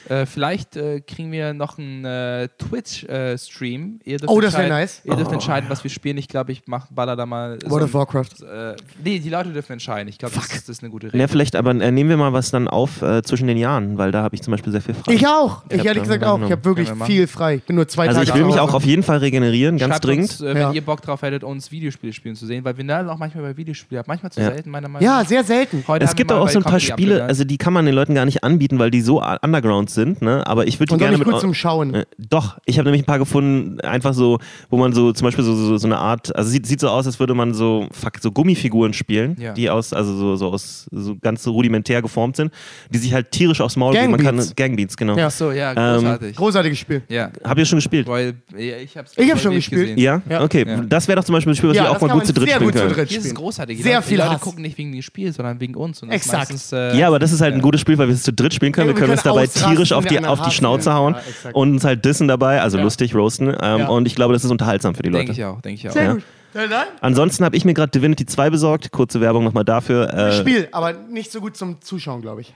Äh, 0.10 0.26
vielleicht 0.26 0.76
äh, 0.76 1.02
kriegen 1.02 1.32
wir 1.32 1.54
noch 1.54 1.78
einen 1.78 2.04
äh, 2.06 2.50
Twitch-Stream. 2.58 4.00
Oh, 4.28 4.42
das 4.42 4.58
wär 4.58 4.70
nice. 4.70 5.02
Ihr 5.04 5.16
dürft 5.16 5.32
entscheiden, 5.32 5.70
was 5.70 5.84
wir 5.84 5.92
spielen. 5.92 6.18
Ich 6.18 6.28
glaube, 6.28 6.52
ich 6.52 6.64
mach, 6.66 6.88
baller 6.92 7.16
da 7.16 7.26
mal. 7.26 7.58
so 7.62 7.70
World 7.70 7.84
ein- 7.84 7.86
of 7.86 7.94
Warcraft. 7.94 8.44
Äh, 8.44 8.76
nee, 9.04 9.20
die 9.20 9.30
Leute 9.30 9.50
dürfen 9.52 9.74
entscheiden. 9.74 10.08
Ich 10.10 10.18
glaube, 10.18 10.36
das, 10.36 10.46
ist- 10.46 10.70
das 10.70 10.78
ist 10.78 10.84
eine 10.84 10.92
gute 10.92 11.08
Regel. 11.08 11.20
Ja, 11.20 11.28
vielleicht, 11.28 11.56
aber 11.56 11.72
äh, 11.72 11.92
nehmen 11.92 12.10
wir 12.10 12.18
mal 12.18 12.34
was 12.34 12.52
dann 12.52 12.68
auf 12.68 13.02
äh, 13.02 13.22
zwischen 13.24 13.48
den 13.48 13.58
Jahren, 13.58 13.98
weil 13.98 14.12
da 14.12 14.24
habe 14.24 14.36
ich 14.36 14.42
zum 14.42 14.52
Beispiel 14.52 14.72
sehr 14.72 14.82
viel 14.82 14.94
frei. 14.96 15.14
Ich 15.14 15.28
auch. 15.28 15.64
Ich 15.70 15.80
hab 15.80 15.86
ehrlich 15.86 16.04
gesagt 16.04 16.24
auch. 16.24 16.42
Ich 16.42 16.52
habe 16.52 16.64
wirklich 16.66 16.90
wir 16.94 17.06
viel 17.06 17.28
frei. 17.28 17.56
Ich 17.56 17.64
bin 17.64 17.76
nur 17.76 17.88
zwei 17.88 18.08
also 18.08 18.20
Tage 18.20 18.30
ich 18.32 18.36
will 18.36 18.46
mich 18.46 18.60
auch 18.60 18.74
auf 18.74 18.86
jeden 18.86 19.04
Fall 19.04 19.18
regenerieren, 19.18 19.78
ganz 19.78 19.94
Schreibt 19.94 20.06
dringend. 20.06 20.30
Uns, 20.32 20.42
äh, 20.42 20.46
wenn 20.54 20.58
Ja. 20.58 20.72
ihr 20.72 20.82
Bock 20.82 21.02
drauf 21.02 21.22
hättet, 21.22 21.44
uns 21.44 21.72
Videospiele 21.72 22.14
spielen 22.14 22.36
zu 22.36 22.46
sehen, 22.46 22.64
weil 22.66 22.78
wir 22.78 22.84
nerden 22.84 23.10
auch 23.10 23.18
manchmal 23.18 23.44
bei 23.44 23.58
Videospielen. 23.58 24.04
Manchmal 24.08 24.32
zu 24.32 24.42
Ja. 24.42 24.48
selten, 24.52 24.70
meiner 24.70 24.88
Meinung 24.88 25.06
Ja, 25.06 25.22
nach. 25.22 25.28
sehr 25.28 25.44
selten. 25.44 25.84
Heute 25.88 26.04
Es 26.06 26.12
haben 26.12 26.18
gibt 26.18 26.32
auch 26.32 26.48
so 26.50 26.60
ein 26.60 26.64
paar 26.64 26.80
Spiele, 26.80 27.24
also 27.24 27.44
die 27.44 27.58
kann 27.58 27.74
man 27.74 27.86
den 27.86 27.96
Leuten 27.96 28.16
gar 28.16 28.26
nicht 28.26 28.44
anbieten, 28.44 28.80
weil 28.80 28.92
die 28.92 29.02
so 29.02 29.22
underground 29.22 29.90
sind, 29.90 29.93
ne? 30.22 30.46
Aber 30.48 30.68
ich 30.68 30.80
würde 30.80 30.94
die 30.94 30.98
gerne 31.00 31.18
nicht 31.18 31.26
mit 31.26 31.34
gut 31.34 31.42
zum 31.42 31.54
Schauen. 31.54 31.94
Äh, 31.94 32.06
doch, 32.18 32.58
ich 32.66 32.78
habe 32.78 32.86
nämlich 32.86 33.04
ein 33.04 33.06
paar 33.06 33.20
gefunden, 33.20 33.80
einfach 33.82 34.14
so, 34.14 34.40
wo 34.70 34.78
man 34.78 34.94
so 34.94 35.12
zum 35.14 35.26
Beispiel 35.26 35.44
so, 35.44 35.56
so, 35.56 35.78
so 35.78 35.88
eine 35.88 35.98
Art, 35.98 36.36
also 36.36 36.50
sieht, 36.50 36.66
sieht 36.66 36.80
so 36.80 36.90
aus, 36.90 37.06
als 37.06 37.20
würde 37.20 37.34
man 37.34 37.54
so, 37.54 37.88
fuck, 37.92 38.14
so 38.22 38.32
Gummifiguren 38.32 38.94
spielen, 38.94 39.36
Ja. 39.40 39.54
die 39.54 39.70
aus, 39.70 39.94
also 39.94 40.16
so, 40.16 40.36
so 40.36 40.48
aus, 40.50 40.88
so 40.92 41.16
ganz 41.22 41.44
so 41.44 41.52
rudimentär 41.52 42.02
geformt 42.02 42.36
sind, 42.36 42.52
die 42.90 42.98
sich 42.98 43.14
halt 43.14 43.32
tierisch 43.32 43.62
aufs 43.62 43.76
Maul 43.76 43.94
geben. 43.94 44.12
Man 44.12 44.22
kann 44.22 44.42
Gangbeats. 44.56 44.98
Genau. 44.98 45.18
Ja. 45.18 45.30
So, 45.30 45.52
ja, 45.52 45.72
Ähm, 45.72 46.02
großartig. 46.02 46.36
Großartiges 46.36 46.80
Spiel. 46.80 47.02
ja. 47.10 47.30
Habt 47.44 47.60
ihr 47.60 47.66
schon 47.66 47.78
gespielt? 47.78 48.08
Royal, 48.08 48.34
ja, 48.58 48.78
ich 48.78 48.96
hab's 48.98 49.14
Ich 49.18 49.32
hab 49.32 49.40
schon 49.40 49.54
gespielt. 49.54 49.82
gesehen. 49.82 49.98
Ja? 50.00 50.22
Ja. 50.30 50.44
Okay, 50.44 50.66
Ja. 50.68 50.78
das 50.82 51.08
wäre 51.08 51.18
doch 51.20 51.26
zum 51.26 51.34
Beispiel 51.34 51.54
ein 51.54 51.56
Spiel, 51.56 51.70
was 51.70 51.76
wir 51.78 51.90
auch 51.90 51.94
das 51.94 52.02
mal 52.02 52.14
gut 52.14 52.26
zu 52.26 52.34
dritt 52.34 52.48
sehr 52.48 52.56
spielen 52.56 52.72
gut 52.72 52.78
zu 52.80 52.84
können. 52.86 52.96
dritt 52.96 53.10
Hier 53.10 53.18
ist 53.20 53.24
es 53.26 53.30
spielen. 53.32 53.44
großartig. 53.44 53.82
Sehr 53.84 53.96
Leute, 53.96 54.08
viel 54.08 54.18
die 54.18 54.22
Leute 54.24 54.34
Hass. 54.36 54.42
gucken 54.42 54.62
nicht 54.62 54.78
wegen 54.78 54.92
dem 54.92 55.02
Spiel, 55.02 55.32
sondern 55.34 55.60
wegen 55.60 55.76
uns. 55.76 56.02
Und 56.02 56.10
das 56.10 56.18
ist 56.22 56.26
Exakt. 56.28 56.52
Meistens, 56.52 56.72
äh, 56.72 56.98
Ja, 56.98 57.08
aber 57.08 57.20
das 57.20 57.32
ist 57.32 57.42
halt 57.42 57.54
ein 57.54 57.60
Ja. 57.60 57.64
gutes 57.64 57.82
Spiel, 57.82 57.98
weil 57.98 58.08
wir 58.08 58.16
es 58.16 58.24
zu 58.24 58.34
dritt 58.34 58.54
spielen 58.54 58.72
können. 58.72 58.90
Ja, 58.90 58.96
wir 58.96 59.00
können 59.00 59.12
uns 59.12 59.24
dabei 59.24 59.44
ausrasten, 59.44 59.72
tierisch 59.90 59.94
auf 59.94 60.06
die, 60.06 60.24
auf 60.26 60.42
die 60.42 60.52
Schnauze 60.52 60.94
hauen 60.94 61.16
Ja, 61.44 61.52
und 61.52 61.72
uns 61.74 61.84
halt 61.84 62.04
dissen 62.06 62.28
dabei, 62.28 62.62
also 62.62 62.78
Ja. 62.78 62.84
lustig 62.84 63.16
roasten. 63.16 63.48
Ähm, 63.62 63.80
Ja. 63.80 63.88
Und 63.90 64.08
ich 64.08 64.16
glaube, 64.16 64.34
das 64.34 64.44
ist 64.44 64.52
unterhaltsam 64.52 64.96
für 64.96 65.04
die 65.04 65.12
denke 65.12 65.28
Leute. 65.28 65.40
ich 65.40 65.46
auch, 65.46 65.62
denke 65.62 65.80
ich 65.80 65.90
auch. 65.90 65.94
Sehr 65.94 66.04
Ja. 66.04 66.14
gut. 66.14 66.24
Ja, 66.56 66.68
nein. 66.68 66.86
Ansonsten 67.02 67.44
habe 67.46 67.56
ich 67.58 67.66
mir 67.66 67.74
gerade 67.74 67.90
Divinity 67.92 68.26
2 68.28 68.50
besorgt. 68.52 68.92
Kurze 68.92 69.20
Werbung 69.22 69.44
nochmal 69.44 69.66
dafür. 69.66 70.14
Äh, 70.14 70.34
Spiel, 70.34 70.68
aber 70.72 70.94
nicht 70.94 71.32
so 71.32 71.42
gut 71.42 71.58
zum 71.58 71.82
Zuschauen, 71.82 72.22
glaube 72.22 72.42
ich. 72.42 72.54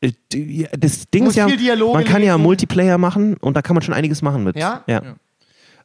äh, 0.00 0.12
das 0.78 1.10
Ding 1.10 1.24
Muss 1.24 1.32
ist 1.32 1.36
ja, 1.36 1.46
man 1.48 2.04
kann 2.04 2.22
ja 2.22 2.34
lesen. 2.34 2.42
Multiplayer 2.42 2.96
machen 2.96 3.36
und 3.38 3.56
da 3.56 3.62
kann 3.62 3.74
man 3.74 3.82
schon 3.82 3.92
einiges 3.94 4.22
machen 4.22 4.44
mit. 4.44 4.56
Ja? 4.56 4.82
ja. 4.86 5.02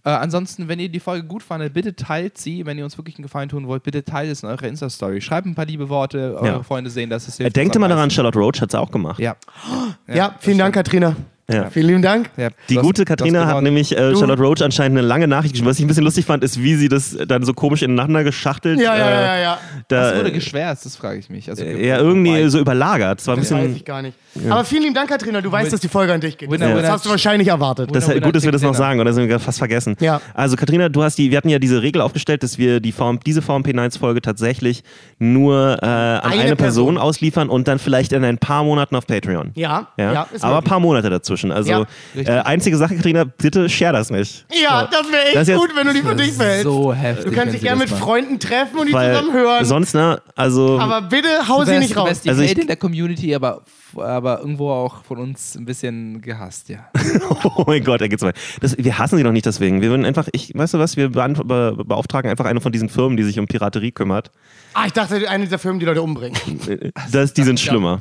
Äh, 0.06 0.10
ansonsten, 0.12 0.68
wenn 0.68 0.80
ihr 0.80 0.88
die 0.90 1.00
Folge 1.00 1.28
gut 1.28 1.42
fandet, 1.42 1.74
bitte 1.74 1.96
teilt 1.96 2.38
sie. 2.38 2.66
Wenn 2.66 2.78
ihr 2.78 2.84
uns 2.84 2.96
wirklich 2.98 3.18
einen 3.18 3.24
Gefallen 3.24 3.50
tun 3.50 3.68
wollt, 3.68 3.82
bitte 3.84 4.04
teilt 4.04 4.32
es 4.32 4.44
in 4.44 4.50
eurer 4.50 4.64
Insta-Story. 4.64 5.20
Schreibt 5.20 5.48
ein 5.48 5.56
paar 5.56 5.66
liebe 5.66 5.90
Worte, 5.90 6.36
eure 6.38 6.46
Ja. 6.48 6.64
Freunde 6.64 6.92
sehen, 6.92 7.10
dass 7.10 7.28
es 7.28 7.38
hilft. 7.38 7.56
Denkt 7.56 7.76
immer 7.76 7.88
daran. 7.88 8.12
Charlotte 8.12 8.38
Roach 8.38 8.62
hat 8.62 8.70
es 8.70 8.76
auch 8.76 8.92
gemacht. 8.92 9.20
Ja. 9.20 9.36
Ja, 10.08 10.36
vielen 10.40 10.60
Dank, 10.60 10.76
Katrina. 10.76 11.16
Ja. 11.50 11.70
Vielen 11.70 11.88
lieben 11.88 12.02
Dank. 12.02 12.30
ja. 12.38 12.50
Die 12.70 12.76
gute 12.76 13.02
hast 13.02 13.08
Katrina 13.08 13.46
hat 13.46 13.62
nämlich 13.62 13.92
äh, 13.96 14.16
Charlotte 14.16 14.42
Roach 14.42 14.62
anscheinend 14.64 14.98
eine 14.98 15.08
lange 15.08 15.28
Nachricht 15.28 15.54
geschrieben. 15.54 15.70
Was 15.70 15.78
ich 15.78 15.86
ein 15.86 15.88
bisschen 15.88 16.04
lustig 16.04 16.26
fand, 16.26 16.44
ist, 16.44 16.62
wie 16.62 16.76
sie 16.76 16.90
das 16.90 17.16
dann 17.28 17.44
so 17.44 17.54
komisch 17.54 17.84
ineinander 17.84 18.24
geschachtelt. 18.24 18.80
Ja, 18.80 18.98
ja, 18.98 19.10
äh, 19.10 19.26
ja, 19.26 19.38
ja. 19.38 19.58
Da, 19.88 20.02
Was 20.02 20.18
wurde 20.18 20.30
äh, 20.30 20.34
geschwärzt, 20.34 20.86
das 20.86 20.96
frage 20.96 21.20
ich 21.20 21.30
mich. 21.30 21.50
Also, 21.50 21.64
ja, 21.64 22.00
irgendwie 22.00 22.50
so 22.50 22.60
überlagert. 22.60 23.20
Es 23.20 23.28
war 23.28 23.36
ein 23.36 23.42
Das 23.42 23.52
weiß 23.52 23.76
ich 23.76 23.86
gar 23.86 24.02
nicht. 24.02 24.18
Aber 24.50 24.66
vielen 24.66 24.84
lieben 24.84 24.96
Dank, 24.96 25.10
Katrina. 25.10 25.40
Du 25.42 25.52
weißt, 25.52 25.72
dass 25.72 25.80
die 25.80 25.88
Folge 25.88 26.14
an 26.14 26.20
dich 26.20 26.38
geht. 26.38 26.50
Winner, 26.50 26.68
das 26.70 26.78
winner, 26.78 26.92
hast 26.92 27.06
du 27.06 27.10
wahrscheinlich 27.10 27.48
erwartet. 27.48 27.90
Das 27.96 28.04
ist 28.06 28.10
Winner, 28.10 28.22
gut, 28.22 28.36
dass 28.36 28.44
wir 28.44 28.52
das 28.52 28.62
noch 28.62 28.70
Winner. 28.70 28.78
sagen, 28.78 29.00
oder 29.00 29.14
sind 29.14 29.30
wir 29.30 29.40
fast 29.40 29.60
vergessen. 29.60 29.96
Ja. 30.00 30.20
Also 30.34 30.56
Katrina, 30.58 30.90
du 30.90 31.04
hast 31.04 31.18
die, 31.18 31.30
wir 31.32 31.38
hatten 31.38 31.50
ja 31.50 31.60
diese 31.60 31.82
Regel 31.82 32.02
aufgestellt, 32.02 32.44
dass 32.44 32.58
wir 32.58 32.80
die 32.80 32.92
VM, 32.92 33.20
diese 33.26 33.42
VMP9-Folge 33.42 34.22
tatsächlich 34.22 34.84
nur 35.20 35.78
äh, 35.82 35.86
an 35.86 36.22
Eine 36.24 36.42
eine, 36.42 36.56
Person. 36.56 36.56
Person. 36.58 36.98
ausliefern 36.98 37.50
und 37.50 37.68
dann 37.68 37.80
vielleicht 37.80 38.12
in 38.12 38.24
ein 38.24 38.38
paar 38.38 38.64
Monaten 38.64 38.96
auf 38.96 39.08
Patreon. 39.08 39.52
Ja, 39.56 39.88
Ja, 39.98 40.14
ja, 40.14 40.28
ist 40.34 40.44
aber 40.44 40.58
ein 40.58 40.64
paar 40.64 40.80
Monate 40.80 41.10
dazwischen. 41.36 41.52
Also 41.52 41.86
äh, 42.16 42.26
einzige 42.40 42.78
Sache, 42.78 42.96
Katrina, 42.96 43.24
bitte 43.26 43.70
share 43.70 43.94
das 43.94 44.10
nicht. 44.10 44.46
Ja, 44.62 44.88
das 44.92 45.12
wäre 45.12 45.24
echt 45.26 45.36
Das 45.36 45.48
jetzt- 45.48 45.60
gut, 45.60 45.70
wenn 45.76 45.88
du 45.88 45.94
die 45.94 46.02
für 46.02 46.16
dich 46.16 46.38
behältst. 46.38 46.64
so 46.64 46.94
heftig. 46.94 47.26
du 47.26 47.32
kannst 47.32 47.54
dich 47.54 47.62
gerne 47.62 47.80
mit 47.80 47.92
machen. 47.92 48.02
Freunden 48.02 48.40
treffen 48.40 48.80
und 48.80 48.88
die 48.88 48.94
Weil 48.94 49.14
zusammen 49.16 49.34
hören. 49.34 49.66
sonst, 49.66 49.94
ne, 49.96 50.22
also 50.36 50.80
aber 50.80 51.02
bitte 51.04 51.28
hau 51.48 51.60
Du 51.64 51.66
sie 51.72 51.80
nicht 51.80 51.96
du 51.96 52.00
raus. 52.00 52.08
wärst 52.10 52.26
die 52.26 52.30
Also 52.30 52.42
ich- 52.42 52.50
Heldin 52.50 52.68
der 52.68 52.78
Community, 52.78 53.34
aber, 53.36 53.62
aber 53.98 54.40
irgendwo 54.40 54.70
auch 54.72 55.04
von 55.04 55.18
uns 55.18 55.56
ein 55.56 55.66
bisschen 55.66 56.22
gehasst, 56.22 56.70
ja. 56.70 56.80
Oh 57.58 57.64
mein 57.68 57.84
Gott, 57.84 58.02
er 58.02 58.10
geht's 58.10 58.24
weiter. 58.24 58.38
Das, 58.62 58.78
wir 58.78 58.98
hassen 58.98 59.18
sie 59.18 59.24
doch 59.24 59.32
nicht 59.32 59.46
deswegen. 59.46 59.82
Wir 59.82 59.90
würden 59.90 60.06
einfach, 60.06 60.28
ich, 60.32 60.52
weißt 60.56 60.74
du 60.74 60.80
was, 60.80 60.98
wir 60.98 61.10
beauftragen 61.10 62.30
einfach 62.30 62.46
eine 62.46 62.62
von 62.62 62.72
diesen 62.72 62.90
Firmen, 62.90 63.18
die 63.18 63.24
sich 63.24 63.40
um 63.40 63.46
Piraterie 63.48 63.92
kümmert. 63.92 64.32
Ah, 64.74 64.86
ich 64.88 64.94
dachte, 64.94 65.30
eine 65.30 65.44
dieser 65.46 65.58
Firmen, 65.60 65.80
die 65.80 65.86
Leute 65.86 66.02
umbringen. 66.02 66.38
Das, 67.12 67.34
die 67.34 67.44
sind 67.44 67.60
schlimmer. 67.60 68.00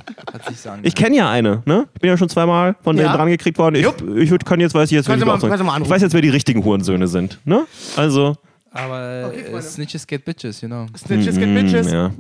Ich 0.82 0.94
kenne 0.94 1.16
ja 1.16 1.30
eine, 1.30 1.62
ne? 1.66 1.86
Ich 1.94 2.00
bin 2.00 2.10
ja 2.10 2.16
schon 2.16 2.28
zweimal 2.28 2.74
von 2.82 2.96
denen 2.96 3.08
Ja. 3.08 3.16
dran 3.16 3.28
gekriegt 3.28 3.58
worden. 3.58 3.74
Ich, 3.76 3.86
ich 4.16 4.30
würd, 4.30 4.44
kann 4.44 4.60
jetzt, 4.60 4.74
weiß 4.74 4.90
ich 4.90 4.94
jetzt, 4.96 5.08
ich 5.08 5.24
mal- 5.24 5.38
mal 5.38 5.82
Ich 5.82 5.90
weiß 5.90 6.02
jetzt, 6.02 6.14
wer 6.14 6.20
die 6.20 6.30
richtigen 6.30 6.64
Hurensöhne 6.64 7.06
sind, 7.06 7.38
ne? 7.44 7.66
Also, 7.96 8.34
aber 8.74 9.28
Okay, 9.28 9.56
äh. 9.56 9.62
Snitches 9.62 10.06
get 10.06 10.24
bitches, 10.24 10.60
you 10.60 10.68
know. 10.68 10.86
Snitches 10.96 11.38
get 11.38 11.48
mm, 11.48 11.54
bitches. 11.54 11.92
ja. 11.92 12.10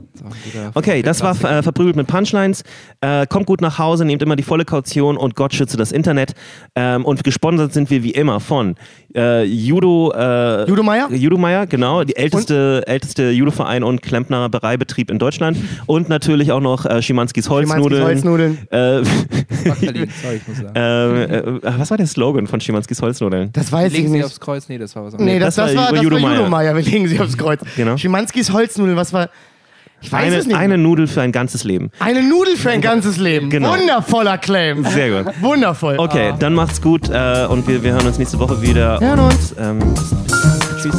Okay, 0.74 1.02
das 1.02 1.20
war 1.20 1.32
äh, 1.44 1.62
verprügelt 1.62 1.96
mit 1.96 2.06
Punchlines. 2.06 2.62
Äh, 3.00 3.26
kommt 3.26 3.46
gut 3.46 3.60
nach 3.60 3.78
Hause, 3.78 4.04
nehmt 4.04 4.22
immer 4.22 4.36
die 4.36 4.44
volle 4.44 4.64
Kaution 4.64 5.16
und 5.16 5.34
Gott 5.34 5.52
schütze 5.52 5.76
das 5.76 5.90
Internet. 5.90 6.34
Ähm, 6.76 7.04
und 7.04 7.24
gesponsert 7.24 7.72
sind 7.72 7.90
wir 7.90 8.04
wie 8.04 8.12
immer 8.12 8.38
von 8.38 8.76
äh, 9.14 9.44
Judo. 9.44 10.12
Äh, 10.12 10.68
Judo 10.68 10.82
Meier? 10.82 11.08
Judo 11.12 11.36
Meier, 11.38 11.66
genau. 11.66 12.04
Die 12.04 12.16
älteste, 12.16 12.82
älteste 12.86 13.30
Judo-Verein 13.30 13.84
und 13.84 14.02
Klempnereibetrieb 14.02 15.10
in 15.10 15.18
Deutschland. 15.18 15.56
Und 15.86 16.08
natürlich 16.08 16.50
auch 16.52 16.60
noch 16.60 16.86
äh, 16.86 17.02
Schimanskis 17.02 17.48
Holznudeln. 17.48 18.02
Holznudeln. 18.04 18.58
Äh, 18.70 19.04
Fuck 19.04 19.80
Berlin, 19.80 20.08
sorry, 20.22 20.36
ich 20.36 20.48
muss 20.48 20.56
sagen. 20.58 20.74
äh, 20.74 21.36
äh, 21.38 21.60
was 21.78 21.90
war 21.90 21.96
der 21.96 22.06
Slogan 22.06 22.46
von 22.46 22.60
Schimanskis 22.60 23.00
Holznudeln? 23.02 23.50
Das 23.52 23.70
weiß 23.70 23.92
ich 23.92 23.98
Legen 23.98 24.08
sie 24.10 24.16
nicht. 24.16 24.24
aufs 24.26 24.40
Kreuz? 24.40 24.68
Nee, 24.68 24.78
das 24.78 24.94
war 24.96 25.04
was 25.04 25.14
Nee, 25.14 25.34
anderes. 25.34 25.54
das, 25.54 25.56
das 25.56 25.66
das, 25.66 25.76
war 25.76 25.84
war, 25.86 25.92
das 25.92 26.02
Judo 26.02 26.22
war. 26.22 26.34
Judo 26.36 26.48
Meier. 26.48 26.74
Wir 26.76 26.82
legen 26.82 27.06
sie 27.08 27.20
aufs 27.20 27.36
Kreuz. 27.36 27.60
Genau. 27.76 27.96
Schimanskis 27.96 28.52
Holznudeln, 28.52 28.96
was 28.96 29.12
war. 29.12 29.28
Ich 30.04 30.12
weiß 30.12 30.22
Eine, 30.26 30.36
es 30.36 30.46
nicht. 30.46 30.56
eine 30.56 30.76
Nudel 30.76 31.06
für 31.06 31.22
ein 31.22 31.32
ganzes 31.32 31.64
Leben. 31.64 31.90
Eine 31.98 32.22
Nudel 32.22 32.58
für 32.58 32.68
ein 32.70 32.82
ganzes 32.82 33.16
Leben. 33.16 33.48
Genau. 33.48 33.72
Wundervoller 33.72 34.36
Claim. 34.36 34.84
Sehr 34.84 35.22
gut. 35.22 35.32
Wundervoll. 35.40 35.96
Okay, 35.98 36.34
dann 36.38 36.52
macht's 36.52 36.82
gut 36.82 37.08
äh, 37.08 37.46
und 37.48 37.66
wir, 37.66 37.82
wir 37.82 37.92
hören 37.92 38.06
uns 38.06 38.18
nächste 38.18 38.38
Woche 38.38 38.60
wieder. 38.60 39.00
Hören 39.00 39.20
uns. 39.20 39.52
Und, 39.52 39.64
ähm. 39.64 39.78
Tschüss. 40.82 40.94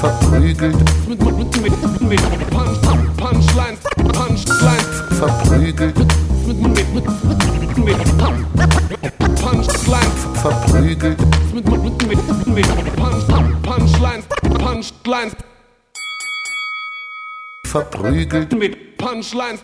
verprügelt, 0.00 0.76
Mit, 1.08 1.22
mit, 1.22 1.36
mit, 1.36 1.62
mit, 1.62 2.02
mit 2.08 2.50
Punch, 2.50 2.80
Punchlines, 3.16 3.80
Punchlines. 4.12 5.02
verprügelt, 5.18 5.98
Mit, 6.46 7.96
mit 9.06 9.18
Punchlines. 9.36 10.26
verprügelt, 10.42 11.18
Mit, 11.54 11.68
mit, 11.68 11.82
mit, 11.82 12.06
mit, 12.06 12.46
mit 12.46 12.96
Punch, 12.96 13.62
Punchlines, 13.62 14.24
Punchlines. 14.58 15.36
verprügelt. 17.66 18.52
Mit 18.52 18.96
Punchlines. 18.96 19.60